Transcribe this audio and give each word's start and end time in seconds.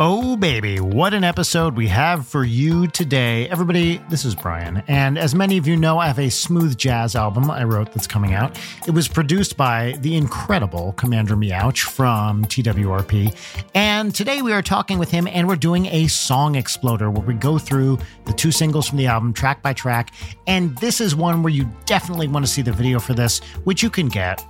Oh, 0.00 0.36
baby, 0.36 0.80
what 0.80 1.14
an 1.14 1.22
episode 1.22 1.76
we 1.76 1.86
have 1.86 2.26
for 2.26 2.42
you 2.42 2.88
today. 2.88 3.48
Everybody, 3.48 3.98
this 4.10 4.24
is 4.24 4.34
Brian. 4.34 4.82
And 4.88 5.16
as 5.16 5.36
many 5.36 5.56
of 5.56 5.68
you 5.68 5.76
know, 5.76 5.98
I 6.00 6.08
have 6.08 6.18
a 6.18 6.30
smooth 6.30 6.76
jazz 6.76 7.14
album 7.14 7.48
I 7.48 7.62
wrote 7.62 7.92
that's 7.92 8.08
coming 8.08 8.34
out. 8.34 8.58
It 8.88 8.90
was 8.90 9.06
produced 9.06 9.56
by 9.56 9.94
the 10.00 10.16
incredible 10.16 10.94
Commander 10.94 11.36
Meouch 11.36 11.82
from 11.82 12.44
TWRP. 12.46 13.64
And 13.76 14.12
today 14.12 14.42
we 14.42 14.52
are 14.52 14.62
talking 14.62 14.98
with 14.98 15.12
him 15.12 15.28
and 15.28 15.46
we're 15.46 15.54
doing 15.54 15.86
a 15.86 16.08
song 16.08 16.56
exploder 16.56 17.08
where 17.08 17.24
we 17.24 17.34
go 17.34 17.56
through 17.56 17.98
the 18.24 18.32
two 18.32 18.50
singles 18.50 18.88
from 18.88 18.98
the 18.98 19.06
album 19.06 19.32
track 19.32 19.62
by 19.62 19.72
track. 19.72 20.12
And 20.48 20.76
this 20.78 21.00
is 21.00 21.14
one 21.14 21.44
where 21.44 21.52
you 21.52 21.70
definitely 21.86 22.26
want 22.26 22.44
to 22.44 22.50
see 22.50 22.62
the 22.62 22.72
video 22.72 22.98
for 22.98 23.14
this, 23.14 23.38
which 23.62 23.84
you 23.84 23.90
can 23.90 24.08
get 24.08 24.44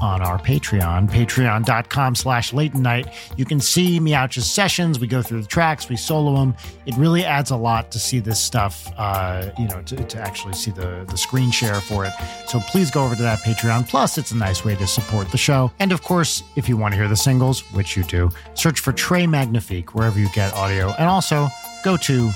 on 0.00 0.22
our 0.22 0.38
Patreon, 0.38 1.10
patreon.com 1.10 2.14
slash 2.14 2.52
Leighton 2.52 2.82
Night. 2.82 3.08
You 3.36 3.44
can 3.44 3.60
see 3.60 4.00
Meouch's 4.00 4.50
sessions. 4.50 4.98
We 4.98 5.06
go 5.06 5.22
through 5.22 5.42
the 5.42 5.48
tracks, 5.48 5.88
we 5.88 5.96
solo 5.96 6.36
them. 6.36 6.54
It 6.86 6.96
really 6.96 7.24
adds 7.24 7.50
a 7.50 7.56
lot 7.56 7.90
to 7.92 7.98
see 7.98 8.20
this 8.20 8.40
stuff, 8.40 8.90
uh, 8.96 9.50
you 9.58 9.68
know, 9.68 9.82
to, 9.82 9.96
to 9.96 10.20
actually 10.20 10.54
see 10.54 10.70
the, 10.70 11.04
the 11.08 11.16
screen 11.16 11.50
share 11.50 11.80
for 11.80 12.04
it. 12.04 12.12
So 12.46 12.60
please 12.60 12.90
go 12.90 13.04
over 13.04 13.16
to 13.16 13.22
that 13.22 13.40
Patreon. 13.40 13.88
Plus, 13.88 14.18
it's 14.18 14.32
a 14.32 14.36
nice 14.36 14.64
way 14.64 14.74
to 14.76 14.86
support 14.86 15.30
the 15.30 15.38
show. 15.38 15.70
And 15.78 15.92
of 15.92 16.02
course, 16.02 16.42
if 16.56 16.68
you 16.68 16.76
want 16.76 16.92
to 16.92 16.98
hear 16.98 17.08
the 17.08 17.16
singles, 17.16 17.60
which 17.72 17.96
you 17.96 18.04
do, 18.04 18.30
search 18.54 18.80
for 18.80 18.92
Trey 18.92 19.26
Magnifique 19.26 19.94
wherever 19.94 20.18
you 20.18 20.28
get 20.30 20.52
audio. 20.54 20.94
And 20.98 21.08
also 21.08 21.48
go 21.84 21.96
to 21.96 22.28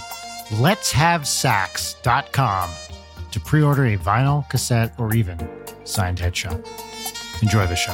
letshavesax.com 0.52 2.70
to 3.30 3.40
pre-order 3.40 3.86
a 3.86 3.96
vinyl, 3.96 4.48
cassette, 4.50 4.92
or 4.98 5.14
even 5.14 5.38
signed 5.84 6.18
headshot. 6.18 6.62
Enjoy 7.42 7.66
the 7.66 7.74
show. 7.74 7.92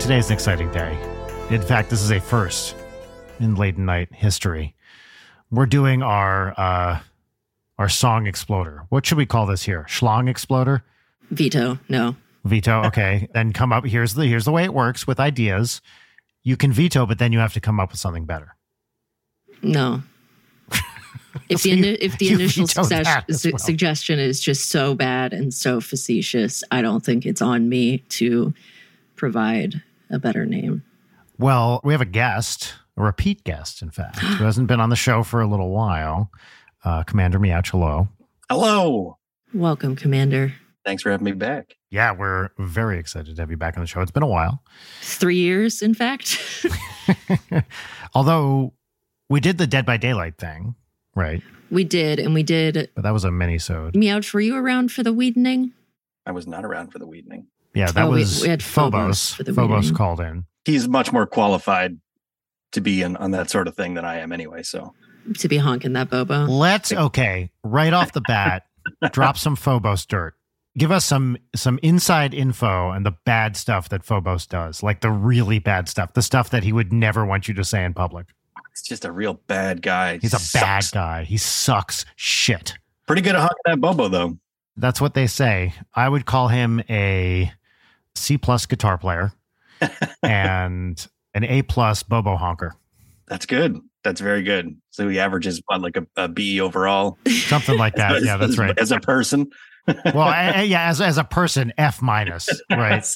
Today 0.00 0.18
is 0.18 0.28
an 0.28 0.34
exciting 0.34 0.70
day. 0.72 0.98
In 1.50 1.62
fact, 1.62 1.90
this 1.90 2.02
is 2.02 2.10
a 2.10 2.20
first 2.20 2.76
in 3.38 3.54
Leighton 3.54 3.84
Night 3.84 4.12
history 4.12 4.75
we're 5.50 5.66
doing 5.66 6.02
our 6.02 6.58
uh, 6.58 7.00
our 7.78 7.88
song 7.88 8.26
exploder. 8.26 8.84
What 8.88 9.06
should 9.06 9.18
we 9.18 9.26
call 9.26 9.46
this 9.46 9.62
here? 9.62 9.86
Schlong 9.88 10.28
exploder? 10.28 10.84
Veto. 11.30 11.78
No. 11.88 12.16
Veto. 12.44 12.84
Okay. 12.84 13.28
then 13.34 13.52
come 13.52 13.72
up. 13.72 13.84
Here's 13.84 14.14
the 14.14 14.26
here's 14.26 14.44
the 14.44 14.52
way 14.52 14.64
it 14.64 14.74
works 14.74 15.06
with 15.06 15.20
ideas. 15.20 15.80
You 16.42 16.56
can 16.56 16.72
veto, 16.72 17.06
but 17.06 17.18
then 17.18 17.32
you 17.32 17.40
have 17.40 17.52
to 17.54 17.60
come 17.60 17.80
up 17.80 17.90
with 17.90 18.00
something 18.00 18.24
better. 18.24 18.56
No. 19.62 20.02
If 21.50 21.62
the 21.62 21.70
you, 21.70 21.96
if 22.00 22.16
the 22.16 22.28
initial 22.32 22.66
success, 22.66 23.44
well. 23.44 23.58
suggestion 23.58 24.18
is 24.18 24.40
just 24.40 24.70
so 24.70 24.94
bad 24.94 25.34
and 25.34 25.52
so 25.52 25.82
facetious, 25.82 26.64
I 26.70 26.80
don't 26.80 27.04
think 27.04 27.26
it's 27.26 27.42
on 27.42 27.68
me 27.68 27.98
to 27.98 28.54
provide 29.16 29.82
a 30.08 30.18
better 30.18 30.46
name. 30.46 30.82
Well, 31.38 31.82
we 31.84 31.92
have 31.92 32.00
a 32.00 32.06
guest 32.06 32.74
a 32.96 33.02
repeat 33.02 33.44
guest, 33.44 33.82
in 33.82 33.90
fact, 33.90 34.18
who 34.18 34.44
hasn't 34.44 34.68
been 34.68 34.80
on 34.80 34.90
the 34.90 34.96
show 34.96 35.22
for 35.22 35.40
a 35.40 35.46
little 35.46 35.70
while. 35.70 36.30
Uh, 36.84 37.02
Commander 37.02 37.38
Meouch, 37.38 37.70
hello. 37.70 38.08
Hello. 38.48 39.18
Welcome, 39.52 39.96
Commander. 39.96 40.54
Thanks 40.84 41.02
for 41.02 41.10
having 41.10 41.24
me 41.24 41.32
back. 41.32 41.76
Yeah, 41.90 42.12
we're 42.12 42.50
very 42.58 42.98
excited 42.98 43.34
to 43.36 43.42
have 43.42 43.50
you 43.50 43.56
back 43.56 43.76
on 43.76 43.82
the 43.82 43.86
show. 43.86 44.00
It's 44.00 44.10
been 44.10 44.22
a 44.22 44.28
while. 44.28 44.62
Three 45.02 45.36
years, 45.36 45.82
in 45.82 45.94
fact. 45.94 46.38
Although 48.14 48.72
we 49.28 49.40
did 49.40 49.58
the 49.58 49.66
Dead 49.66 49.84
by 49.84 49.96
Daylight 49.96 50.38
thing, 50.38 50.76
right? 51.14 51.42
We 51.70 51.84
did, 51.84 52.20
and 52.20 52.34
we 52.34 52.44
did. 52.44 52.90
But 52.94 53.02
that 53.02 53.12
was 53.12 53.24
a 53.24 53.30
mini-sode. 53.30 53.94
Meouch, 53.94 54.32
were 54.32 54.40
you 54.40 54.56
around 54.56 54.92
for 54.92 55.02
the 55.02 55.12
Wheatening? 55.12 55.72
I 56.24 56.30
was 56.32 56.46
not 56.46 56.64
around 56.64 56.92
for 56.92 56.98
the 56.98 57.06
Wheatening. 57.06 57.46
Yeah, 57.74 57.90
that 57.90 58.06
oh, 58.06 58.10
was 58.10 58.40
we, 58.40 58.46
we 58.46 58.50
had 58.50 58.62
Phobos. 58.62 59.34
Phobos, 59.34 59.54
Phobos 59.54 59.90
called 59.90 60.20
in. 60.20 60.46
He's 60.64 60.88
much 60.88 61.12
more 61.12 61.26
qualified 61.26 61.98
to 62.72 62.80
be 62.80 63.02
in, 63.02 63.16
on 63.16 63.30
that 63.32 63.50
sort 63.50 63.68
of 63.68 63.76
thing 63.76 63.94
than 63.94 64.04
I 64.04 64.18
am 64.18 64.32
anyway. 64.32 64.62
So 64.62 64.94
to 65.38 65.48
be 65.48 65.58
honking 65.58 65.92
that 65.94 66.10
bobo. 66.10 66.44
Let's 66.44 66.92
okay, 66.92 67.50
right 67.62 67.92
off 67.92 68.12
the 68.12 68.20
bat, 68.22 68.64
drop 69.12 69.36
some 69.36 69.56
Phobos 69.56 70.06
dirt. 70.06 70.34
Give 70.78 70.92
us 70.92 71.04
some 71.04 71.38
some 71.54 71.78
inside 71.82 72.34
info 72.34 72.90
and 72.90 73.04
the 73.04 73.14
bad 73.24 73.56
stuff 73.56 73.88
that 73.88 74.04
Phobos 74.04 74.46
does, 74.46 74.82
like 74.82 75.00
the 75.00 75.10
really 75.10 75.58
bad 75.58 75.88
stuff, 75.88 76.12
the 76.12 76.22
stuff 76.22 76.50
that 76.50 76.64
he 76.64 76.72
would 76.72 76.92
never 76.92 77.24
want 77.24 77.48
you 77.48 77.54
to 77.54 77.64
say 77.64 77.84
in 77.84 77.94
public. 77.94 78.26
It's 78.72 78.82
just 78.82 79.06
a 79.06 79.12
real 79.12 79.34
bad 79.46 79.80
guy. 79.80 80.18
He's 80.18 80.34
a 80.34 80.38
sucks. 80.38 80.52
bad 80.52 80.84
guy. 80.92 81.24
He 81.24 81.38
sucks 81.38 82.04
shit. 82.16 82.76
Pretty 83.06 83.22
good 83.22 83.34
at 83.34 83.40
honking 83.40 83.56
that 83.64 83.80
bobo 83.80 84.08
though. 84.08 84.38
That's 84.76 85.00
what 85.00 85.14
they 85.14 85.26
say. 85.26 85.72
I 85.94 86.08
would 86.08 86.26
call 86.26 86.48
him 86.48 86.82
a 86.90 87.50
C 88.14 88.36
plus 88.36 88.66
guitar 88.66 88.98
player. 88.98 89.32
and 90.22 91.06
an 91.36 91.44
A 91.44 91.62
plus 91.62 92.02
Bobo 92.02 92.34
honker. 92.34 92.74
That's 93.28 93.44
good. 93.44 93.78
That's 94.02 94.20
very 94.22 94.42
good. 94.42 94.80
So 94.90 95.06
he 95.08 95.20
averages 95.20 95.60
what, 95.66 95.82
like 95.82 95.96
a, 95.96 96.06
a 96.16 96.28
B 96.28 96.60
overall, 96.60 97.18
something 97.28 97.76
like 97.76 97.94
that. 97.96 98.22
yeah, 98.24 98.38
that's 98.38 98.56
right. 98.56 98.76
As 98.78 98.90
a 98.90 99.00
person. 99.00 99.50
well, 99.86 100.20
I, 100.20 100.62
yeah, 100.62 100.88
as 100.88 101.00
as 101.00 101.18
a 101.18 101.24
person, 101.24 101.72
F 101.76 102.00
minus, 102.00 102.48
right? 102.70 103.06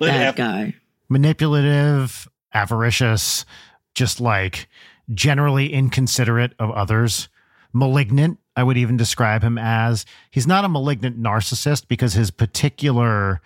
that 0.00 0.36
guy. 0.36 0.74
Manipulative, 1.08 2.28
avaricious, 2.52 3.46
just 3.94 4.20
like 4.20 4.68
generally 5.14 5.72
inconsiderate 5.72 6.52
of 6.58 6.70
others. 6.72 7.28
Malignant, 7.72 8.38
I 8.54 8.64
would 8.64 8.76
even 8.76 8.98
describe 8.98 9.42
him 9.42 9.56
as. 9.56 10.04
He's 10.30 10.46
not 10.46 10.64
a 10.64 10.68
malignant 10.68 11.18
narcissist 11.18 11.88
because 11.88 12.12
his 12.12 12.30
particular, 12.30 13.40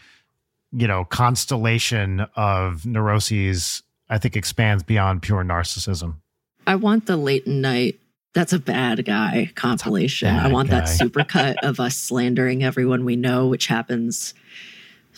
you 0.73 0.89
know, 0.89 1.05
constellation 1.05 2.27
of 2.35 2.85
neuroses 2.85 3.83
I 4.09 4.19
think 4.19 4.37
expands 4.37 4.83
beyond 4.83 5.23
pure 5.23 5.43
narcissism. 5.45 6.17
I 6.67 6.77
want 6.77 7.07
the 7.07 7.17
Leighton 7.17 7.61
Night 7.61 8.01
that's 8.37 8.53
a 8.53 8.59
bad 8.59 9.03
guy 9.07 9.51
compilation. 9.55 10.29
Bad 10.29 10.47
I 10.47 10.53
want 10.53 10.69
guy. 10.69 10.81
that 10.81 10.89
supercut 10.89 11.57
of 11.63 11.81
us 11.81 11.97
slandering 11.97 12.63
everyone 12.63 13.07
we 13.07 13.17
know, 13.17 13.47
which 13.47 13.67
happens 13.67 14.35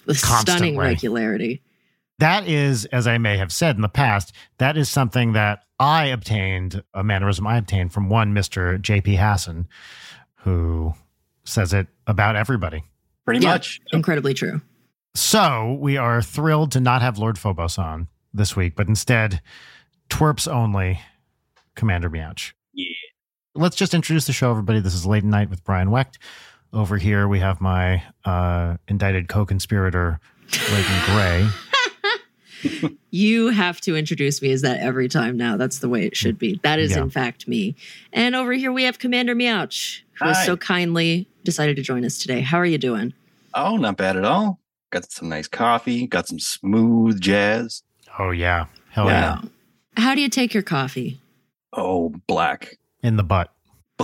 with 0.06 0.22
Constantly. 0.22 0.68
stunning 0.68 0.78
regularity. 0.78 1.60
That 2.20 2.46
is, 2.46 2.84
as 2.86 3.08
I 3.08 3.18
may 3.18 3.36
have 3.36 3.52
said 3.52 3.74
in 3.74 3.82
the 3.82 3.88
past, 3.88 4.32
that 4.58 4.76
is 4.76 4.88
something 4.88 5.32
that 5.32 5.64
I 5.80 6.06
obtained, 6.06 6.84
a 6.94 7.02
mannerism 7.02 7.44
I 7.44 7.56
obtained 7.56 7.92
from 7.92 8.08
one 8.08 8.32
Mr. 8.32 8.80
JP 8.80 9.18
Hassan, 9.18 9.66
who 10.36 10.94
says 11.44 11.72
it 11.72 11.88
about 12.06 12.36
everybody. 12.36 12.84
Pretty 13.24 13.40
yeah, 13.40 13.50
much. 13.50 13.80
Incredibly 13.92 14.32
true. 14.32 14.60
So 15.16 15.76
we 15.80 15.96
are 15.96 16.22
thrilled 16.22 16.70
to 16.72 16.80
not 16.80 17.02
have 17.02 17.18
Lord 17.18 17.36
Phobos 17.36 17.78
on 17.78 18.06
this 18.32 18.56
week, 18.56 18.74
but 18.76 18.88
instead, 18.88 19.40
twerps 20.08 20.50
only, 20.50 21.00
Commander 21.74 22.10
Meouch. 22.10 22.52
Yeah. 22.72 22.94
Let's 23.54 23.76
just 23.76 23.94
introduce 23.94 24.26
the 24.26 24.32
show, 24.32 24.50
everybody. 24.50 24.80
This 24.80 24.94
is 24.94 25.06
Leighton 25.06 25.30
Night 25.30 25.50
with 25.50 25.64
Brian 25.64 25.90
Wecht. 25.90 26.18
Over 26.72 26.98
here, 26.98 27.26
we 27.26 27.40
have 27.40 27.60
my 27.60 28.02
uh, 28.24 28.76
indicted 28.86 29.28
co 29.28 29.46
conspirator, 29.46 30.20
Reagan 30.70 31.02
Gray. 31.06 31.48
you 33.10 33.48
have 33.48 33.80
to 33.82 33.96
introduce 33.96 34.42
me 34.42 34.52
as 34.52 34.62
that 34.62 34.80
every 34.80 35.08
time 35.08 35.36
now. 35.36 35.56
That's 35.56 35.78
the 35.78 35.88
way 35.88 36.04
it 36.04 36.16
should 36.16 36.38
be. 36.38 36.60
That 36.62 36.78
is, 36.78 36.92
yeah. 36.92 37.02
in 37.02 37.10
fact, 37.10 37.48
me. 37.48 37.74
And 38.12 38.36
over 38.36 38.52
here, 38.52 38.70
we 38.70 38.84
have 38.84 38.98
Commander 38.98 39.34
Meouch, 39.34 40.02
who 40.14 40.26
Hi. 40.26 40.34
has 40.34 40.46
so 40.46 40.56
kindly 40.56 41.28
decided 41.44 41.76
to 41.76 41.82
join 41.82 42.04
us 42.04 42.18
today. 42.18 42.40
How 42.40 42.58
are 42.58 42.66
you 42.66 42.78
doing? 42.78 43.14
Oh, 43.54 43.76
not 43.76 43.96
bad 43.96 44.16
at 44.16 44.24
all. 44.24 44.60
Got 44.90 45.10
some 45.10 45.28
nice 45.28 45.48
coffee, 45.48 46.06
got 46.06 46.28
some 46.28 46.38
smooth 46.38 47.20
jazz. 47.20 47.82
Oh 48.18 48.30
yeah, 48.30 48.66
hell 48.90 49.06
yeah. 49.06 49.40
yeah. 49.42 49.48
How 49.96 50.14
do 50.14 50.20
you 50.20 50.28
take 50.28 50.54
your 50.54 50.62
coffee? 50.62 51.20
Oh, 51.72 52.14
black 52.26 52.78
in 53.02 53.16
the 53.16 53.22
butt. 53.22 53.52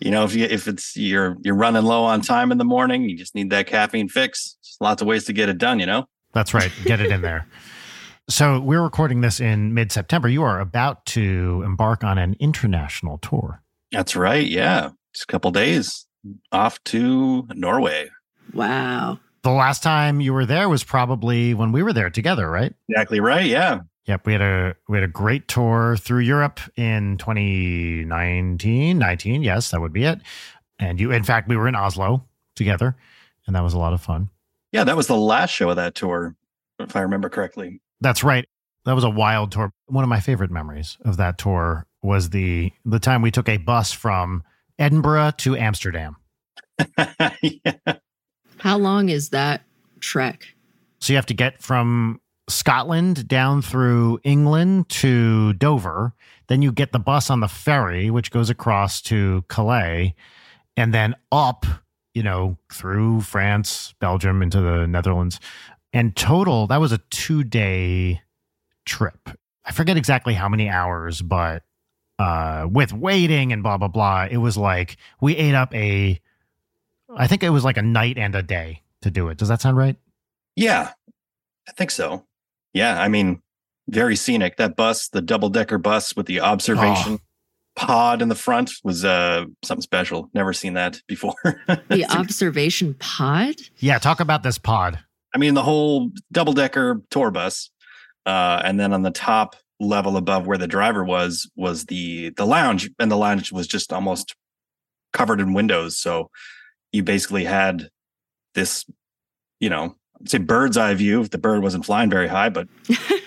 you 0.00 0.10
know, 0.10 0.24
if 0.24 0.34
you 0.34 0.44
if 0.44 0.68
it's 0.68 0.96
you're 0.96 1.36
you're 1.42 1.54
running 1.54 1.84
low 1.84 2.04
on 2.04 2.20
time 2.20 2.52
in 2.52 2.58
the 2.58 2.64
morning, 2.64 3.08
you 3.08 3.16
just 3.16 3.34
need 3.34 3.50
that 3.50 3.66
caffeine 3.66 4.08
fix. 4.08 4.56
There's 4.62 4.76
lots 4.80 5.02
of 5.02 5.08
ways 5.08 5.24
to 5.24 5.32
get 5.32 5.48
it 5.48 5.58
done. 5.58 5.80
You 5.80 5.86
know. 5.86 6.06
That's 6.32 6.54
right. 6.54 6.70
Get 6.84 7.00
it 7.00 7.10
in 7.10 7.22
there. 7.22 7.46
So 8.28 8.58
we're 8.58 8.82
recording 8.82 9.20
this 9.20 9.38
in 9.38 9.72
mid-September. 9.72 10.28
You 10.28 10.42
are 10.42 10.58
about 10.58 11.06
to 11.06 11.62
embark 11.64 12.02
on 12.02 12.18
an 12.18 12.34
international 12.40 13.18
tour. 13.18 13.62
That's 13.92 14.16
right. 14.16 14.44
Yeah, 14.44 14.90
just 15.14 15.22
a 15.22 15.26
couple 15.28 15.52
days 15.52 16.08
off 16.50 16.82
to 16.86 17.46
Norway. 17.54 18.10
Wow 18.52 19.20
the 19.46 19.52
last 19.52 19.80
time 19.80 20.20
you 20.20 20.32
were 20.32 20.44
there 20.44 20.68
was 20.68 20.82
probably 20.82 21.54
when 21.54 21.70
we 21.70 21.80
were 21.80 21.92
there 21.92 22.10
together, 22.10 22.50
right? 22.50 22.74
Exactly 22.88 23.20
right. 23.20 23.46
Yeah. 23.46 23.82
Yep. 24.06 24.26
We 24.26 24.32
had 24.32 24.42
a 24.42 24.74
we 24.88 24.96
had 24.96 25.04
a 25.04 25.08
great 25.08 25.46
tour 25.46 25.96
through 25.96 26.20
Europe 26.20 26.58
in 26.74 27.16
2019, 27.18 28.98
19. 28.98 29.42
Yes, 29.44 29.70
that 29.70 29.80
would 29.80 29.92
be 29.92 30.02
it. 30.02 30.18
And 30.80 30.98
you, 30.98 31.12
in 31.12 31.22
fact, 31.22 31.48
we 31.48 31.56
were 31.56 31.68
in 31.68 31.76
Oslo 31.76 32.24
together, 32.56 32.96
and 33.46 33.54
that 33.54 33.62
was 33.62 33.72
a 33.72 33.78
lot 33.78 33.92
of 33.92 34.00
fun. 34.00 34.30
Yeah, 34.72 34.82
that 34.82 34.96
was 34.96 35.06
the 35.06 35.16
last 35.16 35.50
show 35.50 35.70
of 35.70 35.76
that 35.76 35.94
tour, 35.94 36.34
if 36.80 36.96
I 36.96 37.02
remember 37.02 37.28
correctly. 37.28 37.80
That's 38.00 38.24
right. 38.24 38.48
That 38.84 38.94
was 38.94 39.04
a 39.04 39.10
wild 39.10 39.52
tour. 39.52 39.70
One 39.86 40.02
of 40.02 40.10
my 40.10 40.18
favorite 40.18 40.50
memories 40.50 40.98
of 41.04 41.18
that 41.18 41.38
tour 41.38 41.86
was 42.02 42.30
the 42.30 42.72
the 42.84 42.98
time 42.98 43.22
we 43.22 43.30
took 43.30 43.48
a 43.48 43.58
bus 43.58 43.92
from 43.92 44.42
Edinburgh 44.76 45.34
to 45.38 45.56
Amsterdam. 45.56 46.16
yeah. 47.42 47.96
How 48.66 48.78
long 48.78 49.10
is 49.10 49.28
that 49.28 49.62
trek? 50.00 50.44
So 50.98 51.12
you 51.12 51.16
have 51.18 51.26
to 51.26 51.34
get 51.34 51.62
from 51.62 52.20
Scotland 52.48 53.28
down 53.28 53.62
through 53.62 54.18
England 54.24 54.88
to 54.88 55.52
Dover. 55.52 56.14
Then 56.48 56.62
you 56.62 56.72
get 56.72 56.90
the 56.90 56.98
bus 56.98 57.30
on 57.30 57.38
the 57.38 57.46
ferry, 57.46 58.10
which 58.10 58.32
goes 58.32 58.50
across 58.50 59.00
to 59.02 59.44
Calais, 59.46 60.16
and 60.76 60.92
then 60.92 61.14
up, 61.30 61.64
you 62.12 62.24
know, 62.24 62.58
through 62.72 63.20
France, 63.20 63.94
Belgium, 64.00 64.42
into 64.42 64.60
the 64.60 64.88
Netherlands. 64.88 65.38
And 65.92 66.16
total, 66.16 66.66
that 66.66 66.80
was 66.80 66.90
a 66.90 66.98
two 66.98 67.44
day 67.44 68.20
trip. 68.84 69.30
I 69.64 69.70
forget 69.70 69.96
exactly 69.96 70.34
how 70.34 70.48
many 70.48 70.68
hours, 70.68 71.22
but 71.22 71.62
uh, 72.18 72.66
with 72.68 72.92
waiting 72.92 73.52
and 73.52 73.62
blah, 73.62 73.76
blah, 73.76 73.86
blah, 73.86 74.26
it 74.28 74.38
was 74.38 74.56
like 74.56 74.96
we 75.20 75.36
ate 75.36 75.54
up 75.54 75.72
a, 75.72 76.20
I 77.16 77.26
think 77.26 77.42
it 77.42 77.50
was 77.50 77.64
like 77.64 77.76
a 77.76 77.82
night 77.82 78.18
and 78.18 78.34
a 78.34 78.42
day 78.42 78.82
to 79.02 79.10
do 79.10 79.28
it. 79.28 79.38
Does 79.38 79.48
that 79.48 79.60
sound 79.60 79.76
right? 79.76 79.96
Yeah, 80.54 80.92
I 81.68 81.72
think 81.72 81.90
so. 81.90 82.24
Yeah, 82.72 83.00
I 83.00 83.08
mean, 83.08 83.42
very 83.88 84.16
scenic. 84.16 84.56
That 84.56 84.76
bus, 84.76 85.08
the 85.08 85.22
double 85.22 85.48
decker 85.48 85.78
bus 85.78 86.14
with 86.14 86.26
the 86.26 86.40
observation 86.40 87.14
oh. 87.14 87.18
pod 87.74 88.20
in 88.20 88.28
the 88.28 88.34
front, 88.34 88.72
was 88.84 89.04
uh, 89.04 89.46
something 89.64 89.82
special. 89.82 90.30
Never 90.34 90.52
seen 90.52 90.74
that 90.74 91.00
before. 91.06 91.34
the 91.88 92.06
observation 92.10 92.94
pod? 92.98 93.56
Yeah, 93.78 93.98
talk 93.98 94.20
about 94.20 94.42
this 94.42 94.58
pod. 94.58 94.98
I 95.34 95.38
mean, 95.38 95.54
the 95.54 95.62
whole 95.62 96.10
double 96.32 96.52
decker 96.52 97.02
tour 97.10 97.30
bus, 97.30 97.70
uh, 98.26 98.62
and 98.64 98.78
then 98.78 98.92
on 98.92 99.02
the 99.02 99.10
top 99.10 99.56
level 99.78 100.16
above 100.16 100.46
where 100.46 100.56
the 100.56 100.66
driver 100.66 101.04
was 101.04 101.50
was 101.56 101.86
the 101.86 102.30
the 102.30 102.46
lounge, 102.46 102.90
and 102.98 103.10
the 103.10 103.16
lounge 103.16 103.52
was 103.52 103.66
just 103.66 103.92
almost 103.92 104.34
covered 105.12 105.40
in 105.40 105.54
windows. 105.54 105.98
So 105.98 106.30
you 106.96 107.02
basically 107.02 107.44
had 107.44 107.90
this, 108.54 108.84
you 109.60 109.68
know, 109.68 109.94
say 110.24 110.38
bird's 110.38 110.76
eye 110.76 110.94
view 110.94 111.24
the 111.24 111.38
bird 111.38 111.62
wasn't 111.62 111.84
flying 111.84 112.10
very 112.10 112.26
high, 112.26 112.48
but 112.48 112.66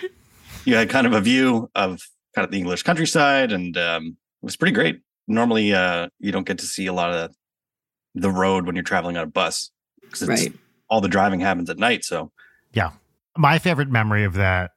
you 0.66 0.75
had 0.75 0.89
kind 0.89 1.06
of 1.06 1.13
a 1.13 1.21
view 1.21 1.69
of 1.75 2.01
kind 2.36 2.45
of 2.45 2.51
the 2.51 2.57
English 2.57 2.83
countryside, 2.83 3.51
and 3.51 3.77
um, 3.77 4.18
it 4.42 4.45
was 4.45 4.57
pretty 4.57 4.74
great. 4.74 5.01
Normally, 5.27 5.74
uh, 5.74 6.10
you 6.19 6.31
don't 6.31 6.48
get 6.48 6.57
to 6.60 6.66
see 6.66 6.88
a 6.88 6.94
lot 6.94 7.13
of 7.13 7.31
the 8.16 8.31
road 8.31 8.66
when 8.66 8.75
you're 8.75 8.83
traveling 8.83 9.18
on 9.18 9.24
a 9.24 9.27
bus 9.27 9.69
because 10.01 10.27
right. 10.27 10.54
all 10.89 11.01
the 11.01 11.07
driving 11.07 11.39
happens 11.39 11.69
at 11.69 11.77
night. 11.77 12.04
So, 12.04 12.31
yeah, 12.74 12.92
my 13.38 13.60
favorite 13.60 13.89
memory 13.89 14.24
of 14.24 14.33
that 14.33 14.71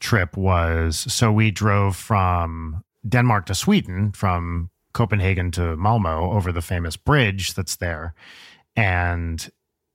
trip 0.00 0.36
was 0.36 1.10
so 1.12 1.32
we 1.32 1.52
drove 1.52 1.96
from 1.96 2.82
Denmark 3.08 3.46
to 3.46 3.54
Sweden 3.54 4.10
from 4.12 4.70
Copenhagen 4.96 5.50
to 5.50 5.76
Malmo 5.76 6.32
over 6.32 6.50
the 6.52 6.62
famous 6.62 6.96
bridge 6.96 7.52
that's 7.52 7.76
there. 7.76 8.14
And 8.74 9.46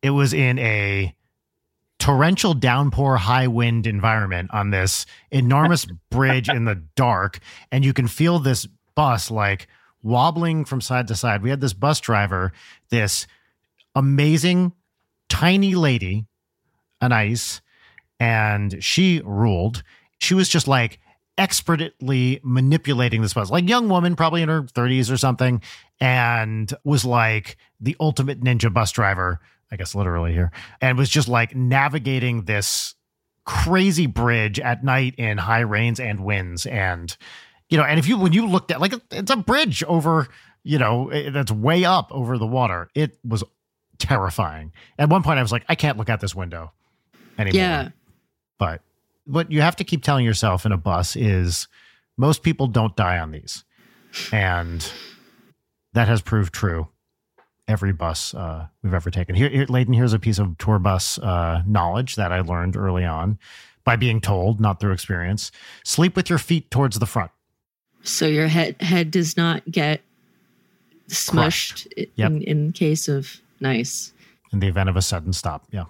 it 0.04 0.12
was 0.12 0.32
in 0.32 0.60
a 0.60 1.16
torrential 1.98 2.54
downpour, 2.54 3.18
high 3.18 3.48
wind 3.48 3.88
environment 3.88 4.52
on 4.54 4.70
this 4.70 5.08
enormous 5.32 5.86
bridge 6.12 6.50
in 6.50 6.66
the 6.66 6.84
dark. 6.96 7.40
And 7.72 7.84
you 7.84 7.94
can 7.94 8.08
feel 8.08 8.38
this 8.38 8.68
bus 8.94 9.32
like 9.32 9.68
wobbling 10.04 10.66
from 10.66 10.82
side 10.82 11.08
to 11.08 11.16
side. 11.16 11.42
We 11.42 11.50
had 11.50 11.62
this 11.62 11.74
bus 11.74 12.00
driver, 12.00 12.52
this 12.90 13.26
amazing 13.96 14.72
tiny 15.30 15.74
lady, 15.74 16.28
an 17.02 17.12
ice, 17.12 17.60
and 18.20 18.84
she 18.84 19.20
ruled. 19.26 19.82
She 20.20 20.36
was 20.36 20.48
just 20.48 20.68
like 20.68 21.00
expertly 21.38 22.40
manipulating 22.44 23.22
this 23.22 23.34
bus, 23.34 23.50
like 23.50 23.68
young 23.68 23.90
woman, 23.90 24.16
probably 24.16 24.42
in 24.42 24.50
her 24.50 24.64
30s 24.64 25.12
or 25.12 25.18
something, 25.18 25.62
and 26.00 26.74
was 26.84 27.06
like 27.06 27.58
the 27.80 27.96
ultimate 28.00 28.42
ninja 28.42 28.74
bus 28.74 28.92
driver 28.92 29.40
I 29.72 29.78
guess 29.78 29.96
literally 29.96 30.34
here, 30.34 30.52
and 30.82 30.98
was 30.98 31.10
just 31.10 31.30
like 31.30 31.56
navigating 31.56 32.44
this 32.44 32.94
crazy 33.46 34.06
bridge 34.06 34.60
at 34.60 34.84
night 34.84 35.16
in 35.18 35.38
high 35.38 35.62
rains 35.62 36.00
and 36.00 36.24
winds. 36.24 36.66
And, 36.66 37.16
you 37.70 37.78
know, 37.78 37.84
and 37.84 37.98
if 37.98 38.08
you, 38.08 38.18
when 38.18 38.34
you 38.34 38.48
looked 38.48 38.72
at 38.72 38.82
like, 38.82 38.94
it's 39.12 39.32
a 39.32 39.38
bridge 39.38 39.82
over, 39.84 40.28
you 40.64 40.78
know, 40.78 41.10
that's 41.32 41.52
way 41.52 41.86
up 41.86 42.12
over 42.12 42.38
the 42.38 42.46
water, 42.46 42.90
it 42.94 43.18
was 43.24 43.44
terrifying. 43.98 44.74
At 45.00 45.10
one 45.10 45.24
point, 45.24 45.40
I 45.40 45.42
was 45.42 45.54
like, 45.54 45.64
I 45.70 45.76
can't 45.76 45.98
look 45.98 46.10
out 46.10 46.20
this 46.20 46.36
window 46.36 46.74
anymore. 47.38 47.62
Yeah. 47.62 47.90
But 48.60 48.82
what 49.26 49.52
you 49.52 49.62
have 49.62 49.76
to 49.78 49.84
keep 49.84 50.04
telling 50.04 50.26
yourself 50.26 50.66
in 50.66 50.72
a 50.72 50.78
bus 50.78 51.16
is 51.16 51.68
most 52.18 52.44
people 52.44 52.68
don't 52.68 52.96
die 52.96 53.20
on 53.20 53.32
these. 53.32 53.64
And 54.32 54.86
that 55.94 56.08
has 56.08 56.22
proved 56.22 56.54
true 56.54 56.88
every 57.68 57.94
bus 57.94 58.34
uh, 58.34 58.68
we've 58.84 58.94
ever 58.94 59.10
taken. 59.10 59.36
Here, 59.36 59.50
here, 59.50 59.66
Leighton, 59.70 59.94
here's 59.94 60.14
a 60.14 60.20
piece 60.20 60.40
of 60.40 60.58
tour 60.58 60.80
bus 60.80 61.18
uh, 61.20 61.64
knowledge 61.66 62.16
that 62.16 62.32
I 62.32 62.42
learned 62.42 62.76
early 62.76 63.06
on 63.06 63.40
by 63.84 63.96
being 63.96 64.20
told, 64.20 64.60
not 64.60 64.80
through 64.80 64.92
experience. 64.92 65.52
Sleep 65.84 66.16
with 66.16 66.30
your 66.30 66.40
feet 66.40 66.70
towards 66.70 67.00
the 67.00 67.06
front. 67.06 67.32
So 68.04 68.26
your 68.26 68.48
head 68.48 68.82
head 68.82 69.12
does 69.12 69.38
not 69.38 69.64
get 69.70 70.02
smushed 71.08 71.88
yep. 72.16 72.32
in, 72.32 72.42
in 72.42 72.72
case 72.72 73.08
of 73.08 73.38
nice. 73.60 74.12
In 74.52 74.60
the 74.60 74.68
event 74.68 74.90
of 74.90 74.98
a 74.98 75.02
sudden 75.02 75.34
stop, 75.34 75.66
yeah. 75.72 75.86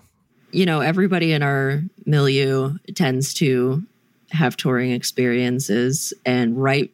You 0.51 0.65
know, 0.65 0.81
everybody 0.81 1.31
in 1.31 1.44
our 1.44 1.81
milieu 2.06 2.77
tends 2.95 3.33
to 3.36 3.83
have 4.31 4.57
touring 4.57 4.92
experiences, 4.92 6.13
and 6.25 6.62
right, 6.62 6.92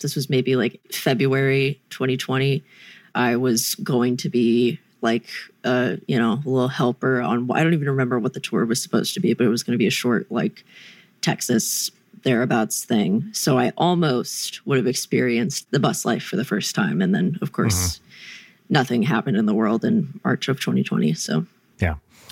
this 0.00 0.14
was 0.14 0.28
maybe 0.28 0.56
like 0.56 0.80
February 0.92 1.80
2020 1.90 2.62
I 3.16 3.36
was 3.36 3.74
going 3.76 4.18
to 4.18 4.28
be 4.28 4.78
like 5.00 5.24
a 5.64 5.98
you 6.06 6.18
know 6.18 6.34
a 6.34 6.48
little 6.48 6.68
helper 6.68 7.20
on 7.20 7.50
I 7.50 7.64
don't 7.64 7.74
even 7.74 7.88
remember 7.88 8.18
what 8.18 8.34
the 8.34 8.40
tour 8.40 8.64
was 8.66 8.80
supposed 8.80 9.14
to 9.14 9.20
be, 9.20 9.34
but 9.34 9.46
it 9.46 9.50
was 9.50 9.62
going 9.62 9.72
to 9.72 9.78
be 9.78 9.86
a 9.86 9.90
short 9.90 10.30
like 10.30 10.64
Texas 11.22 11.90
thereabouts 12.22 12.84
thing. 12.84 13.28
So 13.32 13.58
I 13.58 13.72
almost 13.76 14.64
would 14.66 14.76
have 14.76 14.86
experienced 14.86 15.70
the 15.70 15.80
bus 15.80 16.04
life 16.04 16.22
for 16.22 16.36
the 16.36 16.44
first 16.44 16.74
time, 16.74 17.00
and 17.00 17.14
then 17.14 17.38
of 17.40 17.52
course 17.52 17.96
mm-hmm. 17.96 18.74
nothing 18.74 19.02
happened 19.02 19.38
in 19.38 19.46
the 19.46 19.54
world 19.54 19.84
in 19.84 20.20
March 20.22 20.48
of 20.48 20.60
2020. 20.60 21.14
So 21.14 21.46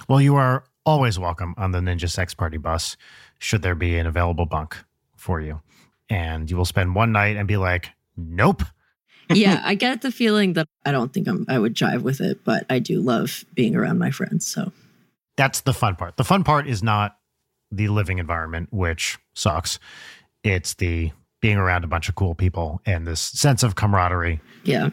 well, 0.08 0.20
you 0.20 0.37
are 0.37 0.64
always 0.87 1.18
welcome 1.18 1.54
on 1.56 1.73
the 1.73 1.80
Ninja 1.80 2.11
Sex 2.11 2.34
Party 2.34 2.58
bus 2.58 2.96
should 3.38 3.62
there 3.62 3.75
be 3.75 3.99
an 3.99 4.06
available 4.06 4.46
bunk 4.46 4.76
for 5.16 5.40
you, 5.40 5.61
and 6.08 6.50
you 6.50 6.56
will 6.56 6.64
spend 6.64 6.94
one 6.94 7.12
night 7.12 7.37
and 7.37 7.49
be 7.49 7.56
like, 7.56 7.90
nope 8.16 8.62
yeah, 9.30 9.62
I 9.64 9.75
get 9.75 10.02
the 10.02 10.11
feeling 10.11 10.54
that 10.54 10.68
I 10.84 10.92
don't 10.92 11.12
think 11.12 11.28
I'm, 11.28 11.46
I 11.49 11.58
would 11.58 11.75
jive 11.75 12.02
with 12.02 12.20
it, 12.20 12.44
but 12.44 12.66
I 12.68 12.78
do 12.78 13.00
love 13.00 13.44
being 13.54 13.75
around 13.75 13.99
my 13.99 14.11
friends. 14.11 14.46
So 14.46 14.73
that's 15.37 15.62
the 15.62 15.73
fun 15.73 15.96
part. 15.96 16.16
The 16.16 16.25
fun 16.25 16.44
part 16.44 16.66
is 16.68 16.82
not 16.82 17.16
the 17.70 17.88
living 17.88 18.18
environment, 18.18 18.68
which 18.70 19.18
sucks. 19.34 19.78
It's 20.42 20.75
the 20.75 21.12
being 21.40 21.56
around 21.56 21.84
a 21.84 21.87
bunch 21.87 22.08
of 22.08 22.14
cool 22.14 22.34
people 22.34 22.80
and 22.84 23.06
this 23.06 23.20
sense 23.20 23.62
of 23.62 23.75
camaraderie. 23.75 24.40
Yeah. 24.64 24.90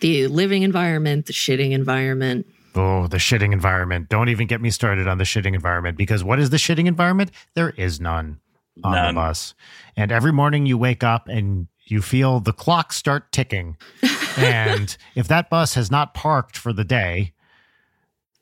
The 0.00 0.28
living 0.28 0.62
environment, 0.62 1.26
the 1.26 1.32
shitting 1.32 1.72
environment. 1.72 2.46
Oh, 2.74 3.06
the 3.06 3.18
shitting 3.18 3.52
environment. 3.52 4.08
Don't 4.08 4.28
even 4.28 4.46
get 4.46 4.60
me 4.60 4.70
started 4.70 5.06
on 5.06 5.18
the 5.18 5.24
shitting 5.24 5.54
environment 5.54 5.96
because 5.98 6.24
what 6.24 6.38
is 6.38 6.50
the 6.50 6.56
shitting 6.56 6.86
environment? 6.86 7.30
There 7.54 7.70
is 7.70 8.00
none 8.00 8.40
on 8.82 8.92
none. 8.92 9.14
the 9.14 9.20
bus. 9.20 9.54
And 9.96 10.10
every 10.10 10.32
morning 10.32 10.66
you 10.66 10.78
wake 10.78 11.04
up 11.04 11.28
and 11.28 11.68
you 11.86 12.00
feel 12.00 12.40
the 12.40 12.52
clock 12.52 12.92
start 12.92 13.30
ticking. 13.32 13.76
and 14.36 14.96
if 15.14 15.28
that 15.28 15.50
bus 15.50 15.74
has 15.74 15.90
not 15.90 16.14
parked 16.14 16.56
for 16.56 16.72
the 16.72 16.84
day, 16.84 17.32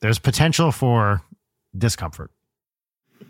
there's 0.01 0.19
potential 0.19 0.73
for 0.73 1.23
discomfort. 1.77 2.31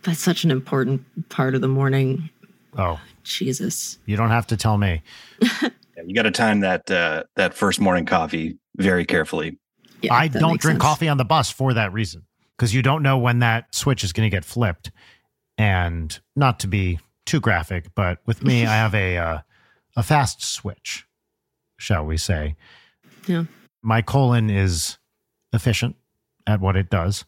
That's 0.02 0.20
such 0.20 0.44
an 0.44 0.50
important 0.50 1.28
part 1.28 1.54
of 1.54 1.60
the 1.60 1.68
morning. 1.68 2.30
Oh, 2.78 3.00
Jesus. 3.24 3.98
You 4.06 4.16
don't 4.16 4.30
have 4.30 4.46
to 4.48 4.56
tell 4.56 4.78
me. 4.78 5.02
yeah, 5.42 5.68
you 6.04 6.14
got 6.14 6.22
to 6.22 6.30
time 6.30 6.60
that 6.60 6.90
uh, 6.90 7.24
that 7.36 7.54
first 7.54 7.80
morning 7.80 8.06
coffee 8.06 8.58
very 8.76 9.04
carefully. 9.04 9.58
Yeah, 10.02 10.14
I 10.14 10.28
don't 10.28 10.60
drink 10.60 10.76
sense. 10.76 10.82
coffee 10.82 11.08
on 11.08 11.16
the 11.16 11.24
bus 11.24 11.50
for 11.50 11.74
that 11.74 11.92
reason 11.92 12.26
because 12.56 12.74
you 12.74 12.82
don't 12.82 13.02
know 13.02 13.18
when 13.18 13.40
that 13.40 13.74
switch 13.74 14.04
is 14.04 14.12
going 14.12 14.30
to 14.30 14.34
get 14.34 14.44
flipped. 14.44 14.90
And 15.58 16.18
not 16.36 16.60
to 16.60 16.68
be 16.68 16.98
too 17.26 17.40
graphic, 17.40 17.94
but 17.94 18.18
with 18.26 18.42
me, 18.42 18.64
I 18.64 18.76
have 18.76 18.94
a 18.94 19.16
uh, 19.18 19.38
a 19.96 20.02
fast 20.02 20.42
switch, 20.42 21.06
shall 21.78 22.04
we 22.06 22.16
say. 22.16 22.56
Yeah. 23.26 23.44
My 23.82 24.02
colon 24.02 24.50
is 24.50 24.98
efficient 25.52 25.96
at 26.46 26.60
what 26.60 26.76
it 26.76 26.90
does. 26.90 27.24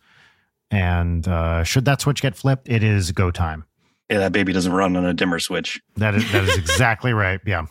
And 0.71 1.27
uh, 1.29 1.65
should 1.65 1.85
that 1.85 2.01
switch 2.01 2.23
get 2.23 2.35
flipped, 2.35 2.69
it 2.69 2.83
is 2.83 3.13
go 3.13 3.31
time. 3.31 3.65
Yeah, 4.11 4.19
that 4.19 4.33
baby 4.33 4.53
doesn't 4.53 4.73
run 4.73 4.97
on 4.97 5.05
a 5.05 5.15
dimmer 5.15 5.39
switch. 5.39 5.81
That 5.97 6.15
is 6.15 6.31
that 6.33 6.45
is 6.45 6.57
exactly 6.59 7.13
right. 7.13 7.41
Yeah. 7.47 7.67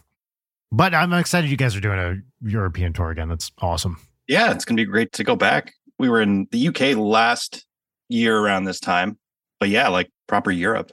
But 0.72 0.93
I'm 0.93 1.12
excited 1.13 1.50
you 1.50 1.58
guys 1.58 1.75
are 1.75 1.81
doing 1.81 2.00
a 2.00 2.15
European 2.48 2.93
tour 2.93 3.10
again. 3.10 3.29
That's 3.29 3.51
awesome. 3.60 4.00
Yeah, 4.31 4.51
it's 4.51 4.63
gonna 4.63 4.77
be 4.77 4.85
great 4.85 5.11
to 5.13 5.23
go 5.23 5.35
back. 5.35 5.73
We 6.00 6.09
were 6.09 6.21
in 6.21 6.47
the 6.51 6.69
UK 6.69 6.95
last 6.95 7.65
year 8.07 8.38
around 8.38 8.63
this 8.63 8.79
time, 8.79 9.17
but 9.59 9.67
yeah, 9.67 9.89
like 9.89 10.09
proper 10.27 10.51
Europe 10.51 10.91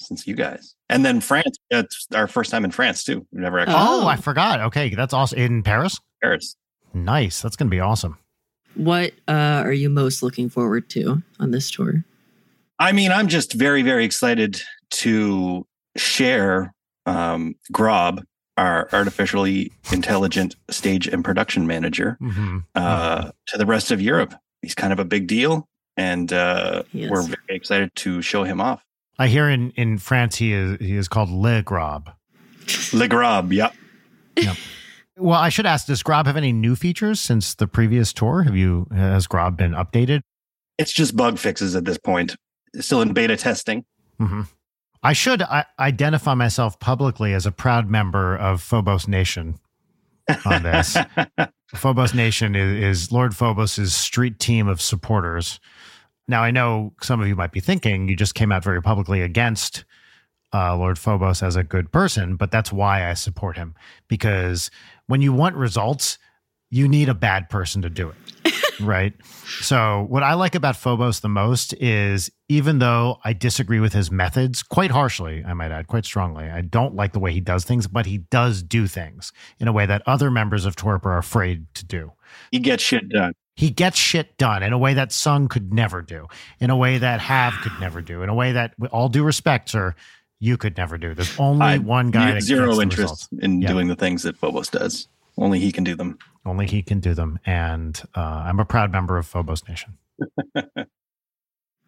since 0.00 0.26
you 0.26 0.34
guys. 0.34 0.74
And 0.88 1.04
then 1.04 1.20
France, 1.20 1.56
that's 1.70 2.08
our 2.14 2.26
first 2.26 2.50
time 2.50 2.64
in 2.64 2.72
France 2.72 3.04
too. 3.04 3.24
We've 3.30 3.42
never 3.42 3.60
actually. 3.60 3.76
Oh, 3.78 4.06
I 4.08 4.16
forgot. 4.16 4.60
Okay, 4.60 4.92
that's 4.94 5.14
awesome. 5.14 5.38
In 5.38 5.62
Paris. 5.62 6.00
Paris. 6.20 6.56
Nice. 6.92 7.40
That's 7.40 7.54
going 7.54 7.68
to 7.68 7.70
be 7.70 7.80
awesome. 7.80 8.18
What 8.74 9.12
uh, 9.28 9.62
are 9.64 9.72
you 9.72 9.88
most 9.88 10.22
looking 10.22 10.48
forward 10.48 10.90
to 10.90 11.22
on 11.38 11.52
this 11.52 11.70
tour? 11.70 12.04
I 12.80 12.92
mean, 12.92 13.12
I'm 13.12 13.28
just 13.28 13.52
very, 13.52 13.82
very 13.82 14.04
excited 14.04 14.60
to 14.90 15.64
share 15.96 16.74
um, 17.06 17.54
Grob, 17.70 18.24
our 18.60 18.88
artificially 18.92 19.72
intelligent 19.90 20.54
stage 20.68 21.08
and 21.08 21.24
production 21.24 21.66
manager, 21.66 22.18
mm-hmm. 22.20 22.58
uh, 22.74 23.30
to 23.46 23.58
the 23.58 23.64
rest 23.64 23.90
of 23.90 24.02
Europe. 24.02 24.34
He's 24.60 24.74
kind 24.74 24.92
of 24.92 24.98
a 24.98 25.04
big 25.04 25.26
deal, 25.26 25.66
and 25.96 26.30
uh, 26.30 26.82
we're 26.92 27.22
very 27.22 27.56
excited 27.56 27.90
to 27.96 28.20
show 28.20 28.44
him 28.44 28.60
off. 28.60 28.84
I 29.18 29.28
hear 29.28 29.48
in, 29.48 29.70
in 29.72 29.96
France 29.98 30.36
he 30.36 30.52
is 30.52 30.76
he 30.78 30.96
is 30.96 31.08
called 31.08 31.30
Le 31.30 31.62
Grob. 31.62 32.10
Le 32.92 33.08
Grob, 33.08 33.50
yep. 33.52 33.74
yep. 34.36 34.56
Well, 35.16 35.38
I 35.38 35.48
should 35.48 35.66
ask: 35.66 35.86
Does 35.86 36.02
Grob 36.02 36.26
have 36.26 36.36
any 36.36 36.52
new 36.52 36.76
features 36.76 37.18
since 37.18 37.54
the 37.54 37.66
previous 37.66 38.12
tour? 38.12 38.42
Have 38.42 38.56
you 38.56 38.86
has 38.94 39.26
Grob 39.26 39.56
been 39.56 39.72
updated? 39.72 40.20
It's 40.76 40.92
just 40.92 41.16
bug 41.16 41.38
fixes 41.38 41.74
at 41.74 41.86
this 41.86 41.98
point. 41.98 42.36
It's 42.74 42.86
still 42.86 43.00
in 43.00 43.14
beta 43.14 43.38
testing. 43.38 43.84
Mm-hmm. 44.20 44.42
I 45.02 45.12
should 45.12 45.42
I- 45.42 45.66
identify 45.78 46.34
myself 46.34 46.78
publicly 46.78 47.32
as 47.32 47.46
a 47.46 47.52
proud 47.52 47.88
member 47.88 48.36
of 48.36 48.60
Phobos 48.62 49.08
Nation 49.08 49.58
on 50.44 50.62
this. 50.62 50.96
Phobos 51.74 52.14
Nation 52.14 52.54
is, 52.54 53.00
is 53.00 53.12
Lord 53.12 53.34
Phobos's 53.34 53.94
street 53.94 54.38
team 54.38 54.68
of 54.68 54.80
supporters. 54.80 55.60
Now, 56.28 56.42
I 56.42 56.50
know 56.50 56.92
some 57.02 57.20
of 57.20 57.28
you 57.28 57.36
might 57.36 57.52
be 57.52 57.60
thinking 57.60 58.08
you 58.08 58.16
just 58.16 58.34
came 58.34 58.52
out 58.52 58.62
very 58.62 58.82
publicly 58.82 59.22
against 59.22 59.84
uh, 60.52 60.76
Lord 60.76 60.98
Phobos 60.98 61.42
as 61.42 61.56
a 61.56 61.64
good 61.64 61.92
person, 61.92 62.36
but 62.36 62.50
that's 62.50 62.72
why 62.72 63.08
I 63.08 63.14
support 63.14 63.56
him 63.56 63.74
because 64.08 64.70
when 65.06 65.22
you 65.22 65.32
want 65.32 65.56
results, 65.56 66.18
you 66.70 66.88
need 66.88 67.08
a 67.08 67.14
bad 67.14 67.48
person 67.48 67.82
to 67.82 67.90
do 67.90 68.10
it. 68.10 68.49
Right. 68.80 69.12
So, 69.60 70.06
what 70.08 70.22
I 70.22 70.34
like 70.34 70.54
about 70.54 70.76
Phobos 70.76 71.20
the 71.20 71.28
most 71.28 71.74
is 71.74 72.30
even 72.48 72.78
though 72.78 73.18
I 73.24 73.32
disagree 73.32 73.80
with 73.80 73.92
his 73.92 74.10
methods 74.10 74.62
quite 74.62 74.90
harshly, 74.90 75.44
I 75.44 75.54
might 75.54 75.70
add, 75.70 75.86
quite 75.86 76.04
strongly, 76.04 76.50
I 76.50 76.62
don't 76.62 76.94
like 76.94 77.12
the 77.12 77.20
way 77.20 77.32
he 77.32 77.40
does 77.40 77.64
things, 77.64 77.86
but 77.86 78.06
he 78.06 78.18
does 78.18 78.62
do 78.62 78.86
things 78.86 79.32
in 79.58 79.68
a 79.68 79.72
way 79.72 79.86
that 79.86 80.02
other 80.06 80.30
members 80.30 80.66
of 80.66 80.76
Torpor 80.76 81.12
are 81.12 81.18
afraid 81.18 81.66
to 81.74 81.84
do. 81.84 82.12
He 82.50 82.58
gets 82.58 82.82
shit 82.82 83.08
done. 83.08 83.34
He 83.56 83.70
gets 83.70 83.98
shit 83.98 84.38
done 84.38 84.62
in 84.62 84.72
a 84.72 84.78
way 84.78 84.94
that 84.94 85.12
Sung 85.12 85.46
could 85.48 85.72
never 85.72 86.00
do, 86.00 86.26
in 86.60 86.70
a 86.70 86.76
way 86.76 86.98
that 86.98 87.20
Havve 87.20 87.62
could 87.62 87.78
never 87.80 88.00
do, 88.00 88.22
in 88.22 88.28
a 88.28 88.34
way 88.34 88.52
that, 88.52 88.74
with 88.78 88.90
all 88.90 89.08
due 89.08 89.22
respect, 89.22 89.68
sir, 89.68 89.94
you 90.38 90.56
could 90.56 90.76
never 90.76 90.96
do. 90.96 91.14
There's 91.14 91.38
only 91.38 91.66
I 91.66 91.78
one 91.78 92.10
guy. 92.10 92.40
Zero 92.40 92.80
interest 92.80 93.28
in 93.40 93.60
yeah. 93.60 93.68
doing 93.68 93.88
the 93.88 93.96
things 93.96 94.22
that 94.22 94.36
Phobos 94.36 94.70
does. 94.70 95.08
Only 95.40 95.58
he 95.58 95.72
can 95.72 95.84
do 95.84 95.94
them. 95.96 96.18
Only 96.44 96.66
he 96.66 96.82
can 96.82 97.00
do 97.00 97.14
them, 97.14 97.38
and 97.46 98.00
uh, 98.14 98.44
I'm 98.44 98.60
a 98.60 98.64
proud 98.66 98.92
member 98.92 99.16
of 99.16 99.26
Phobos 99.26 99.66
Nation. 99.66 99.96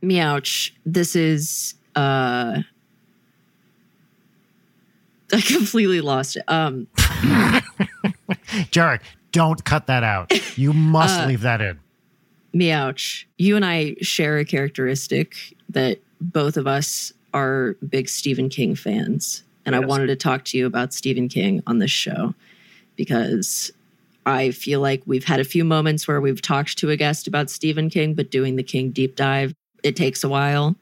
Meouch. 0.03 0.73
This 0.85 1.15
is. 1.15 1.75
uh 1.95 2.63
I 5.35 5.41
completely 5.41 6.01
lost 6.01 6.37
it. 6.37 6.45
Um 6.49 6.89
Jarek, 8.73 9.01
don't 9.33 9.63
cut 9.65 9.87
that 9.87 10.03
out. 10.03 10.33
You 10.59 10.73
must 10.73 11.21
uh, 11.21 11.27
leave 11.27 11.43
that 11.43 11.61
in. 11.61 11.79
Meouch. 12.55 13.25
You 13.39 13.57
and 13.57 13.65
I 13.65 13.97
share 14.01 14.39
a 14.39 14.45
characteristic 14.45 15.57
that 15.69 16.01
both 16.21 16.57
of 16.57 16.67
us 16.67 17.13
are 17.35 17.77
big 17.89 18.09
Stephen 18.09 18.49
King 18.49 18.75
fans. 18.75 19.43
And 19.65 19.75
yes. 19.75 19.83
I 19.83 19.87
wanted 19.87 20.09
to 20.09 20.17
talk 20.17 20.45
to 20.47 20.59
you 20.59 20.67
about 20.67 20.93
Stephen 20.93 21.29
King 21.29 21.63
on 21.67 21.79
this 21.79 21.91
show 21.91 22.35
because 22.97 23.73
I 24.27 24.51
feel 24.51 24.81
like 24.81 25.03
we've 25.07 25.25
had 25.25 25.41
a 25.41 25.45
few 25.45 25.65
moments 25.65 26.07
where 26.07 26.21
we've 26.21 26.43
talked 26.43 26.79
to 26.79 26.91
a 26.91 26.97
guest 26.97 27.27
about 27.27 27.51
Stephen 27.51 27.91
King, 27.91 28.15
but 28.15 28.31
doing 28.31 28.57
the 28.57 28.63
King 28.63 28.91
deep 28.91 29.17
dive, 29.17 29.55
it 29.83 29.97
takes 29.97 30.23
a 30.23 30.29
while. 30.29 30.77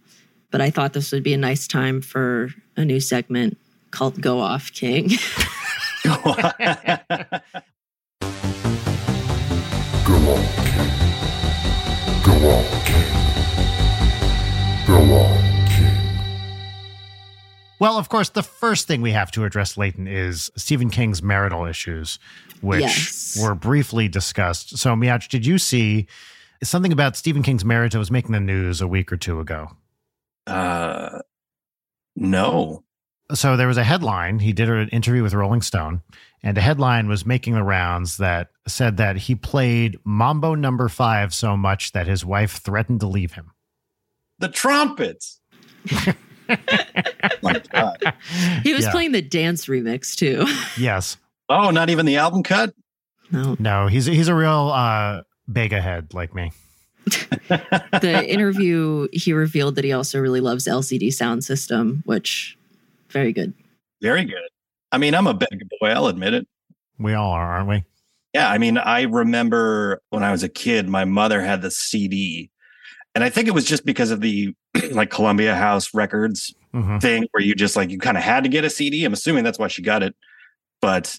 But 0.50 0.60
I 0.60 0.70
thought 0.70 0.92
this 0.92 1.12
would 1.12 1.22
be 1.22 1.32
a 1.32 1.38
nice 1.38 1.66
time 1.66 2.00
for 2.00 2.50
a 2.76 2.84
new 2.84 3.00
segment 3.00 3.56
called 3.92 4.20
Go 4.20 4.40
Off 4.40 4.72
King. 4.72 5.08
Go 6.04 6.12
on, 6.12 6.52
King. 6.58 6.98
Go 12.24 12.32
on, 12.50 12.64
King. 12.84 13.14
Go 14.86 15.14
on. 15.14 15.39
Well, 17.80 17.96
of 17.96 18.10
course, 18.10 18.28
the 18.28 18.42
first 18.42 18.86
thing 18.86 19.00
we 19.00 19.12
have 19.12 19.30
to 19.32 19.44
address, 19.44 19.78
Leighton, 19.78 20.06
is 20.06 20.50
Stephen 20.54 20.90
King's 20.90 21.22
marital 21.22 21.64
issues, 21.64 22.18
which 22.60 22.82
yes. 22.82 23.38
were 23.42 23.54
briefly 23.54 24.06
discussed. 24.06 24.76
So, 24.76 24.94
Meouch, 24.94 25.28
did 25.28 25.46
you 25.46 25.56
see 25.56 26.06
something 26.62 26.92
about 26.92 27.16
Stephen 27.16 27.42
King's 27.42 27.64
marriage 27.64 27.94
that 27.94 27.98
was 27.98 28.10
making 28.10 28.32
the 28.32 28.40
news 28.40 28.82
a 28.82 28.86
week 28.86 29.10
or 29.10 29.16
two 29.16 29.40
ago? 29.40 29.70
Uh, 30.46 31.20
no. 32.14 32.84
So 33.32 33.56
there 33.56 33.68
was 33.68 33.78
a 33.78 33.84
headline. 33.84 34.40
He 34.40 34.52
did 34.52 34.68
an 34.68 34.88
interview 34.90 35.22
with 35.22 35.32
Rolling 35.32 35.62
Stone, 35.62 36.02
and 36.42 36.58
a 36.58 36.60
headline 36.60 37.08
was 37.08 37.24
making 37.24 37.54
the 37.54 37.62
rounds 37.62 38.18
that 38.18 38.48
said 38.66 38.98
that 38.98 39.16
he 39.16 39.34
played 39.34 39.98
Mambo 40.04 40.54
Number 40.54 40.88
Five 40.90 41.32
so 41.32 41.56
much 41.56 41.92
that 41.92 42.06
his 42.06 42.26
wife 42.26 42.58
threatened 42.58 43.00
to 43.00 43.06
leave 43.06 43.32
him. 43.32 43.52
The 44.38 44.48
trumpets. 44.48 45.40
My 47.42 47.62
God. 47.72 48.14
He 48.62 48.74
was 48.74 48.84
yeah. 48.84 48.90
playing 48.90 49.12
the 49.12 49.22
dance 49.22 49.66
remix 49.66 50.14
too. 50.14 50.46
Yes. 50.80 51.16
Oh, 51.48 51.70
not 51.70 51.90
even 51.90 52.06
the 52.06 52.16
album 52.16 52.42
cut? 52.42 52.74
No. 53.30 53.56
No, 53.58 53.86
he's 53.86 54.06
he's 54.06 54.28
a 54.28 54.34
real 54.34 54.70
uh 54.72 55.22
Bega 55.50 55.80
head 55.80 56.14
like 56.14 56.34
me. 56.34 56.52
the 57.04 58.24
interview 58.26 59.08
he 59.12 59.32
revealed 59.32 59.76
that 59.76 59.84
he 59.84 59.92
also 59.92 60.20
really 60.20 60.40
loves 60.40 60.66
LCD 60.66 61.08
Soundsystem, 61.08 62.02
which 62.04 62.56
very 63.10 63.32
good. 63.32 63.54
Very 64.02 64.24
good. 64.24 64.48
I 64.92 64.98
mean, 64.98 65.14
I'm 65.14 65.26
a 65.26 65.34
Bega 65.34 65.64
boy, 65.80 65.88
I'll 65.88 66.06
admit 66.06 66.34
it. 66.34 66.46
We 66.98 67.14
all 67.14 67.32
are, 67.32 67.54
aren't 67.54 67.68
we? 67.68 67.84
Yeah, 68.34 68.48
I 68.48 68.58
mean, 68.58 68.78
I 68.78 69.02
remember 69.02 70.02
when 70.10 70.22
I 70.22 70.30
was 70.30 70.42
a 70.42 70.48
kid, 70.48 70.88
my 70.88 71.04
mother 71.04 71.40
had 71.40 71.62
the 71.62 71.70
CD 71.70 72.50
and 73.14 73.24
I 73.24 73.30
think 73.30 73.48
it 73.48 73.54
was 73.54 73.64
just 73.64 73.84
because 73.84 74.10
of 74.10 74.20
the 74.20 74.54
like 74.90 75.10
Columbia 75.10 75.54
House 75.54 75.92
Records 75.94 76.54
mm-hmm. 76.74 76.98
thing 76.98 77.26
where 77.32 77.42
you 77.42 77.54
just 77.54 77.76
like 77.76 77.90
you 77.90 77.98
kind 77.98 78.16
of 78.16 78.22
had 78.22 78.44
to 78.44 78.48
get 78.48 78.64
a 78.64 78.70
CD. 78.70 79.04
I'm 79.04 79.12
assuming 79.12 79.44
that's 79.44 79.58
why 79.58 79.68
she 79.68 79.82
got 79.82 80.02
it. 80.02 80.14
But 80.80 81.16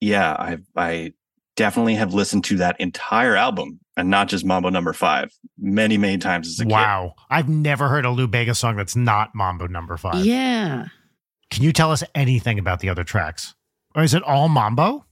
yeah, 0.00 0.32
I 0.32 0.58
I 0.76 1.12
definitely 1.56 1.94
have 1.94 2.14
listened 2.14 2.44
to 2.44 2.56
that 2.58 2.78
entire 2.80 3.36
album 3.36 3.80
and 3.96 4.10
not 4.10 4.28
just 4.28 4.44
Mambo 4.44 4.68
Number 4.68 4.92
Five 4.92 5.30
many 5.58 5.96
many 5.96 6.18
times 6.18 6.48
as 6.48 6.60
a 6.60 6.66
wow. 6.66 6.68
kid. 6.68 6.82
Wow, 6.82 7.14
I've 7.30 7.48
never 7.48 7.88
heard 7.88 8.04
a 8.04 8.10
Lou 8.10 8.26
Bega 8.26 8.54
song 8.54 8.76
that's 8.76 8.96
not 8.96 9.34
Mambo 9.34 9.66
Number 9.66 9.96
Five. 9.96 10.24
Yeah. 10.24 10.86
Can 11.50 11.62
you 11.62 11.72
tell 11.72 11.92
us 11.92 12.02
anything 12.14 12.58
about 12.58 12.80
the 12.80 12.88
other 12.88 13.04
tracks, 13.04 13.54
or 13.94 14.02
is 14.02 14.14
it 14.14 14.22
all 14.22 14.48
Mambo? 14.48 15.04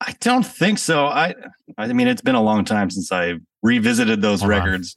I 0.00 0.14
don't 0.20 0.46
think 0.46 0.78
so. 0.78 1.06
I 1.06 1.34
I 1.76 1.92
mean, 1.92 2.08
it's 2.08 2.22
been 2.22 2.34
a 2.34 2.42
long 2.42 2.64
time 2.64 2.90
since 2.90 3.12
I 3.12 3.34
revisited 3.62 4.22
those 4.22 4.40
Hold 4.40 4.50
records. 4.50 4.96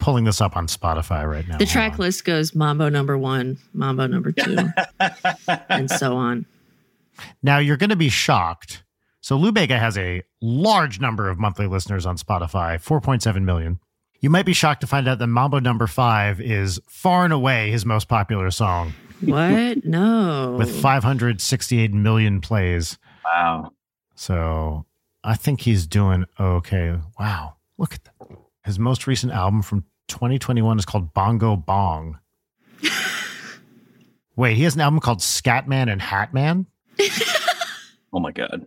On 0.00 0.04
pulling 0.04 0.24
this 0.24 0.40
up 0.40 0.56
on 0.56 0.66
Spotify 0.66 1.28
right 1.28 1.46
now. 1.46 1.58
The 1.58 1.66
track 1.66 1.98
list 1.98 2.24
goes 2.24 2.54
Mambo 2.54 2.88
number 2.88 3.18
one, 3.18 3.58
Mambo 3.72 4.06
number 4.06 4.32
two, 4.32 4.58
and 5.68 5.90
so 5.90 6.16
on. 6.16 6.46
Now 7.42 7.58
you're 7.58 7.76
going 7.76 7.90
to 7.90 7.96
be 7.96 8.08
shocked. 8.08 8.82
So 9.20 9.36
Lou 9.36 9.52
Bega 9.52 9.78
has 9.78 9.98
a 9.98 10.22
large 10.40 11.00
number 11.00 11.28
of 11.28 11.38
monthly 11.38 11.66
listeners 11.66 12.06
on 12.06 12.16
Spotify, 12.16 12.76
4.7 12.82 13.42
million. 13.42 13.78
You 14.20 14.30
might 14.30 14.46
be 14.46 14.52
shocked 14.52 14.80
to 14.82 14.86
find 14.86 15.08
out 15.08 15.18
that 15.18 15.26
Mambo 15.26 15.60
number 15.60 15.86
five 15.86 16.40
is 16.40 16.80
far 16.88 17.24
and 17.24 17.32
away 17.32 17.70
his 17.70 17.86
most 17.86 18.08
popular 18.08 18.50
song. 18.50 18.94
What? 19.20 19.84
No. 19.84 20.56
With 20.58 20.80
568 20.80 21.92
million 21.92 22.40
plays. 22.40 22.98
Wow. 23.24 23.72
So 24.14 24.86
I 25.22 25.36
think 25.36 25.62
he's 25.62 25.86
doing 25.86 26.24
okay. 26.38 26.96
Wow. 27.18 27.56
Look 27.78 27.94
at 27.94 28.04
that. 28.04 28.38
His 28.64 28.78
most 28.78 29.06
recent 29.06 29.32
album 29.32 29.62
from 29.62 29.84
2021 30.10 30.78
is 30.78 30.84
called 30.84 31.14
Bongo 31.14 31.56
Bong. 31.56 32.18
Wait, 34.36 34.56
he 34.56 34.64
has 34.64 34.74
an 34.74 34.80
album 34.80 35.00
called 35.00 35.20
Scatman 35.20 35.90
and 35.90 36.00
Hatman? 36.00 36.66
oh 38.12 38.20
my 38.20 38.32
God. 38.32 38.66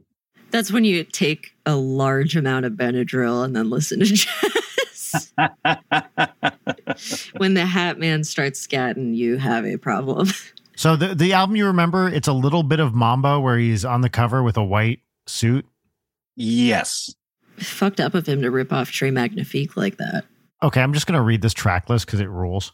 That's 0.52 0.72
when 0.72 0.86
you 0.86 1.04
take 1.04 1.56
a 1.66 1.76
large 1.76 2.36
amount 2.36 2.66
of 2.66 2.74
Benadryl 2.74 3.44
and 3.44 3.56
then 3.56 3.70
listen 3.70 4.00
to 4.00 4.06
jazz. 4.06 5.34
when 7.38 7.56
the 7.56 7.66
Hat 7.66 8.00
Man 8.00 8.24
starts 8.24 8.66
scatting, 8.66 9.16
you 9.16 9.38
have 9.38 9.66
a 9.66 9.78
problem. 9.78 10.30
So 10.76 10.96
the 10.96 11.16
the 11.16 11.34
album 11.34 11.56
you 11.56 11.68
remember, 11.68 12.08
it's 12.08 12.28
a 12.28 12.34
little 12.34 12.64
bit 12.64 12.80
of 12.80 12.94
Mambo 12.94 13.40
where 13.40 13.58
he's 13.58 13.86
on 13.86 14.02
the 14.02 14.10
cover 14.10 14.44
with 14.44 14.58
a 14.58 14.64
white 14.64 15.00
suit. 15.26 15.66
Yes. 16.36 17.14
Fucked 17.58 18.00
up 18.00 18.16
of 18.16 18.28
him 18.28 18.42
to 18.42 18.50
rip 18.50 18.74
off 18.74 18.92
Trey 18.92 19.12
Magnifique 19.12 19.78
like 19.78 19.98
that. 19.98 20.26
Okay, 20.64 20.82
I'm 20.82 20.94
just 20.94 21.06
going 21.08 21.18
to 21.18 21.22
read 21.22 21.42
this 21.42 21.54
track 21.54 21.90
list 21.90 22.06
because 22.06 22.22
it 22.22 22.30
rules. 22.30 22.72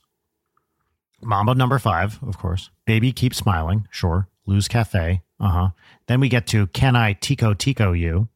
Mambo 1.21 1.53
number 1.53 1.79
five, 1.79 2.19
of 2.21 2.37
course. 2.37 2.69
Baby 2.85 3.11
Keep 3.11 3.33
Smiling, 3.33 3.87
sure. 3.89 4.29
Lou's 4.45 4.67
Cafe, 4.67 5.21
uh 5.39 5.49
huh. 5.49 5.69
Then 6.07 6.19
we 6.19 6.29
get 6.29 6.47
to 6.47 6.67
Can 6.67 6.95
I 6.95 7.13
Tico 7.13 7.53
Tico 7.53 7.91
You? 7.91 8.29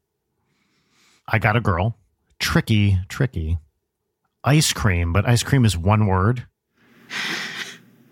I 1.27 1.39
Got 1.39 1.55
a 1.55 1.62
Girl. 1.62 1.95
Tricky, 2.39 2.98
Tricky. 3.07 3.60
Ice 4.43 4.74
Cream, 4.74 5.13
but 5.13 5.27
ice 5.27 5.43
cream 5.43 5.63
is 5.63 5.77
one 5.77 6.07
word. 6.07 6.45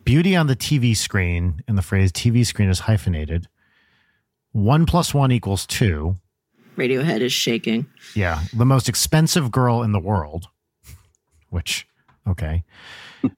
Beauty 0.05 0.35
on 0.35 0.47
the 0.47 0.55
TV 0.55 0.95
screen, 0.95 1.61
and 1.67 1.77
the 1.77 1.81
phrase 1.81 2.11
TV 2.11 2.45
screen 2.45 2.69
is 2.69 2.81
hyphenated. 2.81 3.47
One 4.51 4.85
plus 4.85 5.13
one 5.13 5.31
equals 5.31 5.65
two. 5.65 6.17
Radiohead 6.77 7.19
is 7.19 7.33
shaking. 7.33 7.87
Yeah. 8.15 8.41
The 8.53 8.65
most 8.65 8.87
expensive 8.87 9.51
girl 9.51 9.83
in 9.83 9.91
the 9.91 9.99
world, 9.99 10.47
which, 11.51 11.87
okay. 12.27 12.63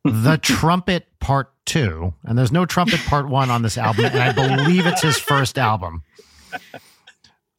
the 0.05 0.39
Trumpet 0.41 1.05
Part 1.19 1.51
Two, 1.65 2.13
and 2.23 2.37
there's 2.37 2.51
no 2.51 2.65
Trumpet 2.65 3.01
Part 3.01 3.27
One 3.27 3.49
on 3.49 3.61
this 3.61 3.77
album, 3.77 4.05
and 4.05 4.17
I 4.17 4.31
believe 4.31 4.85
it's 4.85 5.01
his 5.01 5.17
first 5.17 5.57
album. 5.57 6.03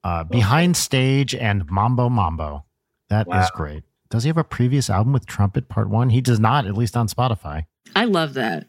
Uh, 0.02 0.24
Behind 0.24 0.76
Stage 0.76 1.34
and 1.34 1.68
Mambo 1.70 2.08
Mambo. 2.08 2.64
That 3.08 3.26
wow. 3.26 3.42
is 3.42 3.50
great. 3.50 3.84
Does 4.10 4.22
he 4.22 4.28
have 4.28 4.38
a 4.38 4.44
previous 4.44 4.90
album 4.90 5.12
with 5.12 5.26
Trumpet 5.26 5.68
Part 5.68 5.88
One? 5.88 6.10
He 6.10 6.20
does 6.20 6.38
not, 6.38 6.66
at 6.66 6.76
least 6.76 6.96
on 6.96 7.08
Spotify. 7.08 7.64
I 7.96 8.04
love 8.04 8.34
that. 8.34 8.66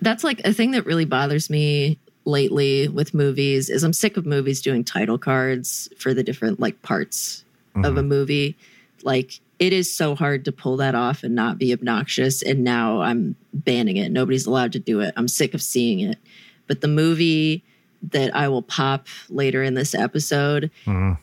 That's 0.00 0.24
like 0.24 0.40
a 0.44 0.52
thing 0.52 0.70
that 0.72 0.86
really 0.86 1.04
bothers 1.04 1.50
me 1.50 1.98
lately 2.24 2.88
with 2.88 3.14
movies 3.14 3.70
is 3.70 3.82
I'm 3.82 3.92
sick 3.92 4.16
of 4.16 4.26
movies 4.26 4.62
doing 4.62 4.84
title 4.84 5.18
cards 5.18 5.88
for 5.98 6.14
the 6.14 6.22
different 6.22 6.60
like 6.60 6.82
parts 6.82 7.44
mm-hmm. 7.70 7.84
of 7.84 7.96
a 7.96 8.00
mm-hmm. 8.00 8.08
movie. 8.08 8.56
Like 9.02 9.40
it 9.58 9.72
is 9.72 9.94
so 9.94 10.14
hard 10.14 10.44
to 10.44 10.52
pull 10.52 10.76
that 10.76 10.94
off 10.94 11.22
and 11.22 11.34
not 11.34 11.58
be 11.58 11.72
obnoxious 11.72 12.42
and 12.42 12.62
now 12.62 13.00
I'm 13.00 13.34
banning 13.52 13.96
it. 13.96 14.10
Nobody's 14.10 14.46
allowed 14.46 14.72
to 14.72 14.78
do 14.78 15.00
it. 15.00 15.12
I'm 15.16 15.28
sick 15.28 15.54
of 15.54 15.62
seeing 15.62 16.00
it. 16.00 16.18
But 16.66 16.80
the 16.80 16.88
movie 16.88 17.64
that 18.10 18.34
I 18.36 18.48
will 18.48 18.62
pop 18.62 19.08
later 19.28 19.62
in 19.62 19.74
this 19.74 19.94
episode 19.94 20.70
mm-hmm. 20.86 21.14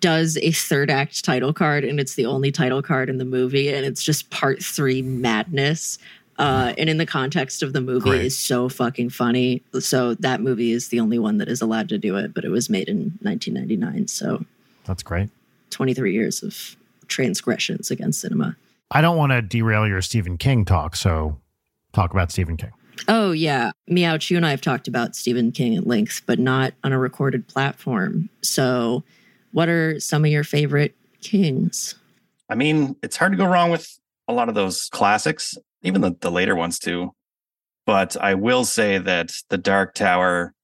does 0.00 0.36
a 0.38 0.50
third 0.50 0.90
act 0.90 1.24
title 1.24 1.52
card 1.52 1.84
and 1.84 2.00
it's 2.00 2.14
the 2.14 2.26
only 2.26 2.50
title 2.50 2.82
card 2.82 3.08
in 3.08 3.18
the 3.18 3.24
movie 3.24 3.72
and 3.72 3.86
it's 3.86 4.02
just 4.02 4.30
part 4.30 4.62
3 4.62 5.02
madness 5.02 5.98
uh, 6.40 6.72
and 6.78 6.88
in 6.88 6.96
the 6.96 7.06
context 7.06 7.62
of 7.62 7.74
the 7.74 7.82
movie 7.82 8.10
Great. 8.10 8.24
is 8.24 8.38
so 8.38 8.70
fucking 8.70 9.10
funny. 9.10 9.62
So 9.78 10.14
that 10.14 10.40
movie 10.40 10.72
is 10.72 10.88
the 10.88 10.98
only 10.98 11.18
one 11.18 11.36
that 11.36 11.48
is 11.48 11.60
allowed 11.60 11.90
to 11.90 11.98
do 11.98 12.16
it, 12.16 12.32
but 12.32 12.46
it 12.46 12.48
was 12.48 12.70
made 12.70 12.88
in 12.88 13.18
1999. 13.20 14.08
So 14.08 14.46
that's 14.84 15.02
great. 15.02 15.28
23 15.68 16.14
years 16.14 16.42
of 16.42 16.76
transgressions 17.10 17.90
against 17.90 18.20
cinema. 18.20 18.56
I 18.90 19.02
don't 19.02 19.16
want 19.16 19.32
to 19.32 19.42
derail 19.42 19.86
your 19.86 20.00
Stephen 20.00 20.38
King 20.38 20.64
talk, 20.64 20.96
so 20.96 21.38
talk 21.92 22.12
about 22.12 22.32
Stephen 22.32 22.56
King. 22.56 22.72
Oh 23.08 23.32
yeah, 23.32 23.72
Meouch, 23.90 24.30
you 24.30 24.36
and 24.36 24.46
I 24.46 24.50
have 24.50 24.60
talked 24.60 24.88
about 24.88 25.14
Stephen 25.14 25.52
King 25.52 25.76
at 25.76 25.86
length, 25.86 26.22
but 26.26 26.38
not 26.38 26.72
on 26.82 26.92
a 26.92 26.98
recorded 26.98 27.46
platform. 27.46 28.30
So, 28.42 29.04
what 29.52 29.68
are 29.68 30.00
some 30.00 30.24
of 30.24 30.30
your 30.30 30.44
favorite 30.44 30.96
Kings? 31.20 31.94
I 32.48 32.54
mean, 32.54 32.96
it's 33.02 33.16
hard 33.16 33.32
to 33.32 33.38
go 33.38 33.46
wrong 33.46 33.70
with 33.70 33.98
a 34.26 34.32
lot 34.32 34.48
of 34.48 34.54
those 34.54 34.88
classics 34.90 35.54
even 35.82 36.00
the, 36.00 36.16
the 36.20 36.30
later 36.30 36.54
ones 36.54 36.78
too. 36.78 37.12
But 37.86 38.16
I 38.20 38.34
will 38.34 38.64
say 38.64 38.98
that 38.98 39.32
the 39.48 39.58
Dark 39.58 39.94
Tower 39.94 40.54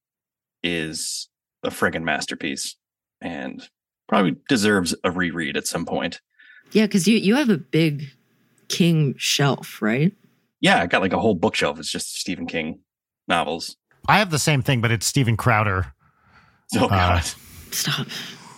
is 0.62 1.28
a 1.62 1.70
friggin' 1.70 2.02
masterpiece 2.02 2.76
and 3.20 3.66
probably 4.08 4.36
deserves 4.48 4.94
a 5.02 5.10
reread 5.10 5.56
at 5.56 5.66
some 5.66 5.84
point. 5.84 6.20
Yeah, 6.72 6.86
because 6.86 7.06
you 7.06 7.16
you 7.18 7.36
have 7.36 7.50
a 7.50 7.58
big 7.58 8.04
King 8.68 9.14
shelf, 9.16 9.80
right? 9.80 10.12
Yeah, 10.60 10.82
I 10.82 10.86
got 10.86 11.02
like 11.02 11.12
a 11.12 11.18
whole 11.18 11.34
bookshelf. 11.34 11.78
It's 11.78 11.90
just 11.90 12.18
Stephen 12.18 12.46
King 12.46 12.80
novels. 13.28 13.76
I 14.08 14.18
have 14.18 14.30
the 14.30 14.38
same 14.38 14.62
thing, 14.62 14.80
but 14.80 14.90
it's 14.90 15.06
Stephen 15.06 15.36
Crowder. 15.36 15.92
Oh 16.74 16.88
God! 16.88 17.18
Uh, 17.18 17.70
Stop. 17.70 18.06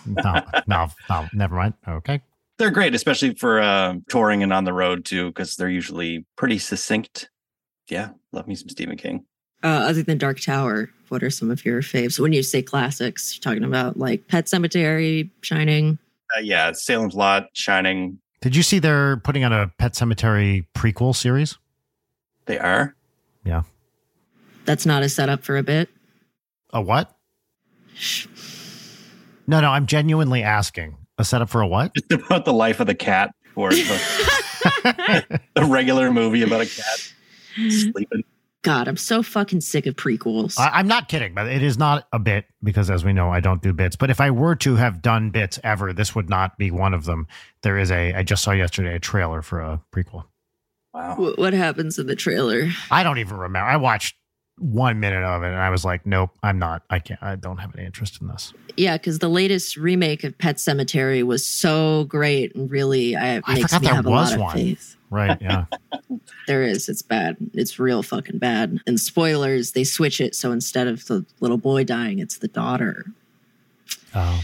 No, 0.05 0.41
no, 0.67 0.87
no, 1.09 1.27
never 1.33 1.55
mind. 1.55 1.73
Okay 1.87 2.21
they're 2.59 2.69
great, 2.69 2.93
especially 2.93 3.33
for 3.33 3.59
uh, 3.59 3.95
touring 4.09 4.43
and 4.43 4.53
on 4.53 4.65
the 4.65 4.73
road 4.73 5.05
too, 5.05 5.29
because 5.29 5.55
they're 5.55 5.69
usually 5.69 6.25
pretty 6.35 6.59
succinct. 6.59 7.29
Yeah, 7.89 8.09
love 8.31 8.47
me 8.47 8.53
some 8.53 8.69
Stephen 8.69 8.97
King. 8.97 9.25
Uh, 9.63 9.67
other 9.87 10.03
than 10.03 10.17
Dark 10.17 10.39
Tower, 10.39 10.89
what 11.07 11.23
are 11.23 11.29
some 11.29 11.49
of 11.49 11.65
your 11.65 11.81
faves? 11.81 12.19
When 12.19 12.33
you 12.33 12.43
say 12.43 12.61
classics, 12.61 13.33
you're 13.33 13.41
talking 13.41 13.63
about 13.63 13.97
like 13.97 14.27
Pet 14.27 14.45
Sematary, 14.45 15.29
Shining. 15.41 15.97
Uh, 16.35 16.41
yeah, 16.41 16.71
Salem's 16.73 17.15
Lot, 17.15 17.47
Shining. 17.53 18.19
Did 18.41 18.55
you 18.55 18.63
see 18.63 18.79
they're 18.79 19.17
putting 19.17 19.43
on 19.43 19.51
a 19.51 19.71
Pet 19.77 19.93
Sematary 19.93 20.65
prequel 20.75 21.15
series? 21.15 21.57
They 22.45 22.57
are. 22.57 22.95
Yeah. 23.43 23.63
That's 24.65 24.85
not 24.85 25.03
a 25.03 25.09
setup 25.09 25.43
for 25.43 25.57
a 25.57 25.63
bit. 25.63 25.89
A 26.71 26.81
what? 26.81 27.15
No, 29.47 29.59
no, 29.61 29.71
I'm 29.71 29.87
genuinely 29.87 30.43
asking. 30.43 30.95
A 31.17 31.25
setup 31.25 31.49
for 31.49 31.61
a 31.61 31.67
what? 31.67 31.93
Just 31.95 32.11
about 32.11 32.45
the 32.45 32.53
life 32.53 32.79
of 32.79 32.87
the 32.87 32.95
cat 32.95 33.33
or 33.55 33.71
the, 33.71 35.41
a 35.55 35.65
regular 35.65 36.11
movie 36.11 36.43
about 36.43 36.61
a 36.61 36.65
cat 36.65 37.13
sleeping. 37.69 38.23
God, 38.61 38.89
I'm 38.89 38.97
so 38.97 39.23
fucking 39.23 39.61
sick 39.61 39.85
of 39.85 39.95
prequels. 39.95 40.59
I, 40.59 40.81
am 40.81 40.87
not 40.87 41.07
kidding, 41.07 41.33
but 41.33 41.47
it 41.47 41.63
is 41.63 41.77
not 41.77 42.07
a 42.11 42.19
bit 42.19 42.45
because, 42.61 42.89
as 42.89 43.05
we 43.05 43.13
know, 43.13 43.29
I 43.29 43.39
don't 43.39 43.61
do 43.61 43.71
bits. 43.71 43.95
But 43.95 44.09
if 44.09 44.19
I 44.19 44.31
were 44.31 44.55
to 44.57 44.75
have 44.75 45.01
done 45.01 45.29
bits 45.29 45.59
ever, 45.63 45.93
this 45.93 46.13
would 46.13 46.29
not 46.29 46.57
be 46.57 46.69
one 46.69 46.93
of 46.93 47.05
them. 47.05 47.27
There 47.61 47.77
is 47.77 47.89
a, 47.89 48.13
I 48.13 48.23
just 48.23 48.43
saw 48.43 48.51
yesterday 48.51 48.95
a 48.95 48.99
trailer 48.99 49.41
for 49.41 49.61
a 49.61 49.81
prequel. 49.93 50.25
Wow. 50.93 51.33
What 51.37 51.53
happens 51.53 51.99
in 51.99 52.07
the 52.07 52.15
trailer? 52.15 52.69
I 52.91 53.03
don't 53.03 53.19
even 53.19 53.37
remember. 53.37 53.65
I 53.65 53.77
watched 53.77 54.15
one 54.57 54.99
minute 54.99 55.23
of 55.23 55.43
it 55.43 55.47
and 55.47 55.55
I 55.55 55.69
was 55.69 55.85
like, 55.85 56.05
nope, 56.05 56.31
I'm 56.43 56.59
not. 56.59 56.83
I 56.89 56.99
can't. 56.99 57.21
I 57.23 57.35
don't 57.35 57.57
have 57.57 57.73
any 57.75 57.85
interest 57.85 58.19
in 58.21 58.27
this. 58.27 58.53
Yeah, 58.75 58.97
because 58.97 59.19
the 59.19 59.29
latest 59.29 59.77
remake 59.77 60.23
of 60.23 60.37
Pet 60.37 60.57
Sematary 60.57 61.23
was 61.23 61.45
so 61.45 62.03
great 62.05 62.55
and 62.55 62.69
really, 62.69 63.15
uh, 63.15 63.41
I, 63.45 63.53
I 63.53 63.61
forgot 63.61 63.81
there 63.81 64.01
was 64.01 64.35
one. 64.35 64.53
Faith. 64.53 64.97
Right? 65.09 65.37
Yeah. 65.41 65.65
there 66.47 66.63
is. 66.63 66.89
It's 66.89 67.01
bad. 67.01 67.37
It's 67.53 67.79
real 67.79 68.03
fucking 68.03 68.37
bad. 68.37 68.79
And 68.85 68.99
spoilers, 68.99 69.71
they 69.71 69.83
switch 69.83 70.21
it 70.21 70.35
so 70.35 70.51
instead 70.51 70.87
of 70.87 71.05
the 71.05 71.25
little 71.39 71.57
boy 71.57 71.83
dying, 71.83 72.19
it's 72.19 72.37
the 72.37 72.47
daughter. 72.47 73.05
Oh. 74.13 74.43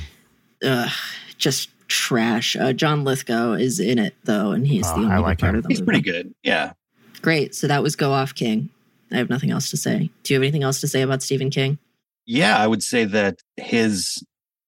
Ugh, 0.63 0.91
just 1.37 1.69
trash. 1.87 2.55
Uh, 2.55 2.73
John 2.73 3.03
Lithgow 3.03 3.53
is 3.53 3.79
in 3.79 3.99
it 3.99 4.15
though, 4.23 4.51
and 4.51 4.65
he's 4.65 4.87
oh, 4.87 4.99
the 4.99 5.05
only 5.05 5.21
like 5.21 5.39
part 5.39 5.53
him. 5.53 5.57
of 5.57 5.63
the 5.63 5.69
He's 5.69 5.79
movie. 5.81 6.01
pretty 6.01 6.11
good. 6.11 6.33
Yeah. 6.43 6.73
Great. 7.21 7.55
So 7.55 7.67
that 7.67 7.83
was 7.83 7.95
Go 7.95 8.11
Off 8.11 8.33
King. 8.35 8.69
I 9.11 9.17
have 9.17 9.29
nothing 9.29 9.51
else 9.51 9.69
to 9.69 9.77
say. 9.77 10.09
Do 10.23 10.33
you 10.33 10.39
have 10.39 10.43
anything 10.43 10.63
else 10.63 10.81
to 10.81 10.87
say 10.87 11.01
about 11.01 11.21
Stephen 11.21 11.49
King? 11.49 11.77
Yeah, 12.25 12.57
I 12.57 12.67
would 12.67 12.81
say 12.81 13.05
that 13.05 13.39
his 13.57 14.23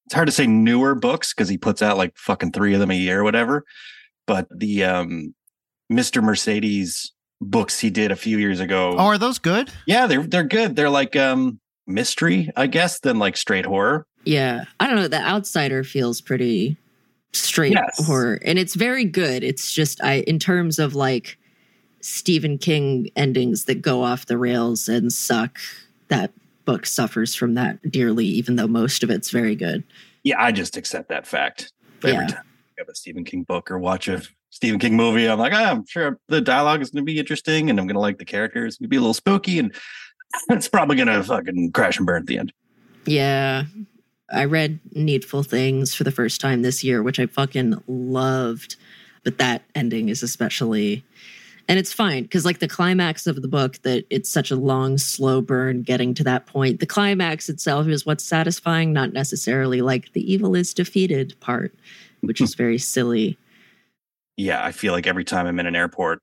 it's 0.06 0.14
hard 0.14 0.28
to 0.28 0.32
say 0.32 0.48
newer 0.48 0.96
books 0.96 1.34
because 1.34 1.50
he 1.50 1.58
puts 1.58 1.82
out 1.82 1.98
like 1.98 2.18
fucking 2.18 2.52
three 2.52 2.74
of 2.74 2.80
them 2.80 2.92
a 2.92 2.96
year 2.96 3.20
or 3.20 3.24
whatever. 3.24 3.64
But 4.26 4.48
the 4.56 4.84
um 4.84 5.34
Mr. 5.92 6.22
Mercedes 6.22 7.14
books 7.40 7.80
he 7.80 7.90
did 7.90 8.12
a 8.12 8.16
few 8.16 8.38
years 8.38 8.60
ago. 8.60 8.96
Oh, 8.98 9.06
are 9.06 9.18
those 9.18 9.40
good? 9.40 9.72
Yeah, 9.86 10.08
they're 10.08 10.24
they're 10.24 10.44
good. 10.44 10.76
They're 10.76 10.90
like 10.90 11.16
um 11.16 11.60
mystery, 11.86 12.50
I 12.56 12.68
guess, 12.68 13.00
than 13.00 13.20
like 13.20 13.38
straight 13.38 13.66
horror. 13.66 14.06
Yeah. 14.26 14.66
I 14.80 14.88
don't 14.88 14.98
know. 14.98 15.08
The 15.08 15.22
outsider 15.22 15.84
feels 15.84 16.20
pretty 16.20 16.78
straight 17.34 17.74
yes. 17.74 18.06
horror. 18.06 18.40
And 18.44 18.60
it's 18.60 18.76
very 18.76 19.06
good. 19.06 19.44
It's 19.44 19.72
just 19.72 20.04
I 20.04 20.20
in 20.22 20.40
terms 20.40 20.80
of 20.80 20.96
like 20.96 21.38
Stephen 22.02 22.58
King 22.58 23.10
endings 23.16 23.66
that 23.66 23.82
go 23.82 24.04
off 24.04 24.26
the 24.26 24.38
rails 24.38 24.90
and 24.90 25.12
suck, 25.12 25.60
that 26.10 26.32
book 26.66 26.86
suffers 26.86 27.34
from 27.34 27.54
that 27.56 27.92
dearly, 27.92 28.26
even 28.26 28.58
though 28.58 28.68
most 28.68 29.04
of 29.04 29.10
it's 29.10 29.30
very 29.30 29.56
good. 29.56 29.84
Yeah, 30.24 30.42
I 30.42 30.52
just 30.52 30.76
accept 30.76 31.10
that 31.10 31.26
fact. 31.26 31.72
Every 32.04 32.12
yeah. 32.12 32.28
time 32.28 32.44
I 32.46 32.82
have 32.82 32.90
a 32.90 32.96
Stephen 32.96 33.24
King 33.24 33.44
book 33.44 33.72
or 33.72 33.80
watch 33.80 34.08
a 34.08 34.22
Stephen 34.58 34.80
King 34.80 34.96
movie, 34.96 35.30
I'm 35.30 35.38
like, 35.38 35.54
oh, 35.54 35.64
I'm 35.64 35.86
sure 35.86 36.20
the 36.30 36.42
dialogue 36.42 36.82
is 36.82 36.90
going 36.90 37.04
to 37.04 37.06
be 37.06 37.20
interesting 37.20 37.70
and 37.70 37.80
I'm 37.80 37.86
going 37.86 37.94
to 37.94 38.00
like 38.00 38.18
the 38.18 38.26
characters. 38.26 38.74
It's 38.74 38.78
going 38.80 38.86
to 38.86 38.90
be 38.90 38.96
a 38.96 39.00
little 39.00 39.14
spooky 39.14 39.60
and 39.60 39.72
it's 40.50 40.68
probably 40.68 40.96
going 40.96 41.10
to 41.10 41.24
fucking 41.24 41.74
crash 41.74 41.98
and 41.98 42.08
burn 42.08 42.24
at 42.24 42.26
the 42.26 42.40
end. 42.40 42.52
Yeah. 43.06 43.66
I 44.32 44.46
read 44.46 44.80
Needful 44.94 45.44
Things 45.44 45.94
for 45.94 46.04
the 46.04 46.12
first 46.12 46.42
time 46.42 46.64
this 46.64 46.84
year, 46.84 47.04
which 47.04 47.20
I 47.20 47.28
fucking 47.28 47.84
loved. 47.86 48.78
But 49.24 49.38
that 49.38 49.62
ending 49.76 50.10
is 50.10 50.24
especially 50.24 51.06
and 51.68 51.78
it's 51.78 51.94
fine 51.94 52.24
because 52.24 52.44
like 52.44 52.58
the 52.58 52.68
climax 52.68 53.28
of 53.28 53.44
the 53.44 53.48
book 53.48 53.80
that 53.84 54.06
it's 54.10 54.32
such 54.32 54.50
a 54.50 54.56
long 54.56 54.98
slow 54.98 55.40
burn 55.40 55.84
getting 55.84 56.14
to 56.14 56.24
that 56.24 56.46
point 56.46 56.80
the 56.80 56.86
climax 56.86 57.50
itself 57.50 57.88
is 57.88 58.06
what's 58.06 58.24
satisfying 58.24 58.94
not 58.94 59.12
necessarily 59.12 59.82
like 59.82 60.14
the 60.14 60.32
evil 60.32 60.56
is 60.56 60.74
defeated 60.74 61.38
part 61.42 61.76
which 62.22 62.40
is 62.40 62.56
very 62.56 62.78
silly 62.78 63.38
yeah 64.38 64.64
i 64.64 64.72
feel 64.72 64.94
like 64.94 65.08
every 65.08 65.26
time 65.26 65.46
i'm 65.46 65.60
in 65.60 65.66
an 65.66 65.76
airport 65.76 66.22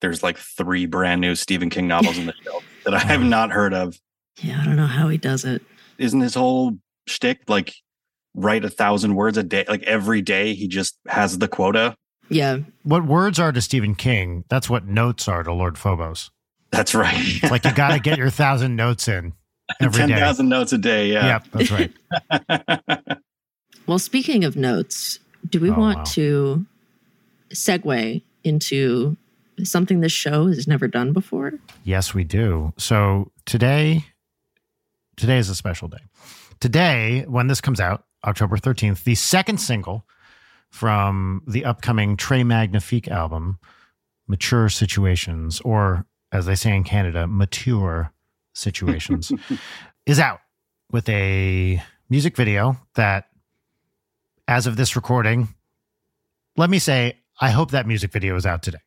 there's 0.00 0.22
like 0.22 0.38
three 0.38 0.86
brand 0.86 1.20
new 1.20 1.34
stephen 1.34 1.70
king 1.70 1.88
novels 1.88 2.16
in 2.18 2.26
the 2.26 2.34
shelf 2.44 2.64
that 2.84 2.94
i 2.94 2.98
have 2.98 3.22
not 3.22 3.50
heard 3.50 3.74
of 3.74 3.98
yeah 4.40 4.60
i 4.60 4.64
don't 4.64 4.76
know 4.76 4.86
how 4.86 5.08
he 5.08 5.18
does 5.18 5.44
it 5.44 5.62
isn't 5.98 6.20
his 6.20 6.34
whole 6.34 6.76
shtick 7.06 7.40
like 7.48 7.74
write 8.34 8.64
a 8.64 8.70
thousand 8.70 9.14
words 9.14 9.36
a 9.36 9.42
day. 9.42 9.64
Like 9.68 9.82
every 9.82 10.22
day, 10.22 10.54
he 10.54 10.68
just 10.68 10.98
has 11.06 11.38
the 11.38 11.48
quota. 11.48 11.96
Yeah. 12.28 12.58
What 12.82 13.04
words 13.04 13.38
are 13.38 13.52
to 13.52 13.60
Stephen 13.60 13.94
King, 13.94 14.44
that's 14.48 14.70
what 14.70 14.86
notes 14.86 15.28
are 15.28 15.42
to 15.42 15.52
Lord 15.52 15.76
Phobos. 15.76 16.30
That's 16.70 16.94
right. 16.94 17.14
it's 17.16 17.50
like 17.50 17.64
you 17.64 17.74
got 17.74 17.92
to 17.92 18.00
get 18.00 18.16
your 18.16 18.30
thousand 18.30 18.76
notes 18.76 19.06
in 19.06 19.34
every 19.80 20.06
10,000 20.06 20.48
notes 20.48 20.72
a 20.72 20.78
day. 20.78 21.12
Yeah. 21.12 21.26
Yep, 21.26 21.46
that's 21.52 21.70
right. 21.70 23.18
well, 23.86 23.98
speaking 23.98 24.44
of 24.44 24.56
notes, 24.56 25.18
do 25.50 25.60
we 25.60 25.70
oh, 25.70 25.74
want 25.74 25.98
wow. 25.98 26.04
to 26.04 26.66
segue 27.52 28.22
into 28.44 29.16
something 29.62 30.00
this 30.00 30.12
show 30.12 30.48
has 30.48 30.66
never 30.66 30.88
done 30.88 31.12
before? 31.12 31.52
Yes, 31.84 32.14
we 32.14 32.24
do. 32.24 32.72
So 32.78 33.30
today, 33.46 34.04
today 35.16 35.38
is 35.38 35.48
a 35.48 35.54
special 35.54 35.88
day. 35.88 35.98
Today, 36.60 37.24
when 37.28 37.46
this 37.48 37.60
comes 37.60 37.80
out, 37.80 38.04
October 38.24 38.56
13th, 38.56 39.04
the 39.04 39.14
second 39.14 39.58
single 39.58 40.06
from 40.70 41.42
the 41.46 41.64
upcoming 41.64 42.16
Trey 42.16 42.44
Magnifique 42.44 43.08
album, 43.08 43.58
Mature 44.26 44.68
Situations, 44.68 45.60
or 45.60 46.06
as 46.30 46.46
they 46.46 46.54
say 46.54 46.74
in 46.74 46.84
Canada, 46.84 47.26
Mature 47.26 48.12
Situations, 48.54 49.32
is 50.06 50.18
out 50.18 50.40
with 50.90 51.08
a 51.08 51.82
music 52.08 52.36
video 52.36 52.76
that, 52.94 53.28
as 54.48 54.66
of 54.66 54.76
this 54.76 54.96
recording, 54.96 55.48
let 56.56 56.70
me 56.70 56.78
say, 56.78 57.18
I 57.40 57.50
hope 57.50 57.70
that 57.72 57.86
music 57.86 58.12
video 58.12 58.36
is 58.36 58.46
out 58.46 58.62
today. 58.62 58.78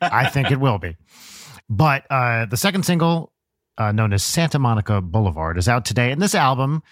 I 0.00 0.28
think 0.28 0.50
it 0.50 0.60
will 0.60 0.78
be. 0.78 0.96
But 1.68 2.04
uh, 2.10 2.46
the 2.46 2.56
second 2.56 2.84
single, 2.84 3.32
uh, 3.76 3.92
known 3.92 4.12
as 4.12 4.22
Santa 4.22 4.58
Monica 4.58 5.00
Boulevard, 5.00 5.58
is 5.58 5.68
out 5.68 5.84
today. 5.84 6.10
And 6.12 6.22
this 6.22 6.34
album, 6.34 6.82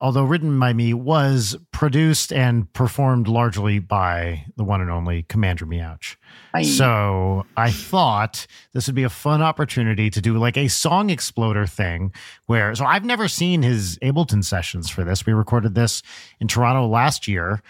although 0.00 0.24
written 0.24 0.58
by 0.58 0.72
me, 0.72 0.94
was 0.94 1.56
produced 1.70 2.32
and 2.32 2.72
performed 2.72 3.28
largely 3.28 3.78
by 3.78 4.44
the 4.56 4.64
one 4.64 4.80
and 4.80 4.90
only 4.90 5.24
Commander 5.24 5.66
Meouch. 5.66 6.16
So 6.64 7.46
I 7.56 7.70
thought 7.70 8.46
this 8.72 8.86
would 8.86 8.96
be 8.96 9.04
a 9.04 9.10
fun 9.10 9.42
opportunity 9.42 10.10
to 10.10 10.20
do 10.20 10.38
like 10.38 10.56
a 10.56 10.68
song 10.68 11.10
exploder 11.10 11.66
thing 11.66 12.12
where, 12.46 12.74
so 12.74 12.84
I've 12.84 13.04
never 13.04 13.28
seen 13.28 13.62
his 13.62 13.98
Ableton 13.98 14.44
sessions 14.44 14.88
for 14.88 15.04
this. 15.04 15.26
We 15.26 15.32
recorded 15.32 15.74
this 15.74 16.02
in 16.40 16.48
Toronto 16.48 16.86
last 16.86 17.28
year. 17.28 17.62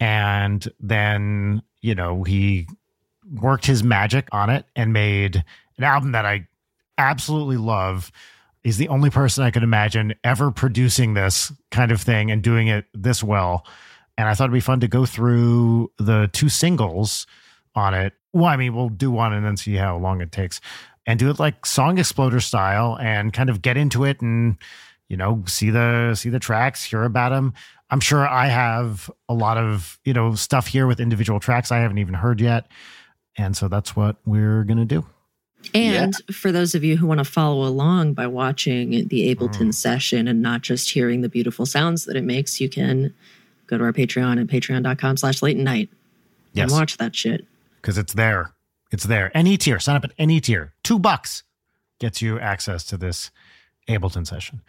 And 0.00 0.66
then, 0.80 1.62
you 1.80 1.94
know, 1.94 2.22
he 2.22 2.66
worked 3.32 3.66
his 3.66 3.82
magic 3.82 4.28
on 4.32 4.50
it 4.50 4.64
and 4.76 4.92
made 4.92 5.44
an 5.76 5.84
album 5.84 6.12
that 6.12 6.24
I 6.24 6.46
absolutely 6.96 7.56
love. 7.56 8.10
He's 8.62 8.76
the 8.76 8.88
only 8.88 9.10
person 9.10 9.44
I 9.44 9.50
could 9.50 9.62
imagine 9.62 10.14
ever 10.24 10.50
producing 10.50 11.14
this 11.14 11.52
kind 11.70 11.92
of 11.92 12.00
thing 12.00 12.30
and 12.30 12.42
doing 12.42 12.68
it 12.68 12.86
this 12.94 13.22
well. 13.22 13.66
And 14.16 14.28
I 14.28 14.34
thought 14.34 14.44
it'd 14.44 14.54
be 14.54 14.60
fun 14.60 14.80
to 14.80 14.88
go 14.88 15.06
through 15.06 15.92
the 15.98 16.28
two 16.32 16.48
singles 16.48 17.26
on 17.74 17.94
it. 17.94 18.14
Well, 18.32 18.46
I 18.46 18.56
mean, 18.56 18.74
we'll 18.74 18.88
do 18.88 19.10
one 19.10 19.32
and 19.32 19.44
then 19.44 19.56
see 19.56 19.74
how 19.74 19.96
long 19.96 20.20
it 20.20 20.32
takes 20.32 20.60
and 21.08 21.18
do 21.18 21.30
it 21.30 21.38
like 21.38 21.64
song 21.64 21.98
exploder 21.98 22.38
style 22.38 22.98
and 23.00 23.32
kind 23.32 23.48
of 23.48 23.62
get 23.62 23.78
into 23.78 24.04
it 24.04 24.20
and 24.20 24.58
you 25.08 25.16
know 25.16 25.42
see 25.46 25.70
the 25.70 26.14
see 26.14 26.28
the 26.28 26.38
tracks 26.38 26.84
hear 26.84 27.02
about 27.02 27.30
them 27.30 27.54
i'm 27.90 28.00
sure 28.00 28.26
i 28.28 28.46
have 28.46 29.10
a 29.28 29.34
lot 29.34 29.56
of 29.56 29.98
you 30.04 30.12
know 30.12 30.34
stuff 30.34 30.66
here 30.66 30.86
with 30.86 31.00
individual 31.00 31.40
tracks 31.40 31.72
i 31.72 31.78
haven't 31.78 31.98
even 31.98 32.14
heard 32.14 32.40
yet 32.40 32.66
and 33.38 33.56
so 33.56 33.68
that's 33.68 33.94
what 33.96 34.16
we're 34.26 34.64
going 34.64 34.78
to 34.78 34.84
do. 34.84 35.06
And 35.72 36.14
yeah. 36.28 36.34
for 36.34 36.52
those 36.52 36.74
of 36.74 36.84
you 36.84 36.96
who 36.96 37.06
want 37.06 37.18
to 37.18 37.24
follow 37.24 37.66
along 37.66 38.14
by 38.14 38.26
watching 38.26 38.90
the 39.08 39.34
Ableton 39.34 39.68
mm. 39.68 39.74
session 39.74 40.28
and 40.28 40.42
not 40.42 40.62
just 40.62 40.90
hearing 40.90 41.20
the 41.20 41.28
beautiful 41.28 41.66
sounds 41.66 42.04
that 42.04 42.16
it 42.16 42.24
makes, 42.24 42.60
you 42.60 42.68
can 42.68 43.14
go 43.66 43.78
to 43.78 43.84
our 43.84 43.92
Patreon 43.92 44.40
at 44.40 44.46
patreon.com 44.46 45.16
slash 45.16 45.42
Leighton 45.42 45.64
Night 45.64 45.88
and 46.56 46.70
watch 46.70 46.96
that 46.98 47.14
shit. 47.14 47.44
Because 47.80 47.98
it's 47.98 48.12
there. 48.12 48.52
It's 48.90 49.04
there. 49.04 49.36
Any 49.36 49.56
tier. 49.56 49.78
Sign 49.78 49.96
up 49.96 50.04
at 50.04 50.12
any 50.18 50.40
tier. 50.40 50.72
Two 50.82 50.98
bucks 50.98 51.42
gets 51.98 52.22
you 52.22 52.38
access 52.38 52.84
to 52.84 52.96
this 52.96 53.30
Ableton 53.88 54.26
session 54.26 54.62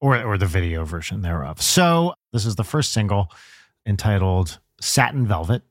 or, 0.00 0.22
or 0.22 0.36
the 0.36 0.46
video 0.46 0.84
version 0.84 1.22
thereof. 1.22 1.62
So 1.62 2.14
this 2.32 2.44
is 2.44 2.56
the 2.56 2.64
first 2.64 2.92
single 2.92 3.30
entitled 3.86 4.58
Satin 4.80 5.26
Velvet 5.26 5.62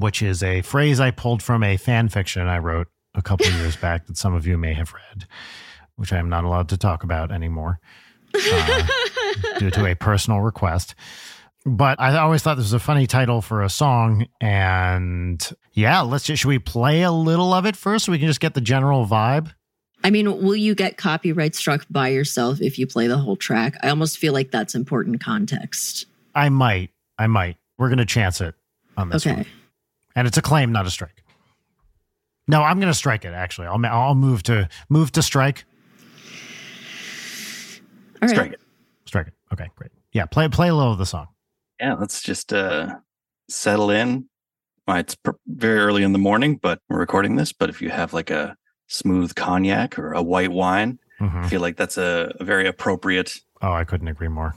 which 0.00 0.22
is 0.22 0.42
a 0.42 0.62
phrase 0.62 1.00
I 1.00 1.10
pulled 1.10 1.42
from 1.42 1.62
a 1.62 1.76
fan 1.76 2.08
fiction 2.08 2.46
I 2.46 2.58
wrote 2.58 2.88
a 3.14 3.22
couple 3.22 3.46
years 3.46 3.76
back 3.80 4.06
that 4.06 4.16
some 4.16 4.34
of 4.34 4.46
you 4.46 4.58
may 4.58 4.74
have 4.74 4.92
read, 4.92 5.26
which 5.96 6.12
I 6.12 6.18
am 6.18 6.28
not 6.28 6.44
allowed 6.44 6.68
to 6.70 6.76
talk 6.76 7.04
about 7.04 7.32
anymore 7.32 7.80
uh, 8.34 8.86
due 9.58 9.70
to 9.70 9.86
a 9.86 9.94
personal 9.94 10.40
request. 10.40 10.94
But 11.66 12.00
I 12.00 12.16
always 12.18 12.42
thought 12.42 12.54
this 12.54 12.66
was 12.66 12.72
a 12.72 12.78
funny 12.78 13.06
title 13.06 13.42
for 13.42 13.62
a 13.62 13.68
song. 13.68 14.26
And 14.40 15.46
yeah, 15.72 16.00
let's 16.00 16.24
just, 16.24 16.42
should 16.42 16.48
we 16.48 16.58
play 16.58 17.02
a 17.02 17.10
little 17.10 17.52
of 17.52 17.66
it 17.66 17.76
first 17.76 18.04
so 18.04 18.12
we 18.12 18.18
can 18.18 18.28
just 18.28 18.40
get 18.40 18.54
the 18.54 18.60
general 18.60 19.06
vibe? 19.06 19.52
I 20.04 20.10
mean, 20.10 20.42
will 20.42 20.56
you 20.56 20.74
get 20.74 20.96
copyright 20.96 21.54
struck 21.54 21.84
by 21.90 22.08
yourself 22.08 22.60
if 22.60 22.78
you 22.78 22.86
play 22.86 23.08
the 23.08 23.18
whole 23.18 23.36
track? 23.36 23.76
I 23.82 23.88
almost 23.88 24.18
feel 24.18 24.32
like 24.32 24.50
that's 24.50 24.74
important 24.74 25.20
context. 25.20 26.06
I 26.34 26.48
might. 26.48 26.90
I 27.18 27.26
might. 27.26 27.56
We're 27.78 27.88
going 27.88 27.98
to 27.98 28.06
chance 28.06 28.40
it 28.40 28.54
on 28.96 29.10
this 29.10 29.26
okay. 29.26 29.36
one 29.36 29.46
and 30.18 30.26
it's 30.26 30.36
a 30.36 30.42
claim, 30.42 30.72
not 30.72 30.84
a 30.84 30.90
strike. 30.90 31.22
No, 32.48 32.60
I'm 32.64 32.80
going 32.80 32.90
to 32.90 32.98
strike 32.98 33.24
it. 33.24 33.34
Actually, 33.34 33.68
I'll 33.68 33.86
I'll 33.86 34.16
move 34.16 34.42
to 34.44 34.68
move 34.88 35.12
to 35.12 35.22
strike. 35.22 35.64
All 38.20 38.26
right. 38.26 38.30
Strike 38.30 38.52
it. 38.54 38.60
Strike 39.06 39.28
it. 39.28 39.34
Okay, 39.52 39.68
great. 39.76 39.92
Yeah, 40.12 40.26
play 40.26 40.48
play 40.48 40.68
a 40.70 40.74
little 40.74 40.90
of 40.90 40.98
the 40.98 41.06
song. 41.06 41.28
Yeah, 41.78 41.94
let's 41.94 42.20
just 42.20 42.52
uh 42.52 42.96
settle 43.48 43.90
in. 43.90 44.28
Well, 44.88 44.96
it's 44.96 45.14
pr- 45.14 45.32
very 45.46 45.78
early 45.78 46.02
in 46.02 46.12
the 46.12 46.18
morning, 46.18 46.56
but 46.56 46.80
we're 46.88 46.98
recording 46.98 47.36
this. 47.36 47.52
But 47.52 47.70
if 47.70 47.80
you 47.80 47.90
have 47.90 48.12
like 48.12 48.30
a 48.30 48.56
smooth 48.88 49.34
cognac 49.34 49.98
or 49.98 50.12
a 50.12 50.22
white 50.22 50.50
wine, 50.50 50.98
mm-hmm. 51.20 51.38
I 51.38 51.48
feel 51.48 51.60
like 51.60 51.76
that's 51.76 51.96
a, 51.96 52.34
a 52.40 52.44
very 52.44 52.66
appropriate. 52.66 53.40
Oh, 53.62 53.72
I 53.72 53.84
couldn't 53.84 54.08
agree 54.08 54.28
more. 54.28 54.54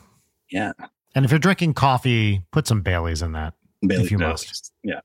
Yeah. 0.49 0.73
And 1.13 1.25
if 1.25 1.31
you're 1.31 1.39
drinking 1.39 1.75
coffee, 1.75 2.43
put 2.51 2.67
some 2.67 2.81
Bailey's 2.81 3.21
in 3.21 3.33
that. 3.33 3.53
Bailey's 3.85 4.05
if 4.05 4.11
you 4.11 4.17
must. 4.17 4.71
Yeah. 4.83 5.01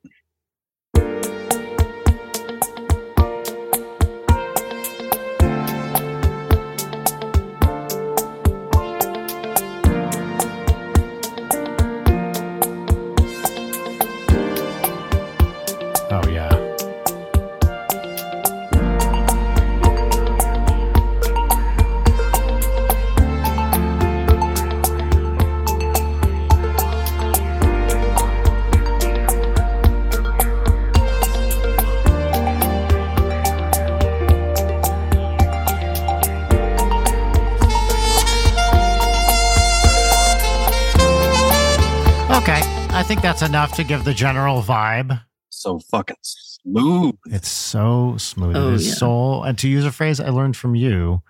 Think 43.07 43.23
that's 43.23 43.43
enough 43.43 43.73
to 43.77 43.85
give 43.85 44.05
the 44.05 44.13
general 44.13 44.61
vibe. 44.63 45.23
So 45.49 45.79
fucking 45.79 46.17
smooth. 46.23 47.15
It's 47.27 47.49
so 47.49 48.17
smooth. 48.19 48.57
Oh, 48.57 48.71
it 48.71 48.75
is 48.75 48.89
yeah. 48.89 48.95
soul. 48.95 49.45
And 49.45 49.57
to 49.59 49.69
use 49.69 49.85
a 49.85 49.93
phrase 49.93 50.19
I 50.19 50.31
learned 50.31 50.57
from 50.57 50.75
you, 50.75 51.23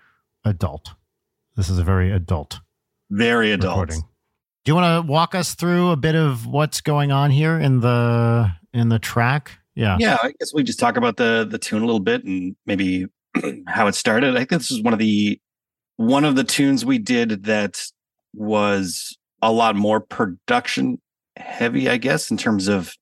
adult. 0.43 0.95
This 1.55 1.69
is 1.69 1.77
a 1.77 1.83
very 1.83 2.11
adult. 2.11 2.61
Very 3.11 3.51
adult. 3.51 3.73
Recording. 3.73 4.01
Do 4.65 4.71
you 4.71 4.75
want 4.75 5.05
to 5.05 5.11
walk 5.11 5.35
us 5.35 5.53
through 5.53 5.91
a 5.91 5.95
bit 5.95 6.15
of 6.15 6.47
what's 6.47 6.81
going 6.81 7.11
on 7.11 7.29
here 7.29 7.59
in 7.59 7.81
the 7.81 8.51
in 8.73 8.89
the 8.89 8.97
track? 8.97 9.51
Yeah. 9.75 9.97
Yeah, 9.99 10.17
I 10.23 10.33
guess 10.39 10.55
we 10.55 10.63
just 10.63 10.79
talk 10.79 10.97
about 10.97 11.17
the 11.17 11.47
the 11.47 11.59
tune 11.59 11.83
a 11.83 11.85
little 11.85 11.99
bit 11.99 12.23
and 12.23 12.55
maybe 12.65 13.05
how 13.67 13.85
it 13.85 13.93
started. 13.93 14.35
I 14.35 14.39
think 14.39 14.49
this 14.49 14.71
is 14.71 14.81
one 14.81 14.93
of 14.93 14.99
the 14.99 15.39
one 15.97 16.25
of 16.25 16.35
the 16.35 16.43
tunes 16.43 16.83
we 16.83 16.97
did 16.97 17.43
that 17.43 17.83
was 18.33 19.15
a 19.43 19.51
lot 19.51 19.75
more 19.75 19.99
production 19.99 20.99
heavy, 21.47 21.89
I 21.89 21.97
guess, 21.97 22.29
in 22.29 22.37
terms 22.37 22.67
of 22.67 22.93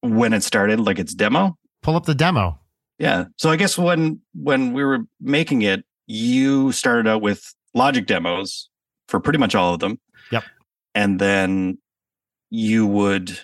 when 0.00 0.32
it 0.32 0.42
started, 0.42 0.80
like 0.80 0.98
its 0.98 1.14
demo. 1.14 1.56
Pull 1.82 1.96
up 1.96 2.06
the 2.06 2.14
demo. 2.14 2.60
Yeah. 2.98 3.26
So 3.36 3.50
I 3.50 3.56
guess 3.56 3.78
when 3.78 4.20
when 4.34 4.72
we 4.72 4.84
were 4.84 5.00
making 5.20 5.62
it, 5.62 5.84
you 6.06 6.72
started 6.72 7.08
out 7.08 7.22
with 7.22 7.54
Logic 7.72 8.04
demos 8.04 8.68
for 9.08 9.20
pretty 9.20 9.38
much 9.38 9.54
all 9.54 9.72
of 9.72 9.80
them. 9.80 9.98
Yep. 10.32 10.44
And 10.94 11.18
then 11.18 11.78
you 12.50 12.86
would 12.86 13.38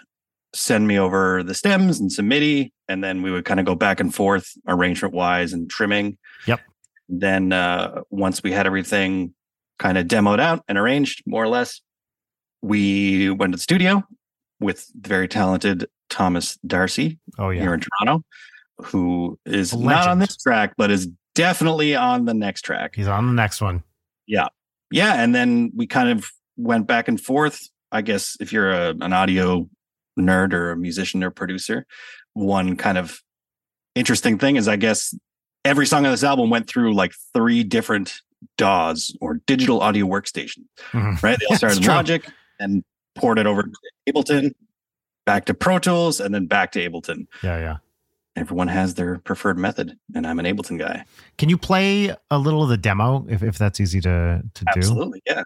send 0.52 0.86
me 0.88 0.98
over 0.98 1.42
the 1.42 1.54
stems 1.54 2.00
and 2.00 2.10
some 2.10 2.28
MIDI, 2.28 2.72
and 2.88 3.04
then 3.04 3.22
we 3.22 3.30
would 3.30 3.44
kind 3.44 3.60
of 3.60 3.66
go 3.66 3.74
back 3.74 4.00
and 4.00 4.14
forth 4.14 4.52
arrangement 4.66 5.14
wise 5.14 5.52
and 5.52 5.70
trimming. 5.70 6.18
Yep. 6.46 6.60
Then 7.08 7.52
uh, 7.52 8.02
once 8.10 8.42
we 8.42 8.52
had 8.52 8.66
everything 8.66 9.32
kind 9.78 9.96
of 9.96 10.06
demoed 10.06 10.40
out 10.40 10.64
and 10.68 10.76
arranged 10.76 11.22
more 11.26 11.44
or 11.44 11.48
less, 11.48 11.80
we 12.62 13.30
went 13.30 13.52
to 13.52 13.56
the 13.56 13.62
studio 13.62 14.02
with 14.60 14.90
the 15.00 15.08
very 15.08 15.28
talented 15.28 15.86
Thomas 16.08 16.58
Darcy 16.66 17.18
oh, 17.38 17.50
yeah. 17.50 17.62
here 17.62 17.74
in 17.74 17.80
Toronto, 17.80 18.24
who 18.78 19.38
is 19.44 19.74
not 19.74 20.08
on 20.08 20.18
this 20.18 20.36
track, 20.36 20.74
but 20.76 20.90
is 20.90 21.08
definitely 21.34 21.94
on 21.94 22.24
the 22.24 22.34
next 22.34 22.62
track. 22.62 22.94
He's 22.94 23.08
on 23.08 23.26
the 23.26 23.32
next 23.32 23.60
one. 23.60 23.82
Yeah. 24.26 24.48
Yeah. 24.90 25.14
And 25.14 25.34
then 25.34 25.72
we 25.74 25.86
kind 25.86 26.10
of 26.10 26.30
went 26.56 26.86
back 26.86 27.08
and 27.08 27.20
forth. 27.20 27.68
I 27.92 28.02
guess 28.02 28.36
if 28.40 28.52
you're 28.52 28.72
a, 28.72 28.90
an 29.00 29.12
audio 29.12 29.68
nerd 30.18 30.52
or 30.52 30.72
a 30.72 30.76
musician 30.76 31.22
or 31.22 31.30
producer, 31.30 31.86
one 32.32 32.76
kind 32.76 32.98
of 32.98 33.20
interesting 33.94 34.38
thing 34.38 34.56
is 34.56 34.68
I 34.68 34.76
guess 34.76 35.14
every 35.64 35.86
song 35.86 36.04
on 36.06 36.12
this 36.12 36.24
album 36.24 36.50
went 36.50 36.68
through 36.68 36.94
like 36.94 37.12
three 37.34 37.62
different 37.62 38.20
DAWs 38.58 39.16
or 39.20 39.40
digital 39.46 39.80
audio 39.80 40.06
workstation, 40.06 40.64
mm-hmm. 40.92 41.14
right? 41.24 41.38
They 41.38 41.46
all 41.46 41.56
started 41.56 41.82
in 41.82 41.88
Logic 41.88 42.26
and 42.58 42.84
poured 43.14 43.38
it 43.38 43.46
over 43.46 43.62
to 43.62 43.72
Ableton, 44.08 44.52
back 45.24 45.46
to 45.46 45.54
Pro 45.54 45.78
Tools, 45.78 46.20
and 46.20 46.34
then 46.34 46.46
back 46.46 46.72
to 46.72 46.88
Ableton. 46.88 47.26
Yeah, 47.42 47.58
yeah. 47.58 47.76
Everyone 48.36 48.68
has 48.68 48.94
their 48.94 49.18
preferred 49.18 49.58
method, 49.58 49.98
and 50.14 50.26
I'm 50.26 50.38
an 50.38 50.44
Ableton 50.44 50.78
guy. 50.78 51.04
Can 51.38 51.48
you 51.48 51.56
play 51.56 52.14
a 52.30 52.38
little 52.38 52.62
of 52.62 52.68
the 52.68 52.76
demo 52.76 53.26
if, 53.28 53.42
if 53.42 53.56
that's 53.56 53.80
easy 53.80 54.00
to, 54.02 54.42
to 54.52 54.64
do? 54.74 54.78
Absolutely, 54.78 55.22
yes. 55.26 55.44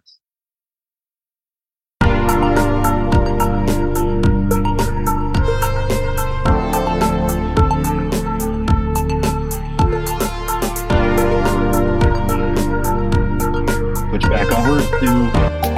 Switch 14.10 14.22
back 14.22 14.50
over 14.50 14.80
to 14.80 15.69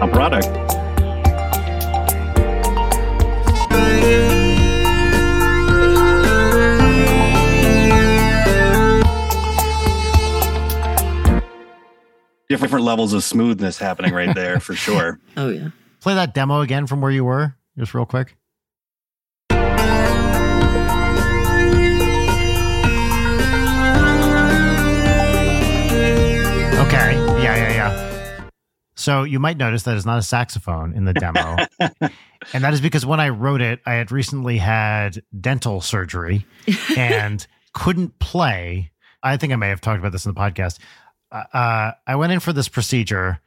a 0.00 0.08
product. 0.08 0.46
Different 12.48 12.84
levels 12.84 13.12
of 13.12 13.24
smoothness 13.24 13.78
happening 13.78 14.14
right 14.14 14.34
there 14.34 14.60
for 14.60 14.74
sure. 14.74 15.18
Oh 15.36 15.48
yeah. 15.50 15.68
Play 16.00 16.14
that 16.14 16.32
demo 16.34 16.60
again 16.62 16.86
from 16.86 17.00
where 17.02 17.10
you 17.10 17.24
were, 17.24 17.56
just 17.76 17.92
real 17.92 18.06
quick. 18.06 18.36
So 28.96 29.24
you 29.24 29.38
might 29.38 29.58
notice 29.58 29.82
that 29.82 29.96
it's 29.96 30.06
not 30.06 30.18
a 30.18 30.22
saxophone 30.22 30.94
in 30.94 31.04
the 31.04 31.12
demo. 31.12 31.56
and 32.52 32.64
that 32.64 32.72
is 32.72 32.80
because 32.80 33.04
when 33.04 33.20
I 33.20 33.28
wrote 33.28 33.60
it, 33.60 33.80
I 33.84 33.94
had 33.94 34.10
recently 34.10 34.56
had 34.56 35.22
dental 35.38 35.82
surgery 35.82 36.46
and 36.96 37.46
couldn't 37.74 38.18
play. 38.18 38.90
I 39.22 39.36
think 39.36 39.52
I 39.52 39.56
may 39.56 39.68
have 39.68 39.82
talked 39.82 39.98
about 39.98 40.12
this 40.12 40.24
in 40.24 40.32
the 40.32 40.40
podcast. 40.40 40.78
Uh, 41.30 41.44
uh, 41.52 41.92
I 42.06 42.16
went 42.16 42.32
in 42.32 42.40
for 42.40 42.54
this 42.54 42.68
procedure 42.68 43.40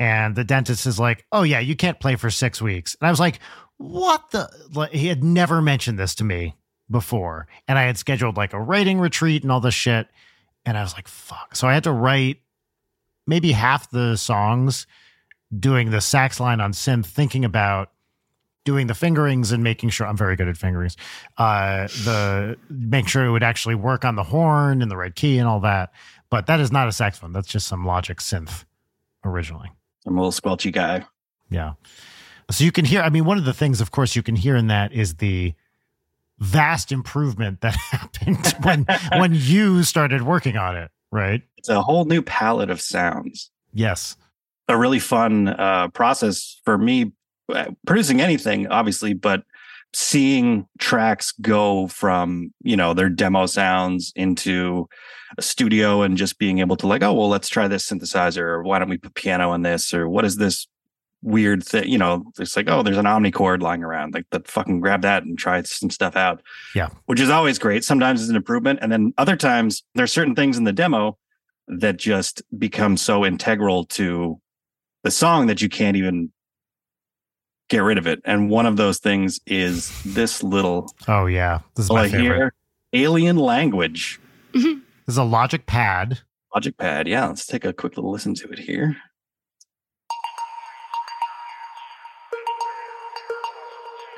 and 0.00 0.34
the 0.34 0.44
dentist 0.44 0.86
is 0.86 0.98
like, 0.98 1.26
"Oh 1.30 1.42
yeah, 1.42 1.60
you 1.60 1.76
can't 1.76 2.00
play 2.00 2.16
for 2.16 2.30
6 2.30 2.62
weeks." 2.62 2.96
And 3.00 3.06
I 3.06 3.10
was 3.10 3.20
like, 3.20 3.38
"What 3.76 4.30
the 4.30 4.48
like, 4.72 4.92
he 4.92 5.06
had 5.06 5.22
never 5.22 5.60
mentioned 5.60 5.98
this 5.98 6.14
to 6.16 6.24
me 6.24 6.56
before." 6.90 7.46
And 7.68 7.78
I 7.78 7.82
had 7.82 7.98
scheduled 7.98 8.36
like 8.36 8.54
a 8.54 8.60
writing 8.60 8.98
retreat 8.98 9.42
and 9.42 9.52
all 9.52 9.60
this 9.60 9.74
shit. 9.74 10.08
And 10.64 10.76
I 10.78 10.82
was 10.82 10.94
like, 10.94 11.06
"Fuck." 11.06 11.54
So 11.54 11.68
I 11.68 11.74
had 11.74 11.84
to 11.84 11.92
write 11.92 12.38
maybe 13.30 13.52
half 13.52 13.88
the 13.90 14.16
songs 14.16 14.86
doing 15.56 15.90
the 15.90 16.00
sax 16.00 16.40
line 16.40 16.60
on 16.60 16.72
synth, 16.72 17.06
thinking 17.06 17.44
about 17.44 17.90
doing 18.64 18.88
the 18.88 18.94
fingerings 18.94 19.52
and 19.52 19.64
making 19.64 19.88
sure 19.88 20.06
I'm 20.06 20.16
very 20.16 20.36
good 20.36 20.48
at 20.48 20.56
fingerings. 20.56 20.96
Uh, 21.38 21.86
the 22.04 22.58
make 22.68 23.08
sure 23.08 23.24
it 23.24 23.30
would 23.30 23.44
actually 23.44 23.76
work 23.76 24.04
on 24.04 24.16
the 24.16 24.24
horn 24.24 24.82
and 24.82 24.90
the 24.90 24.96
right 24.96 25.14
key 25.14 25.38
and 25.38 25.48
all 25.48 25.60
that. 25.60 25.92
But 26.28 26.46
that 26.46 26.60
is 26.60 26.70
not 26.70 26.88
a 26.88 26.92
saxophone. 26.92 27.32
That's 27.32 27.48
just 27.48 27.66
some 27.66 27.86
Logic 27.86 28.18
synth 28.18 28.64
originally. 29.24 29.70
I'm 30.06 30.18
a 30.18 30.20
little 30.20 30.32
squelchy 30.32 30.72
guy. 30.72 31.06
Yeah. 31.50 31.74
So 32.50 32.64
you 32.64 32.72
can 32.72 32.84
hear. 32.84 33.00
I 33.00 33.10
mean, 33.10 33.24
one 33.24 33.38
of 33.38 33.44
the 33.44 33.54
things, 33.54 33.80
of 33.80 33.92
course, 33.92 34.16
you 34.16 34.22
can 34.22 34.34
hear 34.36 34.56
in 34.56 34.66
that 34.66 34.92
is 34.92 35.16
the 35.16 35.54
vast 36.38 36.90
improvement 36.90 37.60
that 37.60 37.74
happened 37.90 38.54
when 38.62 38.86
when 39.20 39.32
you 39.34 39.84
started 39.84 40.22
working 40.22 40.56
on 40.56 40.76
it 40.76 40.90
right? 41.12 41.42
It's 41.56 41.68
a 41.68 41.82
whole 41.82 42.04
new 42.04 42.22
palette 42.22 42.70
of 42.70 42.80
sounds. 42.80 43.50
Yes. 43.72 44.16
A 44.68 44.76
really 44.76 44.98
fun 44.98 45.48
uh, 45.48 45.88
process 45.88 46.60
for 46.64 46.78
me 46.78 47.12
uh, 47.52 47.70
producing 47.86 48.20
anything, 48.20 48.68
obviously, 48.68 49.12
but 49.12 49.42
seeing 49.92 50.66
tracks 50.78 51.32
go 51.40 51.88
from, 51.88 52.52
you 52.62 52.76
know, 52.76 52.94
their 52.94 53.08
demo 53.08 53.46
sounds 53.46 54.12
into 54.14 54.88
a 55.36 55.42
studio 55.42 56.02
and 56.02 56.16
just 56.16 56.38
being 56.38 56.60
able 56.60 56.76
to 56.76 56.86
like, 56.86 57.02
oh, 57.02 57.12
well, 57.12 57.28
let's 57.28 57.48
try 57.48 57.66
this 57.66 57.88
synthesizer, 57.88 58.42
or 58.42 58.62
why 58.62 58.78
don't 58.78 58.88
we 58.88 58.98
put 58.98 59.14
piano 59.14 59.50
on 59.50 59.62
this, 59.62 59.92
or 59.92 60.08
what 60.08 60.24
is 60.24 60.36
this 60.36 60.68
weird 61.22 61.64
thing, 61.64 61.88
you 61.88 61.98
know, 61.98 62.24
it's 62.38 62.56
like, 62.56 62.68
oh, 62.68 62.82
there's 62.82 62.96
an 62.96 63.04
omnichord 63.04 63.62
lying 63.62 63.82
around. 63.82 64.14
Like 64.14 64.26
that 64.30 64.48
fucking 64.48 64.80
grab 64.80 65.02
that 65.02 65.24
and 65.24 65.38
try 65.38 65.62
some 65.62 65.90
stuff 65.90 66.16
out. 66.16 66.42
Yeah. 66.74 66.88
Which 67.06 67.20
is 67.20 67.30
always 67.30 67.58
great. 67.58 67.84
Sometimes 67.84 68.20
it's 68.20 68.30
an 68.30 68.36
improvement. 68.36 68.78
And 68.82 68.90
then 68.90 69.12
other 69.18 69.36
times 69.36 69.82
there's 69.94 70.12
certain 70.12 70.34
things 70.34 70.56
in 70.56 70.64
the 70.64 70.72
demo 70.72 71.18
that 71.68 71.98
just 71.98 72.42
become 72.58 72.96
so 72.96 73.24
integral 73.24 73.84
to 73.84 74.40
the 75.02 75.10
song 75.10 75.46
that 75.46 75.62
you 75.62 75.68
can't 75.68 75.96
even 75.96 76.32
get 77.68 77.80
rid 77.80 77.98
of 77.98 78.06
it. 78.06 78.20
And 78.24 78.50
one 78.50 78.66
of 78.66 78.76
those 78.76 78.98
things 78.98 79.40
is 79.46 79.92
this 80.04 80.42
little 80.42 80.92
Oh 81.06 81.26
yeah. 81.26 81.60
This 81.76 81.86
is 81.86 81.92
my 81.92 82.08
favorite. 82.08 82.36
Here, 82.36 82.54
alien 82.92 83.36
language. 83.36 84.18
Mm-hmm. 84.52 84.80
This 85.06 85.14
is 85.14 85.18
a 85.18 85.24
logic 85.24 85.66
pad. 85.66 86.20
Logic 86.54 86.76
pad, 86.76 87.06
yeah. 87.06 87.28
Let's 87.28 87.46
take 87.46 87.64
a 87.64 87.72
quick 87.72 87.96
little 87.96 88.10
listen 88.10 88.34
to 88.34 88.48
it 88.48 88.58
here. 88.58 88.96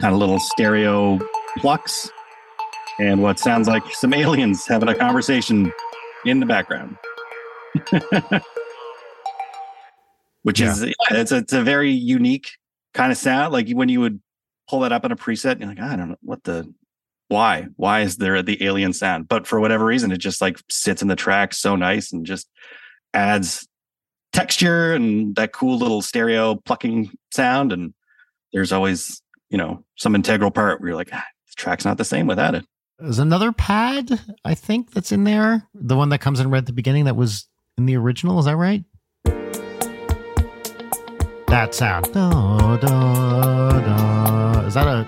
Kind 0.03 0.13
of 0.13 0.19
little 0.19 0.41
stereo 0.41 1.17
plucks 1.59 2.11
and 2.99 3.23
what 3.23 3.39
sounds 3.39 3.69
like 3.69 3.85
some 3.93 4.13
aliens 4.13 4.67
having 4.67 4.89
a 4.89 4.97
conversation 4.97 5.73
in 6.27 6.41
the 6.41 6.47
background. 6.47 6.97
Which 10.43 10.59
yeah. 10.59 10.73
is 10.73 10.83
it's 10.83 11.31
a, 11.31 11.37
it's 11.37 11.53
a 11.53 11.63
very 11.63 11.93
unique 11.93 12.51
kind 12.95 13.13
of 13.13 13.19
sound. 13.19 13.53
Like 13.53 13.71
when 13.71 13.89
you 13.89 14.01
would 14.01 14.21
pull 14.69 14.81
that 14.81 14.91
up 14.91 15.05
in 15.05 15.13
a 15.13 15.17
preset, 15.17 15.61
you're 15.61 15.69
like, 15.69 15.79
I 15.79 15.95
don't 15.95 16.09
know 16.09 16.17
what 16.21 16.43
the 16.43 16.75
why 17.29 17.69
why 17.77 18.01
is 18.01 18.17
there 18.17 18.43
the 18.43 18.61
alien 18.65 18.93
sound? 18.93 19.29
But 19.29 19.47
for 19.47 19.61
whatever 19.61 19.85
reason, 19.85 20.11
it 20.11 20.19
just 20.19 20.41
like 20.41 20.59
sits 20.69 21.01
in 21.01 21.07
the 21.07 21.15
track 21.15 21.55
so 21.55 21.77
nice 21.77 22.13
and 22.13 22.27
just 22.27 22.51
adds 23.15 23.69
texture 24.33 24.95
and 24.95 25.37
that 25.37 25.53
cool 25.53 25.79
little 25.79 26.03
stereo 26.03 26.57
plucking 26.57 27.13
sound. 27.33 27.73
And 27.73 27.95
there's 28.53 28.73
always 28.73 29.22
you 29.53 29.59
know, 29.59 29.85
some 29.97 30.15
integral 30.15 30.51
part 30.51 30.81
where 30.81 30.89
you're 30.89 30.97
like, 30.97 31.11
ah, 31.13 31.25
the 31.47 31.53
track's 31.55 31.85
not 31.85 31.99
the 31.99 32.05
same 32.05 32.27
without 32.27 32.55
it. 32.55 32.65
There's 32.99 33.19
another 33.19 33.53
pad, 33.53 34.19
I 34.45 34.55
think, 34.55 34.93
that's 34.93 35.13
in 35.13 35.25
there. 35.25 35.69
The 35.75 35.97
one 35.97 36.09
that 36.09 36.21
comes 36.21 36.41
in 36.41 36.51
red 36.51 36.61
at 36.61 36.67
the 36.67 36.73
beginning 36.73 37.05
that 37.05 37.17
was 37.17 37.47
in 37.77 37.85
the 37.85 37.97
original. 37.97 38.39
Is 38.39 38.47
that 38.47 38.57
right? 38.57 38.83
That 41.49 41.75
sound. 41.75 42.11
Da, 42.13 42.77
da, 42.79 43.81
da. 43.81 44.61
Is 44.67 44.75
that 44.75 44.87
a. 44.87 45.07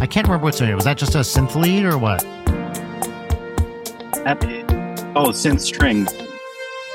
I 0.00 0.06
can't 0.06 0.26
remember 0.26 0.44
what's 0.44 0.60
in 0.60 0.70
it. 0.70 0.74
Was 0.74 0.84
that 0.84 0.96
just 0.96 1.14
a 1.14 1.18
synth 1.18 1.54
lead 1.54 1.84
or 1.84 1.98
what? 1.98 2.24
Oh, 5.14 5.28
synth 5.28 5.60
string. 5.60 6.06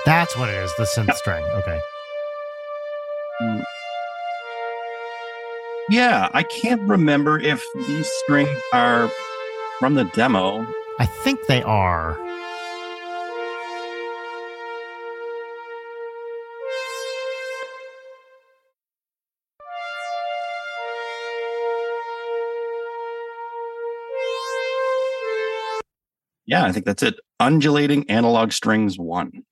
That's 0.05 0.35
what 0.35 0.49
it 0.49 0.55
is. 0.55 0.73
The 0.75 0.85
synth 0.85 1.07
yep. 1.07 1.17
string. 1.17 1.45
Okay. 1.45 1.79
Mm. 3.43 3.63
Yeah, 5.89 6.29
I 6.33 6.43
can't 6.43 6.81
remember 6.81 7.39
if 7.39 7.63
these 7.87 8.07
strings 8.23 8.61
are 8.73 9.11
from 9.79 9.95
the 9.95 10.03
demo. 10.03 10.67
I 10.99 11.07
think 11.07 11.39
they 11.47 11.63
are. 11.63 12.15
Yeah, 26.45 26.65
I 26.65 26.71
think 26.71 26.85
that's 26.85 27.01
it. 27.01 27.19
Undulating 27.39 28.07
analog 28.11 28.51
strings 28.51 28.99
one. 28.99 29.43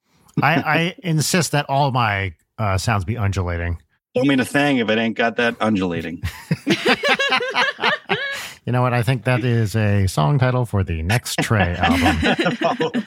I, 0.43 0.53
I, 0.55 0.95
insist 0.99 1.51
that 1.53 1.67
all 1.67 1.89
my 1.91 2.33
uh, 2.59 2.77
sounds 2.77 3.05
be 3.05 3.17
undulating. 3.17 3.79
Don't 4.17 4.27
mean 4.27 4.39
a 4.39 4.45
thing 4.45 4.77
if 4.77 4.89
it 4.89 4.97
ain't 4.97 5.15
got 5.15 5.37
that 5.37 5.55
undulating. 5.59 6.21
you 8.65 8.73
know 8.73 8.81
what? 8.81 8.93
I 8.93 9.01
think 9.01 9.23
that 9.23 9.43
is 9.43 9.75
a 9.75 10.07
song 10.07 10.39
title 10.39 10.65
for 10.65 10.83
the 10.83 11.01
next 11.01 11.39
Trey 11.41 11.75
album. 11.77 13.03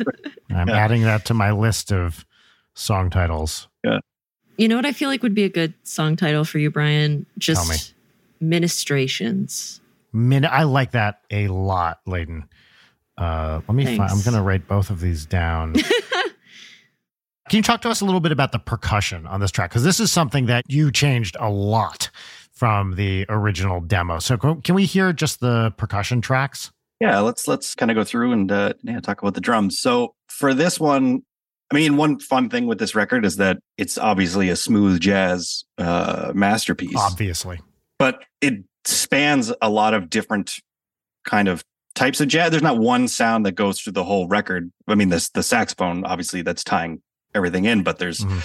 I'm 0.51 0.68
yeah. 0.68 0.77
adding 0.77 1.03
that 1.03 1.27
to 1.27 1.35
my 1.35 1.53
list 1.53 1.92
of 1.92 2.25
song 2.75 3.11
titles. 3.11 3.68
Yeah. 3.85 3.99
You 4.57 4.68
know 4.68 4.77
what 4.77 4.87
I 4.87 4.92
feel 4.92 5.09
like 5.09 5.23
would 5.23 5.35
be 5.35 5.44
a 5.44 5.51
good 5.51 5.75
song 5.85 6.16
title 6.16 6.44
for 6.44 6.59
you, 6.59 6.70
Brian? 6.70 7.27
Just 7.38 7.94
ministrations. 8.40 9.81
Min- 10.12 10.44
I 10.44 10.64
like 10.64 10.92
that 10.92 11.20
a 11.31 11.49
lot, 11.49 12.01
Leighton. 12.07 12.49
Uh, 13.16 13.61
let 13.68 13.75
me 13.75 13.85
find, 13.85 14.11
I'm 14.11 14.23
going 14.23 14.35
to 14.35 14.42
write 14.42 14.66
both 14.66 14.88
of 14.88 15.01
these 15.01 15.27
down. 15.27 15.75
Can 17.50 17.56
you 17.56 17.64
talk 17.64 17.80
to 17.80 17.90
us 17.90 18.00
a 18.00 18.04
little 18.04 18.20
bit 18.20 18.30
about 18.30 18.52
the 18.52 18.60
percussion 18.60 19.26
on 19.26 19.40
this 19.40 19.50
track? 19.50 19.70
Because 19.70 19.82
this 19.82 19.98
is 19.98 20.12
something 20.12 20.46
that 20.46 20.62
you 20.68 20.92
changed 20.92 21.36
a 21.40 21.50
lot 21.50 22.08
from 22.52 22.94
the 22.94 23.26
original 23.28 23.80
demo. 23.80 24.20
So 24.20 24.36
can 24.36 24.76
we 24.76 24.84
hear 24.84 25.12
just 25.12 25.40
the 25.40 25.72
percussion 25.76 26.20
tracks? 26.20 26.70
Yeah, 27.00 27.18
let's 27.18 27.48
let's 27.48 27.74
kind 27.74 27.90
of 27.90 27.96
go 27.96 28.04
through 28.04 28.30
and 28.30 28.52
uh, 28.52 28.74
yeah, 28.84 29.00
talk 29.00 29.20
about 29.20 29.34
the 29.34 29.40
drums. 29.40 29.80
So 29.80 30.14
for 30.28 30.54
this 30.54 30.78
one, 30.78 31.22
I 31.72 31.74
mean, 31.74 31.96
one 31.96 32.20
fun 32.20 32.50
thing 32.50 32.68
with 32.68 32.78
this 32.78 32.94
record 32.94 33.24
is 33.24 33.34
that 33.38 33.58
it's 33.76 33.98
obviously 33.98 34.48
a 34.48 34.54
smooth 34.54 35.00
jazz 35.00 35.64
uh, 35.76 36.30
masterpiece. 36.32 36.94
Obviously, 36.96 37.60
but 37.98 38.22
it 38.40 38.62
spans 38.84 39.52
a 39.60 39.68
lot 39.68 39.92
of 39.92 40.08
different 40.08 40.52
kind 41.24 41.48
of 41.48 41.64
types 41.96 42.20
of 42.20 42.28
jazz. 42.28 42.52
There's 42.52 42.62
not 42.62 42.78
one 42.78 43.08
sound 43.08 43.44
that 43.44 43.56
goes 43.56 43.80
through 43.80 43.94
the 43.94 44.04
whole 44.04 44.28
record. 44.28 44.70
I 44.86 44.94
mean, 44.94 45.08
this 45.08 45.30
the 45.30 45.42
saxophone 45.42 46.04
obviously 46.04 46.42
that's 46.42 46.62
tying 46.62 47.02
everything 47.35 47.64
in, 47.64 47.83
but 47.83 47.99
there's 47.99 48.21
mm-hmm. 48.21 48.38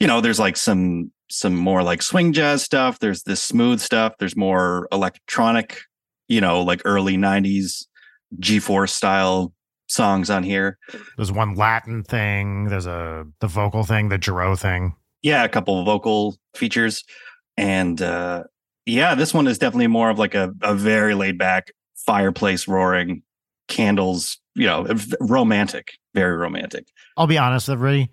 you 0.00 0.06
know, 0.06 0.20
there's 0.20 0.38
like 0.38 0.56
some 0.56 1.10
some 1.30 1.56
more 1.56 1.82
like 1.82 2.02
swing 2.02 2.32
jazz 2.32 2.62
stuff. 2.62 2.98
There's 2.98 3.22
this 3.22 3.42
smooth 3.42 3.80
stuff. 3.80 4.14
There's 4.18 4.36
more 4.36 4.88
electronic, 4.92 5.80
you 6.28 6.40
know, 6.40 6.62
like 6.62 6.82
early 6.84 7.16
'90s 7.16 7.86
G4 8.40 8.88
style 8.88 9.52
songs 9.86 10.30
on 10.30 10.42
here. 10.42 10.78
There's 11.16 11.32
one 11.32 11.54
Latin 11.54 12.02
thing. 12.02 12.68
There's 12.68 12.86
a 12.86 13.24
the 13.40 13.46
vocal 13.46 13.84
thing, 13.84 14.08
the 14.08 14.18
Giro 14.18 14.56
thing. 14.56 14.94
Yeah, 15.22 15.44
a 15.44 15.48
couple 15.48 15.82
vocal 15.84 16.36
features, 16.54 17.04
and 17.56 18.00
uh 18.00 18.44
yeah, 18.86 19.14
this 19.14 19.32
one 19.32 19.46
is 19.46 19.58
definitely 19.58 19.86
more 19.86 20.10
of 20.10 20.18
like 20.18 20.34
a, 20.34 20.52
a 20.62 20.74
very 20.74 21.14
laid 21.14 21.38
back 21.38 21.72
fireplace 21.96 22.68
roaring, 22.68 23.22
candles, 23.68 24.38
you 24.54 24.66
know, 24.66 24.86
romantic, 25.20 25.92
very 26.14 26.36
romantic. 26.36 26.86
I'll 27.16 27.26
be 27.26 27.38
honest, 27.38 27.68
everybody. 27.68 28.10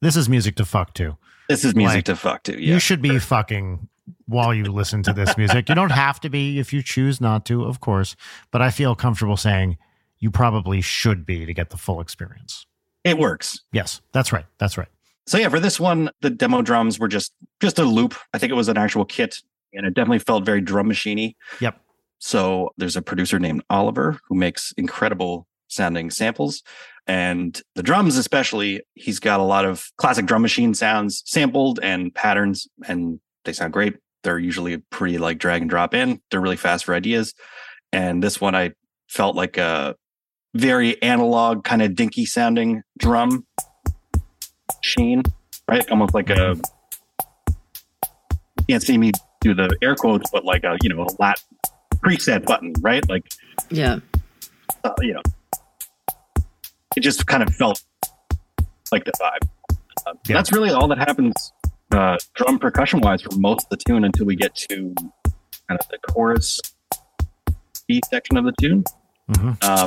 This 0.00 0.16
is 0.16 0.28
music 0.28 0.56
to 0.56 0.64
fuck 0.64 0.94
to. 0.94 1.16
This 1.48 1.64
is 1.64 1.74
music 1.74 1.96
like, 1.96 2.04
to 2.04 2.16
fuck 2.16 2.42
to. 2.44 2.52
Yeah, 2.52 2.74
you 2.74 2.78
should 2.78 3.02
be 3.02 3.10
sure. 3.10 3.20
fucking 3.20 3.88
while 4.26 4.54
you 4.54 4.64
listen 4.64 5.02
to 5.04 5.12
this 5.12 5.36
music. 5.36 5.68
you 5.68 5.74
don't 5.74 5.92
have 5.92 6.20
to 6.20 6.30
be 6.30 6.58
if 6.58 6.72
you 6.72 6.82
choose 6.82 7.20
not 7.20 7.44
to, 7.46 7.64
of 7.64 7.80
course. 7.80 8.16
But 8.50 8.62
I 8.62 8.70
feel 8.70 8.94
comfortable 8.94 9.36
saying 9.36 9.78
you 10.18 10.30
probably 10.30 10.80
should 10.80 11.26
be 11.26 11.46
to 11.46 11.54
get 11.54 11.70
the 11.70 11.76
full 11.76 12.00
experience. 12.00 12.66
It 13.04 13.18
works. 13.18 13.60
Yes, 13.72 14.00
that's 14.12 14.32
right. 14.32 14.46
That's 14.58 14.78
right. 14.78 14.88
So 15.26 15.38
yeah, 15.38 15.48
for 15.48 15.60
this 15.60 15.78
one, 15.78 16.10
the 16.20 16.30
demo 16.30 16.62
drums 16.62 16.98
were 16.98 17.08
just 17.08 17.32
just 17.60 17.78
a 17.78 17.84
loop. 17.84 18.14
I 18.32 18.38
think 18.38 18.50
it 18.50 18.56
was 18.56 18.68
an 18.68 18.76
actual 18.76 19.04
kit, 19.04 19.36
and 19.72 19.86
it 19.86 19.94
definitely 19.94 20.18
felt 20.18 20.44
very 20.44 20.60
drum 20.60 20.88
machiney. 20.88 21.34
Yep. 21.60 21.80
So 22.18 22.70
there's 22.76 22.96
a 22.96 23.02
producer 23.02 23.38
named 23.38 23.62
Oliver 23.70 24.18
who 24.28 24.36
makes 24.36 24.72
incredible 24.76 25.46
sounding 25.72 26.10
samples. 26.10 26.62
And 27.06 27.60
the 27.74 27.82
drums, 27.82 28.16
especially, 28.16 28.82
he's 28.94 29.18
got 29.18 29.40
a 29.40 29.44
lot 29.44 29.64
of 29.64 29.84
classic 29.96 30.26
drum 30.26 30.42
machine 30.42 30.74
sounds 30.74 31.22
sampled 31.26 31.80
and 31.82 32.14
patterns, 32.14 32.68
and 32.86 33.18
they 33.44 33.52
sound 33.52 33.72
great. 33.72 33.96
They're 34.22 34.38
usually 34.38 34.78
pretty 34.90 35.18
like 35.18 35.38
drag 35.38 35.62
and 35.62 35.70
drop 35.70 35.94
in. 35.94 36.20
They're 36.30 36.40
really 36.40 36.56
fast 36.56 36.84
for 36.84 36.94
ideas. 36.94 37.34
And 37.92 38.22
this 38.22 38.40
one, 38.40 38.54
I 38.54 38.72
felt 39.08 39.34
like 39.34 39.58
a 39.58 39.96
very 40.54 41.02
analog, 41.02 41.64
kind 41.64 41.82
of 41.82 41.96
dinky 41.96 42.24
sounding 42.24 42.82
drum 42.98 43.46
machine, 44.82 45.22
right? 45.68 45.88
Almost 45.90 46.14
like 46.14 46.30
a, 46.30 46.56
you 48.58 48.64
can't 48.68 48.82
see 48.82 48.96
me 48.96 49.10
do 49.40 49.54
the 49.54 49.76
air 49.82 49.96
quotes, 49.96 50.30
but 50.30 50.44
like 50.44 50.62
a, 50.62 50.76
you 50.82 50.88
know, 50.88 51.02
a 51.02 51.08
lat 51.20 51.42
preset 51.96 52.44
button, 52.44 52.72
right? 52.80 53.06
Like, 53.08 53.26
yeah, 53.70 53.98
uh, 54.84 54.92
you 55.00 55.14
know, 55.14 55.22
it 56.96 57.00
just 57.00 57.26
kind 57.26 57.42
of 57.42 57.54
felt 57.54 57.82
like 58.90 59.04
the 59.04 59.12
vibe. 59.12 59.48
Uh, 60.06 60.14
yeah. 60.26 60.34
That's 60.34 60.52
really 60.52 60.70
all 60.70 60.88
that 60.88 60.98
happens 60.98 61.52
uh, 61.92 62.16
drum 62.34 62.58
percussion 62.58 63.00
wise 63.00 63.22
for 63.22 63.34
most 63.36 63.64
of 63.64 63.70
the 63.70 63.76
tune 63.76 64.04
until 64.04 64.26
we 64.26 64.36
get 64.36 64.54
to 64.54 64.94
kind 65.68 65.80
of 65.80 65.86
the 65.88 65.98
chorus 66.08 66.60
B 67.86 68.00
section 68.08 68.36
of 68.36 68.44
the 68.44 68.52
tune. 68.60 68.84
Mm-hmm. 69.30 69.52
Uh, 69.62 69.86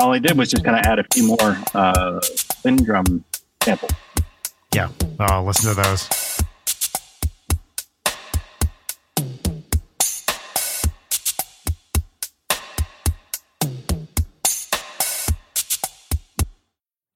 all 0.00 0.12
I 0.12 0.18
did 0.18 0.36
was 0.36 0.50
just 0.50 0.64
kind 0.64 0.76
of 0.76 0.84
add 0.90 0.98
a 0.98 1.04
few 1.12 1.26
more 1.26 1.58
uh, 1.74 2.20
drum 2.84 3.24
samples. 3.62 3.92
Yeah, 4.74 4.88
oh, 5.20 5.44
listen 5.44 5.74
to 5.74 5.82
those. 5.82 6.08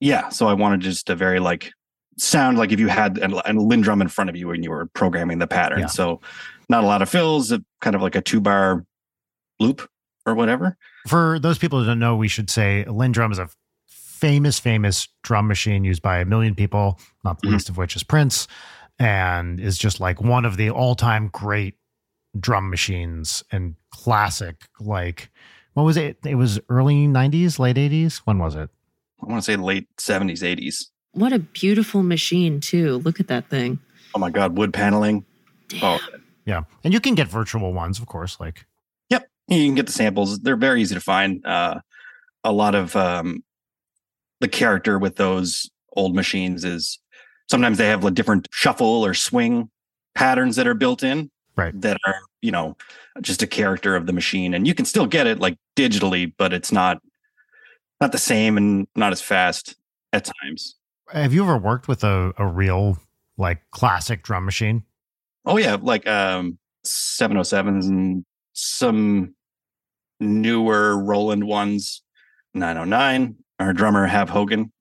Yeah, 0.03 0.31
so 0.31 0.49
I 0.49 0.53
wanted 0.55 0.81
just 0.81 1.09
a 1.11 1.15
very 1.15 1.38
like 1.38 1.73
sound 2.19 2.59
like 2.59 2.73
if 2.73 2.81
you 2.81 2.88
had 2.88 3.19
a, 3.19 3.27
a 3.27 3.53
LinnDrum 3.53 4.01
in 4.01 4.09
front 4.09 4.31
of 4.31 4.35
you 4.35 4.49
when 4.49 4.65
you 4.65 4.71
were 4.71 4.87
programming 4.87 5.38
the 5.38 5.47
pattern. 5.47 5.79
Yeah. 5.79 5.87
So 5.87 6.21
not 6.69 6.83
a 6.83 6.87
lot 6.88 7.03
of 7.03 7.09
fills, 7.09 7.53
kind 7.81 7.95
of 7.95 8.03
like 8.03 8.17
a 8.17 8.21
two 8.21 8.41
bar 8.41 8.85
loop 9.61 9.88
or 10.27 10.35
whatever. 10.35 10.77
For 11.07 11.38
those 11.38 11.57
people 11.57 11.79
who 11.79 11.87
don't 11.87 12.01
know, 12.01 12.17
we 12.17 12.27
should 12.27 12.51
say 12.51 12.85
LinnDrum 12.88 13.31
is 13.31 13.38
a 13.38 13.49
famous, 13.87 14.59
famous 14.59 15.07
drum 15.23 15.47
machine 15.47 15.85
used 15.85 16.03
by 16.03 16.19
a 16.19 16.25
million 16.25 16.57
people, 16.57 16.99
not 17.23 17.41
the 17.41 17.47
mm-hmm. 17.47 17.55
least 17.55 17.69
of 17.69 17.77
which 17.77 17.95
is 17.95 18.03
Prince, 18.03 18.49
and 18.99 19.61
is 19.61 19.79
just 19.79 20.01
like 20.01 20.21
one 20.21 20.45
of 20.45 20.57
the 20.57 20.69
all 20.71 20.97
time 20.97 21.29
great 21.29 21.77
drum 22.41 22.71
machines 22.71 23.45
and 23.53 23.77
classic. 23.93 24.57
Like, 24.81 25.31
what 25.75 25.85
was 25.85 25.97
it? 25.97 26.19
It 26.27 26.35
was 26.35 26.59
early 26.69 27.07
90s, 27.07 27.61
late 27.61 27.77
80s. 27.77 28.19
When 28.25 28.38
was 28.38 28.57
it? 28.57 28.69
I 29.23 29.27
want 29.31 29.43
to 29.43 29.45
say 29.45 29.57
late 29.57 29.89
70s, 29.97 30.43
80s. 30.43 30.87
What 31.13 31.33
a 31.33 31.39
beautiful 31.39 32.03
machine, 32.03 32.61
too. 32.61 32.99
Look 32.99 33.21
at 33.21 33.29
that 33.29 33.49
thing. 33.49 33.79
Oh 34.15 34.19
my 34.19 34.31
God, 34.31 34.57
wood 34.57 34.73
paneling. 34.73 35.25
Damn. 35.69 35.85
Oh, 35.85 35.99
yeah. 36.47 36.63
And 36.85 36.93
you 36.93 37.01
can 37.01 37.15
get 37.15 37.29
virtual 37.29 37.73
ones, 37.73 37.99
of 37.99 38.07
course. 38.07 38.41
Like, 38.41 38.67
yep. 39.11 39.29
You 39.49 39.67
can 39.67 39.75
get 39.75 39.87
the 39.87 39.93
samples. 39.93 40.41
They're 40.41 40.57
very 40.57 40.83
easy 40.83 40.95
to 40.95 41.01
find. 41.01 41.45
Uh, 41.45 41.81
a 42.45 42.53
lot 42.53 42.75
of 42.75 42.97
um, 42.97 43.45
the 44.41 44.49
character 44.49 44.99
with 44.99 45.17
those 45.17 45.71
old 45.97 46.15
machines 46.15 46.65
is 46.65 46.99
sometimes 47.49 47.79
they 47.79 47.87
have 47.87 48.05
a 48.05 48.11
different 48.11 48.49
shuffle 48.51 49.05
or 49.05 49.15
swing 49.15 49.71
patterns 50.15 50.57
that 50.57 50.67
are 50.67 50.75
built 50.75 51.03
in. 51.03 51.31
Right. 51.55 51.79
That 51.81 51.99
are, 52.07 52.17
you 52.41 52.51
know, 52.51 52.77
just 53.21 53.43
a 53.43 53.47
character 53.47 53.95
of 53.95 54.07
the 54.07 54.13
machine. 54.13 54.55
And 54.55 54.67
you 54.67 54.75
can 54.75 54.87
still 54.87 55.07
get 55.07 55.27
it 55.27 55.39
like 55.39 55.59
digitally, 55.77 56.33
but 56.39 56.53
it's 56.53 56.73
not 56.73 57.01
not 58.03 58.11
the 58.11 58.19
same 58.19 58.57
and 58.57 58.88
not 58.97 59.12
as 59.12 59.23
fast 59.23 59.77
at 60.12 60.29
times. 60.43 60.75
Have 61.12 61.33
you 61.33 61.45
ever 61.45 61.57
worked 61.57 61.87
with 61.87 62.03
a, 62.03 62.33
a 62.37 62.47
real 62.47 62.99
like 63.38 63.62
classic 63.71 64.25
drum 64.25 64.45
machine? 64.45 64.83
Oh 65.47 65.57
yeah, 65.57 65.77
like 65.81 66.07
um 66.09 66.59
707s 66.85 67.87
and 67.87 68.25
some 68.55 69.35
newer 70.19 70.99
Roland 70.99 71.45
ones, 71.45 72.03
909. 72.55 73.37
Our 73.61 73.73
drummer 73.73 74.09
Havve 74.09 74.31
Hogan. 74.31 74.73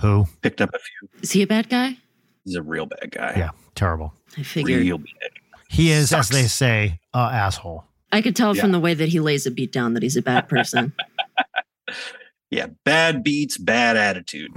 Who 0.00 0.26
picked 0.42 0.60
up 0.60 0.68
a 0.74 0.78
few. 0.78 1.08
Is 1.22 1.32
he 1.32 1.42
a 1.42 1.46
bad 1.46 1.70
guy? 1.70 1.96
He's 2.44 2.56
a 2.56 2.62
real 2.62 2.84
bad 2.84 3.10
guy. 3.10 3.34
Yeah, 3.36 3.50
terrible. 3.74 4.12
I 4.36 4.42
figured. 4.42 4.80
Real 4.80 4.98
bad. 4.98 5.30
He 5.70 5.90
is, 5.90 6.10
Sucks. 6.10 6.30
as 6.30 6.36
they 6.36 6.46
say, 6.46 7.00
a 7.14 7.18
asshole. 7.18 7.84
I 8.12 8.20
could 8.20 8.36
tell 8.36 8.54
yeah. 8.54 8.60
from 8.60 8.72
the 8.72 8.80
way 8.80 8.92
that 8.92 9.08
he 9.08 9.20
lays 9.20 9.46
a 9.46 9.50
beat 9.50 9.72
down 9.72 9.94
that 9.94 10.02
he's 10.02 10.16
a 10.16 10.22
bad 10.22 10.48
person. 10.48 10.92
yeah, 12.50 12.66
bad 12.84 13.22
beats, 13.22 13.56
bad 13.56 13.96
attitude. 13.96 14.50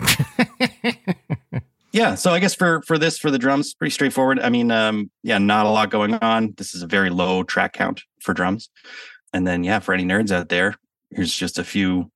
yeah, 1.91 2.16
so 2.16 2.32
I 2.32 2.39
guess 2.39 2.56
for 2.56 2.82
for 2.84 2.98
this 2.98 3.18
for 3.18 3.30
the 3.30 3.38
drums, 3.38 3.74
pretty 3.74 3.91
straightforward. 3.91 4.39
I 4.39 4.50
mean, 4.50 4.72
um, 4.72 5.12
yeah, 5.22 5.38
not 5.38 5.66
a 5.66 5.70
lot 5.70 5.91
going 5.91 6.16
on. 6.16 6.54
This 6.58 6.74
is 6.74 6.82
a 6.82 6.88
very 6.88 7.10
low 7.10 7.44
track 7.44 7.74
count 7.74 8.02
for 8.20 8.34
drums. 8.34 8.70
And 9.32 9.48
then 9.48 9.64
yeah, 9.64 9.80
for 9.80 9.94
any 9.94 10.04
nerds 10.04 10.32
out 10.32 10.50
there, 10.50 10.76
here's 11.12 11.34
just 11.34 11.60
a 11.60 11.64
few 11.64 12.12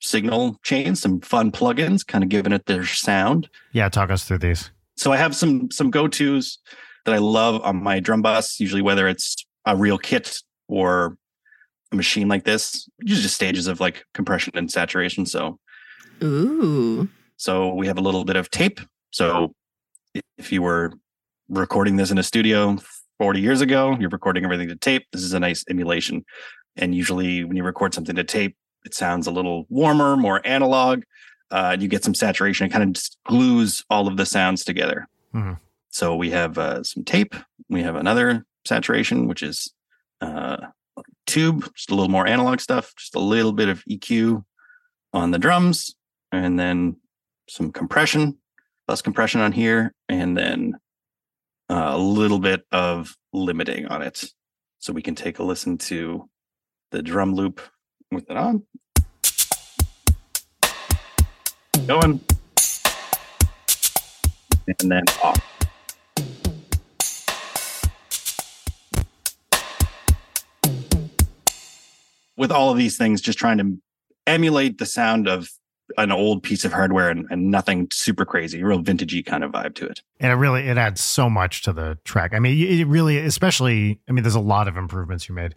signal 0.00 0.58
chains, 0.62 1.00
some 1.00 1.20
fun 1.20 1.50
plugins, 1.50 2.06
kind 2.06 2.24
of 2.24 2.30
giving 2.30 2.52
it 2.52 2.66
their 2.66 2.86
sound. 2.86 3.48
Yeah, 3.72 3.88
talk 3.88 4.10
us 4.10 4.24
through 4.24 4.38
these. 4.38 4.70
So 4.96 5.12
I 5.12 5.18
have 5.18 5.36
some 5.36 5.70
some 5.70 5.90
go-tos 5.90 6.58
that 7.04 7.14
I 7.14 7.18
love 7.18 7.60
on 7.62 7.82
my 7.82 8.00
drum 8.00 8.22
bus, 8.22 8.58
usually 8.58 8.82
whether 8.82 9.08
it's 9.08 9.36
a 9.66 9.76
real 9.76 9.98
kit 9.98 10.38
or 10.68 11.16
a 11.92 11.96
machine 11.96 12.28
like 12.28 12.44
this, 12.44 12.88
just 13.04 13.34
stages 13.34 13.66
of 13.66 13.80
like 13.80 14.04
compression 14.14 14.52
and 14.56 14.70
saturation. 14.70 15.26
So, 15.26 15.58
ooh. 16.22 17.08
So 17.36 17.72
we 17.74 17.86
have 17.86 17.98
a 17.98 18.02
little 18.02 18.24
bit 18.24 18.36
of 18.36 18.50
tape. 18.50 18.80
So 19.10 19.54
if 20.36 20.52
you 20.52 20.60
were 20.62 20.92
recording 21.48 21.96
this 21.96 22.10
in 22.10 22.18
a 22.18 22.22
studio 22.22 22.76
40 23.18 23.40
years 23.40 23.60
ago, 23.60 23.96
you're 23.98 24.10
recording 24.10 24.44
everything 24.44 24.68
to 24.68 24.76
tape. 24.76 25.06
This 25.12 25.22
is 25.22 25.32
a 25.32 25.40
nice 25.40 25.64
emulation. 25.70 26.24
And 26.76 26.94
usually 26.94 27.44
when 27.44 27.56
you 27.56 27.64
record 27.64 27.94
something 27.94 28.16
to 28.16 28.24
tape, 28.24 28.56
it 28.84 28.94
sounds 28.94 29.26
a 29.26 29.30
little 29.30 29.66
warmer, 29.68 30.16
more 30.16 30.40
analog. 30.46 31.02
uh, 31.50 31.76
you 31.78 31.88
get 31.88 32.04
some 32.04 32.14
saturation. 32.14 32.66
It 32.66 32.70
kind 32.70 32.84
of 32.84 32.92
just 32.92 33.18
glues 33.24 33.84
all 33.90 34.06
of 34.06 34.16
the 34.16 34.26
sounds 34.26 34.64
together. 34.64 35.08
Mm-hmm. 35.34 35.54
So 35.90 36.14
we 36.14 36.30
have 36.30 36.58
uh, 36.58 36.82
some 36.82 37.04
tape. 37.04 37.34
We 37.68 37.82
have 37.82 37.96
another 37.96 38.44
saturation, 38.64 39.26
which 39.26 39.42
is 39.42 39.72
uh, 40.20 40.58
tube, 41.28 41.70
just 41.74 41.90
a 41.90 41.94
little 41.94 42.10
more 42.10 42.26
analog 42.26 42.60
stuff, 42.60 42.92
just 42.96 43.14
a 43.14 43.20
little 43.20 43.52
bit 43.52 43.68
of 43.68 43.84
EQ 43.84 44.42
on 45.12 45.30
the 45.30 45.38
drums, 45.38 45.94
and 46.32 46.58
then 46.58 46.96
some 47.48 47.70
compression, 47.70 48.38
less 48.88 49.02
compression 49.02 49.40
on 49.40 49.52
here, 49.52 49.94
and 50.08 50.36
then 50.36 50.74
uh, 51.70 51.90
a 51.92 51.98
little 51.98 52.38
bit 52.38 52.64
of 52.72 53.14
limiting 53.32 53.86
on 53.86 54.02
it. 54.02 54.24
So 54.80 54.92
we 54.92 55.02
can 55.02 55.14
take 55.14 55.38
a 55.38 55.42
listen 55.42 55.78
to 55.78 56.28
the 56.90 57.02
drum 57.02 57.34
loop 57.34 57.60
with 58.10 58.30
it 58.30 58.36
on. 58.36 58.62
Going. 61.86 62.20
And 64.80 64.90
then 64.92 65.04
off. 65.22 65.57
With 72.38 72.50
all 72.50 72.70
of 72.70 72.78
these 72.78 72.96
things, 72.96 73.20
just 73.20 73.38
trying 73.38 73.58
to 73.58 73.76
emulate 74.26 74.78
the 74.78 74.86
sound 74.86 75.28
of 75.28 75.50
an 75.96 76.12
old 76.12 76.42
piece 76.42 76.64
of 76.64 76.72
hardware 76.72 77.08
and, 77.08 77.26
and 77.30 77.50
nothing 77.50 77.88
super 77.92 78.24
crazy, 78.24 78.62
real 78.62 78.82
vintagey 78.82 79.24
kind 79.24 79.42
of 79.42 79.52
vibe 79.52 79.74
to 79.74 79.86
it. 79.86 80.02
And 80.20 80.30
it 80.30 80.36
really 80.36 80.68
it 80.68 80.76
adds 80.76 81.02
so 81.02 81.30
much 81.30 81.62
to 81.62 81.72
the 81.72 81.98
track. 82.04 82.34
I 82.34 82.38
mean, 82.38 82.80
it 82.80 82.86
really, 82.86 83.18
especially, 83.18 84.00
I 84.08 84.12
mean, 84.12 84.22
there's 84.22 84.34
a 84.34 84.40
lot 84.40 84.68
of 84.68 84.76
improvements 84.76 85.28
you 85.28 85.34
made, 85.34 85.54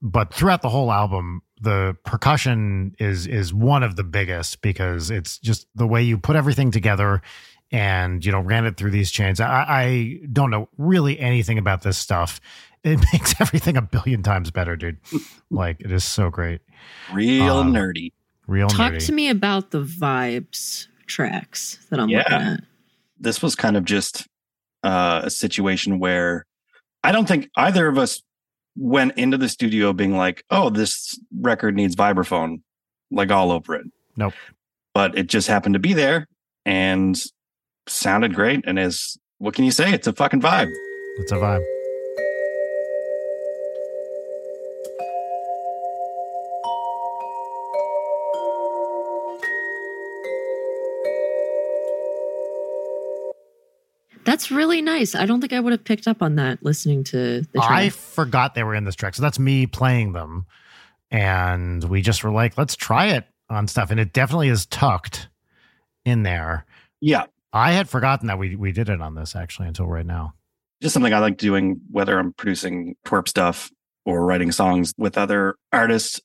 but 0.00 0.32
throughout 0.32 0.62
the 0.62 0.68
whole 0.68 0.90
album, 0.90 1.42
the 1.60 1.96
percussion 2.04 2.94
is 2.98 3.26
is 3.26 3.54
one 3.54 3.82
of 3.82 3.96
the 3.96 4.04
biggest 4.04 4.60
because 4.60 5.10
it's 5.10 5.38
just 5.38 5.66
the 5.74 5.86
way 5.86 6.02
you 6.02 6.18
put 6.18 6.36
everything 6.36 6.70
together 6.70 7.22
and 7.70 8.24
you 8.24 8.30
know 8.30 8.40
ran 8.40 8.66
it 8.66 8.76
through 8.76 8.90
these 8.90 9.10
chains. 9.10 9.40
I, 9.40 9.64
I 9.68 10.20
don't 10.32 10.50
know 10.50 10.68
really 10.78 11.18
anything 11.18 11.58
about 11.58 11.82
this 11.82 11.96
stuff. 11.96 12.40
It 12.84 13.00
makes 13.12 13.40
everything 13.40 13.76
a 13.76 13.82
billion 13.82 14.22
times 14.22 14.50
better, 14.50 14.76
dude. 14.76 14.98
like 15.50 15.80
it 15.80 15.90
is 15.90 16.04
so 16.04 16.30
great. 16.30 16.60
Real 17.12 17.58
um, 17.58 17.72
nerdy. 17.72 18.12
Real 18.46 18.68
Talk 18.68 18.92
nerdy. 18.92 19.06
to 19.06 19.12
me 19.12 19.30
about 19.30 19.70
the 19.70 19.82
vibes 19.82 20.86
tracks 21.06 21.78
that 21.90 21.98
I'm 21.98 22.08
yeah. 22.08 22.18
looking 22.18 22.34
at. 22.34 22.60
This 23.18 23.42
was 23.42 23.54
kind 23.54 23.76
of 23.76 23.84
just 23.84 24.28
uh, 24.82 25.22
a 25.24 25.30
situation 25.30 25.98
where 25.98 26.44
I 27.02 27.10
don't 27.10 27.26
think 27.26 27.48
either 27.56 27.88
of 27.88 27.96
us 27.96 28.22
went 28.76 29.16
into 29.16 29.38
the 29.38 29.48
studio 29.48 29.92
being 29.92 30.16
like, 30.16 30.44
"Oh, 30.50 30.68
this 30.68 31.18
record 31.40 31.74
needs 31.74 31.96
vibraphone," 31.96 32.60
like 33.10 33.30
all 33.30 33.50
over 33.50 33.74
it. 33.76 33.86
Nope. 34.16 34.34
But 34.92 35.16
it 35.16 35.26
just 35.26 35.48
happened 35.48 35.72
to 35.72 35.78
be 35.78 35.94
there 35.94 36.28
and 36.66 37.20
sounded 37.88 38.34
great. 38.34 38.62
And 38.66 38.78
is 38.78 39.18
what 39.38 39.54
can 39.54 39.64
you 39.64 39.70
say? 39.70 39.92
It's 39.92 40.06
a 40.06 40.12
fucking 40.12 40.42
vibe. 40.42 40.72
It's 41.18 41.32
a 41.32 41.36
vibe. 41.36 41.64
That's 54.34 54.50
really 54.50 54.82
nice. 54.82 55.14
I 55.14 55.26
don't 55.26 55.40
think 55.40 55.52
I 55.52 55.60
would 55.60 55.70
have 55.70 55.84
picked 55.84 56.08
up 56.08 56.20
on 56.20 56.34
that 56.34 56.60
listening 56.60 57.04
to 57.04 57.42
the 57.42 57.58
track. 57.60 57.70
I 57.70 57.88
forgot 57.88 58.56
they 58.56 58.64
were 58.64 58.74
in 58.74 58.82
this 58.82 58.96
track. 58.96 59.14
So 59.14 59.22
that's 59.22 59.38
me 59.38 59.64
playing 59.68 60.12
them. 60.12 60.46
And 61.08 61.84
we 61.84 62.02
just 62.02 62.24
were 62.24 62.32
like, 62.32 62.58
let's 62.58 62.74
try 62.74 63.10
it 63.10 63.28
on 63.48 63.68
stuff. 63.68 63.92
And 63.92 64.00
it 64.00 64.12
definitely 64.12 64.48
is 64.48 64.66
tucked 64.66 65.28
in 66.04 66.24
there. 66.24 66.66
Yeah. 67.00 67.26
I 67.52 67.70
had 67.74 67.88
forgotten 67.88 68.26
that 68.26 68.36
we 68.36 68.56
we 68.56 68.72
did 68.72 68.88
it 68.88 69.00
on 69.00 69.14
this 69.14 69.36
actually 69.36 69.68
until 69.68 69.86
right 69.86 70.04
now. 70.04 70.34
Just 70.82 70.94
something 70.94 71.14
I 71.14 71.20
like 71.20 71.36
doing, 71.36 71.80
whether 71.92 72.18
I'm 72.18 72.32
producing 72.32 72.96
TWRP 73.06 73.28
stuff 73.28 73.70
or 74.04 74.26
writing 74.26 74.50
songs 74.50 74.94
with 74.98 75.16
other 75.16 75.54
artists, 75.72 76.20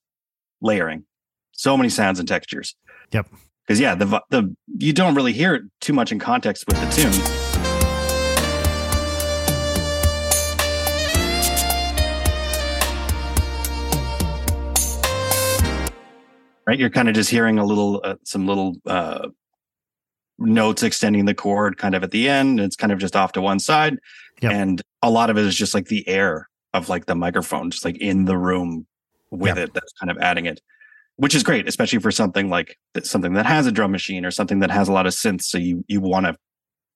layering. 0.61 1.05
So 1.51 1.77
many 1.77 1.89
sounds 1.89 2.17
and 2.17 2.27
textures. 2.27 2.75
Yep. 3.11 3.27
Because 3.67 3.79
yeah, 3.79 3.93
the 3.93 4.23
the 4.31 4.55
you 4.79 4.93
don't 4.93 5.13
really 5.13 5.33
hear 5.33 5.53
it 5.53 5.61
too 5.79 5.93
much 5.93 6.11
in 6.11 6.17
context 6.17 6.65
with 6.67 6.81
the 6.81 7.03
tune 7.03 7.48
right? 16.69 16.77
You're 16.77 16.91
kind 16.91 17.09
of 17.09 17.15
just 17.15 17.31
hearing 17.31 17.57
a 17.57 17.65
little, 17.65 17.99
uh, 18.03 18.13
some 18.23 18.45
little 18.45 18.75
uh, 18.85 19.29
notes 20.37 20.83
extending 20.83 21.25
the 21.25 21.33
chord 21.33 21.79
kind 21.79 21.95
of 21.95 22.03
at 22.03 22.11
the 22.11 22.29
end. 22.29 22.59
It's 22.59 22.75
kind 22.75 22.93
of 22.93 22.99
just 22.99 23.15
off 23.15 23.31
to 23.31 23.41
one 23.41 23.57
side. 23.57 23.97
Yep. 24.43 24.51
And 24.51 24.81
a 25.01 25.09
lot 25.09 25.31
of 25.31 25.37
it 25.39 25.45
is 25.45 25.55
just 25.55 25.73
like 25.73 25.87
the 25.87 26.07
air 26.07 26.47
of 26.75 26.87
like 26.87 27.07
the 27.07 27.15
microphone, 27.15 27.71
just 27.71 27.85
like 27.85 27.97
in 27.97 28.25
the 28.25 28.37
room 28.37 28.85
with 29.31 29.57
yep. 29.57 29.69
it. 29.69 29.73
That's 29.73 29.91
kind 29.99 30.11
of 30.11 30.19
adding 30.19 30.45
it, 30.45 30.61
which 31.15 31.33
is 31.33 31.41
great, 31.41 31.67
especially 31.67 31.97
for 31.97 32.11
something 32.11 32.51
like 32.51 32.77
something 33.01 33.33
that 33.33 33.47
has 33.47 33.65
a 33.65 33.71
drum 33.71 33.91
machine 33.91 34.23
or 34.23 34.29
something 34.29 34.59
that 34.59 34.69
has 34.69 34.87
a 34.87 34.93
lot 34.93 35.07
of 35.07 35.13
synths. 35.13 35.45
So 35.45 35.57
you, 35.57 35.83
you 35.87 35.99
want 36.01 36.27
to 36.27 36.35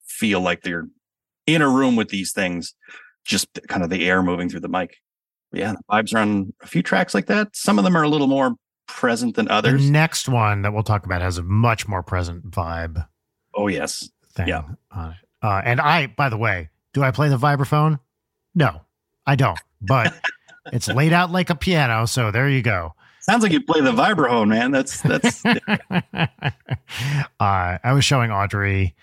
feel 0.06 0.40
like 0.40 0.64
you're 0.68 0.88
in 1.48 1.64
a 1.64 1.68
room 1.68 1.96
with 1.96 2.10
these 2.10 2.32
things, 2.32 2.76
just 3.26 3.48
kind 3.68 3.82
of 3.84 3.90
the 3.90 4.08
air 4.08 4.22
moving 4.22 4.50
through 4.50 4.60
the 4.60 4.70
mic. 4.70 4.98
But 5.50 5.62
yeah, 5.62 5.72
the 5.72 5.82
vibes 5.92 6.14
are 6.14 6.20
on 6.20 6.54
a 6.62 6.68
few 6.68 6.84
tracks 6.84 7.16
like 7.16 7.26
that. 7.26 7.56
Some 7.56 7.80
of 7.80 7.84
them 7.84 7.98
are 7.98 8.04
a 8.04 8.10
little 8.10 8.28
more 8.28 8.54
present 8.96 9.36
than 9.36 9.50
others. 9.50 9.86
The 9.86 9.92
next 9.92 10.30
one 10.30 10.62
that 10.62 10.74
we'll 10.74 10.84
talk 10.84 11.06
about 11.06 11.22
has 11.22 11.38
a 11.38 11.44
much 11.44 11.88
more 11.88 12.04
present 12.04 12.50
vibe. 12.50 13.08
Oh 13.56 13.68
yes, 13.68 14.10
thing 14.34 14.48
yeah. 14.48 14.64
on 14.92 15.12
it. 15.12 15.18
Uh, 15.42 15.62
and 15.66 15.82
I, 15.82 16.08
by 16.08 16.30
the 16.30 16.38
way, 16.38 16.70
do 16.94 17.04
I 17.04 17.12
play 17.12 17.30
the 17.30 17.38
vibraphone? 17.38 18.00
No, 18.56 18.82
I 19.26 19.36
don't. 19.36 19.60
But 19.82 20.14
it's 20.72 20.88
laid 20.88 21.12
out 21.12 21.32
like 21.32 21.50
a 21.50 21.56
piano, 21.56 22.06
so 22.06 22.32
there 22.32 22.48
you 22.50 22.62
go. 22.62 22.94
Sounds 23.20 23.44
like 23.44 23.52
you 23.52 23.64
play 23.64 23.82
the 23.82 23.92
vibraphone, 23.92 24.50
man. 24.50 24.72
That's 24.72 25.02
that's. 25.02 25.46
uh, 25.46 26.28
I 27.40 27.94
was 27.94 28.06
showing 28.06 28.32
Audrey 28.32 28.96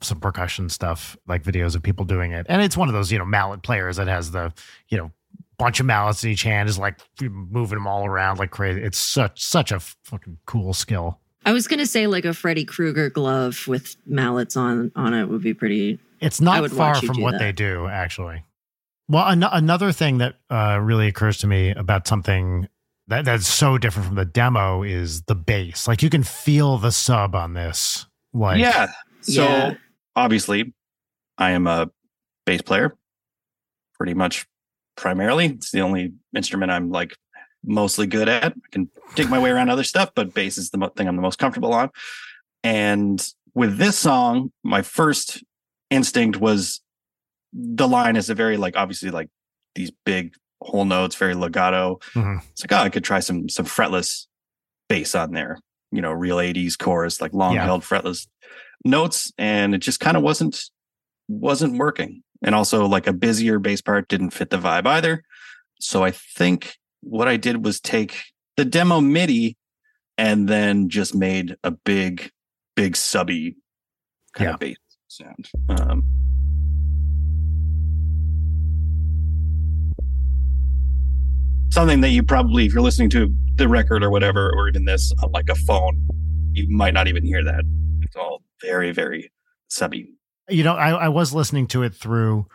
some 0.00 0.20
percussion 0.20 0.68
stuff, 0.68 1.16
like 1.26 1.42
videos 1.42 1.74
of 1.74 1.82
people 1.82 2.04
doing 2.04 2.32
it, 2.32 2.46
and 2.48 2.60
it's 2.62 2.76
one 2.76 2.88
of 2.88 2.94
those 2.94 3.10
you 3.10 3.18
know 3.18 3.24
mallet 3.24 3.62
players 3.62 3.96
that 3.96 4.08
has 4.08 4.30
the 4.32 4.52
you 4.88 4.98
know 4.98 5.10
bunch 5.62 5.78
of 5.78 5.86
mallets 5.86 6.24
in 6.24 6.30
each 6.30 6.42
hand, 6.42 6.68
is 6.68 6.78
like 6.78 6.98
moving 7.20 7.76
them 7.76 7.86
all 7.86 8.04
around 8.04 8.38
like 8.38 8.50
crazy. 8.50 8.82
It's 8.82 8.98
such 8.98 9.40
such 9.42 9.70
a 9.70 9.78
fucking 9.78 10.38
cool 10.44 10.74
skill. 10.74 11.20
I 11.44 11.52
was 11.52 11.68
gonna 11.68 11.86
say 11.86 12.08
like 12.08 12.24
a 12.24 12.34
Freddy 12.34 12.64
Krueger 12.64 13.10
glove 13.10 13.66
with 13.68 13.96
mallets 14.04 14.56
on 14.56 14.90
on 14.96 15.14
it 15.14 15.26
would 15.26 15.42
be 15.42 15.54
pretty. 15.54 16.00
It's 16.20 16.40
not 16.40 16.68
far 16.70 16.96
from 16.96 17.20
what 17.20 17.32
that. 17.32 17.38
they 17.38 17.52
do, 17.52 17.86
actually. 17.86 18.44
Well, 19.08 19.26
an- 19.26 19.42
another 19.42 19.92
thing 19.92 20.18
that 20.18 20.36
uh, 20.50 20.78
really 20.80 21.08
occurs 21.08 21.38
to 21.38 21.46
me 21.46 21.70
about 21.70 22.06
something 22.06 22.68
that 23.08 23.24
that's 23.24 23.46
so 23.46 23.78
different 23.78 24.06
from 24.06 24.16
the 24.16 24.24
demo 24.24 24.82
is 24.82 25.22
the 25.22 25.34
bass. 25.34 25.86
Like 25.86 26.02
you 26.02 26.10
can 26.10 26.22
feel 26.22 26.78
the 26.78 26.92
sub 26.92 27.34
on 27.34 27.54
this. 27.54 28.06
Like 28.32 28.58
yeah. 28.58 28.90
So 29.20 29.44
yeah. 29.44 29.74
obviously, 30.16 30.74
I 31.38 31.52
am 31.52 31.66
a 31.66 31.90
bass 32.46 32.62
player, 32.62 32.96
pretty 33.94 34.14
much 34.14 34.46
primarily. 34.96 35.46
It's 35.46 35.70
the 35.70 35.80
only 35.80 36.12
instrument 36.34 36.70
I'm 36.70 36.90
like 36.90 37.16
mostly 37.64 38.06
good 38.06 38.28
at. 38.28 38.52
I 38.52 38.68
can 38.70 38.90
dig 39.14 39.28
my 39.28 39.38
way 39.38 39.50
around 39.50 39.70
other 39.70 39.84
stuff, 39.84 40.10
but 40.14 40.34
bass 40.34 40.58
is 40.58 40.70
the 40.70 40.90
thing 40.96 41.08
I'm 41.08 41.16
the 41.16 41.22
most 41.22 41.38
comfortable 41.38 41.72
on. 41.72 41.90
And 42.64 43.24
with 43.54 43.78
this 43.78 43.98
song, 43.98 44.52
my 44.62 44.82
first 44.82 45.42
instinct 45.90 46.38
was 46.38 46.80
the 47.52 47.86
line 47.88 48.16
is 48.16 48.30
a 48.30 48.34
very 48.34 48.56
like 48.56 48.76
obviously 48.76 49.10
like 49.10 49.28
these 49.74 49.90
big 50.04 50.34
whole 50.60 50.84
notes, 50.84 51.16
very 51.16 51.34
legato. 51.34 51.98
Mm-hmm. 52.14 52.38
It's 52.50 52.62
like, 52.62 52.72
oh, 52.72 52.84
I 52.84 52.88
could 52.88 53.04
try 53.04 53.20
some 53.20 53.48
some 53.48 53.66
fretless 53.66 54.26
bass 54.88 55.14
on 55.14 55.32
there, 55.32 55.58
you 55.90 56.00
know, 56.00 56.12
real 56.12 56.36
80s 56.36 56.78
chorus, 56.78 57.20
like 57.20 57.32
long 57.32 57.54
yeah. 57.54 57.64
held 57.64 57.82
fretless 57.82 58.26
notes. 58.84 59.32
And 59.38 59.74
it 59.74 59.78
just 59.78 60.00
kind 60.00 60.16
of 60.16 60.22
wasn't 60.22 60.62
wasn't 61.28 61.78
working 61.78 62.22
and 62.42 62.54
also 62.54 62.86
like 62.86 63.06
a 63.06 63.12
busier 63.12 63.58
bass 63.58 63.80
part 63.80 64.08
didn't 64.08 64.30
fit 64.30 64.50
the 64.50 64.58
vibe 64.58 64.86
either. 64.86 65.22
So 65.80 66.04
I 66.04 66.10
think 66.10 66.76
what 67.00 67.28
I 67.28 67.36
did 67.36 67.64
was 67.64 67.80
take 67.80 68.22
the 68.56 68.64
demo 68.64 69.00
MIDI 69.00 69.56
and 70.18 70.48
then 70.48 70.88
just 70.88 71.14
made 71.14 71.56
a 71.64 71.70
big, 71.70 72.30
big 72.76 72.96
subby 72.96 73.56
kind 74.34 74.48
yeah. 74.48 74.54
of 74.54 74.60
bass 74.60 74.76
sound. 75.08 75.50
Um, 75.68 76.04
something 81.70 82.00
that 82.02 82.10
you 82.10 82.22
probably, 82.22 82.66
if 82.66 82.72
you're 82.72 82.82
listening 82.82 83.10
to 83.10 83.34
the 83.56 83.68
record 83.68 84.02
or 84.02 84.10
whatever, 84.10 84.52
or 84.54 84.68
even 84.68 84.84
this 84.84 85.12
on 85.22 85.30
like 85.32 85.48
a 85.48 85.54
phone, 85.54 86.06
you 86.52 86.66
might 86.68 86.94
not 86.94 87.08
even 87.08 87.24
hear 87.24 87.42
that. 87.44 87.64
It's 88.02 88.16
all 88.16 88.42
very, 88.60 88.92
very 88.92 89.32
subby 89.68 90.14
you 90.52 90.64
know, 90.64 90.74
I, 90.74 90.90
I 90.90 91.08
was 91.08 91.32
listening 91.32 91.66
to 91.68 91.82
it 91.82 91.94
through, 91.94 92.46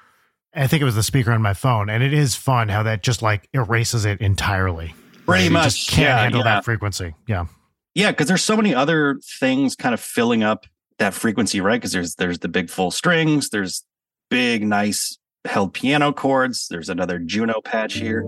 I 0.53 0.67
think 0.67 0.81
it 0.81 0.85
was 0.85 0.95
the 0.95 1.03
speaker 1.03 1.31
on 1.31 1.41
my 1.41 1.53
phone, 1.53 1.89
and 1.89 2.03
it 2.03 2.13
is 2.13 2.35
fun 2.35 2.69
how 2.69 2.83
that 2.83 3.03
just 3.03 3.21
like 3.21 3.49
erases 3.53 4.05
it 4.05 4.21
entirely. 4.21 4.93
Pretty 5.25 5.45
right? 5.45 5.51
much. 5.51 5.75
just 5.75 5.89
can't 5.89 6.03
yeah, 6.03 6.21
handle 6.21 6.39
yeah. 6.39 6.45
that 6.45 6.65
frequency. 6.65 7.13
Yeah. 7.27 7.47
Yeah, 7.95 8.11
because 8.11 8.27
there's 8.27 8.43
so 8.43 8.55
many 8.55 8.75
other 8.75 9.19
things 9.39 9.75
kind 9.75 9.93
of 9.93 9.99
filling 9.99 10.43
up 10.43 10.65
that 10.99 11.13
frequency, 11.13 11.61
right? 11.61 11.81
Because 11.81 11.91
there's 11.91 12.15
there's 12.15 12.39
the 12.39 12.47
big 12.47 12.69
full 12.69 12.91
strings, 12.91 13.49
there's 13.49 13.83
big, 14.29 14.65
nice 14.65 15.17
held 15.45 15.73
piano 15.73 16.13
chords. 16.13 16.67
There's 16.67 16.89
another 16.89 17.19
Juno 17.19 17.61
patch 17.61 17.95
here. 17.95 18.21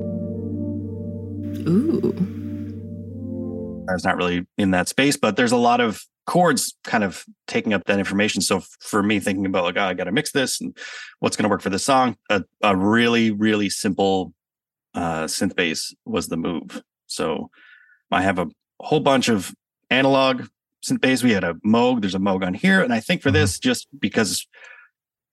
Ooh. 1.67 2.15
I 3.89 3.93
was 3.93 4.03
not 4.03 4.17
really 4.17 4.45
in 4.57 4.71
that 4.71 4.87
space, 4.87 5.17
but 5.17 5.35
there's 5.35 5.51
a 5.51 5.57
lot 5.57 5.81
of 5.81 6.03
chords 6.29 6.77
kind 6.83 7.03
of 7.03 7.25
taking 7.47 7.73
up 7.73 7.83
that 7.85 7.97
information. 7.97 8.39
So 8.39 8.61
for 8.81 9.01
me, 9.01 9.19
thinking 9.19 9.47
about 9.47 9.63
like, 9.63 9.77
oh, 9.77 9.81
I 9.81 9.95
got 9.95 10.03
to 10.03 10.11
mix 10.11 10.31
this 10.31 10.61
and 10.61 10.77
what's 11.21 11.35
going 11.35 11.43
to 11.45 11.49
work 11.49 11.61
for 11.61 11.71
this 11.71 11.83
song, 11.83 12.17
a, 12.29 12.43
a 12.61 12.75
really, 12.77 13.31
really 13.31 13.67
simple 13.67 14.31
uh, 14.93 15.23
synth 15.23 15.55
bass 15.55 15.91
was 16.05 16.27
the 16.27 16.37
move. 16.37 16.83
So 17.07 17.49
I 18.11 18.21
have 18.21 18.37
a 18.37 18.45
whole 18.79 18.99
bunch 18.99 19.27
of 19.27 19.55
analog 19.89 20.45
synth 20.85 21.01
bass. 21.01 21.23
We 21.23 21.31
had 21.31 21.43
a 21.43 21.55
Moog. 21.65 22.01
There's 22.01 22.13
a 22.13 22.19
Moog 22.19 22.45
on 22.45 22.53
here, 22.53 22.83
and 22.83 22.93
I 22.93 22.99
think 22.99 23.23
for 23.23 23.29
mm-hmm. 23.29 23.37
this, 23.37 23.57
just 23.57 23.87
because 23.99 24.47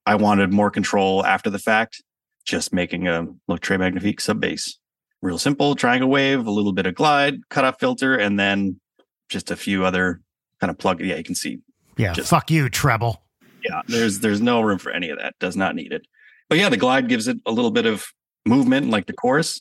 I 0.06 0.14
wanted 0.14 0.50
more 0.50 0.70
control 0.70 1.26
after 1.26 1.50
the 1.50 1.58
fact, 1.58 2.02
just 2.46 2.72
making 2.72 3.06
a 3.06 3.26
Le 3.48 3.58
Très 3.58 3.78
Magnifique 3.78 4.22
sub 4.22 4.40
bass. 4.40 4.78
Real 5.20 5.36
simple 5.36 5.74
triangle 5.74 6.08
wave, 6.08 6.46
a 6.46 6.50
little 6.50 6.72
bit 6.72 6.86
of 6.86 6.94
glide, 6.94 7.40
cutoff 7.50 7.78
filter, 7.78 8.16
and 8.16 8.40
then 8.40 8.80
just 9.28 9.50
a 9.50 9.56
few 9.56 9.84
other 9.84 10.22
kind 10.60 10.70
of 10.70 10.78
plug. 10.78 11.00
Yeah, 11.00 11.16
you 11.16 11.24
can 11.24 11.34
see. 11.34 11.60
Yeah, 11.96 12.12
just, 12.12 12.28
fuck 12.28 12.50
you, 12.50 12.68
treble. 12.68 13.22
Yeah, 13.64 13.82
there's 13.88 14.20
there's 14.20 14.40
no 14.40 14.60
room 14.60 14.78
for 14.78 14.92
any 14.92 15.10
of 15.10 15.18
that. 15.18 15.34
Does 15.40 15.56
not 15.56 15.74
need 15.74 15.92
it. 15.92 16.06
But 16.48 16.58
yeah, 16.58 16.68
the 16.68 16.76
glide 16.76 17.08
gives 17.08 17.26
it 17.26 17.38
a 17.46 17.52
little 17.52 17.70
bit 17.70 17.86
of 17.86 18.06
movement, 18.46 18.90
like 18.90 19.06
the 19.06 19.12
chorus. 19.12 19.60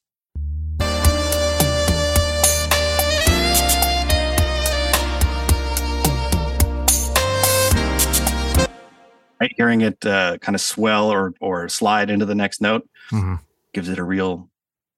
Right, 9.42 9.52
hearing 9.58 9.82
it 9.82 10.06
uh, 10.06 10.38
kind 10.38 10.56
of 10.56 10.62
swell 10.62 11.12
or 11.12 11.34
or 11.42 11.68
slide 11.68 12.10
into 12.10 12.26
the 12.26 12.36
next 12.36 12.62
note 12.62 12.88
mm-hmm. 13.12 13.36
gives 13.74 13.90
it 13.90 14.00
a 14.00 14.04
real 14.04 14.50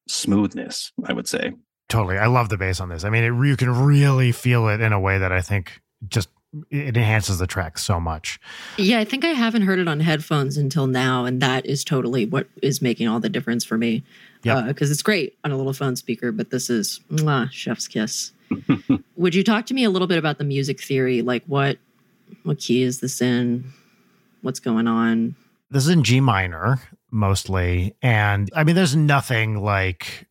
smoothness. 0.07 0.91
I 1.05 1.13
would 1.13 1.27
say. 1.27 1.53
Totally. 1.89 2.17
I 2.17 2.27
love 2.27 2.49
the 2.49 2.57
bass 2.57 2.81
on 2.81 2.89
this. 2.89 3.05
I 3.05 3.09
mean, 3.09 3.23
it, 3.23 3.47
you 3.47 3.55
can 3.55 3.85
really 3.85 4.33
feel 4.33 4.67
it 4.67 4.81
in 4.81 4.91
a 4.91 4.99
way 4.99 5.17
that 5.19 5.31
I 5.31 5.41
think 5.41 5.79
just 6.07 6.29
it 6.71 6.95
enhances 6.95 7.39
the 7.39 7.47
track 7.47 7.77
so 7.77 7.99
much. 7.99 8.39
Yeah, 8.77 8.99
I 8.99 9.05
think 9.05 9.25
I 9.25 9.29
haven't 9.29 9.63
heard 9.63 9.79
it 9.79 9.87
on 9.87 9.99
headphones 9.99 10.57
until 10.57 10.87
now, 10.87 11.25
and 11.25 11.41
that 11.41 11.65
is 11.65 11.83
totally 11.83 12.25
what 12.25 12.47
is 12.61 12.81
making 12.81 13.07
all 13.07 13.19
the 13.19 13.29
difference 13.29 13.65
for 13.65 13.77
me. 13.77 14.03
Yeah, 14.43 14.61
because 14.61 14.89
uh, 14.89 14.93
it's 14.93 15.01
great 15.01 15.37
on 15.43 15.51
a 15.51 15.57
little 15.57 15.73
phone 15.73 15.95
speaker, 15.95 16.31
but 16.31 16.49
this 16.49 16.69
is 16.69 16.99
mwah, 17.11 17.51
chef's 17.51 17.87
kiss. 17.87 18.31
Would 19.17 19.35
you 19.35 19.43
talk 19.43 19.65
to 19.67 19.73
me 19.73 19.83
a 19.83 19.89
little 19.89 20.07
bit 20.07 20.17
about 20.17 20.37
the 20.37 20.43
music 20.43 20.81
theory? 20.81 21.21
Like, 21.21 21.43
what 21.47 21.77
what 22.43 22.59
key 22.59 22.83
is 22.83 23.01
this 23.01 23.21
in? 23.21 23.71
What's 24.41 24.59
going 24.59 24.87
on? 24.87 25.35
This 25.69 25.83
is 25.83 25.89
in 25.89 26.03
G 26.03 26.21
minor 26.21 26.79
mostly, 27.11 27.95
and 28.01 28.49
I 28.55 28.63
mean, 28.63 28.75
there's 28.75 28.95
nothing 28.95 29.61
like 29.61 30.27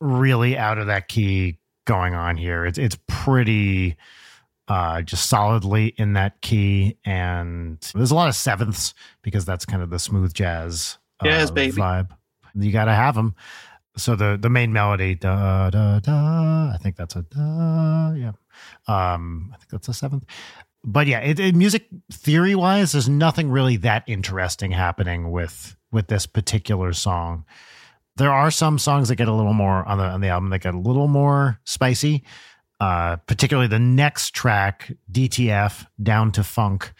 really 0.00 0.56
out 0.58 0.78
of 0.78 0.88
that 0.88 1.08
key 1.08 1.58
going 1.86 2.14
on 2.14 2.36
here. 2.36 2.66
It's 2.66 2.78
it's 2.78 2.98
pretty 3.06 3.96
uh 4.68 5.02
just 5.02 5.28
solidly 5.28 5.88
in 5.96 6.14
that 6.14 6.40
key 6.40 6.96
and 7.04 7.78
there's 7.94 8.10
a 8.10 8.14
lot 8.14 8.28
of 8.28 8.34
sevenths 8.34 8.94
because 9.22 9.44
that's 9.44 9.64
kind 9.64 9.82
of 9.82 9.90
the 9.90 9.98
smooth 9.98 10.32
jazz 10.32 10.98
uh, 11.22 11.28
yes, 11.28 11.50
baby. 11.50 11.76
vibe. 11.76 12.10
You 12.54 12.72
got 12.72 12.86
to 12.86 12.92
have 12.92 13.14
them. 13.14 13.34
So 13.96 14.16
the 14.16 14.36
the 14.40 14.50
main 14.50 14.72
melody 14.72 15.14
da 15.14 15.70
da 15.70 16.00
da 16.00 16.72
I 16.74 16.78
think 16.80 16.96
that's 16.96 17.14
a 17.14 17.22
da 17.22 18.12
yeah. 18.12 18.32
Um 18.88 19.50
I 19.52 19.56
think 19.58 19.70
that's 19.70 19.88
a 19.88 19.94
seventh. 19.94 20.24
But 20.82 21.06
yeah, 21.06 21.20
it, 21.20 21.38
it 21.38 21.54
music 21.54 21.86
theory 22.12 22.54
wise 22.54 22.92
there's 22.92 23.08
nothing 23.08 23.50
really 23.50 23.76
that 23.78 24.02
interesting 24.06 24.72
happening 24.72 25.30
with 25.30 25.76
with 25.92 26.08
this 26.08 26.26
particular 26.26 26.92
song 26.92 27.44
there 28.16 28.32
are 28.32 28.50
some 28.50 28.78
songs 28.78 29.08
that 29.08 29.16
get 29.16 29.28
a 29.28 29.32
little 29.32 29.54
more 29.54 29.86
on 29.88 29.98
the 29.98 30.04
on 30.04 30.20
the 30.20 30.28
album 30.28 30.50
that 30.50 30.60
get 30.60 30.74
a 30.74 30.78
little 30.78 31.08
more 31.08 31.58
spicy. 31.64 32.22
Uh, 32.84 33.16
particularly 33.16 33.66
the 33.66 33.78
next 33.78 34.34
track, 34.34 34.92
DTF, 35.10 35.86
Down 36.02 36.30
to 36.32 36.44
Funk. 36.44 36.92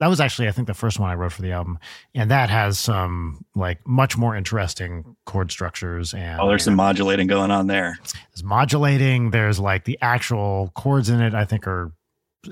That 0.00 0.06
was 0.06 0.18
actually, 0.18 0.48
I 0.48 0.50
think, 0.50 0.66
the 0.66 0.72
first 0.72 0.98
one 0.98 1.10
I 1.10 1.14
wrote 1.14 1.32
for 1.32 1.42
the 1.42 1.52
album, 1.52 1.78
and 2.14 2.30
that 2.30 2.48
has 2.48 2.78
some 2.78 3.44
like 3.54 3.86
much 3.86 4.16
more 4.16 4.34
interesting 4.34 5.14
chord 5.26 5.50
structures. 5.50 6.14
And 6.14 6.40
oh, 6.40 6.48
there's 6.48 6.64
some 6.64 6.74
modulating 6.74 7.26
going 7.26 7.50
on 7.50 7.66
there. 7.66 7.98
It's 8.32 8.42
modulating. 8.42 9.30
There's 9.30 9.60
like 9.60 9.84
the 9.84 9.98
actual 10.00 10.72
chords 10.74 11.10
in 11.10 11.20
it. 11.20 11.34
I 11.34 11.44
think 11.44 11.66
are 11.66 11.92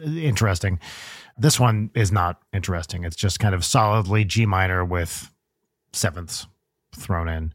interesting. 0.04 0.78
This 1.38 1.58
one 1.58 1.90
is 1.94 2.12
not 2.12 2.42
interesting. 2.52 3.04
It's 3.04 3.16
just 3.16 3.40
kind 3.40 3.54
of 3.54 3.64
solidly 3.64 4.26
G 4.26 4.44
minor 4.44 4.84
with 4.84 5.30
sevenths 5.94 6.46
thrown 6.94 7.30
in 7.30 7.54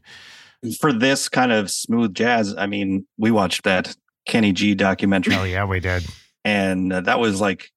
for 0.78 0.92
this 0.92 1.28
kind 1.28 1.52
of 1.52 1.70
smooth 1.70 2.14
jazz, 2.14 2.54
I 2.56 2.66
mean, 2.66 3.06
we 3.16 3.30
watched 3.30 3.64
that 3.64 3.96
Kenny 4.26 4.52
G 4.52 4.74
documentary. 4.74 5.34
Oh 5.34 5.44
yeah, 5.44 5.64
we 5.64 5.80
did. 5.80 6.04
And 6.44 6.92
uh, 6.92 7.00
that 7.02 7.20
was 7.20 7.40
like 7.40 7.70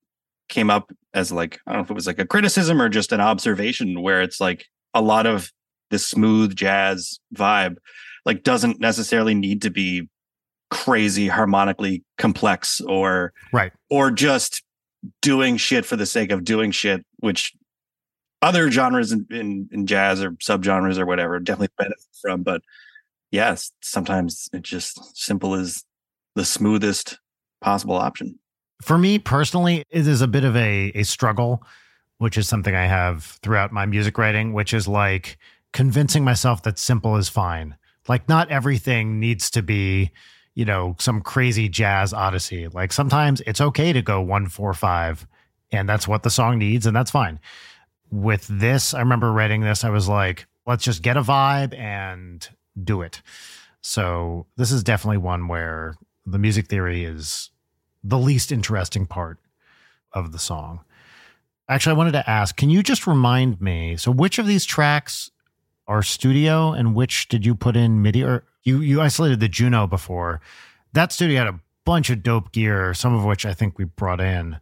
came 0.49 0.69
up 0.69 0.91
as 1.13 1.31
like 1.31 1.59
I 1.65 1.71
don't 1.71 1.79
know 1.79 1.83
if 1.85 1.91
it 1.91 1.95
was 1.95 2.07
like 2.07 2.19
a 2.19 2.25
criticism 2.25 2.81
or 2.81 2.89
just 2.89 3.11
an 3.11 3.21
observation 3.21 4.01
where 4.01 4.21
it's 4.21 4.39
like 4.39 4.65
a 4.93 5.01
lot 5.01 5.25
of 5.25 5.51
this 5.89 6.05
smooth 6.05 6.55
jazz 6.55 7.19
vibe 7.35 7.77
like 8.25 8.43
doesn't 8.43 8.79
necessarily 8.79 9.35
need 9.35 9.61
to 9.61 9.69
be 9.69 10.07
crazy 10.69 11.27
harmonically 11.27 12.03
complex 12.17 12.81
or 12.81 13.31
right 13.51 13.73
or 13.89 14.09
just 14.09 14.63
doing 15.21 15.57
shit 15.57 15.85
for 15.85 15.95
the 15.95 16.05
sake 16.05 16.31
of 16.31 16.43
doing 16.43 16.71
shit 16.71 17.05
which 17.17 17.53
other 18.43 18.69
genres 18.69 19.13
in, 19.13 19.25
in, 19.31 19.69
in 19.71 19.87
jazz 19.87 20.21
or 20.21 20.31
subgenres 20.33 20.99
or 20.99 21.05
whatever 21.05 21.39
definitely 21.39 21.73
benefit 21.77 22.03
from. 22.21 22.43
But 22.43 22.61
yes, 23.31 23.71
sometimes 23.81 24.49
it's 24.51 24.69
just 24.69 25.17
simple 25.17 25.55
as 25.55 25.83
the 26.35 26.45
smoothest 26.45 27.19
possible 27.61 27.95
option. 27.95 28.39
For 28.81 28.97
me 28.97 29.19
personally, 29.19 29.83
it 29.89 30.07
is 30.07 30.21
a 30.21 30.27
bit 30.27 30.43
of 30.43 30.55
a, 30.55 30.91
a 30.95 31.03
struggle, 31.03 31.63
which 32.17 32.37
is 32.37 32.47
something 32.47 32.75
I 32.75 32.85
have 32.85 33.23
throughout 33.41 33.71
my 33.71 33.85
music 33.85 34.17
writing, 34.17 34.53
which 34.53 34.73
is 34.73 34.87
like 34.87 35.37
convincing 35.71 36.23
myself 36.23 36.63
that 36.63 36.77
simple 36.77 37.15
is 37.17 37.29
fine. 37.29 37.75
Like, 38.07 38.27
not 38.27 38.49
everything 38.49 39.19
needs 39.19 39.49
to 39.51 39.61
be, 39.61 40.11
you 40.55 40.65
know, 40.65 40.97
some 40.99 41.21
crazy 41.21 41.69
jazz 41.69 42.13
odyssey. 42.13 42.67
Like, 42.67 42.91
sometimes 42.91 43.41
it's 43.47 43.61
okay 43.61 43.93
to 43.93 44.01
go 44.01 44.21
one, 44.21 44.49
four, 44.49 44.73
five, 44.73 45.25
and 45.71 45.87
that's 45.87 46.07
what 46.07 46.23
the 46.23 46.29
song 46.29 46.59
needs, 46.59 46.85
and 46.85 46.95
that's 46.95 47.11
fine 47.11 47.39
with 48.13 48.47
this, 48.47 48.93
I 48.93 48.99
remember 48.99 49.31
writing 49.31 49.61
this, 49.61 49.83
I 49.83 49.89
was 49.89 50.07
like, 50.07 50.45
let's 50.67 50.83
just 50.83 51.01
get 51.01 51.17
a 51.17 51.23
vibe 51.23 51.75
and 51.75 52.47
do 52.81 53.01
it. 53.01 53.21
So 53.81 54.45
this 54.55 54.71
is 54.71 54.83
definitely 54.83 55.17
one 55.17 55.47
where 55.47 55.95
the 56.25 56.39
music 56.39 56.67
theory 56.67 57.03
is 57.03 57.49
the 58.03 58.17
least 58.17 58.51
interesting 58.51 59.05
part 59.05 59.39
of 60.11 60.31
the 60.31 60.39
song. 60.39 60.81
Actually, 61.69 61.95
I 61.95 61.97
wanted 61.97 62.11
to 62.11 62.29
ask, 62.29 62.55
can 62.55 62.69
you 62.69 62.83
just 62.83 63.07
remind 63.07 63.61
me? 63.61 63.95
So, 63.97 64.11
which 64.11 64.37
of 64.37 64.45
these 64.45 64.65
tracks 64.65 65.31
are 65.87 66.03
studio, 66.03 66.71
and 66.71 66.95
which 66.95 67.27
did 67.29 67.45
you 67.45 67.55
put 67.55 67.75
in 67.75 68.01
MIDI? 68.01 68.23
Or 68.23 68.43
you 68.63 68.79
you 68.79 69.01
isolated 69.01 69.39
the 69.39 69.47
Juno 69.47 69.87
before? 69.87 70.41
That 70.93 71.11
studio 71.11 71.39
had 71.39 71.47
a 71.47 71.59
bunch 71.85 72.09
of 72.09 72.21
dope 72.21 72.51
gear, 72.51 72.93
some 72.93 73.13
of 73.13 73.23
which 73.23 73.45
I 73.45 73.53
think 73.53 73.77
we 73.77 73.85
brought 73.85 74.21
in. 74.21 74.57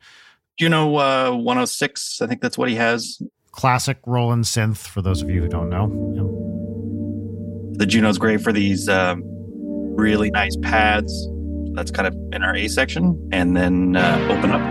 Juno 0.58 0.96
uh, 0.98 1.32
106, 1.32 2.22
I 2.22 2.28
think 2.28 2.42
that's 2.42 2.58
what 2.58 2.70
he 2.70 2.76
has 2.76 3.22
classic 3.52 3.98
Roland 4.06 4.46
synth 4.46 4.88
for 4.88 5.02
those 5.02 5.22
of 5.22 5.30
you 5.30 5.42
who 5.42 5.48
don't 5.48 5.70
know. 5.70 5.88
The 7.74 7.86
Juno's 7.86 8.18
great 8.18 8.42
for 8.42 8.52
these 8.52 8.88
um, 8.88 9.24
really 9.96 10.32
nice 10.32 10.56
pads. 10.62 11.12
That's 11.74 11.92
kind 11.92 12.08
of 12.08 12.16
in 12.34 12.44
our 12.44 12.56
A 12.56 12.68
section, 12.68 13.30
and 13.32 13.56
then 13.56 13.96
uh, 13.96 14.28
open 14.30 14.52
up. 14.52 14.62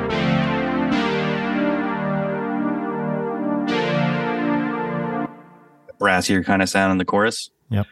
Brassier 5.98 6.44
kind 6.44 6.62
of 6.62 6.68
sound 6.68 6.92
in 6.92 6.98
the 6.98 7.04
chorus. 7.04 7.50
Yep. 7.70 7.86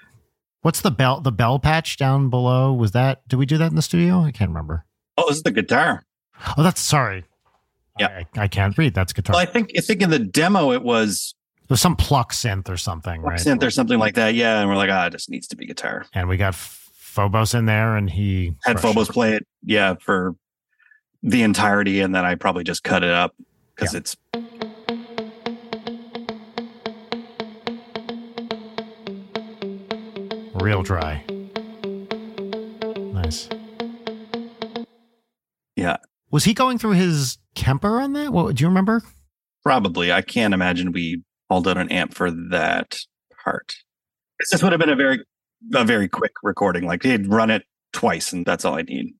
What's 0.62 0.80
the 0.80 0.90
bell? 0.90 1.20
The 1.20 1.32
bell 1.32 1.58
patch 1.58 1.96
down 1.96 2.30
below? 2.30 2.72
Was 2.72 2.92
that? 2.92 3.26
Did 3.28 3.36
we 3.36 3.46
do 3.46 3.58
that 3.58 3.70
in 3.70 3.76
the 3.76 3.82
studio? 3.82 4.20
I 4.20 4.32
can't 4.32 4.50
remember. 4.50 4.84
Oh, 5.16 5.28
this 5.28 5.38
is 5.38 5.42
the 5.42 5.52
guitar. 5.52 6.04
Oh, 6.56 6.62
that's 6.62 6.80
sorry. 6.80 7.24
Yeah, 7.98 8.22
I, 8.36 8.42
I, 8.42 8.48
can't 8.48 8.76
read. 8.78 8.94
That's 8.94 9.12
guitar. 9.12 9.34
Well, 9.34 9.42
I 9.42 9.46
think 9.46 9.72
I 9.76 9.80
think 9.80 10.02
in 10.02 10.10
the 10.10 10.20
demo 10.20 10.70
it 10.72 10.82
was 10.82 11.34
there's 11.68 11.80
some 11.80 11.96
pluck 11.96 12.32
synth 12.32 12.68
or 12.68 12.76
something, 12.76 13.20
pluck 13.20 13.32
right? 13.32 13.40
Synth 13.40 13.62
or 13.62 13.70
something 13.70 13.98
like 13.98 14.14
that. 14.14 14.34
Yeah, 14.34 14.60
and 14.60 14.68
we're 14.68 14.76
like, 14.76 14.90
ah, 14.90 15.06
it 15.06 15.10
just 15.10 15.30
needs 15.30 15.48
to 15.48 15.56
be 15.56 15.66
guitar. 15.66 16.06
And 16.14 16.28
we 16.28 16.36
got 16.36 16.54
Phobos 17.18 17.52
in 17.52 17.66
there, 17.66 17.96
and 17.96 18.08
he 18.08 18.54
had 18.62 18.78
Phobos 18.78 19.08
it. 19.08 19.12
play 19.12 19.32
it. 19.32 19.44
Yeah, 19.64 19.94
for 20.00 20.36
the 21.20 21.42
entirety, 21.42 21.98
and 21.98 22.14
then 22.14 22.24
I 22.24 22.36
probably 22.36 22.62
just 22.62 22.84
cut 22.84 23.02
it 23.02 23.10
up 23.10 23.34
because 23.74 23.92
yeah. 23.92 23.98
it's. 23.98 24.16
Real 30.54 30.84
dry. 30.84 31.24
Nice. 33.12 33.48
Yeah. 35.74 35.96
Was 36.30 36.44
he 36.44 36.54
going 36.54 36.78
through 36.78 36.92
his 36.92 37.38
Kemper 37.56 38.00
on 38.00 38.12
that? 38.12 38.32
What 38.32 38.54
do 38.54 38.62
you 38.62 38.68
remember? 38.68 39.02
Probably. 39.64 40.12
I 40.12 40.22
can't 40.22 40.54
imagine 40.54 40.92
we 40.92 41.24
hauled 41.50 41.66
out 41.66 41.78
an 41.78 41.90
amp 41.90 42.14
for 42.14 42.30
that 42.30 42.96
part. 43.42 43.74
This 44.52 44.62
would 44.62 44.70
have 44.70 44.78
been 44.78 44.88
a 44.88 44.94
very 44.94 45.24
a 45.74 45.84
very 45.84 46.08
quick 46.08 46.32
recording. 46.42 46.84
Like 46.84 47.02
he'd 47.02 47.26
run 47.26 47.50
it 47.50 47.64
twice 47.92 48.32
and 48.32 48.44
that's 48.44 48.64
all 48.64 48.74
I 48.74 48.82
need. 48.82 49.14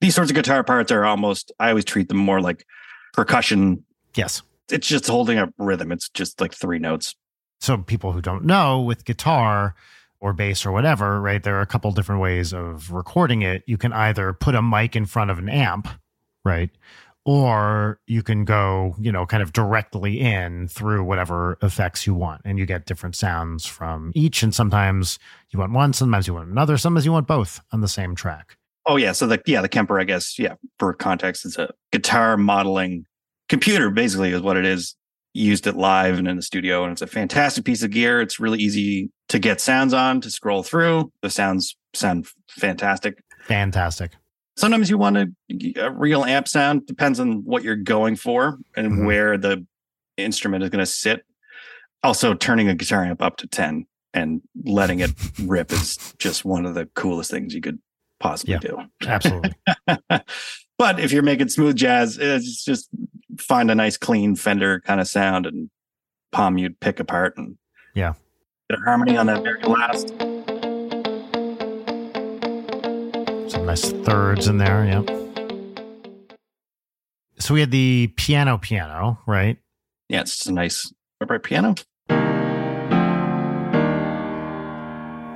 These 0.00 0.14
sorts 0.14 0.30
of 0.30 0.34
guitar 0.34 0.62
parts 0.62 0.92
are 0.92 1.04
almost 1.04 1.52
I 1.58 1.70
always 1.70 1.84
treat 1.84 2.08
them 2.08 2.18
more 2.18 2.40
like 2.40 2.64
percussion. 3.12 3.84
Yes. 4.14 4.42
It's 4.70 4.86
just 4.86 5.06
holding 5.06 5.38
a 5.38 5.52
rhythm. 5.58 5.92
It's 5.92 6.08
just 6.10 6.40
like 6.40 6.54
three 6.54 6.78
notes. 6.78 7.14
So 7.60 7.78
people 7.78 8.12
who 8.12 8.20
don't 8.20 8.44
know 8.44 8.80
with 8.80 9.04
guitar 9.04 9.74
or 10.20 10.32
bass 10.32 10.66
or 10.66 10.72
whatever, 10.72 11.20
right? 11.20 11.42
There 11.42 11.56
are 11.56 11.62
a 11.62 11.66
couple 11.66 11.90
different 11.92 12.20
ways 12.20 12.52
of 12.52 12.92
recording 12.92 13.42
it. 13.42 13.62
You 13.66 13.78
can 13.78 13.92
either 13.92 14.32
put 14.32 14.54
a 14.54 14.62
mic 14.62 14.94
in 14.94 15.06
front 15.06 15.30
of 15.30 15.38
an 15.38 15.48
amp, 15.48 15.88
right? 16.44 16.70
Or 17.30 18.00
you 18.06 18.22
can 18.22 18.46
go, 18.46 18.94
you 18.98 19.12
know, 19.12 19.26
kind 19.26 19.42
of 19.42 19.52
directly 19.52 20.18
in 20.18 20.66
through 20.66 21.04
whatever 21.04 21.58
effects 21.60 22.06
you 22.06 22.14
want. 22.14 22.40
And 22.46 22.58
you 22.58 22.64
get 22.64 22.86
different 22.86 23.16
sounds 23.16 23.66
from 23.66 24.12
each. 24.14 24.42
And 24.42 24.54
sometimes 24.54 25.18
you 25.50 25.58
want 25.58 25.72
one, 25.72 25.92
sometimes 25.92 26.26
you 26.26 26.32
want 26.32 26.48
another, 26.48 26.78
sometimes 26.78 27.04
you 27.04 27.12
want 27.12 27.26
both 27.26 27.60
on 27.70 27.82
the 27.82 27.88
same 27.88 28.14
track. 28.14 28.56
Oh 28.86 28.96
yeah. 28.96 29.12
So 29.12 29.26
the 29.26 29.42
yeah, 29.44 29.60
the 29.60 29.68
Kemper, 29.68 30.00
I 30.00 30.04
guess, 30.04 30.38
yeah, 30.38 30.54
for 30.78 30.94
context, 30.94 31.44
it's 31.44 31.58
a 31.58 31.68
guitar 31.92 32.38
modeling 32.38 33.04
computer, 33.50 33.90
basically, 33.90 34.32
is 34.32 34.40
what 34.40 34.56
it 34.56 34.64
is 34.64 34.96
used 35.34 35.66
it 35.66 35.76
live 35.76 36.18
and 36.18 36.26
in 36.26 36.36
the 36.36 36.42
studio 36.42 36.82
and 36.82 36.92
it's 36.92 37.02
a 37.02 37.06
fantastic 37.06 37.64
piece 37.64 37.82
of 37.82 37.90
gear 37.90 38.20
it's 38.22 38.40
really 38.40 38.58
easy 38.58 39.10
to 39.28 39.38
get 39.38 39.60
sounds 39.60 39.92
on 39.92 40.20
to 40.22 40.30
scroll 40.30 40.62
through 40.62 41.12
the 41.20 41.28
sounds 41.28 41.76
sound 41.94 42.26
fantastic 42.48 43.22
fantastic 43.44 44.12
sometimes 44.58 44.90
you 44.90 44.98
want 44.98 45.16
a, 45.16 45.28
a 45.76 45.90
real 45.90 46.24
amp 46.24 46.48
sound 46.48 46.86
depends 46.86 47.20
on 47.20 47.44
what 47.44 47.62
you're 47.62 47.76
going 47.76 48.16
for 48.16 48.58
and 48.76 48.90
mm-hmm. 48.92 49.06
where 49.06 49.38
the 49.38 49.64
instrument 50.16 50.64
is 50.64 50.70
going 50.70 50.80
to 50.80 50.86
sit 50.86 51.24
also 52.02 52.34
turning 52.34 52.68
a 52.68 52.74
guitar 52.74 53.04
amp 53.04 53.22
up 53.22 53.36
to 53.36 53.46
10 53.46 53.86
and 54.14 54.40
letting 54.64 55.00
it 55.00 55.10
rip 55.42 55.72
is 55.72 55.96
just 56.18 56.44
one 56.44 56.66
of 56.66 56.74
the 56.74 56.86
coolest 56.94 57.30
things 57.30 57.54
you 57.54 57.60
could 57.60 57.78
possibly 58.20 58.54
yeah, 58.54 58.58
do 58.58 58.78
absolutely 59.06 59.54
but 60.78 60.98
if 60.98 61.12
you're 61.12 61.22
making 61.22 61.48
smooth 61.48 61.76
jazz 61.76 62.18
it's 62.18 62.64
just 62.64 62.88
find 63.38 63.70
a 63.70 63.74
nice 63.74 63.96
clean 63.96 64.34
Fender 64.34 64.80
kind 64.80 65.00
of 65.00 65.06
sound 65.06 65.46
and 65.46 65.70
palm 66.32 66.58
you'd 66.58 66.80
pick 66.80 66.98
apart 66.98 67.36
and 67.36 67.56
yeah 67.94 68.14
get 68.68 68.80
a 68.80 68.82
harmony 68.82 69.16
on 69.16 69.26
that 69.26 69.42
very 69.42 69.62
last. 69.62 70.27
Some 73.48 73.64
nice 73.64 73.90
thirds 73.90 74.46
in 74.46 74.58
there, 74.58 74.84
yep. 74.84 75.08
So 77.38 77.54
we 77.54 77.60
had 77.60 77.70
the 77.70 78.08
piano 78.16 78.58
piano, 78.58 79.20
right? 79.26 79.56
Yeah, 80.10 80.20
it's 80.20 80.44
a 80.46 80.52
nice 80.52 80.92
upright 81.20 81.42
piano. 81.42 81.74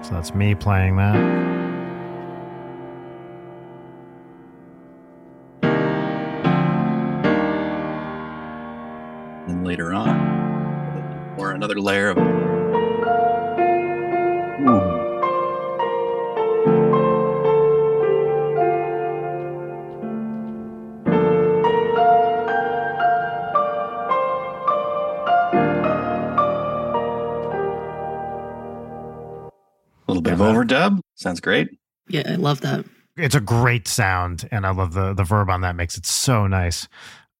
So 0.02 0.10
that's 0.10 0.34
me 0.34 0.54
playing 0.54 0.96
that. 0.96 1.16
And 9.48 9.66
later 9.66 9.94
on. 9.94 11.34
Or 11.38 11.52
another 11.52 11.80
layer 11.80 12.10
of. 12.10 12.41
Little 30.22 30.38
bit 30.38 30.50
of 30.50 30.56
overdub. 30.56 31.00
Sounds 31.16 31.40
great. 31.40 31.68
Yeah, 32.08 32.22
I 32.26 32.36
love 32.36 32.60
that. 32.60 32.84
It's 33.16 33.34
a 33.34 33.40
great 33.40 33.88
sound, 33.88 34.48
and 34.50 34.66
I 34.66 34.70
love 34.70 34.94
the 34.94 35.12
the 35.12 35.24
verb 35.24 35.50
on 35.50 35.60
that 35.62 35.76
makes 35.76 35.98
it 35.98 36.06
so 36.06 36.46
nice. 36.46 36.88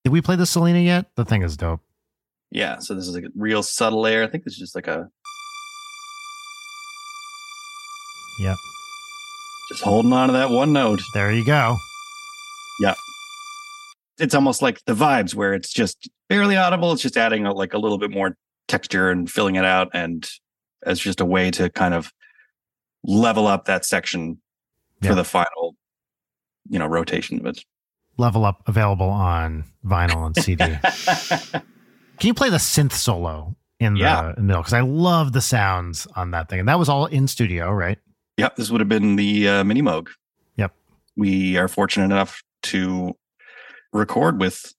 Did 0.05 0.13
we 0.13 0.21
play 0.21 0.37
the 0.37 0.45
Solina 0.45 0.85
yet? 0.85 1.07
The 1.17 1.25
thing 1.25 1.43
is 1.43 1.57
dope. 1.57 1.81
Yeah, 2.51 2.79
so 2.79 2.95
this 2.95 3.07
is 3.07 3.15
like 3.15 3.25
a 3.25 3.31
real 3.35 3.63
subtle 3.63 4.03
layer. 4.03 4.23
I 4.23 4.27
think 4.27 4.45
this 4.45 4.55
is 4.55 4.59
just 4.59 4.75
like 4.75 4.87
a. 4.87 5.09
Yep. 8.41 8.57
Just 9.71 9.83
holding 9.83 10.13
on 10.13 10.29
to 10.29 10.33
that 10.33 10.51
one 10.51 10.73
note. 10.73 11.01
There 11.15 11.33
you 11.33 11.47
go. 11.47 11.77
Yeah. 12.81 12.95
It's 14.19 14.35
almost 14.35 14.61
like 14.61 14.85
the 14.85 14.95
vibes 14.95 15.35
where 15.35 15.55
it's 15.55 15.73
just 15.73 16.11
barely 16.29 16.57
audible. 16.57 16.93
It's 16.93 17.03
just 17.03 17.17
adding 17.17 17.47
a, 17.47 17.53
like 17.53 17.73
a 17.73 17.79
little 17.79 17.99
bit 17.99 18.11
more 18.11 18.37
texture 18.69 19.11
and 19.11 19.31
filling 19.31 19.57
it 19.57 19.65
out. 19.65 19.89
And 19.95 20.29
as 20.85 20.99
just 20.99 21.21
a 21.21 21.25
way 21.25 21.51
to 21.53 21.71
kind 21.71 21.95
of 21.95 22.13
level 23.05 23.47
up 23.47 23.67
that 23.67 23.85
section 23.85 24.41
for 25.03 25.15
the 25.15 25.25
final, 25.25 25.77
you 26.69 26.79
know, 26.79 26.87
rotation 26.87 27.41
of 27.41 27.47
it. 27.47 27.65
Level 28.19 28.45
up 28.45 28.63
available 28.67 29.09
on 29.09 29.65
vinyl 29.85 30.27
and 30.27 30.37
CD. 30.37 30.65
Can 32.19 32.29
you 32.29 32.35
play 32.35 32.51
the 32.51 32.59
synth 32.59 32.93
solo 32.93 33.57
in 33.81 33.97
yeah. 33.97 34.33
the, 34.37 34.43
middle? 34.43 34.63
Because 34.63 34.75
I 34.75 34.83
love 34.83 35.33
the 35.33 35.41
sounds 35.41 36.07
on 36.15 36.31
that 36.33 36.49
thing. 36.49 36.61
And 36.61 36.69
that 36.69 36.79
was 36.79 36.89
all 36.89 37.07
in 37.07 37.27
studio, 37.27 37.73
right? 37.73 37.99
Yep. 38.37 38.57
This 38.57 38.71
would 38.71 38.81
have 38.81 38.89
been 38.89 39.17
the 39.17 39.49
uh, 39.49 39.65
Mini 39.65 39.83
Moog. 39.83 40.09
Yep. 40.57 40.73
We 41.17 41.57
are 41.57 41.69
fortunate 41.69 42.05
enough 42.05 42.43
to 42.65 43.17
record 43.93 44.41
with, 44.41 44.73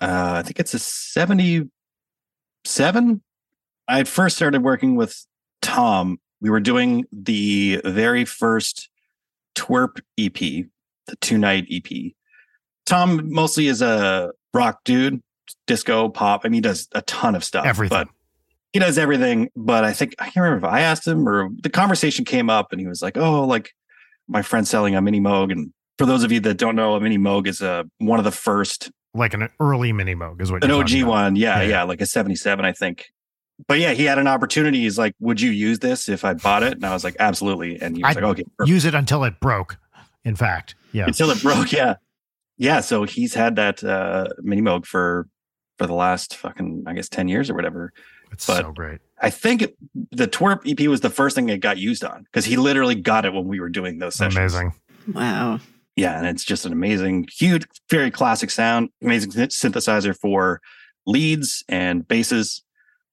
uh, 0.00 0.34
I 0.36 0.42
think 0.42 0.58
it's 0.58 0.74
a 0.74 0.78
77. 0.78 3.22
I 3.88 4.04
first 4.04 4.36
started 4.36 4.62
working 4.62 4.96
with 4.96 5.26
Tom. 5.60 6.18
We 6.40 6.50
were 6.50 6.60
doing 6.60 7.04
the 7.12 7.80
very 7.84 8.24
first 8.24 8.88
TWRP 9.54 10.00
EP, 10.18 10.66
the 11.06 11.16
two 11.20 11.38
night 11.38 11.66
EP. 11.70 12.12
Tom 12.86 13.32
mostly 13.32 13.68
is 13.68 13.82
a 13.82 14.32
rock 14.54 14.80
dude 14.84 15.22
disco, 15.66 16.08
pop. 16.08 16.42
I 16.44 16.48
mean, 16.48 16.54
he 16.54 16.60
does 16.60 16.88
a 16.92 17.02
ton 17.02 17.34
of 17.34 17.44
stuff. 17.44 17.66
Everything. 17.66 17.96
But 17.96 18.08
he 18.72 18.78
does 18.78 18.98
everything. 18.98 19.50
But 19.56 19.84
I 19.84 19.92
think 19.92 20.14
I 20.18 20.24
can't 20.24 20.36
remember 20.36 20.66
if 20.66 20.72
I 20.72 20.80
asked 20.80 21.06
him 21.06 21.28
or 21.28 21.50
the 21.62 21.70
conversation 21.70 22.24
came 22.24 22.50
up 22.50 22.72
and 22.72 22.80
he 22.80 22.86
was 22.86 23.02
like, 23.02 23.16
"Oh, 23.16 23.44
like 23.44 23.70
my 24.28 24.42
friend 24.42 24.66
selling 24.66 24.94
a 24.94 25.02
mini 25.02 25.20
Moog." 25.20 25.52
And 25.52 25.72
for 25.98 26.06
those 26.06 26.24
of 26.24 26.32
you 26.32 26.40
that 26.40 26.54
don't 26.54 26.76
know, 26.76 26.94
a 26.94 27.00
mini 27.00 27.18
Moog 27.18 27.46
is 27.46 27.60
a 27.60 27.88
one 27.98 28.18
of 28.18 28.24
the 28.24 28.30
first, 28.30 28.90
like 29.14 29.34
an 29.34 29.48
early 29.58 29.92
mini 29.92 30.14
Moog 30.14 30.40
is 30.40 30.50
what 30.52 30.64
an 30.64 30.70
OG 30.70 31.02
one. 31.04 31.36
Yeah, 31.36 31.62
yeah, 31.62 31.68
yeah, 31.68 31.82
like 31.84 32.00
a 32.00 32.06
'77, 32.06 32.64
I 32.64 32.72
think. 32.72 33.10
But 33.66 33.78
yeah, 33.78 33.92
he 33.92 34.04
had 34.04 34.18
an 34.18 34.26
opportunity. 34.26 34.80
He's 34.80 34.98
like, 34.98 35.14
"Would 35.20 35.40
you 35.40 35.50
use 35.50 35.78
this 35.78 36.08
if 36.08 36.24
I 36.24 36.34
bought 36.34 36.62
it?" 36.62 36.74
And 36.74 36.84
I 36.84 36.92
was 36.92 37.04
like, 37.04 37.16
"Absolutely." 37.18 37.80
And 37.80 37.96
he 37.96 38.02
was 38.02 38.16
I'd 38.16 38.22
like, 38.22 38.32
"Okay, 38.32 38.44
perfect. 38.56 38.70
use 38.70 38.84
it 38.84 38.94
until 38.94 39.24
it 39.24 39.40
broke." 39.40 39.78
In 40.24 40.36
fact, 40.36 40.74
yeah, 40.92 41.06
until 41.06 41.30
it 41.30 41.42
broke. 41.42 41.72
Yeah, 41.72 41.96
yeah. 42.58 42.80
So 42.80 43.04
he's 43.04 43.34
had 43.34 43.56
that 43.56 43.82
uh, 43.82 44.28
mini 44.42 44.62
Moog 44.62 44.86
for 44.86 45.28
for 45.78 45.86
the 45.86 45.94
last 45.94 46.36
fucking 46.36 46.84
I 46.86 46.94
guess 46.94 47.08
ten 47.08 47.28
years 47.28 47.50
or 47.50 47.54
whatever. 47.54 47.92
It's 48.32 48.46
but 48.46 48.62
so 48.62 48.72
great. 48.72 49.00
I 49.20 49.30
think 49.30 49.62
it, 49.62 49.76
the 50.12 50.28
TWRP 50.28 50.80
EP 50.80 50.88
was 50.88 51.00
the 51.00 51.10
first 51.10 51.34
thing 51.34 51.48
it 51.48 51.58
got 51.58 51.78
used 51.78 52.04
on 52.04 52.24
because 52.24 52.44
he 52.44 52.56
literally 52.56 52.94
got 52.94 53.24
it 53.24 53.32
when 53.32 53.46
we 53.46 53.60
were 53.60 53.68
doing 53.68 53.98
those 53.98 54.14
sessions. 54.14 54.54
Amazing. 54.54 54.74
Wow. 55.12 55.60
Yeah, 55.96 56.16
and 56.16 56.26
it's 56.26 56.44
just 56.44 56.64
an 56.64 56.72
amazing, 56.72 57.26
huge, 57.30 57.66
very 57.90 58.10
classic 58.10 58.50
sound. 58.50 58.90
Amazing 59.02 59.32
synthesizer 59.32 60.16
for 60.16 60.60
leads 61.06 61.64
and 61.68 62.06
basses. 62.06 62.62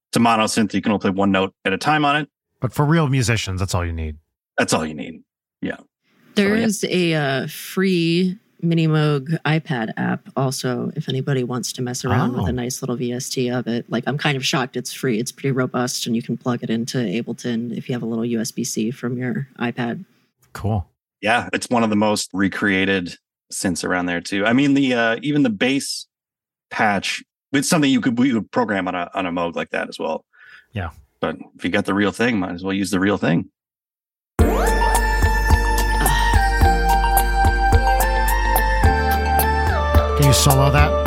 It's 0.10 0.18
a 0.18 0.20
mono 0.20 0.46
synth. 0.46 0.74
You 0.74 0.82
can 0.82 0.92
only 0.92 1.02
play 1.02 1.12
one 1.12 1.32
note 1.32 1.54
at 1.66 1.74
a 1.74 1.78
time 1.78 2.06
on 2.06 2.16
it. 2.16 2.30
But 2.60 2.74
for 2.74 2.86
real 2.86 3.08
musicians, 3.08 3.60
that's 3.60 3.76
all 3.76 3.86
you 3.86 3.94
need. 3.94 4.18
That's 4.58 4.74
all 4.74 4.86
you 4.86 4.94
need. 4.94 5.24
Yeah. 5.62 5.78
There 6.36 6.58
so, 6.58 6.64
is 6.64 6.84
yeah. 6.84 6.90
a 6.92 7.44
uh, 7.44 7.48
free 7.48 8.40
Minimoog 8.64 9.40
iPad 9.44 9.94
app 9.98 10.28
also 10.36 10.92
if 10.96 11.10
anybody 11.10 11.44
wants 11.44 11.72
to 11.74 11.82
mess 11.82 12.04
around 12.04 12.32
oh. 12.32 12.40
with 12.40 12.48
a 12.48 12.52
oh. 12.52 12.56
nice 12.56 12.82
little 12.82 12.98
VST 12.98 13.58
of 13.58 13.68
it. 13.68 13.90
Like 13.90 14.04
I'm 14.08 14.18
kind 14.18 14.36
of 14.36 14.46
shocked 14.46 14.76
it's 14.76 14.94
free. 14.94 15.20
It's 15.20 15.32
pretty 15.32 15.52
robust 15.52 16.08
and 16.08 16.16
you 16.16 16.24
can 16.24 16.38
plug 16.38 16.64
it 16.64 16.70
into 16.70 16.98
Ableton 16.98 17.78
if 17.78 17.88
you 17.88 17.94
have 17.94 18.02
a 18.02 18.06
little 18.06 18.24
USB-C 18.24 18.92
from 18.92 19.18
your 19.18 19.48
iPad. 19.60 20.06
Cool. 20.54 20.88
Yeah, 21.22 21.50
it's 21.54 21.70
one 21.70 21.84
of 21.84 21.90
the 21.90 21.96
most 21.96 22.30
recreated 22.34 23.18
synths 23.52 23.84
around 23.84 24.08
there 24.08 24.22
too. 24.22 24.46
I 24.46 24.54
mean 24.54 24.74
the 24.74 24.94
uh 24.94 25.18
even 25.22 25.44
the 25.44 25.50
bass 25.50 26.08
patch 26.72 27.24
it's 27.54 27.68
something 27.68 27.90
you 27.90 28.02
could 28.02 28.18
we 28.18 28.32
could 28.32 28.52
program 28.52 28.88
on 28.88 28.96
a 28.96 29.10
on 29.14 29.26
a 29.26 29.32
Moog 29.32 29.56
like 29.56 29.70
that 29.72 29.90
as 29.90 30.00
well. 30.00 30.26
Yeah. 30.72 30.90
But 31.20 31.38
if 31.56 31.64
you 31.64 31.72
got 31.72 31.86
the 31.86 31.94
real 31.94 32.12
thing, 32.12 32.40
might 32.40 32.52
as 32.52 32.64
well 32.64 32.74
use 32.74 32.92
the 32.92 33.00
real 33.00 33.18
thing. 33.18 33.50
Can 40.18 40.26
you 40.26 40.34
solo 40.34 40.72
that? 40.72 41.07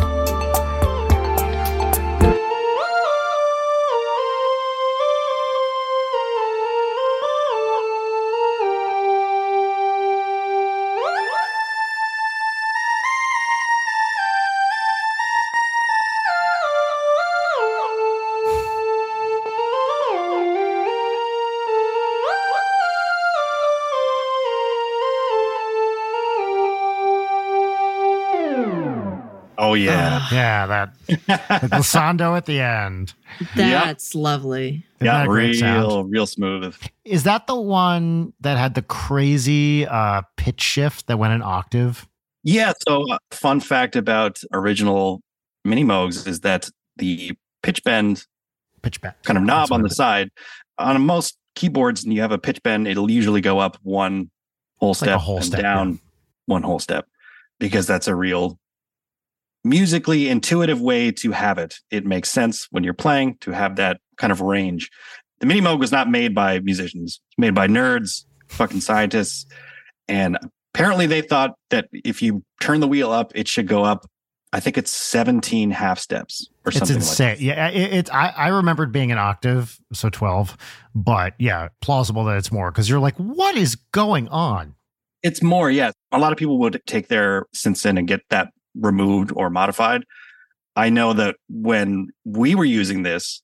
Yeah, 30.33 30.66
yeah, 30.66 30.66
that 30.66 30.95
the 31.07 31.14
glissando 31.76 32.37
at 32.37 32.47
the 32.47 32.61
end. 32.61 33.14
That's 33.57 34.14
yep. 34.14 34.22
lovely. 34.22 34.85
Isn't 35.01 35.07
yeah, 35.07 35.26
real, 35.26 36.05
real 36.05 36.26
smooth. 36.26 36.76
Is 37.05 37.24
that 37.24 37.47
the 37.47 37.61
one 37.61 38.33
that 38.41 38.59
had 38.59 38.74
the 38.74 38.83
crazy 38.83 39.87
uh, 39.87 40.22
pitch 40.37 40.61
shift 40.61 41.07
that 41.07 41.18
went 41.18 41.33
an 41.33 41.43
octave? 41.43 42.07
Yeah. 42.43 42.72
So, 42.87 43.11
uh, 43.11 43.18
fun 43.31 43.61
fact 43.61 43.97
about 43.97 44.41
original 44.53 45.22
Mini 45.64 45.85
Moogs 45.85 46.26
is 46.26 46.41
that 46.41 46.68
the 46.97 47.33
pitch 47.62 47.83
bend, 47.85 48.26
pitch 48.83 49.01
bend, 49.01 49.14
kind 49.24 49.39
of 49.39 49.45
knob 49.45 49.72
on 49.72 49.83
the 49.83 49.91
side. 49.91 50.31
On 50.78 51.01
most 51.03 51.37
keyboards, 51.55 52.05
and 52.05 52.12
you 52.12 52.20
have 52.20 52.33
a 52.33 52.39
pitch 52.39 52.62
bend, 52.62 52.87
it'll 52.87 53.11
usually 53.11 53.41
go 53.41 53.59
up 53.59 53.76
one 53.83 54.31
whole 54.78 54.95
step 54.95 55.09
like 55.09 55.20
whole 55.20 55.37
and 55.37 55.45
step, 55.45 55.61
down 55.61 55.93
yeah. 55.93 55.99
one 56.47 56.62
whole 56.62 56.78
step 56.78 57.07
because 57.59 57.87
that's 57.87 58.09
a 58.09 58.14
real 58.14 58.59
musically 59.65 60.29
intuitive 60.29 60.81
way 60.81 61.13
to 61.13 61.33
have 61.33 61.59
it. 61.59 61.77
It 61.91 62.07
makes 62.07 62.31
sense 62.31 62.67
when 62.71 62.85
you're 62.85 62.95
playing 62.95 63.37
to 63.41 63.51
have 63.51 63.77
that 63.77 64.01
kind 64.17 64.33
of 64.33 64.41
range. 64.41 64.91
The 65.41 65.47
Mini 65.47 65.61
Moog 65.61 65.79
was 65.79 65.93
not 65.93 66.11
made 66.11 66.35
by 66.35 66.61
musicians, 66.61 67.21
it's 67.29 67.39
made 67.39 67.55
by 67.55 67.67
nerds, 67.67 68.25
fucking 68.49 68.81
scientists. 68.81 69.47
And 70.09 70.39
apparently 70.75 71.07
they 71.07 71.23
thought 71.23 71.55
that 71.71 71.89
if 71.93 72.21
you 72.23 72.43
turn 72.61 72.81
the 72.81 72.89
wheel 72.89 73.11
up, 73.13 73.33
it 73.35 73.49
should 73.49 73.67
go 73.67 73.85
up. 73.85 74.07
I 74.53 74.59
think 74.59 74.77
it's 74.77 74.91
17 74.91 75.71
half 75.71 76.01
steps 76.01 76.49
or 76.67 76.73
something. 76.73 76.97
It's 76.97 77.09
insane. 77.09 77.29
Like 77.35 77.41
yeah. 77.41 77.69
It, 77.69 77.93
it's, 77.95 78.11
I, 78.11 78.33
I 78.37 78.49
remembered 78.49 78.91
being 78.91 79.13
an 79.13 79.19
octave, 79.19 79.79
so 79.93 80.11
12, 80.11 80.57
but 80.95 81.35
yeah, 81.39 81.69
plausible 81.81 82.25
that 82.25 82.37
it's 82.37 82.51
more 82.51 82.73
because 82.73 82.91
you're 82.91 82.99
like, 82.99 83.17
what 83.17 83.57
is 83.57 83.77
going 83.93 84.27
on? 84.29 84.75
It's 85.23 85.43
more, 85.43 85.71
yeah. 85.71 85.93
A 86.11 86.19
lot 86.19 86.33
of 86.33 86.39
people 86.39 86.59
would 86.59 86.83
take 86.87 87.09
their 87.09 87.47
synths 87.55 87.87
in 87.87 87.97
and 87.97 88.09
get 88.09 88.23
that 88.31 88.49
removed 88.75 89.33
or 89.35 89.51
modified. 89.51 90.05
I 90.77 90.89
know 90.89 91.12
that 91.12 91.37
when 91.49 92.09
we 92.25 92.55
were 92.55 92.64
using 92.64 93.03
this, 93.03 93.43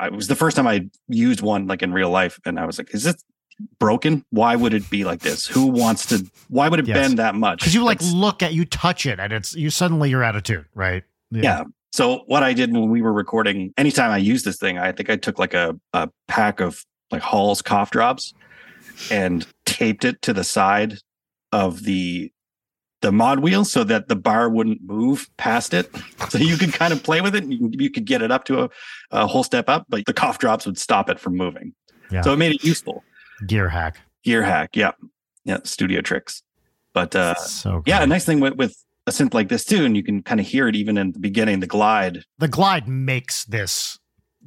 it 0.00 0.12
was 0.12 0.28
the 0.28 0.36
first 0.36 0.56
time 0.56 0.66
I 0.66 0.88
used 1.08 1.42
one 1.42 1.66
like 1.66 1.82
in 1.82 1.92
real 1.92 2.10
life, 2.10 2.38
and 2.44 2.58
I 2.58 2.66
was 2.66 2.78
like, 2.78 2.94
"Is 2.94 3.04
this 3.04 3.22
broken? 3.78 4.24
Why 4.30 4.56
would 4.56 4.72
it 4.72 4.88
be 4.88 5.04
like 5.04 5.20
this? 5.20 5.46
Who 5.46 5.66
wants 5.66 6.06
to? 6.06 6.24
Why 6.48 6.68
would 6.68 6.80
it 6.80 6.86
yes. 6.86 6.96
bend 6.96 7.18
that 7.18 7.34
much?" 7.34 7.60
Because 7.60 7.74
you 7.74 7.84
like 7.84 7.98
That's, 7.98 8.12
look 8.12 8.42
at 8.42 8.54
you 8.54 8.64
touch 8.64 9.04
it, 9.04 9.20
and 9.20 9.32
it's 9.32 9.54
you 9.54 9.70
suddenly 9.70 10.12
of 10.14 10.42
tune, 10.42 10.66
right? 10.74 11.02
Yeah. 11.30 11.42
yeah. 11.42 11.64
So 11.92 12.22
what 12.26 12.42
I 12.42 12.52
did 12.52 12.72
when 12.72 12.88
we 12.88 13.02
were 13.02 13.12
recording, 13.12 13.74
anytime 13.76 14.10
I 14.10 14.18
used 14.18 14.44
this 14.44 14.58
thing, 14.58 14.78
I 14.78 14.92
think 14.92 15.10
I 15.10 15.16
took 15.16 15.38
like 15.38 15.54
a 15.54 15.78
a 15.92 16.08
pack 16.28 16.60
of 16.60 16.84
like 17.10 17.22
Hall's 17.22 17.62
cough 17.62 17.90
drops 17.90 18.32
and 19.10 19.46
taped 19.66 20.04
it 20.04 20.22
to 20.22 20.32
the 20.32 20.44
side 20.44 20.98
of 21.52 21.82
the 21.82 22.32
the 23.00 23.12
mod 23.12 23.40
wheel 23.40 23.64
so 23.64 23.84
that 23.84 24.08
the 24.08 24.16
bar 24.16 24.48
wouldn't 24.48 24.82
move 24.82 25.30
past 25.36 25.72
it. 25.72 25.90
So 26.28 26.38
you 26.38 26.56
could 26.56 26.72
kind 26.72 26.92
of 26.92 27.02
play 27.02 27.20
with 27.20 27.34
it. 27.34 27.44
You, 27.44 27.70
you 27.72 27.90
could 27.90 28.04
get 28.04 28.22
it 28.22 28.30
up 28.30 28.44
to 28.44 28.64
a, 28.64 28.70
a, 29.10 29.26
whole 29.26 29.42
step 29.42 29.68
up, 29.68 29.86
but 29.88 30.04
the 30.06 30.12
cough 30.12 30.38
drops 30.38 30.66
would 30.66 30.78
stop 30.78 31.08
it 31.08 31.18
from 31.18 31.36
moving. 31.36 31.74
Yeah. 32.10 32.22
So 32.22 32.32
it 32.32 32.36
made 32.36 32.52
it 32.52 32.64
useful. 32.64 33.02
Gear 33.46 33.68
hack. 33.68 33.98
Gear 34.22 34.42
hack. 34.42 34.76
Yeah. 34.76 34.92
Yeah. 35.44 35.58
Studio 35.64 36.00
tricks. 36.02 36.42
But 36.92 37.14
uh, 37.14 37.34
so 37.36 37.82
yeah, 37.86 38.02
a 38.02 38.06
nice 38.06 38.24
thing 38.24 38.40
with, 38.40 38.54
with 38.54 38.76
a 39.06 39.10
synth 39.10 39.32
like 39.32 39.48
this 39.48 39.64
too, 39.64 39.84
and 39.84 39.96
you 39.96 40.02
can 40.02 40.22
kind 40.22 40.40
of 40.40 40.46
hear 40.46 40.68
it 40.68 40.74
even 40.74 40.98
in 40.98 41.12
the 41.12 41.20
beginning, 41.20 41.60
the 41.60 41.66
glide. 41.66 42.24
The 42.38 42.48
glide 42.48 42.88
makes 42.88 43.44
this 43.44 43.98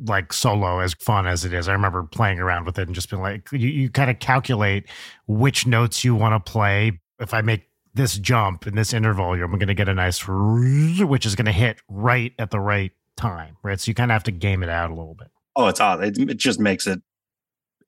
like 0.05 0.33
solo 0.33 0.79
as 0.79 0.93
fun 0.95 1.25
as 1.25 1.45
it 1.45 1.53
is. 1.53 1.67
I 1.67 1.73
remember 1.73 2.03
playing 2.03 2.39
around 2.39 2.65
with 2.65 2.77
it 2.79 2.87
and 2.87 2.95
just 2.95 3.09
being 3.09 3.21
like, 3.21 3.47
you, 3.51 3.69
you 3.69 3.89
kind 3.89 4.09
of 4.09 4.19
calculate 4.19 4.89
which 5.27 5.65
notes 5.65 6.03
you 6.03 6.15
want 6.15 6.43
to 6.43 6.51
play. 6.51 6.99
If 7.19 7.33
I 7.33 7.41
make 7.41 7.69
this 7.93 8.17
jump 8.17 8.65
in 8.65 8.75
this 8.75 8.93
interval, 8.93 9.37
you're 9.37 9.47
going 9.47 9.67
to 9.67 9.73
get 9.73 9.87
a 9.87 9.93
nice, 9.93 10.27
which 10.27 11.25
is 11.25 11.35
going 11.35 11.45
to 11.45 11.51
hit 11.51 11.77
right 11.87 12.33
at 12.39 12.51
the 12.51 12.59
right 12.59 12.91
time, 13.15 13.57
right? 13.63 13.79
So 13.79 13.89
you 13.89 13.95
kind 13.95 14.11
of 14.11 14.13
have 14.13 14.23
to 14.23 14.31
game 14.31 14.63
it 14.63 14.69
out 14.69 14.89
a 14.89 14.95
little 14.95 15.13
bit. 15.13 15.29
Oh, 15.55 15.67
it's 15.67 15.79
odd. 15.79 16.03
It, 16.03 16.17
it 16.17 16.37
just 16.37 16.59
makes 16.59 16.87
it 16.87 17.01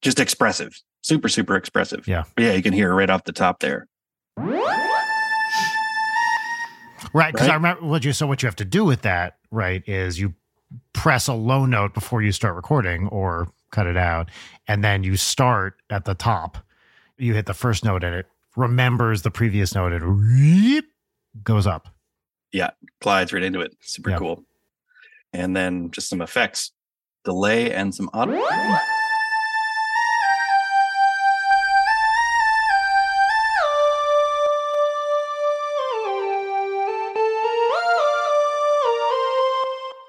just 0.02 0.20
expressive, 0.20 0.80
super, 1.02 1.28
super 1.28 1.56
expressive. 1.56 2.08
Yeah. 2.08 2.26
But 2.36 2.44
yeah, 2.44 2.54
you 2.54 2.62
can 2.62 2.74
hear 2.74 2.92
it 2.92 2.96
right 2.96 3.10
off 3.10 3.24
the 3.24 3.32
top 3.32 3.60
there. 3.60 3.88
Right. 7.14 7.32
Because 7.32 7.48
right? 7.48 7.54
I 7.54 7.56
remember 7.56 7.86
what 7.86 8.06
you, 8.06 8.14
so 8.14 8.28
what 8.28 8.44
you 8.44 8.48
have 8.48 8.56
to 8.58 8.66
do 8.66 8.86
with 8.86 9.02
that, 9.02 9.38
right, 9.50 9.82
is 9.88 10.20
you 10.20 10.36
press 10.94 11.28
a 11.28 11.34
low 11.34 11.66
note 11.66 11.94
before 11.94 12.22
you 12.22 12.32
start 12.32 12.56
recording 12.56 13.08
or 13.08 13.48
cut 13.72 13.88
it 13.88 13.98
out. 13.98 14.30
And 14.68 14.84
then 14.84 15.04
you 15.04 15.16
start 15.16 15.82
at 15.90 16.06
the 16.06 16.14
top. 16.14 16.58
You 17.18 17.34
hit 17.34 17.46
the 17.46 17.54
first 17.54 17.84
note 17.86 18.04
and 18.04 18.14
it 18.14 18.28
remembers 18.56 19.22
the 19.22 19.32
previous 19.32 19.76
note 19.76 19.94
and 19.94 20.84
goes 21.44 21.68
up. 21.68 21.90
Yeah, 22.52 22.72
glides 23.02 23.34
right 23.34 23.44
into 23.44 23.62
it. 23.62 23.76
Super 23.82 24.12
yep. 24.12 24.20
cool. 24.20 24.44
And 25.34 25.56
then 25.56 25.92
just 25.92 26.10
some 26.10 26.22
effects, 26.22 26.72
delay 27.26 27.74
and 27.74 27.94
some 27.94 28.10
auto. 28.14 28.42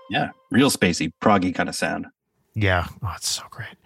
Yeah, 0.08 0.30
real 0.52 0.70
spacey, 0.70 1.10
proggy 1.20 1.52
kind 1.52 1.68
of 1.68 1.74
sound. 1.74 2.06
Yeah, 2.54 2.86
oh, 3.02 3.12
it's 3.16 3.28
so 3.28 3.42
great. 3.50 3.76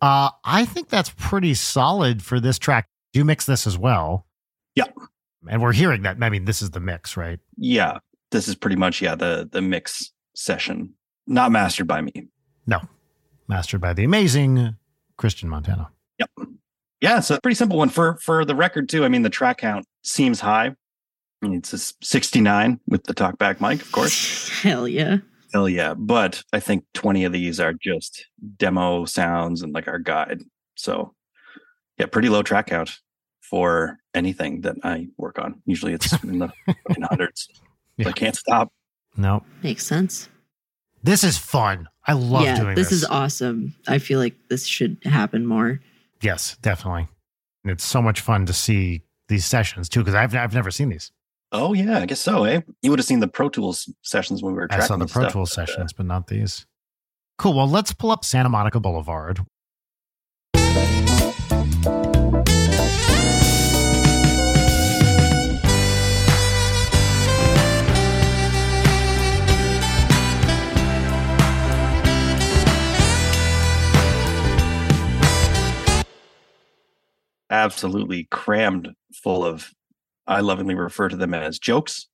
Uh, 0.00 0.30
I 0.44 0.64
think 0.64 0.88
that's 0.88 1.10
pretty 1.16 1.54
solid 1.54 2.22
for 2.22 2.38
this 2.38 2.58
track 2.58 2.88
you 3.14 3.24
mix 3.24 3.46
this 3.46 3.66
as 3.66 3.78
well. 3.78 4.26
Yeah. 4.74 4.86
And 5.48 5.62
we're 5.62 5.72
hearing 5.72 6.02
that. 6.02 6.16
I 6.20 6.30
mean, 6.30 6.44
this 6.44 6.62
is 6.62 6.70
the 6.70 6.80
mix, 6.80 7.16
right? 7.16 7.38
Yeah. 7.56 7.98
This 8.30 8.48
is 8.48 8.54
pretty 8.54 8.76
much, 8.76 9.00
yeah, 9.00 9.14
the 9.14 9.48
the 9.50 9.62
mix 9.62 10.12
session. 10.34 10.94
Not 11.26 11.52
mastered 11.52 11.86
by 11.86 12.00
me. 12.00 12.28
No. 12.66 12.80
Mastered 13.48 13.80
by 13.80 13.92
the 13.92 14.04
amazing 14.04 14.76
Christian 15.16 15.48
Montano. 15.48 15.90
Yep. 16.18 16.30
Yeah, 17.00 17.18
it's 17.18 17.30
a 17.30 17.40
pretty 17.40 17.54
simple 17.54 17.76
one 17.76 17.90
for 17.90 18.18
for 18.22 18.44
the 18.44 18.54
record 18.54 18.88
too. 18.88 19.04
I 19.04 19.08
mean, 19.08 19.22
the 19.22 19.30
track 19.30 19.58
count 19.58 19.86
seems 20.02 20.40
high. 20.40 20.68
I 20.68 21.46
mean, 21.46 21.58
it's 21.58 21.72
a 21.74 21.78
69 21.78 22.80
with 22.86 23.04
the 23.04 23.12
talkback 23.12 23.60
mic, 23.60 23.82
of 23.82 23.92
course. 23.92 24.48
Hell 24.62 24.88
yeah. 24.88 25.18
Hell 25.52 25.68
yeah. 25.68 25.92
But 25.94 26.42
I 26.52 26.60
think 26.60 26.84
20 26.94 27.24
of 27.24 27.32
these 27.32 27.60
are 27.60 27.74
just 27.74 28.26
demo 28.56 29.04
sounds 29.04 29.62
and 29.62 29.74
like 29.74 29.86
our 29.86 29.98
guide. 29.98 30.40
So 30.74 31.14
yeah, 31.98 32.06
pretty 32.06 32.28
low 32.28 32.42
track 32.42 32.66
count 32.66 32.98
for 33.40 33.98
anything 34.14 34.62
that 34.62 34.76
I 34.82 35.08
work 35.16 35.38
on. 35.38 35.62
Usually 35.66 35.92
it's 35.92 36.12
in 36.24 36.38
the 36.38 36.52
hundreds. 37.08 37.48
Yeah. 37.96 38.08
I 38.08 38.12
can't 38.12 38.36
stop. 38.36 38.72
No. 39.16 39.44
Makes 39.62 39.86
sense. 39.86 40.28
This 41.02 41.22
is 41.22 41.36
fun. 41.36 41.88
I 42.06 42.14
love 42.14 42.44
yeah, 42.44 42.56
doing 42.56 42.74
this. 42.74 42.88
This 42.88 42.98
is 42.98 43.04
awesome. 43.04 43.74
I 43.86 43.98
feel 43.98 44.18
like 44.18 44.34
this 44.48 44.66
should 44.66 44.98
happen 45.04 45.46
more. 45.46 45.80
Yes, 46.22 46.56
definitely. 46.62 47.08
It's 47.64 47.84
so 47.84 48.02
much 48.02 48.20
fun 48.20 48.46
to 48.46 48.52
see 48.52 49.02
these 49.28 49.44
sessions 49.44 49.88
too, 49.88 50.00
because 50.00 50.14
I've 50.14 50.34
I've 50.34 50.54
never 50.54 50.70
seen 50.70 50.88
these. 50.88 51.12
Oh 51.52 51.72
yeah, 51.72 51.98
I 51.98 52.06
guess 52.06 52.20
so. 52.20 52.44
Eh? 52.44 52.60
You 52.82 52.90
would 52.90 52.98
have 52.98 53.06
seen 53.06 53.20
the 53.20 53.28
Pro 53.28 53.48
Tools 53.48 53.88
sessions 54.02 54.42
when 54.42 54.54
we 54.54 54.60
were. 54.60 54.68
I 54.70 54.80
saw 54.80 54.96
the 54.96 55.06
Pro 55.06 55.22
stuff, 55.22 55.32
Tools 55.32 55.54
but, 55.54 55.66
sessions, 55.66 55.92
uh, 55.92 55.96
but 55.98 56.06
not 56.06 56.26
these. 56.26 56.66
Cool. 57.38 57.54
Well, 57.54 57.68
let's 57.68 57.92
pull 57.92 58.10
up 58.10 58.24
Santa 58.24 58.48
Monica 58.48 58.80
Boulevard. 58.80 59.40
Absolutely 77.62 78.24
crammed 78.30 78.90
full 79.12 79.44
of, 79.44 79.70
I 80.26 80.40
lovingly 80.40 80.74
refer 80.74 81.08
to 81.08 81.16
them 81.16 81.34
as 81.34 81.58
jokes. 81.58 82.08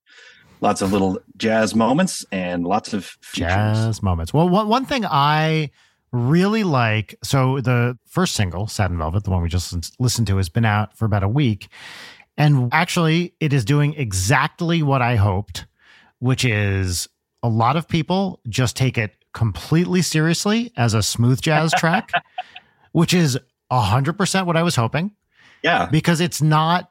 Lots 0.61 0.82
of 0.82 0.93
little 0.93 1.18
jazz 1.36 1.74
moments 1.74 2.24
and 2.30 2.66
lots 2.66 2.93
of 2.93 3.07
features. 3.22 3.49
jazz 3.49 4.03
moments. 4.03 4.34
Well, 4.34 4.49
one, 4.49 4.68
one 4.68 4.84
thing 4.84 5.07
I 5.07 5.70
really 6.12 6.64
like 6.64 7.14
so 7.22 7.61
the 7.61 7.97
first 8.07 8.34
single, 8.34 8.66
Satin 8.66 8.99
Velvet, 8.99 9.24
the 9.24 9.30
one 9.30 9.43
we 9.43 9.49
just 9.49 9.99
listened 10.01 10.26
to, 10.26 10.36
has 10.36 10.49
been 10.49 10.64
out 10.64 10.97
for 10.97 11.05
about 11.05 11.22
a 11.22 11.28
week. 11.28 11.68
And 12.36 12.68
actually, 12.72 13.34
it 13.41 13.53
is 13.53 13.64
doing 13.64 13.95
exactly 13.95 14.82
what 14.82 15.03
I 15.03 15.16
hoped, 15.16 15.66
which 16.18 16.45
is 16.45 17.09
a 17.43 17.49
lot 17.49 17.76
of 17.76 17.88
people 17.88 18.41
just 18.49 18.76
take 18.76 18.99
it 18.99 19.14
completely 19.32 20.03
seriously 20.03 20.72
as 20.76 20.95
a 20.95 21.03
smooth 21.03 21.41
jazz 21.41 21.72
track, 21.78 22.11
which 22.93 23.14
is 23.14 23.38
100% 23.70 24.47
what 24.47 24.57
I 24.57 24.62
was 24.62 24.76
hoping. 24.76 25.12
Yeah. 25.63 25.87
Because 25.87 26.21
it's 26.21 26.41
not 26.43 26.91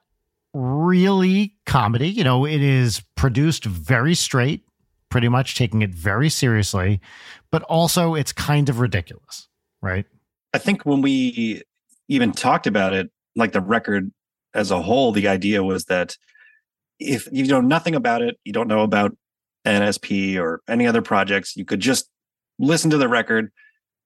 really 0.54 1.56
comedy. 1.66 2.10
You 2.10 2.24
know, 2.24 2.46
it 2.46 2.62
is 2.62 3.02
produced 3.16 3.66
very 3.66 4.16
straight, 4.16 4.64
pretty 5.10 5.30
much 5.30 5.56
taking 5.56 5.82
it 5.82 5.94
very 5.94 6.30
seriously, 6.30 7.02
but 7.52 7.64
also 7.64 8.16
it's 8.16 8.32
kind 8.32 8.70
of 8.70 8.80
ridiculous, 8.80 9.48
right? 9.82 10.06
I 10.54 10.58
think 10.58 10.84
when 10.86 11.02
we 11.02 11.64
even 12.08 12.32
talked 12.32 12.68
about 12.68 12.94
it, 12.94 13.12
like 13.36 13.52
the 13.52 13.62
record 13.62 14.12
as 14.54 14.72
a 14.72 14.82
whole, 14.82 15.12
the 15.12 15.28
idea 15.28 15.64
was 15.64 15.86
that 15.86 16.18
if 17.00 17.28
you 17.32 17.46
know 17.48 17.62
nothing 17.62 17.96
about 17.96 18.22
it, 18.22 18.38
you 18.44 18.52
don't 18.52 18.68
know 18.68 18.82
about 18.82 19.16
NSP 19.66 20.38
or 20.38 20.62
any 20.68 20.88
other 20.88 21.02
projects, 21.02 21.56
you 21.56 21.66
could 21.66 21.80
just 21.80 22.10
listen 22.58 22.90
to 22.92 22.98
the 22.98 23.08
record 23.08 23.52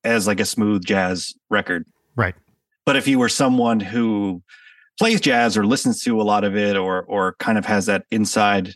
as 0.03 0.27
like 0.27 0.39
a 0.39 0.45
smooth 0.45 0.83
jazz 0.83 1.33
record. 1.49 1.85
Right. 2.15 2.35
But 2.85 2.95
if 2.95 3.07
you 3.07 3.19
were 3.19 3.29
someone 3.29 3.79
who 3.79 4.41
plays 4.99 5.21
jazz 5.21 5.57
or 5.57 5.65
listens 5.65 6.03
to 6.03 6.21
a 6.21 6.23
lot 6.23 6.43
of 6.43 6.55
it 6.55 6.75
or 6.75 7.03
or 7.03 7.35
kind 7.39 7.57
of 7.57 7.65
has 7.65 7.85
that 7.87 8.05
inside 8.11 8.75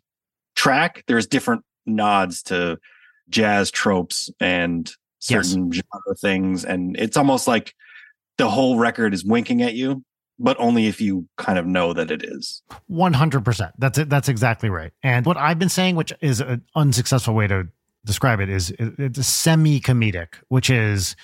track, 0.56 1.04
there's 1.08 1.28
different 1.28 1.64
nods 1.86 2.44
to 2.44 2.78
jazz 3.30 3.72
tropes 3.72 4.30
and 4.40 4.92
certain 5.20 5.72
yes. 5.72 5.82
genre 5.84 6.16
things. 6.16 6.66
And 6.66 6.96
it's 6.98 7.18
almost 7.18 7.48
like 7.48 7.74
the 8.38 8.50
whole 8.50 8.78
record 8.78 9.14
is 9.14 9.26
winking 9.26 9.62
at 9.62 9.74
you, 9.74 10.04
but 10.40 10.58
only 10.60 10.88
if 10.88 11.02
you 11.02 11.28
kind 11.38 11.58
of 11.58 11.66
know 11.66 11.94
that 11.94 12.12
it 12.12 12.24
is. 12.24 12.62
100%. 12.90 13.72
That's 13.78 13.98
it. 13.98 14.10
That's 14.10 14.30
exactly 14.30 14.70
right. 14.70 14.92
And 15.04 15.26
what 15.26 15.38
I've 15.38 15.60
been 15.60 15.70
saying, 15.70 15.96
which 15.96 16.14
is 16.22 16.40
an 16.40 16.64
unsuccessful 16.76 17.34
way 17.34 17.48
to 17.48 17.68
describe 18.06 18.40
it, 18.40 18.50
is 18.50 18.74
it's 18.80 19.26
semi 19.26 19.80
comedic, 19.80 20.36
which 20.50 20.70
is 20.70 21.16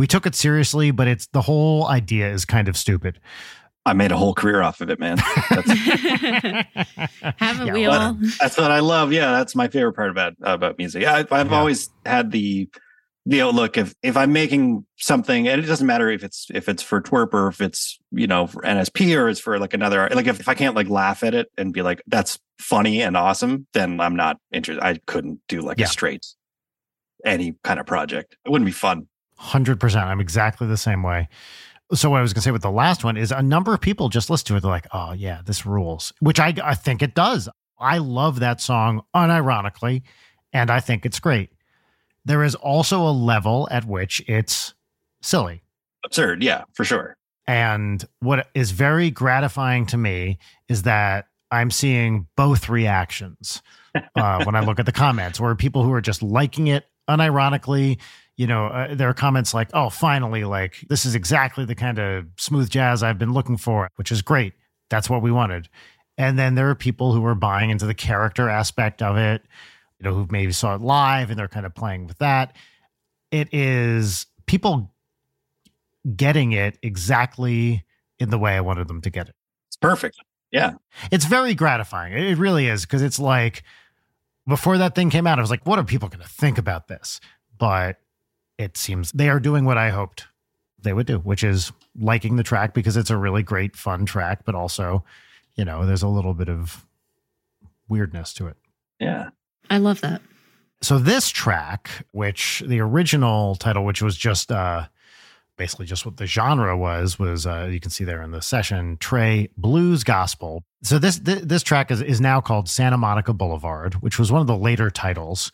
we 0.00 0.06
took 0.06 0.24
it 0.24 0.34
seriously, 0.34 0.90
but 0.92 1.06
it's 1.06 1.26
the 1.26 1.42
whole 1.42 1.86
idea 1.86 2.32
is 2.32 2.46
kind 2.46 2.68
of 2.68 2.76
stupid. 2.78 3.20
I 3.84 3.92
made 3.92 4.10
a 4.10 4.16
whole 4.16 4.32
career 4.32 4.62
off 4.62 4.80
of 4.80 4.88
it, 4.88 4.98
man. 4.98 5.18
Haven't 7.36 7.66
yeah, 7.66 7.72
we 7.74 7.84
all? 7.84 8.16
That's 8.40 8.56
what 8.56 8.70
I 8.70 8.78
love. 8.78 9.12
Yeah, 9.12 9.32
that's 9.32 9.54
my 9.54 9.68
favorite 9.68 9.92
part 9.92 10.10
about 10.10 10.32
about 10.40 10.78
music. 10.78 11.04
I, 11.04 11.18
have 11.18 11.30
yeah. 11.30 11.50
always 11.50 11.90
had 12.06 12.30
the 12.30 12.70
the 13.26 13.42
outlook 13.42 13.76
if 13.76 13.94
if 14.02 14.16
I'm 14.16 14.32
making 14.32 14.86
something, 14.96 15.46
and 15.46 15.62
it 15.62 15.66
doesn't 15.66 15.86
matter 15.86 16.08
if 16.08 16.24
it's 16.24 16.46
if 16.54 16.70
it's 16.70 16.82
for 16.82 17.02
TWRP 17.02 17.34
or 17.34 17.48
if 17.48 17.60
it's 17.60 17.98
you 18.10 18.26
know 18.26 18.46
for 18.46 18.62
NSP 18.62 19.14
or 19.18 19.28
it's 19.28 19.38
for 19.38 19.58
like 19.58 19.74
another 19.74 20.08
like 20.14 20.26
if, 20.26 20.40
if 20.40 20.48
I 20.48 20.54
can't 20.54 20.74
like 20.74 20.88
laugh 20.88 21.22
at 21.22 21.34
it 21.34 21.48
and 21.58 21.74
be 21.74 21.82
like 21.82 22.02
that's 22.06 22.38
funny 22.58 23.02
and 23.02 23.18
awesome, 23.18 23.66
then 23.74 24.00
I'm 24.00 24.16
not 24.16 24.38
interested. 24.50 24.82
I 24.82 24.98
couldn't 25.06 25.40
do 25.46 25.60
like 25.60 25.78
yeah. 25.78 25.84
a 25.84 25.88
straight 25.88 26.24
any 27.22 27.54
kind 27.62 27.78
of 27.78 27.84
project. 27.84 28.38
It 28.46 28.50
wouldn't 28.50 28.64
be 28.64 28.72
fun. 28.72 29.06
Hundred 29.40 29.80
percent. 29.80 30.04
I'm 30.04 30.20
exactly 30.20 30.66
the 30.66 30.76
same 30.76 31.02
way. 31.02 31.26
So 31.94 32.10
what 32.10 32.18
I 32.18 32.20
was 32.20 32.34
going 32.34 32.42
to 32.42 32.44
say 32.44 32.50
with 32.50 32.60
the 32.60 32.70
last 32.70 33.04
one 33.04 33.16
is 33.16 33.32
a 33.32 33.40
number 33.40 33.72
of 33.72 33.80
people 33.80 34.10
just 34.10 34.28
listen 34.28 34.48
to 34.48 34.56
it. 34.56 34.60
They're 34.60 34.70
like, 34.70 34.86
"Oh 34.92 35.12
yeah, 35.12 35.40
this 35.46 35.64
rules," 35.64 36.12
which 36.20 36.38
I 36.38 36.54
I 36.62 36.74
think 36.74 37.00
it 37.00 37.14
does. 37.14 37.48
I 37.78 37.98
love 37.98 38.40
that 38.40 38.60
song 38.60 39.00
unironically, 39.16 40.02
and 40.52 40.70
I 40.70 40.80
think 40.80 41.06
it's 41.06 41.18
great. 41.18 41.48
There 42.26 42.44
is 42.44 42.54
also 42.54 43.00
a 43.00 43.10
level 43.10 43.66
at 43.70 43.86
which 43.86 44.22
it's 44.28 44.74
silly, 45.22 45.62
absurd. 46.04 46.42
Yeah, 46.42 46.64
for 46.74 46.84
sure. 46.84 47.16
And 47.46 48.04
what 48.18 48.46
is 48.54 48.72
very 48.72 49.10
gratifying 49.10 49.86
to 49.86 49.96
me 49.96 50.38
is 50.68 50.82
that 50.82 51.28
I'm 51.50 51.70
seeing 51.70 52.26
both 52.36 52.68
reactions 52.68 53.62
uh, 54.14 54.44
when 54.44 54.54
I 54.54 54.60
look 54.60 54.78
at 54.78 54.84
the 54.84 54.92
comments, 54.92 55.40
where 55.40 55.54
people 55.54 55.82
who 55.82 55.94
are 55.94 56.02
just 56.02 56.22
liking 56.22 56.66
it 56.66 56.84
unironically 57.08 57.98
you 58.40 58.46
know, 58.46 58.68
uh, 58.68 58.94
there 58.94 59.06
are 59.06 59.12
comments 59.12 59.52
like, 59.52 59.68
oh, 59.74 59.90
finally, 59.90 60.44
like 60.44 60.82
this 60.88 61.04
is 61.04 61.14
exactly 61.14 61.66
the 61.66 61.74
kind 61.74 61.98
of 61.98 62.24
smooth 62.38 62.70
jazz 62.70 63.02
I've 63.02 63.18
been 63.18 63.34
looking 63.34 63.58
for, 63.58 63.90
which 63.96 64.10
is 64.10 64.22
great. 64.22 64.54
That's 64.88 65.10
what 65.10 65.20
we 65.20 65.30
wanted. 65.30 65.68
And 66.16 66.38
then 66.38 66.54
there 66.54 66.70
are 66.70 66.74
people 66.74 67.12
who 67.12 67.22
are 67.26 67.34
buying 67.34 67.68
into 67.68 67.84
the 67.84 67.92
character 67.92 68.48
aspect 68.48 69.02
of 69.02 69.18
it, 69.18 69.42
you 69.98 70.08
know, 70.08 70.14
who 70.14 70.26
maybe 70.30 70.52
saw 70.52 70.74
it 70.74 70.80
live 70.80 71.28
and 71.28 71.38
they're 71.38 71.48
kind 71.48 71.66
of 71.66 71.74
playing 71.74 72.06
with 72.06 72.16
that. 72.16 72.56
It 73.30 73.52
is 73.52 74.24
people 74.46 74.90
getting 76.16 76.52
it 76.52 76.78
exactly 76.82 77.84
in 78.18 78.30
the 78.30 78.38
way 78.38 78.56
I 78.56 78.62
wanted 78.62 78.88
them 78.88 79.02
to 79.02 79.10
get 79.10 79.28
it. 79.28 79.34
It's 79.68 79.76
perfect. 79.76 80.16
Yeah. 80.50 80.76
It's 81.12 81.26
very 81.26 81.52
gratifying. 81.52 82.14
It 82.14 82.38
really 82.38 82.68
is 82.68 82.86
because 82.86 83.02
it's 83.02 83.18
like 83.18 83.64
before 84.48 84.78
that 84.78 84.94
thing 84.94 85.10
came 85.10 85.26
out, 85.26 85.38
I 85.38 85.42
was 85.42 85.50
like, 85.50 85.66
what 85.66 85.78
are 85.78 85.84
people 85.84 86.08
going 86.08 86.22
to 86.22 86.28
think 86.30 86.56
about 86.56 86.88
this? 86.88 87.20
But 87.58 87.98
it 88.60 88.76
seems 88.76 89.10
they 89.12 89.30
are 89.30 89.40
doing 89.40 89.64
what 89.64 89.78
I 89.78 89.88
hoped 89.88 90.26
they 90.82 90.92
would 90.92 91.06
do, 91.06 91.18
which 91.18 91.42
is 91.42 91.72
liking 91.98 92.36
the 92.36 92.42
track 92.42 92.74
because 92.74 92.96
it's 92.96 93.10
a 93.10 93.16
really 93.16 93.42
great, 93.42 93.74
fun 93.74 94.04
track, 94.04 94.44
but 94.44 94.54
also, 94.54 95.02
you 95.56 95.64
know, 95.64 95.86
there's 95.86 96.02
a 96.02 96.08
little 96.08 96.34
bit 96.34 96.48
of 96.48 96.84
weirdness 97.88 98.34
to 98.34 98.46
it. 98.48 98.56
Yeah. 98.98 99.30
I 99.70 99.78
love 99.78 100.02
that. 100.02 100.20
So 100.82 100.98
this 100.98 101.28
track, 101.30 102.06
which 102.12 102.62
the 102.66 102.80
original 102.80 103.54
title, 103.54 103.84
which 103.84 104.02
was 104.02 104.16
just 104.16 104.52
uh 104.52 104.86
basically 105.56 105.84
just 105.86 106.06
what 106.06 106.16
the 106.16 106.26
genre 106.26 106.76
was, 106.76 107.18
was 107.18 107.46
uh 107.46 107.68
you 107.70 107.80
can 107.80 107.90
see 107.90 108.04
there 108.04 108.22
in 108.22 108.30
the 108.30 108.42
session, 108.42 108.98
Trey 108.98 109.48
Blues 109.56 110.04
Gospel. 110.04 110.64
So 110.82 110.98
this 110.98 111.18
th- 111.18 111.42
this 111.42 111.62
track 111.62 111.90
is 111.90 112.02
is 112.02 112.20
now 112.20 112.40
called 112.40 112.68
Santa 112.68 112.98
Monica 112.98 113.32
Boulevard, 113.32 113.94
which 113.94 114.18
was 114.18 114.30
one 114.30 114.40
of 114.42 114.46
the 114.46 114.56
later 114.56 114.90
titles 114.90 115.50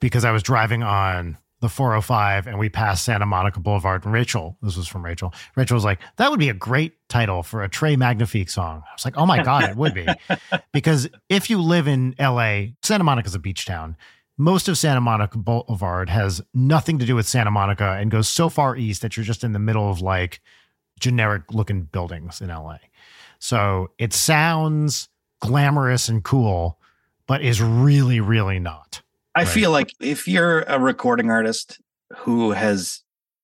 because 0.00 0.24
I 0.24 0.30
was 0.30 0.42
driving 0.42 0.82
on 0.82 1.38
the 1.64 1.68
405 1.68 2.46
and 2.46 2.58
we 2.58 2.68
passed 2.68 3.04
Santa 3.04 3.26
Monica 3.26 3.58
Boulevard. 3.58 4.04
And 4.04 4.12
Rachel, 4.12 4.56
this 4.62 4.76
was 4.76 4.86
from 4.86 5.04
Rachel. 5.04 5.34
Rachel 5.56 5.74
was 5.74 5.84
like, 5.84 5.98
that 6.16 6.30
would 6.30 6.38
be 6.38 6.50
a 6.50 6.54
great 6.54 6.92
title 7.08 7.42
for 7.42 7.62
a 7.62 7.68
Trey 7.68 7.96
Magnifique 7.96 8.50
song. 8.50 8.82
I 8.86 8.92
was 8.94 9.04
like, 9.04 9.16
oh 9.16 9.26
my 9.26 9.42
God, 9.42 9.64
it 9.64 9.76
would 9.76 9.94
be. 9.94 10.06
because 10.72 11.08
if 11.28 11.50
you 11.50 11.60
live 11.60 11.88
in 11.88 12.14
LA, 12.20 12.66
Santa 12.82 13.02
Monica's 13.02 13.34
a 13.34 13.38
beach 13.38 13.64
town. 13.64 13.96
Most 14.36 14.68
of 14.68 14.76
Santa 14.76 15.00
Monica 15.00 15.38
Boulevard 15.38 16.10
has 16.10 16.42
nothing 16.52 16.98
to 16.98 17.06
do 17.06 17.14
with 17.16 17.26
Santa 17.26 17.50
Monica 17.50 17.96
and 18.00 18.10
goes 18.10 18.28
so 18.28 18.48
far 18.48 18.76
east 18.76 19.02
that 19.02 19.16
you're 19.16 19.24
just 19.24 19.44
in 19.44 19.52
the 19.52 19.58
middle 19.58 19.90
of 19.90 20.00
like 20.00 20.40
generic 21.00 21.42
looking 21.52 21.84
buildings 21.84 22.40
in 22.40 22.48
LA. 22.48 22.78
So 23.38 23.92
it 23.98 24.12
sounds 24.12 25.08
glamorous 25.40 26.08
and 26.08 26.22
cool, 26.22 26.78
but 27.26 27.42
is 27.42 27.62
really, 27.62 28.20
really 28.20 28.58
not. 28.58 29.02
I 29.34 29.40
right. 29.40 29.48
feel 29.48 29.70
like 29.70 29.92
if 30.00 30.28
you're 30.28 30.60
a 30.62 30.78
recording 30.78 31.30
artist 31.30 31.80
who 32.18 32.52
has 32.52 33.02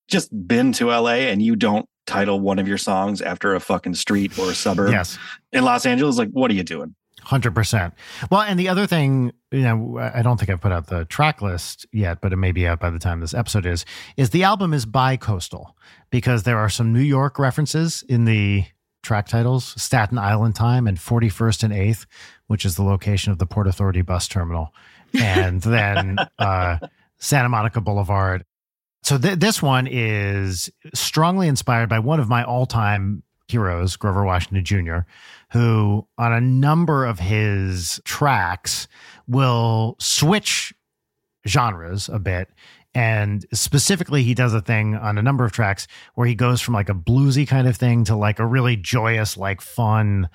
just 0.09 0.31
been 0.47 0.73
to 0.75 0.87
LA 0.87 1.27
and 1.31 1.43
you 1.43 1.57
don't 1.57 1.87
title 2.07 2.41
one 2.41 2.59
of 2.59 2.69
your 2.69 2.79
songs 2.79 3.21
after 3.21 3.55
a 3.55 3.61
fucking 3.61 3.95
street 3.95 4.39
or 4.39 4.51
a 4.51 4.55
suburb 4.55 4.91
yes. 4.91 5.19
in 5.53 5.65
Los 5.65 5.87
Angeles, 5.87 6.17
like, 6.17 6.31
what 6.31 6.51
are 6.51 6.55
you 6.55 6.63
doing? 6.63 6.95
100%. 7.23 7.93
Well, 8.31 8.41
and 8.43 8.59
the 8.59 8.69
other 8.69 8.87
thing, 8.87 9.33
you 9.51 9.63
know, 9.63 9.99
I 9.99 10.23
don't 10.23 10.39
think 10.39 10.51
I've 10.51 10.61
put 10.61 10.73
out 10.73 10.87
the 10.87 11.05
track 11.05 11.43
list 11.43 11.87
yet, 11.93 12.21
but 12.21 12.33
it 12.33 12.37
may 12.37 12.53
be 12.53 12.67
out 12.67 12.81
by 12.81 12.91
the 12.91 12.99
time 12.99 13.21
this 13.21 13.35
episode 13.35 13.67
is, 13.67 13.85
is 14.17 14.31
the 14.31 14.43
album 14.43 14.73
is 14.73 14.87
bi 14.87 15.17
coastal 15.17 15.77
because 16.11 16.45
there 16.45 16.59
are 16.59 16.71
some 16.71 16.93
New 16.93 17.01
York 17.01 17.39
references 17.39 18.03
in 18.09 18.25
the 18.25 18.65
track 19.03 19.29
titles 19.29 19.81
Staten 19.81 20.19
Island 20.19 20.55
Time 20.55 20.87
and 20.87 20.99
41st 20.99 21.65
and 21.65 21.73
8th, 21.75 22.07
which 22.47 22.65
is 22.65 22.77
the 22.77 22.83
location 22.83 23.33
of 23.33 23.39
the 23.39 23.47
Port 23.47 23.67
Authority 23.67 24.03
bus 24.03 24.27
terminal 24.27 24.73
and 25.15 25.61
then 25.63 26.19
uh, 26.39 26.79
Santa 27.19 27.49
Monica 27.49 27.81
Boulevard. 27.81 28.45
So 29.03 29.19
th- 29.19 29.39
this 29.39 29.63
one 29.63 29.89
is 29.91 30.71
strongly 30.95 31.49
inspired 31.49 31.89
by 31.89 31.99
one 31.99 32.21
of 32.21 32.29
my 32.29 32.45
all-time 32.45 33.23
heroes, 33.49 33.97
Grover 33.97 34.25
Washington 34.25 34.65
Jr., 34.65 34.99
who 35.53 36.07
on 36.17 36.33
a 36.33 36.41
number 36.41 37.05
of 37.05 37.19
his 37.19 38.01
tracks 38.05 38.87
will 39.27 39.97
switch 39.99 40.73
genres 41.47 42.09
a 42.09 42.19
bit. 42.19 42.51
And 42.93 43.47
specifically, 43.53 44.23
he 44.25 44.35
does 44.35 44.53
a 44.53 44.61
thing 44.61 44.97
on 44.97 45.17
a 45.17 45.23
number 45.23 45.45
of 45.45 45.53
tracks 45.53 45.87
where 46.15 46.27
he 46.27 46.35
goes 46.35 46.61
from 46.61 46.75
like 46.75 46.89
a 46.89 46.95
bluesy 46.95 47.47
kind 47.47 47.69
of 47.69 47.77
thing 47.77 48.05
to 48.05 48.17
like 48.17 48.39
a 48.39 48.47
really 48.47 48.77
joyous, 48.77 49.37
like 49.37 49.61
fun, 49.61 50.29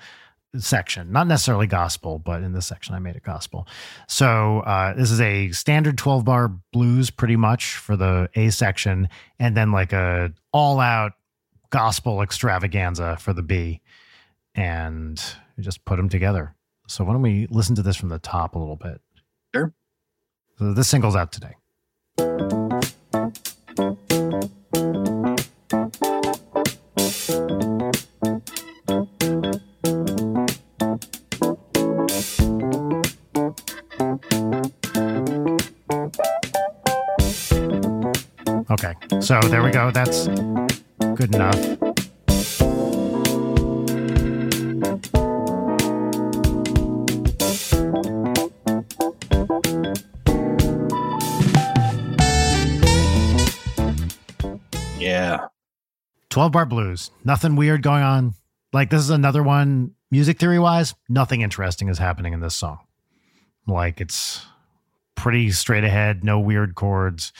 section, 0.60 1.12
not 1.12 1.26
necessarily 1.26 1.66
gospel, 1.66 2.18
but 2.18 2.42
in 2.42 2.52
this 2.52 2.66
section 2.66 2.94
I 2.94 2.98
made 2.98 3.16
it 3.16 3.22
gospel. 3.22 3.66
So 4.08 4.60
uh, 4.60 4.94
this 4.94 5.10
is 5.10 5.20
a 5.20 5.50
standard 5.50 5.98
12 5.98 6.24
bar 6.24 6.52
blues 6.72 7.10
pretty 7.10 7.36
much 7.36 7.76
for 7.76 7.96
the 7.96 8.28
A 8.34 8.50
section, 8.50 9.08
and 9.38 9.56
then 9.56 9.72
like 9.72 9.92
a 9.92 10.32
all 10.52 10.80
out 10.80 11.12
gospel 11.70 12.22
extravaganza 12.22 13.16
for 13.18 13.32
the 13.32 13.42
B. 13.42 13.80
And 14.54 15.22
just 15.60 15.84
put 15.84 15.96
them 15.96 16.08
together. 16.08 16.54
So 16.88 17.04
why 17.04 17.12
don't 17.12 17.22
we 17.22 17.46
listen 17.50 17.74
to 17.76 17.82
this 17.82 17.96
from 17.96 18.08
the 18.08 18.18
top 18.18 18.54
a 18.54 18.58
little 18.58 18.76
bit? 18.76 19.00
Sure. 19.54 19.74
So 20.58 20.72
this 20.72 20.88
single's 20.88 21.16
out 21.16 21.32
today. 21.32 21.54
So 39.26 39.40
there 39.40 39.60
we 39.60 39.72
go. 39.72 39.90
That's 39.90 40.28
good 41.16 41.34
enough. 41.34 41.56
Yeah. 54.96 55.48
12 56.30 56.52
bar 56.52 56.64
blues. 56.64 57.10
Nothing 57.24 57.56
weird 57.56 57.82
going 57.82 58.04
on. 58.04 58.34
Like 58.72 58.90
this 58.90 59.00
is 59.00 59.10
another 59.10 59.42
one 59.42 59.96
music 60.12 60.38
theory 60.38 60.60
wise, 60.60 60.94
nothing 61.08 61.40
interesting 61.40 61.88
is 61.88 61.98
happening 61.98 62.32
in 62.32 62.38
this 62.38 62.54
song. 62.54 62.78
Like 63.66 64.00
it's 64.00 64.46
pretty 65.16 65.50
straight 65.50 65.82
ahead, 65.82 66.22
no 66.22 66.38
weird 66.38 66.76
chords. 66.76 67.32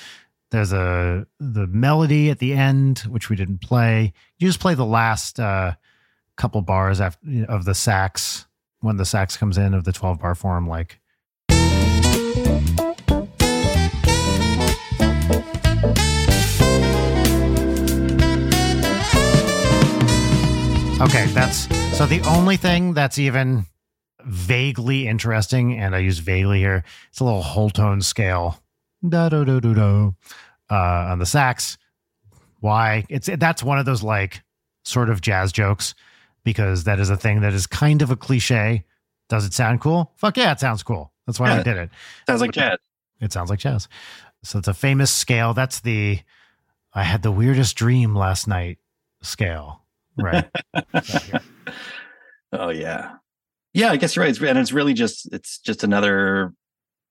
There's 0.57 0.73
a 0.73 1.27
the 1.39 1.67
melody 1.67 2.31
at 2.31 2.39
the 2.39 2.55
end, 2.55 3.01
which 3.01 3.29
we 3.29 3.37
didn't 3.37 3.61
play. 3.61 4.15
You 4.39 4.49
just 4.49 4.59
play 4.59 4.73
the 4.73 4.87
last 4.87 5.39
uh, 5.39 5.75
couple 6.39 6.63
bars 6.63 6.99
after, 6.99 7.45
of 7.47 7.67
the 7.67 7.75
sax 7.75 8.47
when 8.81 8.97
the 8.97 9.05
sax 9.05 9.37
comes 9.37 9.59
in 9.59 9.75
of 9.75 9.85
the 9.85 9.93
12 9.93 10.19
bar 10.19 10.35
form, 10.35 10.67
like. 10.67 10.99
Okay, 21.03 21.27
that's 21.35 21.69
so 21.99 22.07
the 22.07 22.23
only 22.27 22.57
thing 22.57 22.95
that's 22.95 23.19
even 23.19 23.67
vaguely 24.25 25.07
interesting, 25.07 25.79
and 25.79 25.95
I 25.95 25.99
use 25.99 26.19
vaguely 26.19 26.61
here, 26.61 26.83
it's 27.11 27.21
a 27.21 27.25
little 27.25 27.43
whole 27.43 27.69
tone 27.69 28.01
scale. 28.01 28.63
Da 29.07 29.29
do 29.29 29.45
do 29.45 29.61
do 29.61 29.75
do 29.75 30.15
uh, 30.71 31.09
on 31.11 31.19
the 31.19 31.27
sax. 31.27 31.79
Why? 32.61 33.05
It's 33.09 33.29
that's 33.39 33.63
one 33.63 33.79
of 33.79 33.87
those 33.87 34.03
like 34.03 34.43
sort 34.85 35.11
of 35.11 35.21
jazz 35.21 35.53
jokes 35.53 35.95
because 36.45 36.85
that 36.85 37.01
is 37.01 37.11
a 37.11 37.17
thing 37.17 37.41
that 37.41 37.53
is 37.53 37.67
kind 37.67 38.03
of 38.03 38.11
a 38.11 38.17
cliche. 38.17 38.85
Does 39.29 39.45
it 39.45 39.53
sound 39.53 39.81
cool? 39.81 40.13
Fuck 40.17 40.37
yeah, 40.37 40.53
it 40.53 40.61
sounds 40.61 40.83
cool. 40.83 41.13
That's 41.27 41.41
why 41.41 41.49
yeah, 41.49 41.61
I 41.61 41.63
did 41.63 41.77
it. 41.77 41.91
Sounds 42.29 42.41
like 42.41 42.53
jazz. 42.53 42.79
It 43.21 43.33
sounds 43.33 43.51
like 43.51 43.59
jazz. 43.59 43.89
So 44.43 44.59
it's 44.59 44.69
a 44.69 44.75
famous 44.75 45.11
scale. 45.11 45.55
That's 45.55 45.81
the 45.81 46.21
I 46.95 47.03
had 47.03 47.23
the 47.23 47.33
weirdest 47.33 47.77
dream 47.77 48.15
last 48.15 48.47
night 48.47 48.79
scale. 49.23 49.83
Right. 50.17 50.49
oh 52.53 52.71
yeah. 52.71 53.17
Yeah, 53.75 53.91
I 53.91 53.97
guess 53.97 54.17
you're 54.17 54.25
right. 54.25 54.31
It's, 54.31 54.41
and 54.41 54.57
it's 54.57 54.73
really 54.73 54.95
just 54.95 55.31
it's 55.33 55.59
just 55.59 55.85
another 55.85 56.55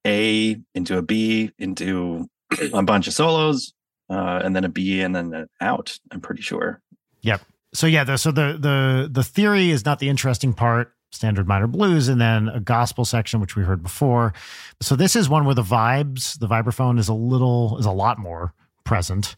A 0.07 0.57
into 0.73 0.97
a 0.97 1.01
B 1.01 1.51
into 1.59 2.27
a 2.73 2.83
bunch 2.83 3.07
of 3.07 3.13
solos, 3.13 3.73
uh, 4.09 4.41
and 4.43 4.55
then 4.55 4.63
a 4.63 4.69
B 4.69 5.01
and 5.01 5.15
then 5.15 5.33
an 5.33 5.47
out. 5.61 5.97
I'm 6.11 6.21
pretty 6.21 6.41
sure. 6.41 6.81
Yep. 7.21 7.41
So 7.73 7.87
yeah, 7.87 8.03
the, 8.03 8.17
so 8.17 8.31
the 8.31 8.57
the 8.59 9.09
the 9.11 9.23
theory 9.23 9.71
is 9.71 9.85
not 9.85 9.99
the 9.99 10.09
interesting 10.09 10.53
part. 10.53 10.93
Standard 11.11 11.47
minor 11.47 11.67
blues, 11.67 12.09
and 12.09 12.19
then 12.19 12.49
a 12.49 12.59
gospel 12.59 13.05
section, 13.05 13.39
which 13.39 13.55
we 13.55 13.63
heard 13.63 13.81
before. 13.81 14.33
So 14.81 14.95
this 14.97 15.15
is 15.15 15.29
one 15.29 15.45
where 15.45 15.55
the 15.55 15.63
vibes, 15.63 16.37
the 16.39 16.47
vibraphone 16.47 16.99
is 16.99 17.07
a 17.07 17.13
little 17.13 17.77
is 17.77 17.85
a 17.85 17.91
lot 17.91 18.19
more 18.19 18.53
present. 18.83 19.37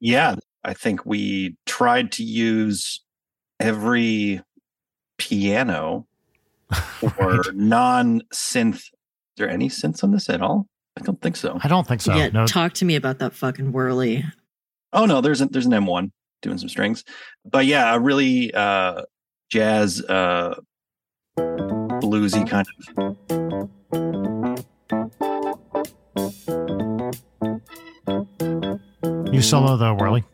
Yeah, 0.00 0.36
I 0.64 0.74
think 0.74 1.06
we 1.06 1.56
tried 1.66 2.12
to 2.12 2.24
use 2.24 3.00
every 3.58 4.42
piano 5.16 6.06
or 7.18 7.36
right. 7.36 7.54
non 7.54 8.22
synth. 8.32 8.76
Is 8.76 8.92
there 9.36 9.48
any 9.48 9.68
synths 9.68 10.04
on 10.04 10.10
this 10.10 10.28
at 10.28 10.42
all? 10.42 10.66
I 11.00 11.04
don't 11.04 11.20
think 11.20 11.36
so. 11.36 11.58
I 11.62 11.68
don't 11.68 11.86
think 11.86 12.00
so. 12.00 12.14
Yeah, 12.14 12.28
no. 12.28 12.46
talk 12.46 12.74
to 12.74 12.84
me 12.84 12.96
about 12.96 13.18
that 13.20 13.32
fucking 13.32 13.72
whirly. 13.72 14.24
Oh 14.92 15.06
no, 15.06 15.20
there's 15.20 15.40
a, 15.40 15.46
there's 15.46 15.66
an 15.66 15.72
M1 15.72 16.10
doing 16.42 16.58
some 16.58 16.68
strings, 16.68 17.04
but 17.44 17.66
yeah, 17.66 17.94
a 17.94 17.98
really 17.98 18.52
uh, 18.54 19.02
jazz, 19.50 20.02
uh, 20.02 20.56
bluesy 21.38 22.48
kind 22.48 22.66
of. 22.96 23.18
You 29.32 29.42
solo 29.42 29.76
the 29.76 29.94
whirly. 29.94 30.24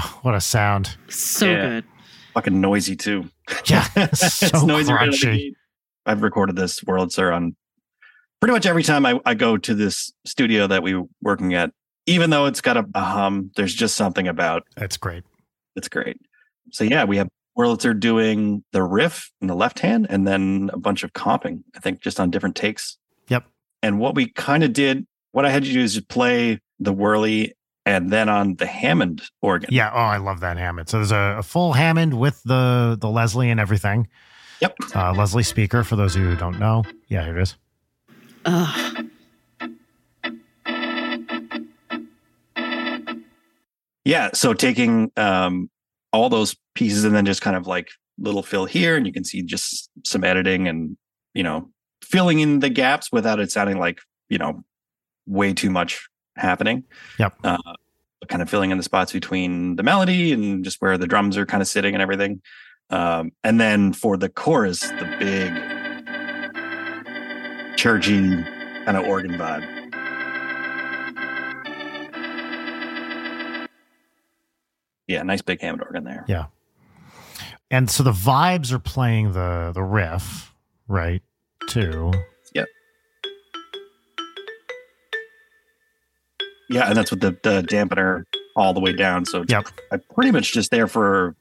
Oh, 0.00 0.18
what 0.22 0.34
a 0.34 0.40
sound! 0.40 0.96
So 1.08 1.46
yeah. 1.46 1.68
good. 1.68 1.84
Fucking 2.34 2.60
noisy 2.60 2.94
too. 2.94 3.28
Yeah, 3.66 3.82
so 4.12 4.46
it's 4.46 4.62
noisy. 4.62 4.92
Crunchy. 4.92 5.52
I've 6.06 6.22
recorded 6.22 6.54
this 6.54 6.80
Wurlitzer 6.80 7.34
on 7.34 7.56
pretty 8.40 8.52
much 8.52 8.64
every 8.64 8.84
time 8.84 9.04
I, 9.04 9.18
I 9.26 9.34
go 9.34 9.56
to 9.56 9.74
this 9.74 10.12
studio 10.24 10.68
that 10.68 10.84
we 10.84 10.94
are 10.94 11.02
working 11.20 11.54
at. 11.54 11.72
Even 12.06 12.30
though 12.30 12.46
it's 12.46 12.60
got 12.60 12.76
a, 12.76 12.86
a 12.94 13.02
hum, 13.02 13.50
there's 13.56 13.74
just 13.74 13.96
something 13.96 14.28
about. 14.28 14.62
That's 14.76 14.96
great. 14.96 15.24
It's 15.74 15.88
great. 15.88 16.16
So 16.70 16.84
yeah, 16.84 17.04
we 17.04 17.16
have 17.16 17.28
Wurlitzer 17.58 17.98
doing 17.98 18.62
the 18.72 18.84
riff 18.84 19.32
in 19.40 19.48
the 19.48 19.56
left 19.56 19.80
hand, 19.80 20.06
and 20.08 20.26
then 20.28 20.70
a 20.72 20.78
bunch 20.78 21.02
of 21.02 21.12
comping. 21.12 21.64
I 21.74 21.80
think 21.80 22.00
just 22.00 22.20
on 22.20 22.30
different 22.30 22.54
takes. 22.54 22.98
Yep. 23.28 23.46
And 23.82 23.98
what 23.98 24.14
we 24.14 24.30
kind 24.30 24.62
of 24.62 24.72
did, 24.72 25.06
what 25.32 25.44
I 25.44 25.50
had 25.50 25.64
to 25.64 25.72
do 25.72 25.80
is 25.80 25.94
just 25.94 26.08
play 26.08 26.60
the 26.78 26.92
whirly 26.92 27.54
and 27.88 28.12
then 28.12 28.28
on 28.28 28.54
the 28.56 28.66
Hammond 28.66 29.22
organ. 29.40 29.70
Yeah, 29.72 29.90
oh, 29.92 29.96
I 29.96 30.18
love 30.18 30.40
that 30.40 30.58
Hammond. 30.58 30.90
So 30.90 30.98
there's 30.98 31.10
a, 31.10 31.36
a 31.38 31.42
full 31.42 31.72
Hammond 31.72 32.18
with 32.18 32.42
the 32.44 32.98
the 33.00 33.08
Leslie 33.08 33.48
and 33.48 33.58
everything. 33.58 34.08
Yep. 34.60 34.76
Uh, 34.94 35.14
Leslie 35.14 35.42
speaker 35.42 35.82
for 35.84 35.96
those 35.96 36.14
who 36.14 36.36
don't 36.36 36.58
know. 36.58 36.84
Yeah, 37.08 37.24
here 37.24 37.38
it 37.38 37.42
is. 37.42 37.56
Ugh. 38.44 39.06
Yeah, 44.04 44.30
so 44.32 44.54
taking 44.54 45.12
um, 45.16 45.70
all 46.12 46.28
those 46.28 46.56
pieces 46.74 47.04
and 47.04 47.14
then 47.14 47.26
just 47.26 47.42
kind 47.42 47.56
of 47.56 47.66
like 47.66 47.88
little 48.18 48.42
fill 48.42 48.66
here, 48.66 48.96
and 48.96 49.06
you 49.06 49.12
can 49.12 49.24
see 49.24 49.42
just 49.42 49.90
some 50.04 50.24
editing 50.24 50.68
and 50.68 50.96
you 51.32 51.42
know 51.42 51.70
filling 52.02 52.40
in 52.40 52.60
the 52.60 52.68
gaps 52.68 53.10
without 53.12 53.40
it 53.40 53.50
sounding 53.50 53.78
like 53.78 54.00
you 54.28 54.36
know 54.36 54.62
way 55.26 55.54
too 55.54 55.70
much 55.70 56.08
happening. 56.38 56.84
Yep. 57.18 57.34
Uh, 57.44 57.58
kind 58.28 58.42
of 58.42 58.50
filling 58.50 58.70
in 58.70 58.76
the 58.76 58.82
spots 58.82 59.12
between 59.12 59.76
the 59.76 59.82
melody 59.82 60.32
and 60.32 60.64
just 60.64 60.80
where 60.80 60.98
the 60.98 61.06
drums 61.06 61.36
are 61.36 61.46
kind 61.46 61.62
of 61.62 61.68
sitting 61.68 61.94
and 61.94 62.02
everything. 62.02 62.42
Um, 62.90 63.32
and 63.44 63.60
then 63.60 63.92
for 63.92 64.16
the 64.16 64.28
chorus, 64.28 64.80
the 64.80 65.16
big 65.18 65.54
churchy 67.76 68.42
kind 68.84 68.96
of 68.96 69.06
organ 69.06 69.32
vibe. 69.32 69.74
Yeah, 75.06 75.22
nice 75.22 75.40
big 75.40 75.60
Hammond 75.60 75.82
organ 75.82 76.04
there. 76.04 76.24
Yeah. 76.28 76.46
And 77.70 77.90
so 77.90 78.02
the 78.02 78.12
vibes 78.12 78.72
are 78.72 78.78
playing 78.78 79.32
the 79.32 79.72
the 79.74 79.82
riff, 79.82 80.54
right? 80.86 81.22
Too. 81.68 82.12
Yeah, 86.70 86.88
and 86.88 86.96
that's 86.96 87.10
with 87.10 87.20
the, 87.20 87.30
the 87.42 87.62
dampener 87.62 88.24
all 88.54 88.74
the 88.74 88.80
way 88.80 88.92
down. 88.92 89.24
So 89.24 89.44
yep. 89.48 89.68
I'm 89.90 90.02
pretty 90.14 90.30
much 90.30 90.52
just 90.52 90.70
there 90.70 90.86
for 90.86 91.34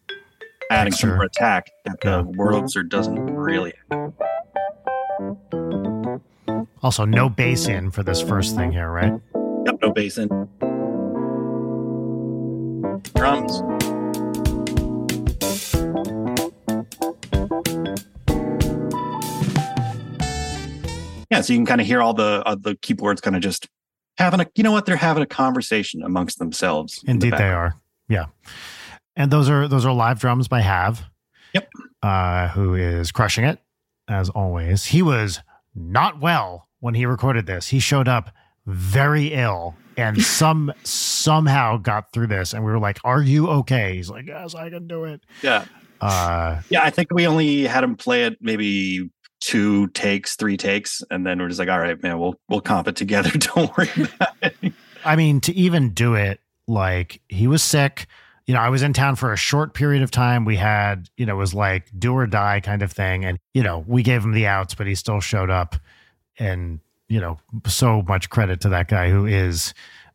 adding 0.72 0.94
Extra. 0.94 1.10
some 1.10 1.16
more 1.18 1.26
attack 1.26 1.70
that 1.86 2.00
the. 2.02 2.24
Wurlitzer 2.24 2.88
doesn't 2.88 3.20
really. 3.20 3.74
Also, 6.82 7.06
no 7.06 7.28
bass 7.28 7.68
in 7.68 7.92
for 7.92 8.04
this 8.04 8.22
first 8.22 8.56
thing 8.56 8.72
here, 8.72 8.90
right? 8.90 9.14
Yep, 9.66 9.80
no 9.82 9.92
bass 9.92 10.18
in. 10.18 10.30
Drums. 13.16 13.62
Yeah, 21.30 21.42
so 21.42 21.52
you 21.52 21.60
can 21.60 21.66
kind 21.66 21.82
of 21.82 21.88
hear 21.88 22.02
all 22.02 22.14
the 22.14 22.42
uh, 22.46 22.56
the 22.56 22.76
keyboards 22.82 23.20
kind 23.20 23.36
of 23.36 23.42
just 23.42 23.68
having 24.18 24.40
a 24.40 24.48
you 24.56 24.64
know 24.64 24.72
what? 24.72 24.86
They're 24.86 24.96
having 24.96 25.24
a 25.24 25.28
conversation 25.28 26.04
amongst 26.04 26.40
themselves 26.40 27.04
indeed 27.08 27.34
the 27.34 27.38
they 27.38 27.50
are. 27.50 27.76
Yeah. 28.10 28.26
And 29.16 29.32
those 29.32 29.50
are 29.50 29.68
those 29.68 29.86
are 29.86 29.94
live 29.94 30.20
drums 30.20 30.48
by 30.48 30.62
Havve 30.62 31.04
yep. 31.54 31.70
Uh 32.02 32.50
who 32.50 32.76
is 32.76 33.12
crushing 33.12 33.44
it 33.46 33.60
as 34.08 34.30
always. 34.30 34.86
He 34.86 35.02
was 35.02 35.42
not 35.76 36.20
well 36.20 36.68
when 36.80 36.96
he 36.96 37.06
recorded 37.06 37.46
this. 37.46 37.68
He 37.70 37.80
showed 37.80 38.08
up 38.08 38.32
very 38.66 39.34
ill 39.34 39.76
and 39.96 40.22
some 40.24 40.74
somehow 40.84 41.78
got 41.78 42.12
through 42.12 42.28
this. 42.28 42.54
And 42.54 42.64
we 42.66 42.72
were 42.72 42.80
like 42.80 43.00
are 43.04 43.22
you 43.22 43.48
okay? 43.50 43.96
He's 43.96 44.10
like 44.10 44.28
yes 44.28 44.56
i 44.56 44.70
can 44.70 44.88
do 44.88 45.06
it. 45.06 45.22
Yeah. 45.42 45.66
Uh 46.00 46.62
yeah 46.70 46.84
i 46.84 46.92
think 46.92 47.12
we 47.12 47.26
only 47.26 47.64
had 47.64 47.84
him 47.84 47.96
play 47.96 48.26
it 48.26 48.38
maybe 48.40 49.10
two 49.48 49.88
takes, 49.88 50.36
three 50.36 50.58
takes, 50.58 51.02
and 51.10 51.26
then 51.26 51.40
we're 51.40 51.48
just 51.48 51.58
like, 51.58 51.70
all 51.70 51.80
right, 51.80 52.04
man, 52.04 52.20
we'll 52.20 52.36
we'll 52.50 52.60
comp 52.60 52.90
it 52.90 52.98
together. 52.98 53.30
Don't 53.38 53.76
worry 53.78 53.90
about 53.96 54.36
it. 54.42 54.74
I 55.06 55.16
mean, 55.16 55.40
to 55.42 55.54
even 55.54 55.92
do 55.92 56.16
it, 56.16 56.42
like 56.68 57.22
he 57.30 57.48
was 57.48 57.64
sick. 57.64 58.08
You 58.46 58.54
know, 58.54 58.60
I 58.60 58.68
was 58.68 58.82
in 58.82 58.92
town 58.92 59.16
for 59.16 59.32
a 59.32 59.38
short 59.38 59.74
period 59.74 60.04
of 60.04 60.12
time. 60.12 60.44
We 60.44 60.58
had, 60.58 61.10
you 61.16 61.26
know, 61.26 61.36
it 61.36 61.40
was 61.40 61.54
like 61.54 61.88
do 61.98 62.14
or 62.14 62.28
die 62.28 62.60
kind 62.60 62.82
of 62.82 62.92
thing. 62.92 63.24
And, 63.24 63.40
you 63.54 63.64
know, 63.64 63.86
we 63.88 64.04
gave 64.04 64.22
him 64.22 64.34
the 64.34 64.48
outs, 64.48 64.74
but 64.74 64.86
he 64.86 64.96
still 64.96 65.22
showed 65.22 65.50
up. 65.50 65.78
And, 66.40 66.80
you 67.08 67.20
know, 67.22 67.40
so 67.68 68.02
much 68.02 68.30
credit 68.30 68.60
to 68.62 68.70
that 68.70 68.90
guy 68.90 69.10
who 69.10 69.26
is 69.26 69.74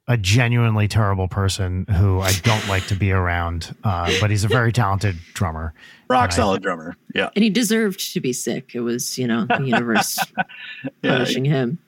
a 0.09 0.17
genuinely 0.17 0.89
terrible 0.89 1.29
person 1.29 1.87
who 1.87 2.21
I 2.21 2.33
don't 2.43 2.67
like 2.69 2.87
to 2.89 2.97
be 2.97 3.13
around. 3.13 3.75
Uh, 3.85 4.13
but 4.21 4.31
he's 4.31 4.45
a 4.45 4.49
very 4.49 4.73
talented 4.73 5.17
drummer. 5.33 5.75
Rock 6.09 6.33
solid 6.33 6.61
I, 6.61 6.63
drummer. 6.63 6.97
Yeah. 7.15 7.31
And 7.37 7.45
he 7.45 7.51
deserved 7.51 8.13
to 8.13 8.21
be 8.21 8.33
sick. 8.33 8.75
It 8.75 8.81
was, 8.81 9.17
you 9.17 9.27
know, 9.27 9.47
the 9.47 9.63
universe 9.65 10.19
yeah, 11.03 11.13
punishing 11.13 11.45
him. 11.45 11.79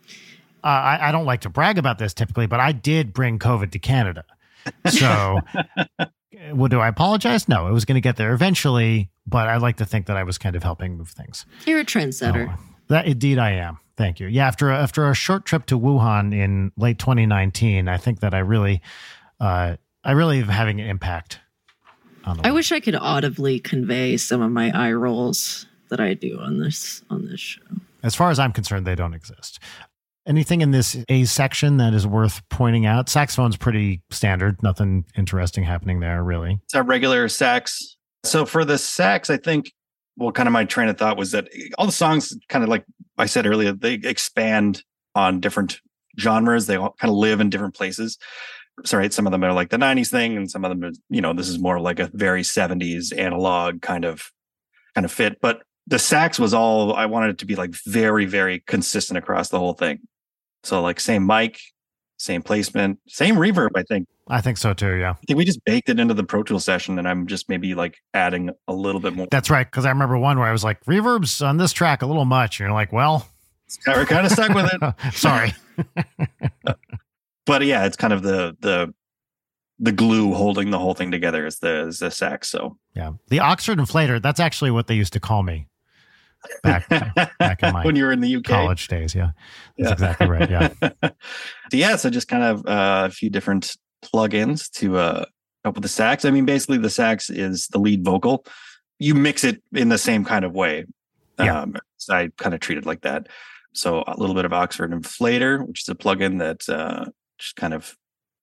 Uh, 0.63 0.69
I, 0.69 1.09
I, 1.09 1.13
don't 1.13 1.27
like 1.27 1.43
to 1.43 1.51
brag 1.51 1.77
about 1.77 1.99
this 1.99 2.15
typically, 2.15 2.47
but 2.47 2.59
I 2.59 2.73
did 2.73 3.13
bring 3.13 3.39
COVID 3.39 3.73
to 3.73 3.79
Canada. 3.79 4.25
So, 4.89 5.41
well, 6.55 6.69
do 6.69 6.81
I 6.81 6.89
apologize? 6.89 7.49
No, 7.49 7.69
it 7.69 7.73
was 7.73 7.85
going 7.85 7.97
to 7.97 8.01
get 8.01 8.17
there 8.17 8.33
eventually, 8.33 9.11
but 9.27 9.49
I 9.49 9.59
like 9.59 9.77
to 9.79 9.85
think 9.85 10.07
that 10.07 10.17
I 10.17 10.23
was 10.23 10.39
kind 10.39 10.57
of 10.57 10.63
helping 10.63 10.97
move 10.97 11.11
things. 11.11 11.45
You're 11.67 11.81
a 11.81 11.85
trendsetter. 11.85 12.57
that 12.89 13.07
indeed 13.07 13.39
I 13.39 13.51
am. 13.53 13.79
Thank 13.97 14.19
you. 14.21 14.27
Yeah, 14.27 14.47
after 14.47 14.71
after 14.71 15.09
a 15.09 15.15
short 15.15 15.45
trip 15.45 15.67
to 15.67 15.79
Wuhan 15.79 16.35
in 16.35 16.73
late 16.77 16.99
2019, 16.99 17.89
I 17.89 17.97
think 17.97 18.21
that 18.21 18.35
I 18.35 18.41
really, 18.41 18.83
uh, 19.41 19.77
I 20.03 20.13
really 20.13 20.41
am 20.41 20.49
having 20.49 20.81
an 20.81 20.89
impact. 20.89 21.41
On 22.25 22.37
the 22.37 22.47
I 22.47 22.51
wish 22.51 22.73
I 22.73 22.81
could 22.81 22.97
audibly 22.97 23.61
convey 23.61 24.17
some 24.17 24.41
of 24.41 24.51
my 24.51 24.71
eye 24.73 24.93
rolls 24.93 25.67
that 25.91 26.01
I 26.01 26.15
do 26.15 26.41
on 26.41 26.59
this 26.59 27.03
on 27.11 27.27
this 27.27 27.41
show. 27.41 27.63
As 28.03 28.15
far 28.15 28.31
as 28.31 28.39
I'm 28.39 28.53
concerned, 28.53 28.87
they 28.87 28.97
don't 28.97 29.15
exist. 29.15 29.61
Anything 30.27 30.63
in 30.63 30.71
this 30.71 30.97
A 31.09 31.25
section 31.25 31.77
that 31.77 31.93
is 31.93 32.07
worth 32.07 32.43
pointing 32.49 32.87
out? 32.87 33.09
Saxophone's 33.09 33.59
pretty 33.59 34.03
standard. 34.11 34.63
Nothing 34.63 35.05
interesting 35.17 35.65
happening 35.65 36.01
there, 36.01 36.25
really. 36.25 36.59
It's 36.65 36.75
a 36.75 36.83
regular 36.83 37.29
sax. 37.29 37.97
So 38.25 38.47
for 38.47 38.65
the 38.65 38.79
sax, 38.79 39.29
I 39.29 39.37
think 39.37 39.71
well, 40.17 40.33
kind 40.33 40.47
of 40.47 40.53
my 40.53 40.65
train 40.65 40.89
of 40.89 40.97
thought 40.97 41.17
was 41.17 41.33
that 41.33 41.49
all 41.79 41.87
the 41.87 41.93
songs, 41.93 42.37
kind 42.49 42.63
of 42.63 42.71
like 42.71 42.85
I 43.19 43.27
said 43.27 43.47
earlier, 43.47 43.73
they 43.73 43.95
expand 43.95 44.83
on 45.15 45.41
different 45.41 45.81
genres. 46.19 46.67
They 46.67 46.77
all 46.77 46.95
kind 46.99 47.11
of 47.11 47.17
live 47.17 47.41
in 47.41 47.51
different 47.51 47.75
places. 47.75 48.19
So, 48.85 48.99
right, 48.99 49.13
some 49.13 49.27
of 49.27 49.33
them 49.33 49.45
are 49.45 49.53
like 49.53 49.71
the 49.71 49.77
'90s 49.77 50.11
thing, 50.11 50.37
and 50.37 50.51
some 50.51 50.65
of 50.65 50.71
them, 50.71 50.85
are, 50.85 50.93
you 51.09 51.21
know, 51.21 51.33
this 51.33 51.49
is 51.49 51.61
more 51.61 51.81
like 51.81 52.01
a 52.01 52.11
very 52.13 52.43
'70s 52.43 53.17
analog 53.17 53.83
kind 53.83 54.05
of 54.05 54.31
kind 54.95 55.05
of 55.05 55.13
fit. 55.13 55.41
But 55.41 55.63
the 55.87 55.99
sax 55.99 56.39
was 56.39 56.55
all 56.55 56.95
I 56.95 57.07
wanted 57.07 57.31
it 57.31 57.39
to 57.39 57.47
be 57.47 57.57
like 57.57 57.75
very, 57.87 58.25
very 58.25 58.65
consistent 58.67 59.19
across 59.19 59.51
the 59.51 59.59
whole 59.59 59.75
thing. 59.75 60.01
So, 60.65 60.83
like 60.83 60.99
same 60.99 61.27
mic, 61.27 61.61
same 62.25 62.43
placement, 62.43 62.99
same 63.07 63.37
reverb. 63.37 63.71
I 63.77 63.83
think. 63.83 64.09
I 64.29 64.41
think 64.41 64.57
so 64.57 64.73
too. 64.73 64.95
Yeah. 64.97 65.11
I 65.11 65.27
think 65.27 65.37
we 65.37 65.45
just 65.45 65.63
baked 65.65 65.89
it 65.89 66.01
into 66.01 66.15
the 66.15 66.25
Pro 66.25 66.43
Tool 66.43 66.59
session, 66.59 66.99
and 66.99 67.07
I'm 67.07 67.27
just 67.27 67.49
maybe 67.49 67.75
like 67.75 67.99
adding 68.15 68.51
a 68.67 68.73
little 68.73 69.01
bit 69.01 69.15
more. 69.15 69.27
That's 69.31 69.51
right. 69.51 69.67
Because 69.67 69.85
I 69.85 69.91
remember 69.91 70.17
one 70.17 70.39
where 70.39 70.49
I 70.49 70.53
was 70.53 70.65
like, 70.65 70.83
reverbs 70.85 71.47
on 71.47 71.59
this 71.59 71.73
track 71.73 72.03
a 72.03 72.07
little 72.07 72.25
much, 72.25 72.59
and 72.59 72.67
you're 72.67 72.75
like, 72.75 72.93
well, 72.93 73.29
we're 73.87 74.07
kind 74.07 74.27
of 74.27 74.33
stuck 74.33 74.55
with 74.55 74.71
it. 74.73 74.95
Sorry. 75.15 75.55
but 77.47 77.65
yeah, 77.65 77.85
it's 77.85 77.97
kind 77.97 78.13
of 78.13 78.23
the 78.23 78.57
the 78.61 78.95
the 79.79 79.93
glue 79.93 80.33
holding 80.33 80.71
the 80.71 80.79
whole 80.79 80.95
thing 80.95 81.11
together 81.11 81.45
is 81.47 81.59
the 81.59 81.89
is 81.89 81.99
the 81.99 82.11
sax. 82.11 82.49
So 82.49 82.79
yeah, 82.95 83.13
the 83.29 83.41
Oxford 83.41 83.79
inflator. 83.79 84.21
That's 84.23 84.41
actually 84.41 84.71
what 84.71 84.87
they 84.87 84.95
used 84.95 85.13
to 85.15 85.21
call 85.21 85.43
me 85.43 85.69
back 86.63 86.89
back 86.89 87.63
in 87.63 87.73
my 87.73 87.85
when 87.85 87.97
you 87.97 88.05
were 88.05 88.13
in 88.13 88.21
the 88.21 88.37
UK 88.37 88.45
college 88.45 88.89
days. 88.89 89.15
Yeah, 89.15 89.31
that's 89.79 89.89
yeah. 89.89 89.93
exactly 89.93 90.29
right. 90.29 90.51
Yeah. 90.51 90.69
so 91.03 91.11
yeah, 91.73 91.97
so 91.97 92.11
just 92.11 92.29
kind 92.29 92.43
of 92.43 92.67
uh, 92.67 93.09
a 93.09 93.11
few 93.11 93.31
different 93.31 93.77
plugins 94.03 94.71
to 94.73 94.99
uh, 94.99 95.25
help 95.65 95.77
with 95.77 95.83
the 95.83 95.89
sax. 95.89 96.25
I 96.25 96.31
mean, 96.31 96.45
basically, 96.45 96.79
the 96.79 96.91
sax 96.91 97.31
is 97.31 97.69
the 97.69 97.79
lead 97.79 98.05
vocal. 98.05 98.45
You 98.99 99.15
mix 99.15 99.45
it 99.45 99.63
in 99.73 99.89
the 99.89 99.99
same 99.99 100.25
kind 100.25 100.45
of 100.45 100.53
way. 100.53 100.87
Yeah. 101.39 101.63
Um, 101.63 101.77
so 101.97 102.15
I 102.15 102.29
kind 102.39 102.55
of 102.55 102.61
treat 102.61 102.79
it 102.79 102.87
like 102.87 103.03
that. 103.03 103.29
So 103.73 104.05
a 104.07 104.17
little 104.17 104.37
bit 104.37 104.45
of 104.45 104.53
Oxford 104.53 104.93
Inflator, 104.93 105.67
which 105.67 105.83
is 105.83 105.89
a 105.89 105.95
plugin 105.97 106.39
that 106.39 106.69
uh, 106.69 107.07
just 107.39 107.57
kind 107.57 107.75
of, 107.75 107.97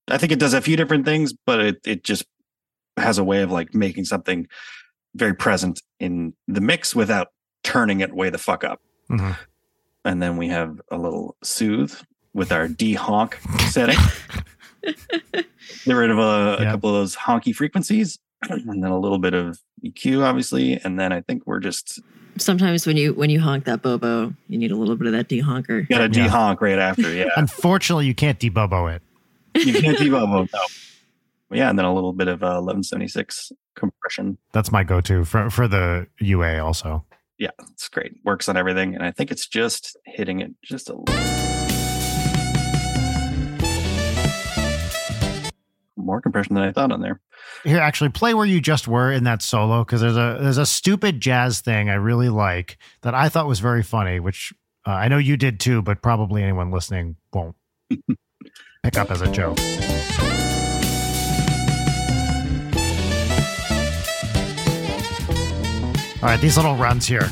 I 0.10 0.18
think 0.18 0.34
it 0.34 0.39
does 0.39 0.54
a 0.54 0.62
few 0.62 0.76
different 0.76 1.06
things, 1.06 1.34
but 1.45 1.62
it 1.62 1.78
it 1.86 2.04
just 2.04 2.26
has 2.97 3.18
a 3.18 3.24
way 3.24 3.41
of 3.41 3.52
like 3.52 3.74
making 3.74 4.06
something 4.06 4.47
very 5.16 5.34
present 5.34 5.82
in 5.99 6.34
the 6.47 6.62
mix 6.62 6.95
without 6.95 7.30
turning 7.64 8.01
it 8.01 8.14
way 8.14 8.30
the 8.30 8.38
fuck 8.38 8.64
up. 8.64 8.82
Mm-hmm. 9.09 9.32
And 10.05 10.22
then 10.22 10.38
we 10.38 10.47
have 10.47 10.82
a 10.89 10.97
little 10.97 11.36
soothe 11.43 11.93
with 12.34 12.51
our 12.51 12.68
de-honk 12.68 13.38
setting. 13.70 13.97
Get 14.84 15.93
rid 15.93 16.09
of 16.09 16.18
a, 16.18 16.57
a 16.59 16.64
couple 16.64 16.89
of 16.89 16.95
those 16.95 17.16
honky 17.16 17.53
frequencies, 17.53 18.18
and 18.49 18.84
then 18.84 18.91
a 18.91 18.99
little 18.99 19.20
bit 19.20 19.34
of 19.34 19.59
EQ, 19.84 20.24
obviously. 20.24 20.80
And 20.84 20.99
then 20.99 21.12
I 21.12 21.22
think 21.22 21.43
we're 21.45 21.59
just 21.59 21.99
sometimes 22.38 22.88
when 22.88 22.97
you 22.97 23.14
when 23.14 23.30
you 23.30 23.39
honk 23.39 23.66
that 23.66 23.82
bobo, 23.82 24.34
you 24.47 24.57
need 24.57 24.72
a 24.72 24.76
little 24.76 24.95
bit 24.95 25.07
of 25.07 25.14
that 25.14 25.28
de-honker. 25.28 25.80
You 25.80 25.86
got 25.88 25.99
to 25.99 26.09
de-honk 26.09 26.62
right 26.62 26.80
after, 26.80 27.14
yeah. 27.14 27.30
Unfortunately, 27.36 28.05
you 28.05 28.16
can't 28.16 28.39
de-bobo 28.39 28.88
it. 28.88 29.01
You 29.55 29.74
can't 29.74 29.97
de-bobo, 29.99 30.47
no. 30.53 30.66
Yeah, 31.51 31.70
and 31.70 31.78
then 31.78 31.86
a 31.86 31.93
little 31.93 32.14
bit 32.14 32.30
of 32.30 32.41
uh, 32.43 32.64
1176 32.64 33.51
compression. 33.76 34.38
That's 34.53 34.72
my 34.72 34.84
go-to 34.84 35.26
for 35.26 35.49
for 35.49 35.68
the 35.68 36.07
UA 36.20 36.64
also 36.64 37.05
yeah, 37.42 37.50
it's 37.72 37.89
great. 37.89 38.14
Works 38.24 38.48
on 38.50 38.56
everything. 38.56 38.94
And 38.94 39.04
I 39.04 39.10
think 39.10 39.32
it's 39.32 39.48
just 39.48 39.98
hitting 40.06 40.42
it 40.42 40.52
just 40.64 40.92
a 40.92 40.94
little 40.94 41.16
more 45.98 46.22
compression 46.22 46.54
than 46.54 46.64
I 46.64 46.72
thought 46.72 46.92
on 46.92 47.02
there. 47.02 47.20
Here, 47.64 47.80
actually, 47.80 48.12
play 48.12 48.36
where 48.36 48.46
you 48.46 48.62
just 48.62 48.88
were 48.88 49.12
in 49.12 49.24
that 49.24 49.42
solo 49.42 49.84
because 49.84 50.02
there's 50.02 50.18
a 50.18 50.38
there's 50.39 50.60
a 50.60 50.68
stupid 50.68 51.20
jazz 51.20 51.62
thing 51.62 51.89
I 51.89 51.96
really 51.96 52.30
like 52.30 52.78
that 53.02 53.16
I 53.16 53.28
thought 53.28 53.48
was 53.48 53.60
very 53.60 53.82
funny, 53.82 54.20
which 54.20 54.54
uh, 54.86 54.92
I 54.92 55.08
know 55.08 55.18
you 55.18 55.36
did 55.36 55.60
too, 55.60 55.82
but 55.82 56.04
probably 56.04 56.44
anyone 56.44 56.70
listening 56.70 57.16
won't 57.34 57.56
pick 58.84 58.98
up 58.98 59.10
as 59.10 59.22
a 59.22 59.32
joke. 59.32 59.58
All 66.22 66.30
right, 66.30 66.39
these 66.39 66.55
little 66.55 66.76
runs 66.76 67.07
here. 67.07 67.28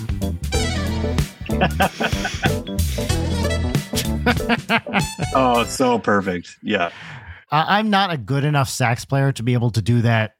oh, 5.36 5.64
so 5.68 6.00
perfect. 6.00 6.58
Yeah. 6.64 6.90
Uh, 7.52 7.66
I'm 7.68 7.92
not 7.92 8.12
a 8.12 8.18
good 8.18 8.44
enough 8.44 8.68
sax 8.68 9.06
player 9.06 9.32
to 9.34 9.44
be 9.44 9.54
able 9.54 9.70
to 9.72 9.82
do 9.84 10.02
that 10.02 10.38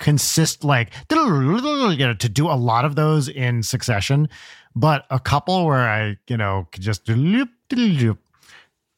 consist 0.00 0.64
like 0.64 0.92
you 1.08 1.16
know 1.16 2.14
to 2.18 2.28
do 2.28 2.48
a 2.48 2.58
lot 2.58 2.84
of 2.84 2.96
those 2.96 3.28
in 3.28 3.62
succession 3.62 4.28
but 4.74 5.06
a 5.08 5.20
couple 5.20 5.64
where 5.66 5.88
i 5.88 6.16
you 6.26 6.36
know 6.36 6.66
could 6.72 6.82
just 6.82 7.06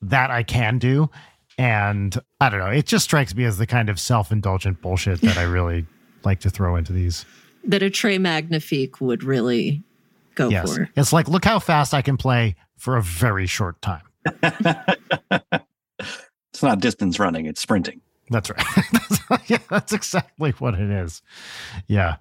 that 0.01 0.31
i 0.31 0.43
can 0.43 0.79
do 0.79 1.09
and 1.59 2.19
i 2.41 2.49
don't 2.49 2.61
know 2.61 2.71
it 2.71 2.87
just 2.87 3.05
strikes 3.05 3.35
me 3.35 3.45
as 3.45 3.59
the 3.59 3.67
kind 3.67 3.91
of 3.91 4.01
self-indulgent 4.01 4.81
bullshit 4.81 5.21
that 5.21 5.37
i 5.37 5.43
really 5.43 5.85
like 6.25 6.41
to 6.41 6.49
throw 6.49 6.77
into 6.77 6.95
these 6.95 7.27
that 7.67 7.83
a 7.83 7.91
Trey 7.91 8.19
Magnifique 8.19 9.01
would 9.01 9.25
really 9.25 9.83
go 10.35 10.49
yes. 10.49 10.75
for. 10.75 10.89
It's 10.97 11.13
like, 11.13 11.29
look 11.29 11.45
how 11.45 11.59
fast 11.59 11.95
I 11.95 12.03
can 12.03 12.17
play 12.17 12.57
for 12.77 12.97
a 12.97 13.03
very 13.03 13.47
short 13.47 13.81
time. 13.83 14.03
it's 14.43 14.93
not 16.63 16.81
distance 16.81 17.19
running, 17.19 17.47
it's 17.47 17.61
sprinting. 17.61 18.01
That's 18.31 18.51
right. 18.51 18.67
yeah, 19.47 19.59
that's 19.71 19.93
exactly 19.93 20.51
what 20.59 20.75
it 20.75 20.91
is. 20.91 21.23
Yeah. 21.87 22.17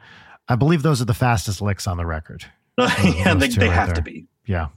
I 0.47 0.55
believe 0.55 0.83
those 0.83 1.01
are 1.01 1.05
the 1.05 1.15
fastest 1.15 1.63
licks 1.63 1.87
on 1.87 1.97
the 1.97 2.05
record. 2.05 2.45
yeah, 2.77 3.33
they, 3.33 3.47
they 3.47 3.67
right 3.67 3.73
have 3.73 3.87
there. 3.87 3.95
to 3.95 4.01
be. 4.03 4.27
Yeah. 4.45 4.67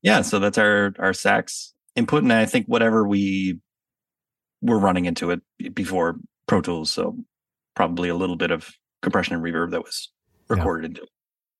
Yeah. 0.00 0.22
So 0.22 0.38
that's 0.38 0.56
our 0.56 0.94
our 0.98 1.12
sax 1.12 1.74
input. 1.96 2.22
And 2.22 2.32
I 2.32 2.46
think 2.46 2.64
whatever 2.64 3.06
we 3.06 3.60
were 4.62 4.78
running 4.78 5.04
into 5.04 5.32
it 5.32 5.42
before 5.74 6.16
Pro 6.46 6.62
Tools. 6.62 6.90
So 6.90 7.18
probably 7.76 8.08
a 8.08 8.14
little 8.14 8.36
bit 8.36 8.50
of 8.50 8.74
compression 9.02 9.34
and 9.34 9.42
reverb 9.42 9.70
that 9.70 9.82
was 9.82 10.10
recorded 10.48 10.82
yeah. 10.82 10.88
into 10.88 11.02
it. 11.02 11.08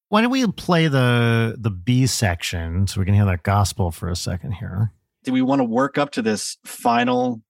Why 0.09 0.23
don't 0.23 0.31
we 0.31 0.47
play 0.49 0.89
the 0.89 1.57
the 1.59 1.71
B 1.71 2.07
section 2.07 2.87
so 2.87 3.01
we 3.01 3.05
can 3.05 3.15
hear 3.15 3.25
that 3.27 3.43
gospel 3.45 3.91
for 3.91 4.09
a 4.09 4.17
second 4.17 4.53
here? 4.53 4.93
Do 5.23 5.33
we 5.33 5.43
want 5.43 5.61
to 5.61 5.65
work 5.65 5.99
up 5.99 6.11
to 6.13 6.23
this 6.23 6.57
final? 6.65 7.43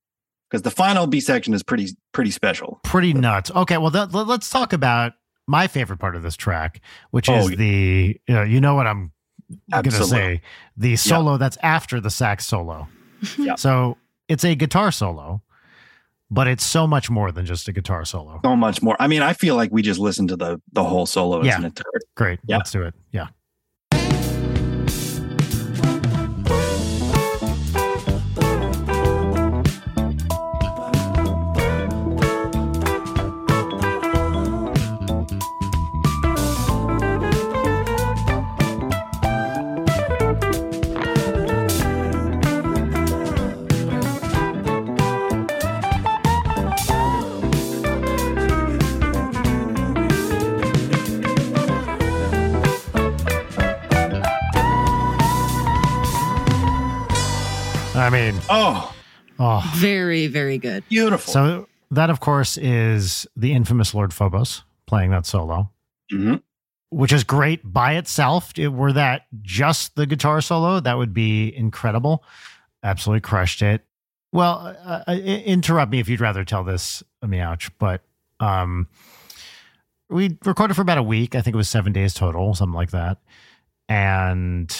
Because 0.50 0.62
the 0.62 0.70
final 0.70 1.06
B 1.06 1.20
section 1.20 1.54
is 1.54 1.62
pretty 1.62 1.96
pretty 2.12 2.30
special, 2.30 2.80
pretty 2.84 3.14
nuts. 3.14 3.50
Okay, 3.50 3.78
well 3.78 3.90
th- 3.90 4.12
let's 4.12 4.50
talk 4.50 4.72
about 4.72 5.12
my 5.46 5.68
favorite 5.68 5.98
part 5.98 6.16
of 6.16 6.22
this 6.22 6.36
track, 6.36 6.80
which 7.12 7.28
oh, 7.28 7.48
is 7.48 7.56
the 7.56 8.20
you 8.26 8.34
know, 8.34 8.42
you 8.42 8.60
know 8.60 8.74
what 8.74 8.86
I'm 8.86 9.12
going 9.70 9.84
to 9.84 10.04
say 10.04 10.42
the 10.76 10.96
solo 10.96 11.32
yeah. 11.32 11.38
that's 11.38 11.56
after 11.62 12.00
the 12.00 12.10
sax 12.10 12.46
solo. 12.46 12.88
yeah. 13.38 13.54
So 13.54 13.96
it's 14.28 14.44
a 14.44 14.54
guitar 14.54 14.92
solo 14.92 15.42
but 16.30 16.46
it's 16.46 16.64
so 16.64 16.86
much 16.86 17.10
more 17.10 17.32
than 17.32 17.44
just 17.44 17.68
a 17.68 17.72
guitar 17.72 18.04
solo. 18.04 18.40
So 18.44 18.56
much 18.56 18.82
more. 18.82 18.96
I 19.00 19.08
mean, 19.08 19.22
I 19.22 19.32
feel 19.32 19.56
like 19.56 19.70
we 19.72 19.82
just 19.82 19.98
listened 19.98 20.28
to 20.28 20.36
the 20.36 20.60
the 20.72 20.84
whole 20.84 21.06
solo 21.06 21.42
yeah. 21.42 21.68
Great. 22.16 22.38
Yeah. 22.44 22.58
Let's 22.58 22.70
do 22.70 22.82
it. 22.82 22.94
Yeah. 23.12 23.28
I 58.10 58.12
mean, 58.12 58.40
oh, 58.50 58.92
oh, 59.38 59.72
very, 59.76 60.26
very 60.26 60.58
good. 60.58 60.82
Beautiful. 60.88 61.32
So 61.32 61.68
that, 61.92 62.10
of 62.10 62.18
course, 62.18 62.56
is 62.56 63.24
the 63.36 63.52
infamous 63.52 63.94
Lord 63.94 64.12
Phobos 64.12 64.64
playing 64.88 65.12
that 65.12 65.26
solo, 65.26 65.70
mm-hmm. 66.12 66.34
which 66.88 67.12
is 67.12 67.22
great 67.22 67.60
by 67.62 67.94
itself. 67.94 68.52
It, 68.58 68.66
were 68.66 68.92
that 68.94 69.26
just 69.42 69.94
the 69.94 70.06
guitar 70.06 70.40
solo, 70.40 70.80
that 70.80 70.98
would 70.98 71.14
be 71.14 71.54
incredible. 71.54 72.24
Absolutely 72.82 73.20
crushed 73.20 73.62
it. 73.62 73.84
Well, 74.32 74.76
uh, 74.84 75.04
uh 75.06 75.12
interrupt 75.12 75.92
me 75.92 76.00
if 76.00 76.08
you'd 76.08 76.20
rather 76.20 76.44
tell 76.44 76.64
this, 76.64 77.04
Meouch, 77.24 77.70
but 77.78 78.02
um, 78.40 78.88
we 80.08 80.36
recorded 80.44 80.74
for 80.74 80.82
about 80.82 80.98
a 80.98 81.02
week. 81.04 81.36
I 81.36 81.42
think 81.42 81.54
it 81.54 81.58
was 81.58 81.68
seven 81.68 81.92
days 81.92 82.12
total, 82.12 82.56
something 82.56 82.74
like 82.74 82.90
that. 82.90 83.18
And 83.88 84.76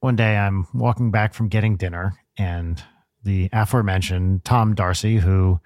one 0.00 0.16
day 0.16 0.36
I'm 0.36 0.66
walking 0.74 1.12
back 1.12 1.32
from 1.34 1.48
getting 1.48 1.76
dinner, 1.76 2.14
and 2.40 2.82
the 3.22 3.50
aforementioned 3.52 4.44
Tom 4.46 4.74
Darcy, 4.74 5.18
who 5.18 5.60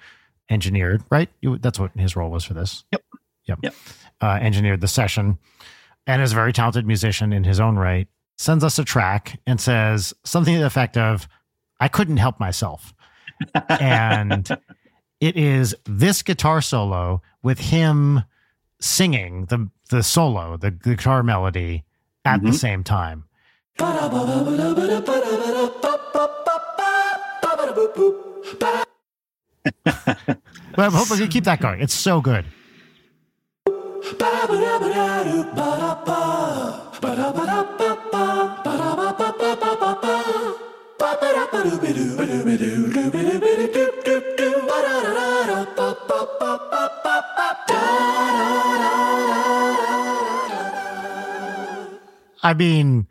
engineered, 0.50 1.04
right? 1.08 1.28
You, 1.40 1.58
that's 1.58 1.78
what 1.78 1.92
his 1.96 2.16
role 2.16 2.30
was 2.30 2.44
for 2.44 2.54
this. 2.54 2.84
Yep. 2.90 3.02
Yep. 3.44 3.58
yep. 3.62 3.74
Uh, 4.20 4.38
engineered 4.40 4.80
the 4.80 4.88
session 4.88 5.38
and 6.06 6.20
is 6.20 6.32
a 6.32 6.34
very 6.34 6.52
talented 6.52 6.84
musician 6.86 7.32
in 7.32 7.44
his 7.44 7.60
own 7.60 7.76
right, 7.76 8.08
sends 8.36 8.64
us 8.64 8.78
a 8.78 8.84
track 8.84 9.40
and 9.46 9.60
says 9.60 10.12
something 10.24 10.54
to 10.54 10.60
the 10.60 10.66
effect 10.66 10.96
of, 10.96 11.28
I 11.78 11.88
couldn't 11.88 12.16
help 12.16 12.40
myself. 12.40 12.92
and 13.68 14.48
it 15.20 15.36
is 15.36 15.76
this 15.84 16.22
guitar 16.22 16.60
solo 16.60 17.22
with 17.42 17.60
him 17.60 18.24
singing 18.80 19.46
the 19.46 19.70
the 19.90 20.02
solo, 20.02 20.56
the, 20.56 20.70
the 20.70 20.96
guitar 20.96 21.22
melody 21.22 21.84
at 22.24 22.38
mm-hmm. 22.38 22.46
the 22.46 22.52
same 22.52 22.82
time. 22.82 23.24
But 27.94 28.86
I'm 30.76 30.92
hoping 30.92 31.18
you 31.18 31.28
keep 31.28 31.44
that 31.44 31.60
going. 31.60 31.80
It's 31.80 31.94
so 31.94 32.20
good. 32.20 32.44
I 52.42 52.52
mean, 52.52 53.06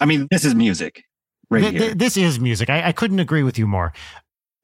I 0.00 0.04
mean, 0.04 0.26
this 0.30 0.44
is 0.44 0.54
music. 0.54 1.04
Right 1.50 1.60
th- 1.60 1.78
th- 1.78 1.94
this 1.94 2.16
is 2.16 2.40
music. 2.40 2.70
I-, 2.70 2.88
I 2.88 2.92
couldn't 2.92 3.20
agree 3.20 3.42
with 3.42 3.58
you 3.58 3.66
more. 3.66 3.92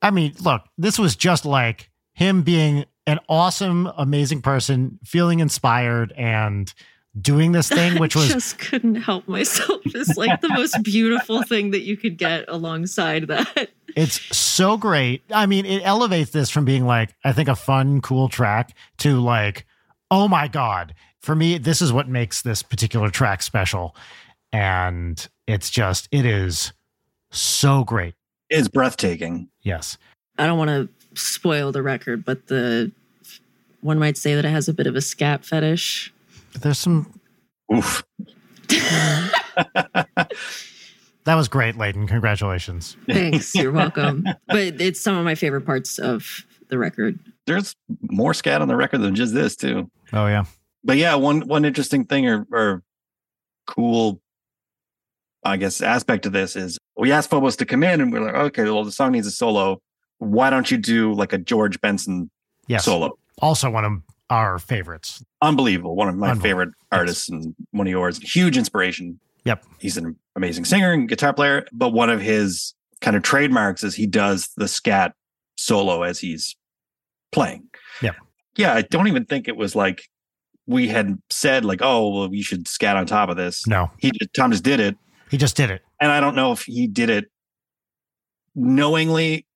I 0.00 0.10
mean, 0.10 0.34
look, 0.40 0.62
this 0.76 0.98
was 0.98 1.14
just 1.14 1.44
like 1.44 1.90
him 2.14 2.42
being 2.42 2.84
an 3.06 3.18
awesome, 3.28 3.90
amazing 3.96 4.42
person, 4.42 4.98
feeling 5.04 5.40
inspired 5.40 6.12
and 6.16 6.72
doing 7.20 7.52
this 7.52 7.68
thing, 7.70 7.98
which 7.98 8.14
was 8.14 8.30
I 8.30 8.34
just 8.34 8.58
couldn't 8.58 8.96
help 8.96 9.28
myself. 9.28 9.80
It's 9.86 10.16
like 10.16 10.40
the 10.40 10.48
most 10.48 10.76
beautiful 10.82 11.42
thing 11.42 11.70
that 11.70 11.82
you 11.82 11.96
could 11.96 12.18
get 12.18 12.44
alongside 12.48 13.28
that. 13.28 13.70
It's 13.94 14.36
so 14.36 14.76
great. 14.76 15.22
I 15.30 15.46
mean, 15.46 15.66
it 15.66 15.82
elevates 15.84 16.30
this 16.30 16.50
from 16.50 16.64
being 16.64 16.86
like, 16.86 17.14
I 17.24 17.32
think 17.32 17.48
a 17.48 17.54
fun, 17.54 18.00
cool 18.00 18.28
track 18.28 18.74
to 18.98 19.20
like, 19.20 19.66
oh 20.10 20.28
my 20.28 20.48
God. 20.48 20.94
For 21.20 21.36
me, 21.36 21.58
this 21.58 21.80
is 21.80 21.92
what 21.92 22.08
makes 22.08 22.42
this 22.42 22.62
particular 22.62 23.08
track 23.08 23.42
special. 23.42 23.94
And 24.52 25.28
it's 25.46 25.70
just, 25.70 26.08
it 26.10 26.26
is 26.26 26.72
so 27.30 27.84
great. 27.84 28.14
It's 28.50 28.68
breathtaking. 28.68 29.48
Yes. 29.62 29.96
I 30.38 30.46
don't 30.46 30.58
want 30.58 30.68
to 30.68 30.88
spoil 31.14 31.72
the 31.72 31.82
record, 31.82 32.24
but 32.24 32.46
the 32.48 32.92
one 33.80 33.98
might 33.98 34.16
say 34.16 34.34
that 34.34 34.44
it 34.44 34.50
has 34.50 34.68
a 34.68 34.74
bit 34.74 34.86
of 34.86 34.96
a 34.96 35.00
scat 35.00 35.44
fetish. 35.44 36.12
There's 36.60 36.78
some. 36.78 37.18
Oof. 37.74 38.04
that 38.68 40.28
was 41.26 41.48
great, 41.48 41.76
Leighton. 41.76 42.06
Congratulations. 42.06 42.96
Thanks. 43.06 43.54
You're 43.54 43.72
welcome. 43.72 44.24
but 44.46 44.80
it's 44.80 45.00
some 45.00 45.16
of 45.16 45.24
my 45.24 45.34
favorite 45.34 45.66
parts 45.66 45.98
of 45.98 46.46
the 46.68 46.78
record. 46.78 47.18
There's 47.46 47.74
more 48.02 48.34
scat 48.34 48.62
on 48.62 48.68
the 48.68 48.76
record 48.76 48.98
than 48.98 49.14
just 49.14 49.34
this, 49.34 49.56
too. 49.56 49.90
Oh 50.12 50.26
yeah. 50.26 50.44
But 50.84 50.96
yeah, 50.96 51.14
one 51.14 51.42
one 51.42 51.64
interesting 51.64 52.04
thing 52.04 52.28
or, 52.28 52.46
or 52.52 52.82
cool, 53.66 54.20
I 55.44 55.56
guess, 55.56 55.80
aspect 55.80 56.26
of 56.26 56.32
this 56.32 56.56
is 56.56 56.78
we 56.96 57.12
asked 57.12 57.30
Phobos 57.30 57.56
to 57.56 57.66
come 57.66 57.82
in, 57.82 58.00
and 58.00 58.12
we're 58.12 58.20
like, 58.20 58.34
okay, 58.34 58.64
well, 58.64 58.84
the 58.84 58.92
song 58.92 59.12
needs 59.12 59.26
a 59.26 59.30
solo. 59.30 59.80
Why 60.18 60.50
don't 60.50 60.70
you 60.70 60.78
do 60.78 61.12
like 61.14 61.32
a 61.32 61.38
George 61.38 61.80
Benson 61.80 62.30
yes. 62.68 62.84
solo? 62.84 63.18
Also, 63.40 63.70
one 63.70 63.84
of 63.84 63.92
our 64.30 64.58
favorites. 64.58 65.22
Unbelievable. 65.42 65.96
One 65.96 66.08
of 66.08 66.16
my 66.16 66.34
favorite 66.36 66.70
artists 66.90 67.28
yes. 67.28 67.44
and 67.44 67.54
one 67.72 67.86
of 67.86 67.90
yours. 67.90 68.18
Huge 68.18 68.56
inspiration. 68.56 69.18
Yep. 69.44 69.64
He's 69.78 69.96
an 69.96 70.16
amazing 70.36 70.64
singer 70.64 70.92
and 70.92 71.08
guitar 71.08 71.34
player, 71.34 71.66
but 71.72 71.90
one 71.90 72.08
of 72.08 72.20
his 72.20 72.74
kind 73.00 73.16
of 73.16 73.22
trademarks 73.22 73.82
is 73.82 73.94
he 73.94 74.06
does 74.06 74.48
the 74.56 74.68
scat 74.68 75.14
solo 75.56 76.02
as 76.02 76.20
he's 76.20 76.56
playing. 77.32 77.68
Yeah. 78.00 78.12
Yeah. 78.56 78.74
I 78.74 78.82
don't 78.82 79.08
even 79.08 79.24
think 79.24 79.48
it 79.48 79.56
was 79.56 79.74
like 79.74 80.08
we 80.66 80.88
had 80.88 81.18
said 81.28 81.64
like, 81.64 81.80
oh, 81.82 82.08
well, 82.08 82.28
we 82.28 82.40
should 82.42 82.68
scat 82.68 82.96
on 82.96 83.04
top 83.06 83.28
of 83.28 83.36
this. 83.36 83.66
No. 83.66 83.90
He 83.98 84.12
just, 84.12 84.32
Tom 84.34 84.52
just 84.52 84.64
did 84.64 84.80
it. 84.80 84.96
He 85.32 85.38
just 85.38 85.56
did 85.56 85.70
it. 85.70 85.80
And 85.98 86.12
I 86.12 86.20
don't 86.20 86.36
know 86.36 86.52
if 86.52 86.64
he 86.64 86.86
did 86.86 87.08
it 87.08 87.30
knowingly. 88.54 89.46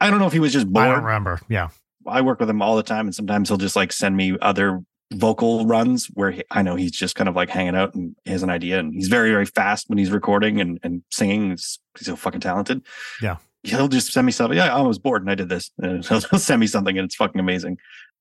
I 0.00 0.08
don't 0.08 0.18
know 0.18 0.26
if 0.26 0.32
he 0.32 0.40
was 0.40 0.54
just 0.54 0.66
bored. 0.66 0.86
I 0.86 0.90
don't 0.94 1.04
remember. 1.04 1.38
Yeah. 1.50 1.68
I 2.06 2.22
work 2.22 2.40
with 2.40 2.48
him 2.48 2.62
all 2.62 2.76
the 2.76 2.82
time, 2.82 3.06
and 3.06 3.14
sometimes 3.14 3.50
he'll 3.50 3.58
just 3.58 3.76
like 3.76 3.92
send 3.92 4.16
me 4.16 4.38
other 4.40 4.80
vocal 5.12 5.66
runs 5.66 6.06
where 6.06 6.30
he, 6.30 6.42
I 6.50 6.62
know 6.62 6.76
he's 6.76 6.92
just 6.92 7.14
kind 7.14 7.28
of 7.28 7.36
like 7.36 7.50
hanging 7.50 7.76
out 7.76 7.94
and 7.94 8.16
he 8.24 8.30
has 8.30 8.42
an 8.42 8.48
idea, 8.48 8.78
and 8.78 8.94
he's 8.94 9.08
very 9.08 9.30
very 9.30 9.44
fast 9.44 9.90
when 9.90 9.98
he's 9.98 10.10
recording 10.10 10.62
and 10.62 10.80
and 10.82 11.02
singing. 11.12 11.50
He's, 11.50 11.78
he's 11.98 12.06
so 12.06 12.16
fucking 12.16 12.40
talented. 12.40 12.80
Yeah, 13.20 13.36
he'll 13.64 13.88
just 13.88 14.12
send 14.12 14.24
me 14.24 14.32
something. 14.32 14.56
Yeah, 14.56 14.74
I 14.74 14.80
was 14.80 14.98
bored 14.98 15.20
and 15.20 15.30
I 15.30 15.34
did 15.34 15.50
this. 15.50 15.70
And 15.82 16.02
he'll, 16.06 16.20
he'll 16.20 16.40
send 16.40 16.58
me 16.58 16.66
something, 16.66 16.96
and 16.96 17.04
it's 17.04 17.16
fucking 17.16 17.38
amazing. 17.38 17.76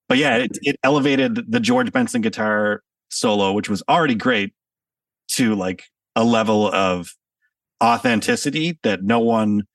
But 0.10 0.18
yeah, 0.18 0.36
it, 0.40 0.58
it 0.62 0.76
elevated 0.84 1.50
the 1.50 1.62
George 1.62 1.94
Benson 1.94 2.22
guitar 2.22 2.84
solo, 3.10 3.54
which 3.54 3.70
was 3.70 3.82
already 3.88 4.16
great, 4.16 4.54
to 5.30 5.56
like 5.56 5.86
a 6.16 6.24
level 6.24 6.74
of 6.74 7.16
authenticity 7.84 8.80
that 8.84 9.04
no 9.04 9.20
one 9.20 9.68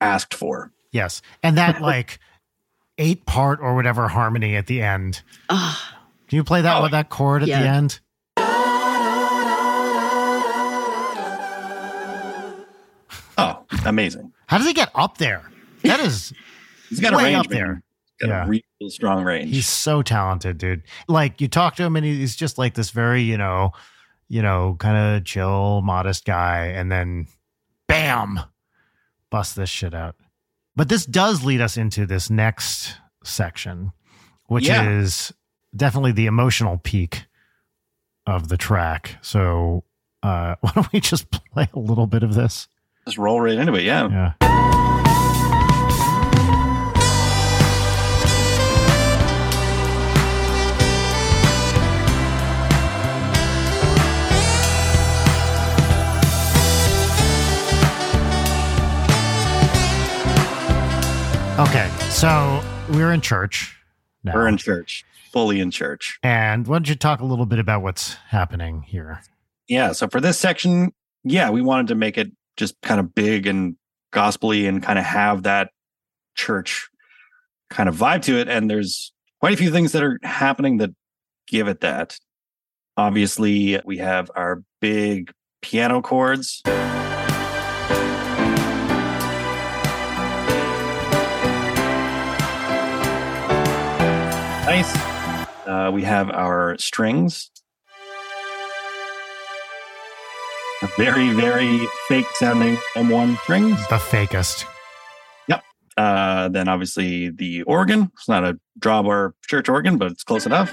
asked 0.00 0.34
for. 0.34 0.72
Yes, 0.90 1.22
and 1.42 1.56
that 1.58 1.80
like 1.82 2.18
eight 2.98 3.26
part 3.26 3.60
or 3.60 3.74
whatever 3.74 4.08
harmony 4.08 4.56
at 4.56 4.66
the 4.66 4.82
end. 4.82 5.22
Uh, 5.48 5.76
Can 6.28 6.36
you 6.36 6.44
play 6.44 6.62
that 6.62 6.78
oh, 6.78 6.82
with 6.82 6.92
that 6.92 7.10
chord 7.10 7.42
at 7.42 7.48
yeah. 7.48 7.62
the 7.62 7.68
end? 7.68 8.00
Oh, 13.36 13.64
amazing. 13.84 14.32
How 14.46 14.58
does 14.58 14.66
he 14.66 14.72
get 14.72 14.90
up 14.94 15.18
there? 15.18 15.42
That 15.82 16.00
is 16.00 16.32
He's 16.88 17.00
got 17.00 17.14
way 17.14 17.22
a 17.22 17.24
range 17.24 17.46
up 17.46 17.48
there. 17.48 17.82
Got 18.20 18.28
yeah. 18.28 18.44
a 18.44 18.48
real 18.48 18.62
strong 18.88 19.24
range. 19.24 19.50
He's 19.50 19.66
so 19.66 20.02
talented, 20.02 20.58
dude. 20.58 20.82
Like 21.08 21.40
you 21.40 21.48
talk 21.48 21.74
to 21.76 21.82
him 21.82 21.96
and 21.96 22.06
he's 22.06 22.36
just 22.36 22.58
like 22.58 22.74
this 22.74 22.90
very, 22.90 23.22
you 23.22 23.36
know, 23.36 23.72
you 24.28 24.42
know, 24.42 24.76
kind 24.78 24.96
of 24.96 25.24
chill, 25.24 25.82
modest 25.82 26.24
guy, 26.24 26.66
and 26.66 26.90
then 26.90 27.26
bam, 27.86 28.40
bust 29.30 29.56
this 29.56 29.70
shit 29.70 29.94
out. 29.94 30.16
But 30.76 30.88
this 30.88 31.06
does 31.06 31.44
lead 31.44 31.60
us 31.60 31.76
into 31.76 32.06
this 32.06 32.30
next 32.30 32.96
section, 33.22 33.92
which 34.46 34.66
yeah. 34.66 34.88
is 34.88 35.32
definitely 35.74 36.12
the 36.12 36.26
emotional 36.26 36.78
peak 36.78 37.26
of 38.26 38.48
the 38.48 38.56
track. 38.56 39.18
So, 39.22 39.84
uh, 40.22 40.56
why 40.60 40.72
don't 40.74 40.92
we 40.92 41.00
just 41.00 41.30
play 41.52 41.68
a 41.72 41.78
little 41.78 42.06
bit 42.06 42.22
of 42.22 42.34
this? 42.34 42.68
Just 43.06 43.18
roll 43.18 43.40
right 43.40 43.58
into 43.58 43.74
it. 43.74 43.84
Yeah. 43.84 44.08
Yeah. 44.08 44.43
Okay, 61.56 61.88
so 62.10 62.60
we're 62.90 63.12
in 63.12 63.20
church. 63.20 63.78
Now. 64.24 64.34
We're 64.34 64.48
in 64.48 64.56
church, 64.56 65.04
fully 65.30 65.60
in 65.60 65.70
church. 65.70 66.18
And 66.24 66.66
why 66.66 66.74
don't 66.74 66.88
you 66.88 66.96
talk 66.96 67.20
a 67.20 67.24
little 67.24 67.46
bit 67.46 67.60
about 67.60 67.80
what's 67.80 68.14
happening 68.14 68.82
here? 68.82 69.22
Yeah, 69.68 69.92
so 69.92 70.08
for 70.08 70.20
this 70.20 70.36
section, 70.36 70.92
yeah, 71.22 71.50
we 71.50 71.62
wanted 71.62 71.86
to 71.88 71.94
make 71.94 72.18
it 72.18 72.32
just 72.56 72.74
kind 72.82 72.98
of 72.98 73.14
big 73.14 73.46
and 73.46 73.76
gospely 74.10 74.66
and 74.66 74.82
kind 74.82 74.98
of 74.98 75.04
have 75.04 75.44
that 75.44 75.70
church 76.34 76.88
kind 77.70 77.88
of 77.88 77.94
vibe 77.94 78.22
to 78.22 78.36
it. 78.36 78.48
And 78.48 78.68
there's 78.68 79.12
quite 79.38 79.54
a 79.54 79.56
few 79.56 79.70
things 79.70 79.92
that 79.92 80.02
are 80.02 80.18
happening 80.24 80.78
that 80.78 80.90
give 81.46 81.68
it 81.68 81.82
that. 81.82 82.18
Obviously, 82.96 83.80
we 83.84 83.98
have 83.98 84.28
our 84.34 84.64
big 84.80 85.30
piano 85.62 86.02
chords. 86.02 86.62
Nice. 94.66 94.96
Uh, 95.66 95.90
we 95.92 96.02
have 96.04 96.30
our 96.30 96.78
strings. 96.78 97.50
A 100.80 100.86
very, 100.96 101.28
very 101.34 101.80
fake 102.08 102.24
sounding 102.36 102.76
M1 102.94 103.38
strings. 103.40 103.76
The 103.88 103.96
fakest. 103.96 104.64
Yep. 105.48 105.62
Uh, 105.98 106.48
then 106.48 106.68
obviously 106.68 107.28
the 107.28 107.62
organ. 107.64 108.10
It's 108.14 108.26
not 108.26 108.42
a 108.42 108.58
drawbar 108.80 109.34
church 109.46 109.68
organ, 109.68 109.98
but 109.98 110.10
it's 110.10 110.24
close 110.24 110.46
enough. 110.46 110.72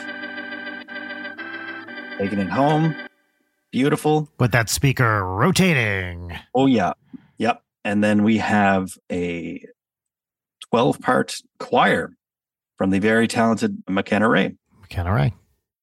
Taking 2.18 2.40
it 2.40 2.50
home. 2.50 2.96
Beautiful. 3.72 4.30
With 4.40 4.54
that 4.54 4.70
speaker 4.70 5.26
rotating. 5.26 6.32
Oh, 6.56 6.66
yeah. 6.66 6.94
Yep. 7.40 7.62
And 7.84 8.02
then 8.02 8.24
we 8.24 8.38
have 8.38 8.98
a 9.12 9.66
12 10.70 11.02
part 11.02 11.36
choir 11.60 12.16
from 12.82 12.90
the 12.90 12.98
very 12.98 13.28
talented 13.28 13.84
McKenna 13.88 14.28
Ray. 14.28 14.56
McKenna 14.80 15.14
Ray. 15.14 15.36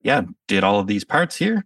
Yeah, 0.02 0.22
did 0.48 0.64
all 0.64 0.80
of 0.80 0.88
these 0.88 1.04
parts 1.04 1.36
here. 1.36 1.64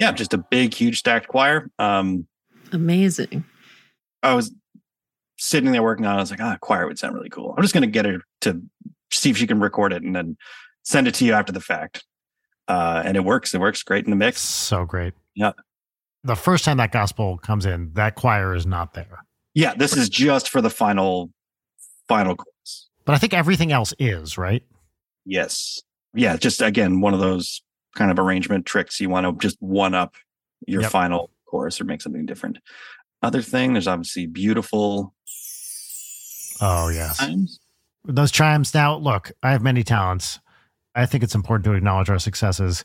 Yeah, 0.00 0.10
just 0.10 0.34
a 0.34 0.38
big, 0.38 0.74
huge 0.74 0.98
stacked 0.98 1.28
choir. 1.28 1.70
Um, 1.78 2.26
Amazing. 2.72 3.44
I 4.24 4.34
was 4.34 4.52
sitting 5.38 5.70
there 5.70 5.84
working 5.84 6.04
on 6.04 6.14
it. 6.14 6.16
I 6.16 6.20
was 6.20 6.32
like, 6.32 6.40
ah, 6.40 6.58
choir 6.60 6.88
would 6.88 6.98
sound 6.98 7.14
really 7.14 7.30
cool. 7.30 7.54
I'm 7.56 7.62
just 7.62 7.74
going 7.74 7.82
to 7.82 7.86
get 7.86 8.06
her 8.06 8.22
to 8.40 8.60
see 9.12 9.30
if 9.30 9.36
she 9.36 9.46
can 9.46 9.60
record 9.60 9.92
it 9.92 10.02
and 10.02 10.16
then 10.16 10.36
send 10.82 11.06
it 11.06 11.14
to 11.14 11.24
you 11.24 11.34
after 11.34 11.52
the 11.52 11.60
fact. 11.60 12.02
Uh, 12.72 13.02
and 13.04 13.16
it 13.18 13.24
works. 13.24 13.52
It 13.54 13.60
works 13.60 13.82
great 13.82 14.04
in 14.06 14.10
the 14.10 14.16
mix. 14.16 14.40
So 14.40 14.84
great. 14.86 15.12
Yeah. 15.34 15.52
The 16.24 16.36
first 16.36 16.64
time 16.64 16.78
that 16.78 16.90
gospel 16.92 17.36
comes 17.36 17.66
in, 17.66 17.92
that 17.94 18.14
choir 18.14 18.54
is 18.54 18.64
not 18.66 18.94
there. 18.94 19.24
Yeah, 19.54 19.74
this 19.74 19.94
is 19.96 20.08
just 20.08 20.48
for 20.48 20.62
the 20.62 20.70
final, 20.70 21.30
final 22.08 22.34
chorus. 22.36 22.88
But 23.04 23.14
I 23.14 23.18
think 23.18 23.34
everything 23.34 23.72
else 23.72 23.92
is 23.98 24.38
right. 24.38 24.62
Yes. 25.26 25.82
Yeah. 26.14 26.36
Just 26.36 26.62
again, 26.62 27.00
one 27.02 27.12
of 27.12 27.20
those 27.20 27.60
kind 27.94 28.10
of 28.10 28.18
arrangement 28.18 28.64
tricks. 28.64 29.00
You 29.00 29.10
want 29.10 29.26
to 29.26 29.32
just 29.46 29.60
one 29.60 29.94
up 29.94 30.14
your 30.66 30.80
Yep. 30.82 30.90
final 30.92 31.30
chorus 31.44 31.78
or 31.80 31.84
make 31.84 32.00
something 32.00 32.24
different. 32.24 32.58
Other 33.22 33.42
thing, 33.42 33.74
there's 33.74 33.86
obviously 33.88 34.26
beautiful 34.26 35.14
Oh 36.60 36.88
yes. 36.88 37.18
times. 37.18 37.58
those 38.04 38.30
chimes 38.32 38.72
now 38.74 38.96
look 38.96 39.30
i 39.42 39.50
have 39.52 39.62
many 39.62 39.82
talents 39.84 40.38
i 40.94 41.06
think 41.06 41.22
it's 41.24 41.34
important 41.34 41.64
to 41.64 41.72
acknowledge 41.72 42.08
our 42.10 42.18
successes 42.18 42.84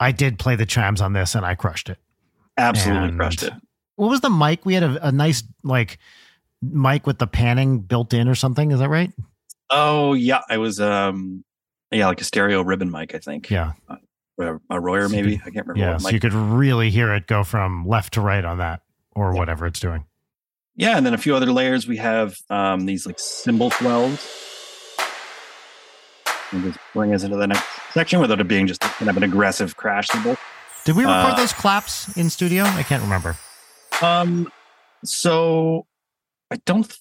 i 0.00 0.12
did 0.12 0.38
play 0.38 0.56
the 0.56 0.66
chimes 0.66 1.00
on 1.00 1.12
this 1.12 1.34
and 1.34 1.44
i 1.46 1.54
crushed 1.54 1.88
it 1.88 1.98
Absolutely 2.58 3.08
And- 3.08 3.18
crushed 3.18 3.42
it. 3.42 3.52
what 3.96 4.08
was 4.08 4.20
the 4.22 4.30
mic 4.30 4.64
we 4.64 4.74
had 4.74 4.82
a, 4.82 5.08
a 5.08 5.12
nice 5.12 5.42
like 5.62 5.98
mic 6.62 7.06
with 7.06 7.18
the 7.18 7.26
panning 7.26 7.80
built 7.80 8.14
in 8.14 8.28
or 8.28 8.34
something 8.34 8.70
is 8.72 8.78
that 8.80 8.88
right 8.88 9.12
Oh 9.68 10.12
yeah, 10.14 10.42
I 10.48 10.58
was 10.58 10.80
um 10.80 11.44
yeah 11.90 12.06
like 12.06 12.20
a 12.20 12.24
stereo 12.24 12.62
ribbon 12.62 12.88
mic 12.90 13.14
I 13.14 13.18
think. 13.18 13.50
yeah 13.50 13.72
Or 14.38 14.60
a 14.70 14.80
Royer 14.80 15.08
So 15.08 15.14
maybe 15.16 15.38
could- 15.38 15.48
I 15.48 15.50
can't 15.50 15.66
remember. 15.66 15.90
yeah 15.92 15.96
so 15.98 16.10
you 16.10 16.20
could 16.20 16.32
really 16.34 16.88
hear 16.90 17.12
it 17.14 17.26
go 17.26 17.42
from 17.44 17.84
left 17.86 18.12
to 18.14 18.20
right 18.20 18.44
on 18.44 18.58
that 18.58 18.82
or 19.10 19.32
Yeah. 19.32 19.38
whatever 19.40 19.66
it's 19.66 19.80
doing 19.80 20.04
Yeah, 20.76 20.96
and 20.96 21.04
then 21.04 21.14
a 21.14 21.18
few 21.18 21.34
other 21.34 21.50
layers. 21.52 21.86
We 21.88 21.96
have 21.96 22.36
um, 22.48 22.86
these 22.86 23.06
like 23.06 23.18
cymbal 23.18 23.70
swells. 23.72 24.24
And 26.52 26.62
just 26.64 26.78
bring 26.94 27.12
us 27.14 27.22
into 27.24 27.36
the 27.36 27.46
next 27.46 27.64
section 27.92 28.20
without 28.20 28.40
it 28.40 28.48
being 28.48 28.66
just 28.66 28.80
kind 28.80 29.10
of 29.10 29.16
an 29.16 29.22
aggressive 29.24 29.76
crash 29.76 30.08
cymbal. 30.08 30.36
did 30.84 30.94
we 30.96 31.02
record 31.04 31.32
Uh, 31.32 31.36
those 31.36 31.52
claps 31.52 32.16
in 32.16 32.30
studio 32.30 32.62
i 32.64 32.82
can't 32.84 33.02
remember 33.02 33.36
Um, 34.02 34.50
so 35.04 35.86
I 36.50 36.56
don't 36.66 36.96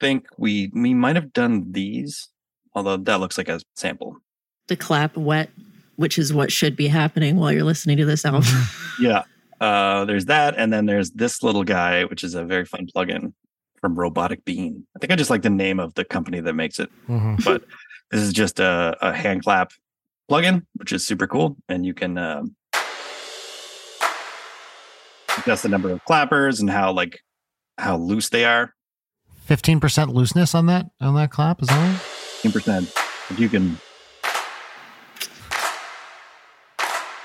think 0.00 0.26
we 0.36 0.70
we 0.74 0.92
might 0.94 1.16
have 1.16 1.32
done 1.32 1.72
these, 1.72 2.28
although 2.74 2.96
that 2.96 3.20
looks 3.20 3.38
like 3.38 3.48
a 3.48 3.60
sample. 3.76 4.16
The 4.68 4.76
clap 4.76 5.16
wet, 5.16 5.50
which 5.96 6.18
is 6.18 6.32
what 6.34 6.50
should 6.52 6.76
be 6.76 6.88
happening 6.88 7.36
while 7.36 7.52
you're 7.52 7.64
listening 7.64 7.96
to 7.98 8.04
this 8.04 8.24
album. 8.24 8.42
Yeah. 9.00 9.22
Uh, 9.60 10.04
there's 10.04 10.26
that, 10.26 10.54
and 10.58 10.70
then 10.72 10.84
there's 10.86 11.12
this 11.12 11.42
little 11.42 11.64
guy, 11.64 12.04
which 12.04 12.22
is 12.24 12.34
a 12.34 12.44
very 12.44 12.64
fun 12.66 12.86
plugin 12.94 13.32
from 13.80 13.94
Robotic 13.94 14.44
Bean. 14.44 14.84
I 14.94 14.98
think 14.98 15.12
I 15.12 15.16
just 15.16 15.30
like 15.30 15.42
the 15.42 15.50
name 15.50 15.78
of 15.80 15.94
the 15.94 16.04
company 16.04 16.40
that 16.40 16.52
makes 16.54 16.78
it. 16.80 16.90
Mhm. 17.08 17.42
but 17.44 17.62
this 18.12 18.20
is 18.20 18.32
just 18.34 18.60
a, 18.60 18.94
a 19.00 19.14
hand 19.14 19.42
clap 19.42 19.72
plugin, 20.30 20.66
which 20.74 20.92
is 20.92 21.04
super 21.04 21.26
cool. 21.26 21.56
And 21.68 21.86
you 21.86 21.94
can 21.94 22.18
um, 22.18 22.54
adjust 25.38 25.62
the 25.62 25.70
number 25.70 25.90
of 25.90 26.04
clappers 26.04 26.60
and 26.60 26.68
how 26.68 26.92
like 26.92 27.20
how 27.78 27.96
loose 27.96 28.28
they 28.28 28.44
are. 28.44 28.74
15% 29.48 30.12
looseness 30.12 30.54
on 30.54 30.66
that 30.66 30.90
on 31.00 31.14
that 31.14 31.30
clap 31.30 31.62
is 31.62 31.68
that 31.68 31.74
right? 31.74 32.52
10%. 32.52 32.82
If 33.30 33.40
you 33.40 33.48
can 33.48 33.78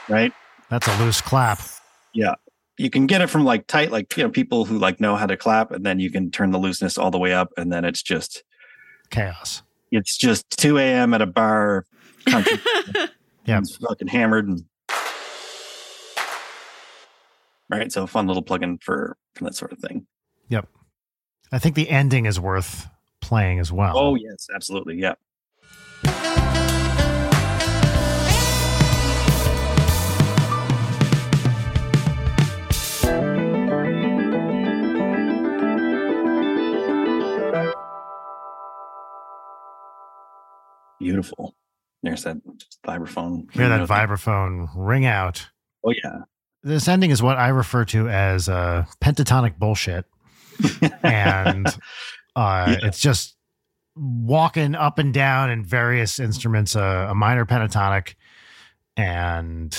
right? 0.08 0.32
that's 0.70 0.88
a 0.88 1.04
loose 1.04 1.22
clap 1.22 1.60
Yeah, 2.14 2.36
You 2.78 2.90
can 2.90 3.08
get 3.08 3.22
it 3.22 3.28
from 3.28 3.44
like 3.44 3.68
tight, 3.68 3.92
like 3.92 4.16
you 4.16 4.24
know, 4.24 4.30
people 4.30 4.64
who 4.66 4.80
like 4.80 5.02
know 5.02 5.18
how 5.18 5.26
to 5.26 5.36
clap, 5.36 5.72
and 5.72 5.86
then 5.86 6.00
you 6.00 6.10
can 6.10 6.32
turn 6.32 6.52
the 6.52 6.58
looseness 6.58 6.98
all 6.98 7.12
the 7.12 7.20
way 7.20 7.34
up, 7.34 7.50
and 7.58 7.72
then 7.72 7.84
it's 7.84 8.02
just 8.02 8.44
chaos 9.10 9.64
it's 9.92 10.18
just 10.18 10.50
2 10.58 10.78
a.m. 10.78 11.14
at 11.14 11.22
a 11.22 11.26
bar, 11.26 11.86
country, 12.28 12.58
Yeah. 13.46 13.60
it's 13.60 13.76
fucking 13.78 14.08
hammered 14.08 14.48
and 14.48 14.64
right. 17.70 17.92
So 17.92 18.06
fun 18.08 18.28
little 18.28 18.44
plugin 18.44 18.82
for 18.84 19.18
for 19.36 19.44
that 19.46 19.56
sort 19.56 19.72
of 19.72 19.80
thing. 19.80 20.06
Yep. 20.50 20.68
I 21.52 21.60
think 21.60 21.76
the 21.76 21.90
ending 21.90 22.26
is 22.26 22.40
worth 22.40 22.88
playing 23.22 23.60
as 23.60 23.72
well 23.72 23.98
Oh 23.98 24.16
yes, 24.16 24.48
absolutely, 24.54 24.98
yeah. 25.00 25.14
Beautiful. 41.00 41.56
There's 42.04 42.24
that 42.24 42.38
vibraphone. 42.86 43.52
hear 43.54 43.70
that 43.70 43.88
vibraphone 43.88 44.68
ring 44.76 45.06
out 45.06 45.48
Oh 45.84 45.92
yeah. 46.04 46.20
this 46.64 46.88
ending 46.88 47.12
is 47.12 47.22
what 47.24 47.38
I 47.38 47.50
refer 47.50 47.86
to 47.86 48.08
as 48.10 48.48
uh, 48.50 48.86
pentatonic 49.04 49.58
bullshit, 49.58 50.06
and 51.04 51.68
uh, 52.36 52.66
Yeah. 52.82 52.88
it's 52.88 53.00
just 53.00 53.36
walking 53.96 54.76
up 54.76 55.00
and 55.00 55.14
down 55.14 55.50
in 55.50 55.64
various 55.64 56.20
instruments, 56.20 56.76
uh, 56.76 57.08
a 57.10 57.16
minor 57.16 57.46
pentatonic, 57.46 58.14
and 58.96 59.76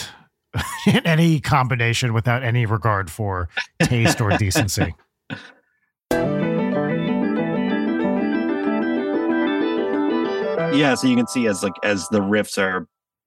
in 0.87 0.97
any 1.07 1.39
combination 1.41 2.13
without 2.13 2.43
any 2.43 2.67
regard 2.67 3.11
for 3.11 3.49
taste 3.83 4.21
or 4.21 4.37
decency. 4.39 4.95
Yeah, 10.73 10.95
so 10.95 11.07
you 11.07 11.17
can 11.17 11.27
see 11.27 11.47
as 11.47 11.63
like 11.63 11.73
as 11.83 12.09
the 12.09 12.21
riffs 12.21 12.59
are 12.59 12.87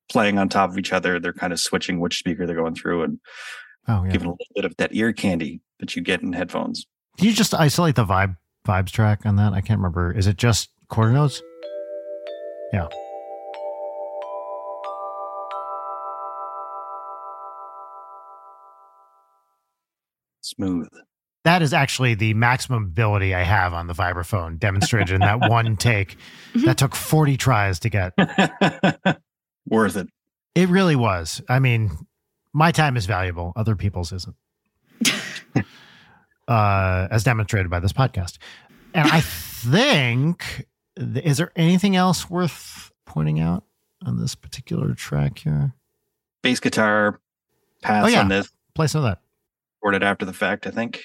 playing 0.09 0.37
on 0.37 0.49
top 0.49 0.69
of 0.69 0.77
each 0.77 0.93
other, 0.93 1.19
they're 1.19 1.33
kind 1.33 1.53
of 1.53 1.59
switching 1.59 1.99
which 1.99 2.19
speaker 2.19 2.45
they're 2.45 2.55
going 2.55 2.75
through 2.75 3.03
and 3.03 3.19
Oh 3.87 4.03
yeah. 4.03 4.11
giving 4.11 4.27
a 4.27 4.31
little 4.31 4.45
bit 4.55 4.65
of 4.65 4.75
that 4.77 4.93
ear 4.93 5.11
candy 5.13 5.61
that 5.79 5.95
you 5.95 6.01
get 6.01 6.21
in 6.21 6.33
headphones. 6.33 6.85
Can 7.17 7.27
you 7.27 7.33
just 7.33 7.53
isolate 7.53 7.95
the 7.95 8.05
vibe 8.05 8.37
vibes 8.67 8.91
track 8.91 9.21
on 9.25 9.37
that? 9.37 9.53
I 9.53 9.61
can't 9.61 9.79
remember. 9.79 10.11
Is 10.15 10.27
it 10.27 10.37
just 10.37 10.69
quarter 10.89 11.11
notes? 11.11 11.41
Yeah. 12.73 12.87
Smooth. 20.41 20.89
That 21.43 21.61
is 21.63 21.73
actually 21.73 22.13
the 22.13 22.33
maximum 22.35 22.83
ability 22.83 23.33
I 23.33 23.41
have 23.43 23.73
on 23.73 23.87
the 23.87 23.93
vibraphone 23.93 24.59
demonstrated 24.59 25.09
in 25.11 25.21
that 25.21 25.39
one 25.49 25.75
take. 25.75 26.17
That 26.65 26.77
took 26.77 26.95
40 26.95 27.35
tries 27.37 27.79
to 27.79 27.89
get. 27.89 28.13
Worth 29.67 29.95
it. 29.95 30.07
It 30.53 30.69
really 30.69 30.95
was. 30.95 31.41
I 31.49 31.59
mean, 31.59 31.91
my 32.53 32.71
time 32.71 32.95
is 32.97 33.05
valuable, 33.05 33.53
other 33.55 33.75
people's 33.75 34.11
isn't. 34.11 34.35
uh, 36.47 37.07
as 37.09 37.23
demonstrated 37.23 37.69
by 37.69 37.79
this 37.79 37.93
podcast. 37.93 38.37
And 38.93 39.07
I 39.09 39.21
think, 39.21 40.67
is 40.97 41.37
there 41.37 41.51
anything 41.55 41.95
else 41.95 42.29
worth 42.29 42.91
pointing 43.05 43.39
out 43.39 43.63
on 44.05 44.19
this 44.19 44.35
particular 44.35 44.93
track 44.93 45.39
here? 45.39 45.73
Bass 46.41 46.59
guitar 46.59 47.19
pass 47.81 48.05
Oh, 48.05 48.07
yeah. 48.09 48.19
on 48.21 48.27
this. 48.27 48.49
Play 48.75 48.87
some 48.87 49.03
of 49.03 49.09
that. 49.09 49.19
Recorded 49.81 50.03
after 50.03 50.25
the 50.25 50.33
fact, 50.33 50.67
I 50.67 50.71
think. 50.71 51.01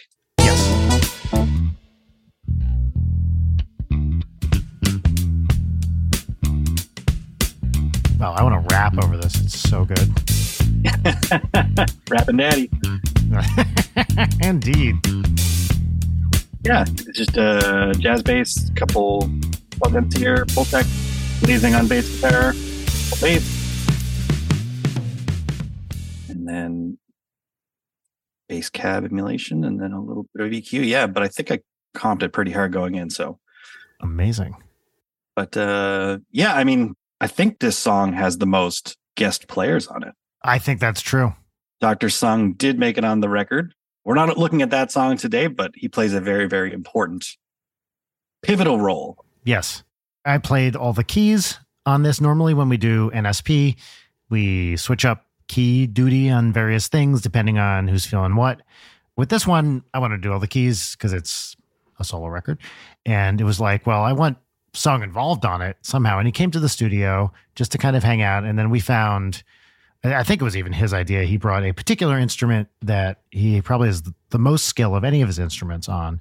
Yes. 0.47 0.62
Well, 8.18 8.32
I 8.32 8.43
want 8.44 8.68
to 8.68 8.74
rap 8.74 8.97
over 9.02 9.16
this. 9.16 9.35
It's 9.40 9.59
so 9.59 9.85
good. 9.85 10.09
Rapping 12.09 12.36
Daddy. 12.36 12.70
Indeed. 14.43 14.94
Yeah, 16.64 16.85
it's 16.86 17.18
just 17.18 17.36
a 17.36 17.93
jazz 17.98 18.23
bass, 18.23 18.70
couple 18.77 19.23
plugins 19.70 20.16
here, 20.16 20.44
Pultec, 20.47 20.86
leading 21.43 21.74
on 21.74 21.89
bass 21.89 22.20
guitar, 22.20 22.52
bass, 23.20 23.44
and 26.28 26.47
then 26.48 26.98
bass 28.48 28.70
cab 28.70 29.05
emulation, 29.05 29.64
and 29.64 29.81
then 29.81 29.93
a 29.93 30.01
little 30.01 30.27
bit 30.35 30.47
of 30.47 30.52
EQ. 30.52 30.86
Yeah, 30.86 31.06
but 31.06 31.23
I 31.23 31.28
think 31.28 31.51
I 31.51 31.60
comped 31.94 32.23
it 32.23 32.32
pretty 32.32 32.52
hard 32.52 32.73
going 32.73 32.94
in. 32.94 33.10
So 33.10 33.39
amazing. 34.01 34.56
But 35.35 35.56
uh, 35.56 36.18
yeah, 36.31 36.55
I 36.55 36.64
mean, 36.64 36.94
I 37.20 37.27
think 37.27 37.59
this 37.59 37.78
song 37.78 38.12
has 38.14 38.39
the 38.39 38.47
most 38.47 38.97
guest 39.16 39.48
players 39.48 39.86
on 39.86 40.02
it. 40.02 40.14
I 40.43 40.59
think 40.59 40.81
that's 40.81 41.02
true. 41.02 41.35
Dr. 41.81 42.09
Sung 42.09 42.52
did 42.52 42.78
make 42.78 42.97
it 42.97 43.05
on 43.05 43.20
the 43.20 43.28
record. 43.28 43.74
We're 44.05 44.14
not 44.14 44.39
looking 44.39 44.62
at 44.62 44.70
that 44.70 44.93
song 44.93 45.16
today, 45.16 45.47
but 45.47 45.73
he 45.74 45.89
plays 45.89 46.14
a 46.14 46.20
very, 46.20 46.47
very 46.47 46.73
important, 46.73 47.27
pivotal 48.43 48.81
role. 48.81 49.24
Yes. 49.44 49.82
I 50.24 50.39
played 50.39 50.77
all 50.77 50.93
the 50.93 51.05
keys 51.05 51.59
on 51.85 52.02
this. 52.02 52.20
Normally, 52.20 52.55
when 52.55 52.68
we 52.68 52.77
do 52.77 53.10
NSP, 53.10 53.77
we 54.31 54.77
switch 54.77 55.05
up 55.05 55.26
key 55.48 55.86
duty 55.86 56.31
on 56.31 56.52
various 56.52 56.89
things 56.89 57.20
depending 57.20 57.59
on 57.59 57.89
who's 57.89 58.06
feeling 58.06 58.36
what. 58.36 58.62
With 59.16 59.28
this 59.28 59.47
one, 59.47 59.82
I 59.94 59.98
want 59.98 60.12
to 60.12 60.18
do 60.18 60.32
all 60.32 60.39
the 60.39 60.47
keys 60.47 60.93
because 60.93 61.12
it's 61.12 61.56
a 61.98 62.05
solo 62.05 62.28
record. 62.28 62.59
And 63.05 63.40
it 63.40 63.44
was 63.44 63.60
like, 63.60 63.86
well, 63.86 64.02
I 64.02 64.12
want 64.12 64.39
Sung 64.74 65.02
involved 65.02 65.47
on 65.47 65.62
it 65.62 65.78
somehow. 65.81 66.18
And 66.18 66.27
he 66.27 66.32
came 66.32 66.51
to 66.51 66.60
the 66.60 66.68
studio 66.68 67.32
just 67.55 67.73
to 67.73 67.78
kind 67.78 67.97
of 67.97 68.05
hang 68.05 68.20
out. 68.20 68.44
And 68.44 68.59
then 68.59 68.68
we 68.68 68.78
found, 68.78 69.43
I 70.05 70.23
think 70.23 70.43
it 70.43 70.44
was 70.44 70.56
even 70.56 70.74
his 70.74 70.93
idea. 70.93 71.24
He 71.24 71.39
brought 71.39 71.64
a 71.64 71.73
particular 71.73 72.18
instrument 72.18 72.68
that 72.82 73.23
he 73.31 73.62
probably 73.62 73.89
has 73.89 74.02
the 74.31 74.39
most 74.39 74.66
skill 74.66 74.94
of 74.94 75.02
any 75.02 75.23
of 75.23 75.28
his 75.28 75.39
instruments 75.39 75.89
on, 75.89 76.20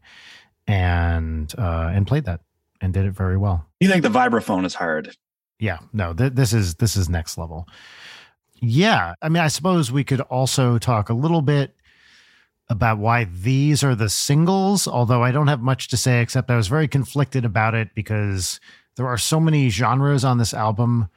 and 0.67 1.53
uh, 1.57 1.91
and 1.93 2.07
played 2.07 2.25
that 2.25 2.41
and 2.81 2.93
did 2.93 3.05
it 3.05 3.11
very 3.11 3.37
well. 3.37 3.65
You 3.79 3.89
think 3.89 4.03
the 4.03 4.09
vibraphone 4.09 4.65
is 4.65 4.73
hard? 4.73 5.15
Yeah, 5.59 5.79
no, 5.93 6.13
th- 6.13 6.33
this 6.33 6.53
is 6.53 6.75
this 6.75 6.95
is 6.95 7.09
next 7.09 7.37
level. 7.37 7.67
Yeah, 8.55 9.15
I 9.21 9.29
mean, 9.29 9.43
I 9.43 9.47
suppose 9.47 9.91
we 9.91 10.03
could 10.03 10.21
also 10.21 10.77
talk 10.77 11.09
a 11.09 11.13
little 11.13 11.41
bit 11.41 11.75
about 12.69 12.97
why 12.97 13.25
these 13.25 13.83
are 13.83 13.95
the 13.95 14.09
singles, 14.09 14.87
although 14.87 15.23
I 15.23 15.31
don't 15.31 15.47
have 15.47 15.61
much 15.61 15.87
to 15.89 15.97
say 15.97 16.21
except 16.21 16.49
I 16.49 16.55
was 16.55 16.67
very 16.67 16.87
conflicted 16.87 17.45
about 17.45 17.75
it 17.75 17.93
because 17.93 18.59
there 18.95 19.07
are 19.07 19.17
so 19.17 19.39
many 19.39 19.69
genres 19.69 20.23
on 20.23 20.37
this 20.37 20.53
album 20.53 21.09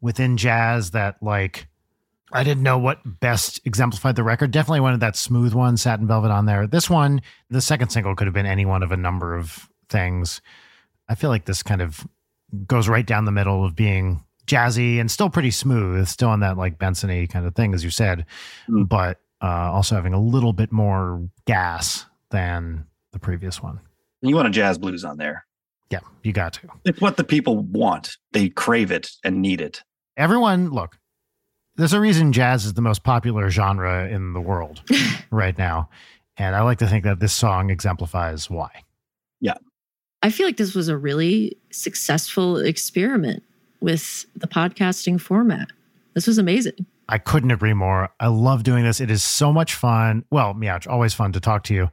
within 0.00 0.36
jazz 0.36 0.90
that 0.92 1.22
like 1.22 1.68
I 2.32 2.42
didn't 2.42 2.64
know 2.64 2.78
what 2.78 3.20
best 3.20 3.60
exemplified 3.64 4.16
the 4.16 4.24
record. 4.24 4.50
Definitely 4.50 4.80
wanted 4.80 5.00
that 5.00 5.16
smooth 5.16 5.54
one, 5.54 5.76
Satin 5.76 6.08
Velvet 6.08 6.30
on 6.30 6.46
there. 6.46 6.66
This 6.66 6.90
one, 6.90 7.22
the 7.50 7.60
second 7.60 7.90
single 7.90 8.16
could 8.16 8.26
have 8.26 8.34
been 8.34 8.46
any 8.46 8.66
one 8.66 8.82
of 8.82 8.90
a 8.90 8.96
number 8.96 9.36
of 9.36 9.68
things. 9.88 10.40
I 11.08 11.14
feel 11.14 11.30
like 11.30 11.44
this 11.44 11.62
kind 11.62 11.80
of 11.80 12.06
goes 12.66 12.88
right 12.88 13.06
down 13.06 13.26
the 13.26 13.32
middle 13.32 13.64
of 13.64 13.76
being 13.76 14.24
jazzy 14.46 15.00
and 15.00 15.10
still 15.10 15.30
pretty 15.30 15.50
smooth, 15.50 16.06
still 16.08 16.28
on 16.28 16.40
that 16.40 16.56
like 16.56 16.78
Bensony 16.78 17.28
kind 17.28 17.46
of 17.46 17.54
thing, 17.54 17.74
as 17.74 17.84
you 17.84 17.90
said, 17.90 18.26
mm. 18.68 18.88
but 18.88 19.20
uh, 19.42 19.70
also 19.72 19.94
having 19.94 20.14
a 20.14 20.20
little 20.20 20.52
bit 20.52 20.72
more 20.72 21.28
gas 21.44 22.06
than 22.30 22.86
the 23.12 23.18
previous 23.18 23.62
one. 23.62 23.80
You 24.22 24.34
want 24.34 24.48
a 24.48 24.50
jazz 24.50 24.78
blues 24.78 25.04
on 25.04 25.18
there. 25.18 25.46
Yeah, 25.90 26.00
you 26.22 26.32
got 26.32 26.54
to. 26.54 26.68
It's 26.84 27.00
what 27.00 27.16
the 27.16 27.24
people 27.24 27.58
want. 27.58 28.16
They 28.32 28.48
crave 28.48 28.90
it 28.90 29.10
and 29.22 29.40
need 29.40 29.60
it. 29.60 29.82
Everyone, 30.16 30.70
look, 30.70 30.98
there's 31.76 31.92
a 31.92 32.00
reason 32.00 32.32
jazz 32.32 32.64
is 32.64 32.74
the 32.74 32.82
most 32.82 33.04
popular 33.04 33.50
genre 33.50 34.08
in 34.08 34.32
the 34.32 34.40
world 34.40 34.82
right 35.30 35.56
now. 35.56 35.90
And 36.36 36.56
I 36.56 36.62
like 36.62 36.78
to 36.78 36.86
think 36.86 37.04
that 37.04 37.20
this 37.20 37.32
song 37.32 37.70
exemplifies 37.70 38.50
why. 38.50 38.70
Yeah. 39.40 39.54
I 40.22 40.30
feel 40.30 40.46
like 40.46 40.56
this 40.56 40.74
was 40.74 40.88
a 40.88 40.96
really 40.96 41.56
successful 41.70 42.56
experiment 42.56 43.42
with 43.80 44.26
the 44.34 44.46
podcasting 44.46 45.20
format. 45.20 45.68
This 46.14 46.26
was 46.26 46.38
amazing. 46.38 46.86
I 47.08 47.18
couldn't 47.18 47.50
agree 47.50 47.74
more. 47.74 48.08
I 48.18 48.28
love 48.28 48.62
doing 48.62 48.84
this. 48.84 49.00
It 49.00 49.10
is 49.10 49.22
so 49.22 49.52
much 49.52 49.74
fun. 49.74 50.24
Well, 50.30 50.56
it's 50.60 50.86
always 50.86 51.14
fun 51.14 51.32
to 51.32 51.40
talk 51.40 51.62
to 51.64 51.74
you. 51.74 51.90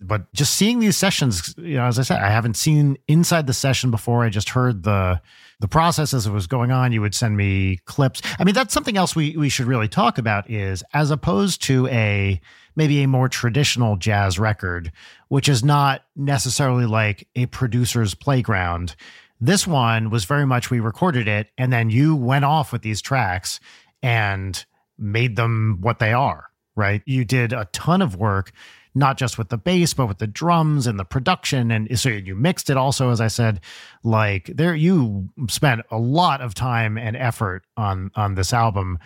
But 0.00 0.32
just 0.32 0.56
seeing 0.56 0.80
these 0.80 0.96
sessions, 0.96 1.54
you 1.56 1.76
know, 1.76 1.84
as 1.84 1.98
I 1.98 2.02
said, 2.02 2.20
I 2.20 2.30
haven't 2.30 2.56
seen 2.56 2.98
inside 3.06 3.46
the 3.46 3.54
session 3.54 3.90
before. 3.90 4.24
I 4.24 4.30
just 4.30 4.50
heard 4.50 4.82
the 4.82 5.20
the 5.60 5.68
process 5.68 6.12
as 6.12 6.26
it 6.26 6.32
was 6.32 6.48
going 6.48 6.72
on. 6.72 6.90
You 6.90 7.00
would 7.02 7.14
send 7.14 7.36
me 7.36 7.78
clips. 7.84 8.20
I 8.36 8.42
mean, 8.42 8.54
that's 8.54 8.74
something 8.74 8.96
else 8.96 9.14
we 9.14 9.36
we 9.36 9.48
should 9.48 9.66
really 9.66 9.86
talk 9.86 10.18
about 10.18 10.50
is 10.50 10.82
as 10.92 11.12
opposed 11.12 11.62
to 11.62 11.86
a 11.86 12.40
maybe 12.74 13.02
a 13.02 13.08
more 13.08 13.28
traditional 13.28 13.96
jazz 13.96 14.38
record, 14.40 14.90
which 15.28 15.48
is 15.48 15.62
not 15.62 16.02
necessarily 16.16 16.86
like 16.86 17.28
a 17.36 17.46
producer's 17.46 18.14
playground. 18.14 18.96
This 19.42 19.66
one 19.66 20.10
was 20.10 20.24
very 20.24 20.46
much 20.46 20.70
we 20.70 20.78
recorded 20.78 21.26
it 21.26 21.48
and 21.58 21.72
then 21.72 21.90
you 21.90 22.14
went 22.14 22.44
off 22.44 22.72
with 22.72 22.82
these 22.82 23.02
tracks 23.02 23.58
and 24.00 24.64
made 24.96 25.34
them 25.34 25.78
what 25.80 25.98
they 25.98 26.12
are, 26.12 26.44
right? 26.76 27.02
You 27.06 27.24
did 27.24 27.52
a 27.52 27.64
ton 27.72 28.02
of 28.02 28.14
work, 28.14 28.52
not 28.94 29.18
just 29.18 29.38
with 29.38 29.48
the 29.48 29.58
bass, 29.58 29.94
but 29.94 30.06
with 30.06 30.18
the 30.18 30.28
drums 30.28 30.86
and 30.86 30.96
the 30.96 31.04
production. 31.04 31.72
And 31.72 31.98
so 31.98 32.08
you 32.08 32.36
mixed 32.36 32.70
it 32.70 32.76
also, 32.76 33.10
as 33.10 33.20
I 33.20 33.26
said, 33.26 33.58
like 34.04 34.46
there, 34.46 34.76
you 34.76 35.28
spent 35.48 35.80
a 35.90 35.98
lot 35.98 36.40
of 36.40 36.54
time 36.54 36.96
and 36.96 37.16
effort 37.16 37.64
on, 37.76 38.12
on 38.14 38.36
this 38.36 38.52
album. 38.52 39.00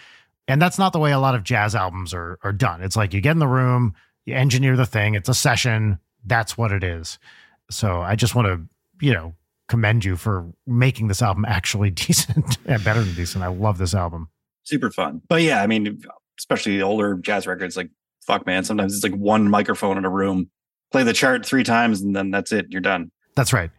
And 0.47 0.61
that's 0.61 0.79
not 0.79 0.93
the 0.93 0.99
way 0.99 1.13
a 1.13 1.19
lot 1.19 1.35
of 1.35 1.45
jazz 1.45 1.75
albums 1.75 2.13
are, 2.13 2.39
are 2.43 2.53
done. 2.53 2.83
It's 2.83 2.95
like 2.95 3.15
you 3.15 3.23
get 3.23 3.33
in 3.33 3.39
the 3.39 3.49
room, 3.49 3.95
you 4.27 4.35
engineer 4.35 4.77
the 4.77 4.85
thing, 4.85 5.15
it's 5.15 5.31
a 5.31 5.35
session, 5.35 5.99
that's 6.27 6.59
what 6.59 6.73
it 6.73 6.85
is. 6.85 7.19
So 7.71 8.03
I 8.03 8.17
just 8.17 8.35
want 8.35 8.49
to, 8.49 8.61
you 9.01 9.15
know, 9.15 9.35
commend 9.69 10.05
you 10.05 10.17
for 10.17 10.53
making 10.67 11.09
this 11.09 11.23
album 11.23 11.45
actually 11.47 11.91
decent 12.07 12.59
and 12.67 12.83
better 12.85 13.03
than 13.03 13.15
decent. 13.15 13.45
I 13.45 13.49
love 13.49 13.79
this 13.79 13.95
album 13.95 14.29
super 14.67 14.91
fun. 14.91 15.23
But 15.29 15.43
yeah, 15.43 15.63
I 15.63 15.67
mean, 15.67 16.03
especially 16.39 16.83
older 16.83 17.15
jazz 17.15 17.47
records, 17.47 17.77
like 17.77 17.91
fuck, 18.27 18.47
man. 18.47 18.65
Sometimes 18.65 18.95
it's 18.95 19.05
like 19.05 19.15
one 19.15 19.49
microphone 19.49 19.97
in 19.97 20.05
a 20.05 20.11
room, 20.11 20.51
play 20.93 21.05
the 21.05 21.13
chart 21.13 21.47
three 21.47 21.65
times, 21.65 22.03
and 22.03 22.15
then 22.15 22.31
that's 22.31 22.53
it. 22.53 22.67
You're 22.69 22.81
done. 22.81 23.11
That's 23.35 23.53
right. 23.53 23.71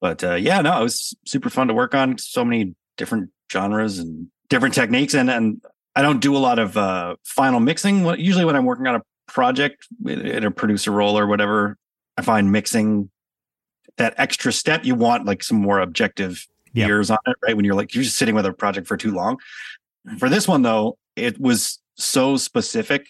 But 0.00 0.22
uh, 0.22 0.34
yeah, 0.34 0.60
no, 0.60 0.78
it 0.78 0.82
was 0.82 1.14
super 1.26 1.50
fun 1.50 1.68
to 1.68 1.74
work 1.74 1.94
on. 1.94 2.18
So 2.18 2.44
many 2.44 2.74
different 2.96 3.30
genres 3.50 3.98
and 3.98 4.28
different 4.48 4.74
techniques, 4.74 5.14
and 5.14 5.30
and 5.30 5.62
I 5.96 6.02
don't 6.02 6.20
do 6.20 6.36
a 6.36 6.38
lot 6.38 6.58
of 6.58 6.76
uh, 6.76 7.16
final 7.24 7.60
mixing. 7.60 8.04
Usually, 8.18 8.44
when 8.44 8.56
I'm 8.56 8.66
working 8.66 8.86
on 8.86 8.96
a 8.96 9.02
project 9.26 9.86
in 10.06 10.44
a 10.44 10.50
producer 10.50 10.90
role 10.90 11.18
or 11.18 11.26
whatever, 11.26 11.78
I 12.18 12.22
find 12.22 12.52
mixing 12.52 13.10
that 13.98 14.14
extra 14.16 14.52
step. 14.52 14.84
You 14.84 14.94
want 14.94 15.24
like 15.24 15.42
some 15.42 15.58
more 15.58 15.80
objective 15.80 16.46
yep. 16.72 16.88
ears 16.88 17.10
on 17.10 17.18
it, 17.26 17.36
right? 17.42 17.56
When 17.56 17.64
you're 17.64 17.74
like 17.74 17.94
you're 17.94 18.04
just 18.04 18.16
sitting 18.16 18.34
with 18.34 18.46
a 18.46 18.52
project 18.52 18.86
for 18.86 18.96
too 18.96 19.12
long. 19.12 19.38
For 20.18 20.28
this 20.28 20.46
one 20.46 20.62
though, 20.62 20.98
it 21.16 21.40
was 21.40 21.80
so 21.96 22.36
specific 22.36 23.08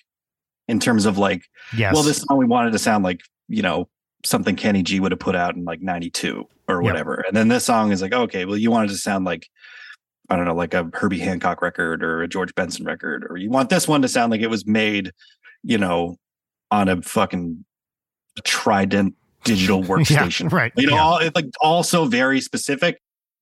in 0.69 0.81
terms 0.81 1.07
of 1.07 1.19
like, 1.19 1.49
yes. 1.77 1.95
well, 1.95 2.03
this 2.03 2.19
song 2.19 2.39
we 2.39 2.47
wanted 2.47 2.73
to 2.73 2.79
sound 2.79 3.05
like, 3.05 3.21
you 3.49 3.63
know, 3.63 3.89
something 4.25 4.57
Kenny 4.57 4.83
G 4.83 5.01
would 5.01 5.13
have 5.13 5.19
put 5.19 5.37
out 5.37 5.55
in 5.55 5.65
like 5.65 5.83
92 5.83 6.47
or 6.69 6.83
whatever. 6.83 7.17
Yep. 7.19 7.29
And 7.29 7.37
then 7.37 7.49
this 7.49 7.65
song 7.65 7.93
is 7.93 8.01
like, 8.01 8.15
okay, 8.15 8.45
well, 8.45 8.57
you 8.57 8.71
wanted 8.71 8.89
to 8.91 8.97
sound 8.97 9.25
like, 9.25 9.49
I 10.31 10.37
don't 10.37 10.47
know, 10.47 10.55
like 10.55 10.73
a 10.73 10.89
Herbie 10.95 11.19
Hancock 11.19 11.61
record 11.61 12.03
or 12.03 12.23
a 12.23 12.29
George 12.29 12.55
Benson 12.55 12.87
record, 12.87 13.27
or 13.29 13.37
you 13.37 13.51
want 13.51 13.69
this 13.69 13.87
one 13.87 14.01
to 14.03 14.09
sound 14.09 14.31
like 14.31 14.41
it 14.41 14.49
was 14.49 14.67
made, 14.67 15.13
you 15.63 15.77
know, 15.77 16.17
on 16.71 16.89
a 16.89 17.03
fucking 17.03 17.65
Trident 18.43 19.15
digital 19.45 19.83
workstation. 19.85 20.51
yeah, 20.51 20.57
right. 20.57 20.73
You 20.77 20.89
know, 20.89 20.97
yeah. 20.97 21.03
all, 21.03 21.19
it's 21.19 21.35
like 21.37 21.47
also 21.61 22.07
very 22.07 22.41
specific 22.41 22.99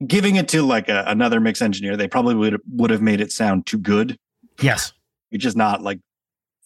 giving 0.06 0.36
it 0.36 0.48
to 0.48 0.62
like 0.62 0.88
a, 0.88 1.04
another 1.06 1.40
mix 1.40 1.62
engineer, 1.62 1.96
they 1.96 2.08
probably 2.08 2.34
would 2.34 2.60
would 2.72 2.90
have 2.90 3.02
made 3.02 3.20
it 3.20 3.32
sound 3.32 3.66
too 3.66 3.78
good. 3.78 4.18
Yes, 4.60 4.92
you're 5.30 5.38
just 5.38 5.56
not 5.56 5.82
like 5.82 6.00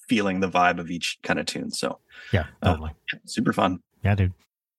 feeling 0.09 0.41
the 0.41 0.49
vibe 0.49 0.79
of 0.79 0.91
each 0.91 1.19
kind 1.23 1.39
of 1.39 1.47
tune. 1.47 1.71
So 1.71 1.99
yeah, 2.33 2.47
uh, 2.63 2.73
totally, 2.73 2.91
uh, 3.13 3.19
super 3.25 3.53
fun. 3.53 3.81
Yeah, 4.03 4.15
dude. 4.15 4.33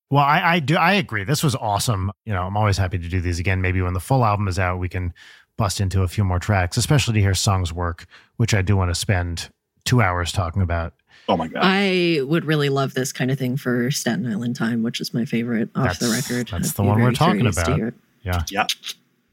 Well, 0.10 0.24
I, 0.24 0.54
I 0.56 0.60
do. 0.60 0.76
I 0.76 0.94
agree. 0.94 1.26
This 1.26 1.44
was 1.44 1.56
awesome. 1.56 2.12
You 2.26 2.34
know, 2.34 2.44
I'm 2.44 2.56
always 2.56 2.78
happy 2.78 2.98
to 2.98 3.10
do 3.10 3.20
these 3.20 3.40
again. 3.40 3.62
Maybe 3.62 3.82
when 3.82 3.94
the 3.94 4.00
full 4.00 4.24
album 4.24 4.48
is 4.48 4.58
out, 4.58 4.80
we 4.80 4.90
can 4.90 5.14
bust 5.58 5.82
into 5.82 6.04
a 6.04 6.08
few 6.08 6.24
more 6.24 6.40
tracks, 6.40 6.78
especially 6.78 7.16
to 7.16 7.20
hear 7.20 7.34
songs 7.34 7.74
work, 7.74 8.06
which 8.38 8.54
I 8.54 8.62
do 8.62 8.78
want 8.78 8.92
to 8.92 8.96
spend 8.96 9.50
two 9.88 10.02
hours 10.02 10.32
talking 10.32 10.62
about. 10.62 10.94
Oh 11.30 11.36
my 11.36 11.48
god! 11.48 11.62
I 11.64 12.22
would 12.22 12.46
really 12.46 12.70
love 12.70 12.94
this 12.94 13.12
kind 13.12 13.32
of 13.32 13.40
thing 13.40 13.58
for 13.58 13.90
Staten 13.92 14.32
Island 14.32 14.56
Time, 14.56 14.84
which 14.84 15.02
is 15.02 15.14
my 15.14 15.26
favorite 15.26 15.70
off 15.76 15.86
that's, 15.86 16.00
the 16.00 16.10
record. 16.10 16.48
That's 16.50 16.70
I'd 16.70 16.76
the 16.76 16.84
one 16.84 17.02
we're 17.02 17.12
talking 17.12 17.48
about. 17.48 17.94
Yeah. 18.24 18.44
Yeah. 18.50 18.68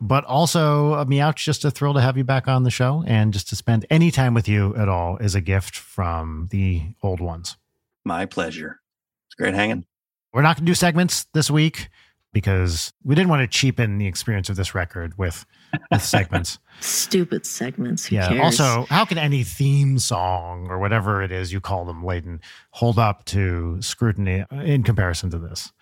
But 0.01 0.25
also, 0.25 0.93
uh, 0.95 1.05
Meouch, 1.05 1.37
just 1.37 1.65
a 1.65 1.71
thrill 1.71 1.95
to 1.95 2.01
have 2.01 2.17
you 2.17 2.25
back 2.25 2.49
on 2.49 2.63
the 2.65 2.71
show 2.71 3.05
and 3.07 3.33
just 3.33 3.49
to 3.49 3.57
spend 3.57 3.87
any 3.91 4.11
time 4.11 4.35
with 4.35 4.49
you 4.49 4.75
at 4.77 4.89
all 4.89 5.17
is 5.19 5.35
a 5.35 5.41
gift 5.41 5.77
from 5.77 6.49
the 6.51 6.83
old 7.03 7.21
ones. 7.21 7.57
My 8.05 8.27
pleasure. 8.27 8.81
It's 9.29 9.35
great 9.35 9.55
hanging. 9.55 9.87
We're 10.33 10.43
not 10.43 10.57
going 10.57 10.67
to 10.67 10.71
do 10.71 10.75
segments 10.75 11.27
this 11.33 11.51
week. 11.51 11.89
Because 12.35 12.93
we 13.05 13.15
didn't 13.15 13.31
want 13.31 13.41
to 13.41 13.47
cheapen 13.47 13.97
the 13.97 14.07
experience 14.07 14.51
of 14.51 14.57
this 14.57 14.75
record 14.75 15.17
with, 15.17 15.47
with 15.91 16.03
segments. 16.03 16.59
Stupid 16.81 17.47
segments. 17.47 18.07
Who 18.07 18.17
yeah. 18.17 18.29
Cares? 18.29 18.61
Also, 18.61 18.85
how 18.91 19.07
can 19.07 19.17
any 19.17 19.45
theme 19.45 19.99
song 19.99 20.67
or 20.69 20.79
whatever 20.79 21.23
it 21.23 21.33
is 21.33 21.53
you 21.53 21.61
call 21.61 21.87
them, 21.87 22.05
Leighton, 22.05 22.41
hold 22.73 22.99
up 22.99 23.25
to 23.27 23.81
scrutiny 23.81 24.45
in 24.51 24.83
comparison 24.83 25.31
to 25.31 25.39
this? 25.39 25.73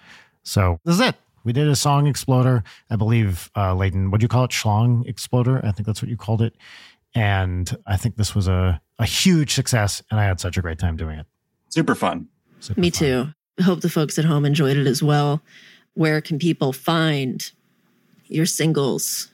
So 0.45 0.79
this 0.85 0.97
is 0.97 1.01
it. 1.01 1.17
We 1.43 1.53
did 1.53 1.67
a 1.67 1.75
song 1.75 2.07
exploder. 2.07 2.63
I 2.91 2.97
believe, 2.97 3.51
uh, 3.57 3.75
Leighton, 3.75 4.13
what 4.13 4.21
do 4.21 4.25
you 4.25 4.29
call 4.29 4.45
it? 4.45 4.51
Schlong 4.51 5.05
exploder. 5.09 5.59
I 5.65 5.73
think 5.73 5.87
that's 5.87 6.01
what 6.01 6.09
you 6.09 6.17
called 6.17 6.43
it. 6.43 6.55
And 7.15 7.77
I 7.87 7.97
think 7.97 8.17
this 8.17 8.35
was 8.35 8.47
a, 8.47 8.81
a 8.99 9.07
huge 9.07 9.53
success. 9.55 10.03
And 10.11 10.21
I 10.21 10.25
had 10.25 10.39
such 10.39 10.57
a 10.57 10.63
great 10.63 10.79
time 10.79 10.97
doing 10.97 11.19
it. 11.19 11.27
Super 11.71 11.95
fun. 11.95 12.29
Super 12.61 12.81
Me 12.81 12.91
fun. 12.91 12.99
too. 12.99 13.65
Hope 13.65 13.81
the 13.81 13.91
folks 13.91 14.19
at 14.19 14.25
home 14.25 14.45
enjoyed 14.45 14.77
it 14.77 14.87
as 14.87 15.03
well. 15.03 15.43
Where 15.95 16.21
can 16.21 16.39
people 16.39 16.73
find 16.73 17.51
your 18.27 18.47
singles, 18.47 19.31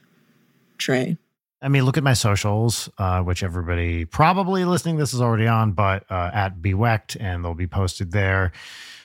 Trey? 0.76 1.16
I 1.60 1.68
mean, 1.68 1.85
look 1.85 1.97
at 1.97 2.05
my 2.05 2.12
socials, 2.12 2.89
uh, 2.98 3.20
which 3.22 3.43
everybody 3.43 4.05
probably 4.05 4.64
listening 4.64 4.97
this 4.97 5.12
is 5.12 5.20
already 5.20 5.48
on, 5.48 5.72
but 5.72 6.05
uh, 6.10 6.30
at 6.32 6.62
bwecht, 6.62 7.16
and 7.18 7.44
they'll 7.44 7.55
be 7.55 7.66
posted 7.66 8.12
there. 8.12 8.52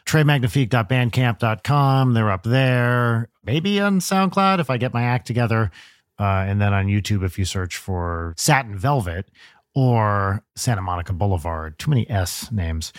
TreyMagnifique.bandcamp.com. 0.05 2.13
They're 2.13 2.31
up 2.31 2.43
there. 2.43 3.29
Maybe 3.43 3.79
on 3.79 3.99
SoundCloud 3.99 4.59
if 4.59 4.69
I 4.69 4.77
get 4.77 4.93
my 4.93 5.03
act 5.03 5.25
together. 5.25 5.71
Uh, 6.19 6.45
and 6.47 6.61
then 6.61 6.73
on 6.73 6.87
YouTube, 6.87 7.23
if 7.23 7.39
you 7.39 7.45
search 7.45 7.77
for 7.77 8.35
Satin 8.37 8.77
Velvet 8.77 9.29
or 9.73 10.43
Santa 10.55 10.81
Monica 10.81 11.13
Boulevard, 11.13 11.79
too 11.79 11.89
many 11.89 12.07
S 12.09 12.51
names, 12.51 12.93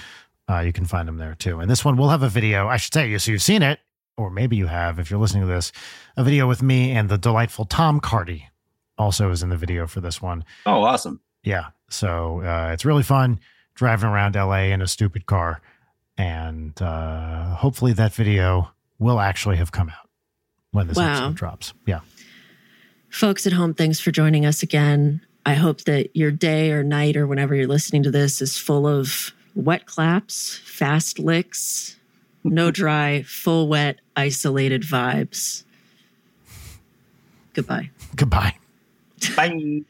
uh, 0.51 0.61
you 0.61 0.73
can 0.73 0.85
find 0.85 1.07
them 1.07 1.19
there 1.19 1.35
too. 1.35 1.61
And 1.61 1.71
this 1.71 1.85
one 1.85 1.97
will 1.97 2.09
have 2.09 2.23
a 2.23 2.29
video, 2.29 2.67
I 2.67 2.77
should 2.77 2.93
say, 2.93 3.17
so 3.19 3.31
you've 3.31 3.43
seen 3.43 3.63
it, 3.63 3.79
or 4.17 4.31
maybe 4.31 4.57
you 4.57 4.67
have 4.67 4.99
if 4.99 5.11
you're 5.11 5.21
listening 5.21 5.43
to 5.43 5.49
this, 5.49 5.73
a 6.17 6.25
video 6.25 6.49
with 6.49 6.63
me 6.63 6.93
and 6.93 7.09
the 7.09 7.19
delightful 7.19 7.65
Tom 7.65 8.01
Cardy 8.01 8.45
also 8.97 9.31
is 9.31 9.43
in 9.43 9.49
the 9.49 9.57
video 9.57 9.87
for 9.87 10.01
this 10.01 10.23
one. 10.23 10.45
Oh, 10.67 10.83
awesome. 10.85 11.21
Yeah. 11.43 11.69
So 11.89 12.41
uh, 12.41 12.71
it's 12.73 12.85
really 12.85 13.03
fun 13.03 13.41
driving 13.75 14.09
around 14.09 14.37
LA 14.37 14.65
in 14.73 14.81
a 14.81 14.87
stupid 14.87 15.27
car 15.27 15.61
and 16.17 16.81
uh, 16.81 17.57
hopefully 17.57 17.93
that 17.95 18.15
video 18.15 18.71
will 18.99 19.21
actually 19.21 19.57
have 19.57 19.73
come 19.73 19.89
out 19.89 20.09
when 20.71 20.87
this 20.87 20.97
wow. 20.97 21.13
episode 21.13 21.35
drops. 21.35 21.75
Yeah. 21.87 22.01
Folks 23.11 23.47
at 23.47 23.53
home, 23.53 23.75
thanks 23.75 24.01
for 24.01 24.11
joining 24.11 24.47
us 24.47 24.63
again. 24.63 25.21
I 25.47 25.55
hope 25.55 25.83
that 25.83 26.17
your 26.17 26.31
day 26.31 26.73
or 26.73 26.83
night 26.83 27.17
or 27.17 27.27
whenever 27.27 27.55
you're 27.55 27.69
listening 27.69 28.03
to 28.05 28.11
this 28.11 28.41
is 28.41 28.57
full 28.57 28.87
of 28.87 29.33
wet 29.55 29.87
claps, 29.87 30.59
fast 30.65 31.19
licks, 31.19 31.97
no 32.45 32.71
dry, 32.71 33.23
full 33.23 33.69
wet, 33.69 34.01
isolated 34.17 34.83
vibes. 34.83 35.65
Goodbye. 37.55 37.91
Goodbye. 38.15 38.57
Bye. 39.37 39.83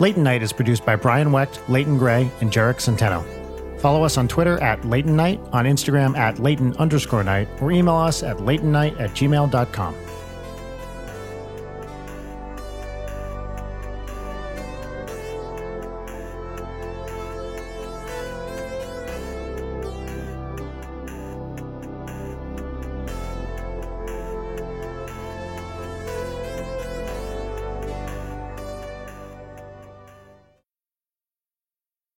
Leighton 0.00 0.22
Night 0.22 0.42
is 0.42 0.52
produced 0.52 0.86
by 0.86 0.94
Brian 0.94 1.32
Wecht, 1.32 1.60
Leighton 1.68 1.98
Gray, 1.98 2.30
and 2.40 2.52
Jarek 2.52 2.76
Centeno. 2.76 3.24
Follow 3.80 4.04
us 4.04 4.16
on 4.16 4.28
Twitter 4.28 4.60
at 4.62 4.84
Leighton 4.84 5.16
Night, 5.16 5.40
on 5.52 5.64
Instagram 5.64 6.16
at 6.16 6.38
Leighton 6.38 6.76
underscore 6.76 7.24
night, 7.24 7.48
or 7.60 7.72
email 7.72 7.96
us 7.96 8.22
at 8.22 8.38
leightonnight 8.38 8.98
at 9.00 9.10
gmail.com. 9.10 9.94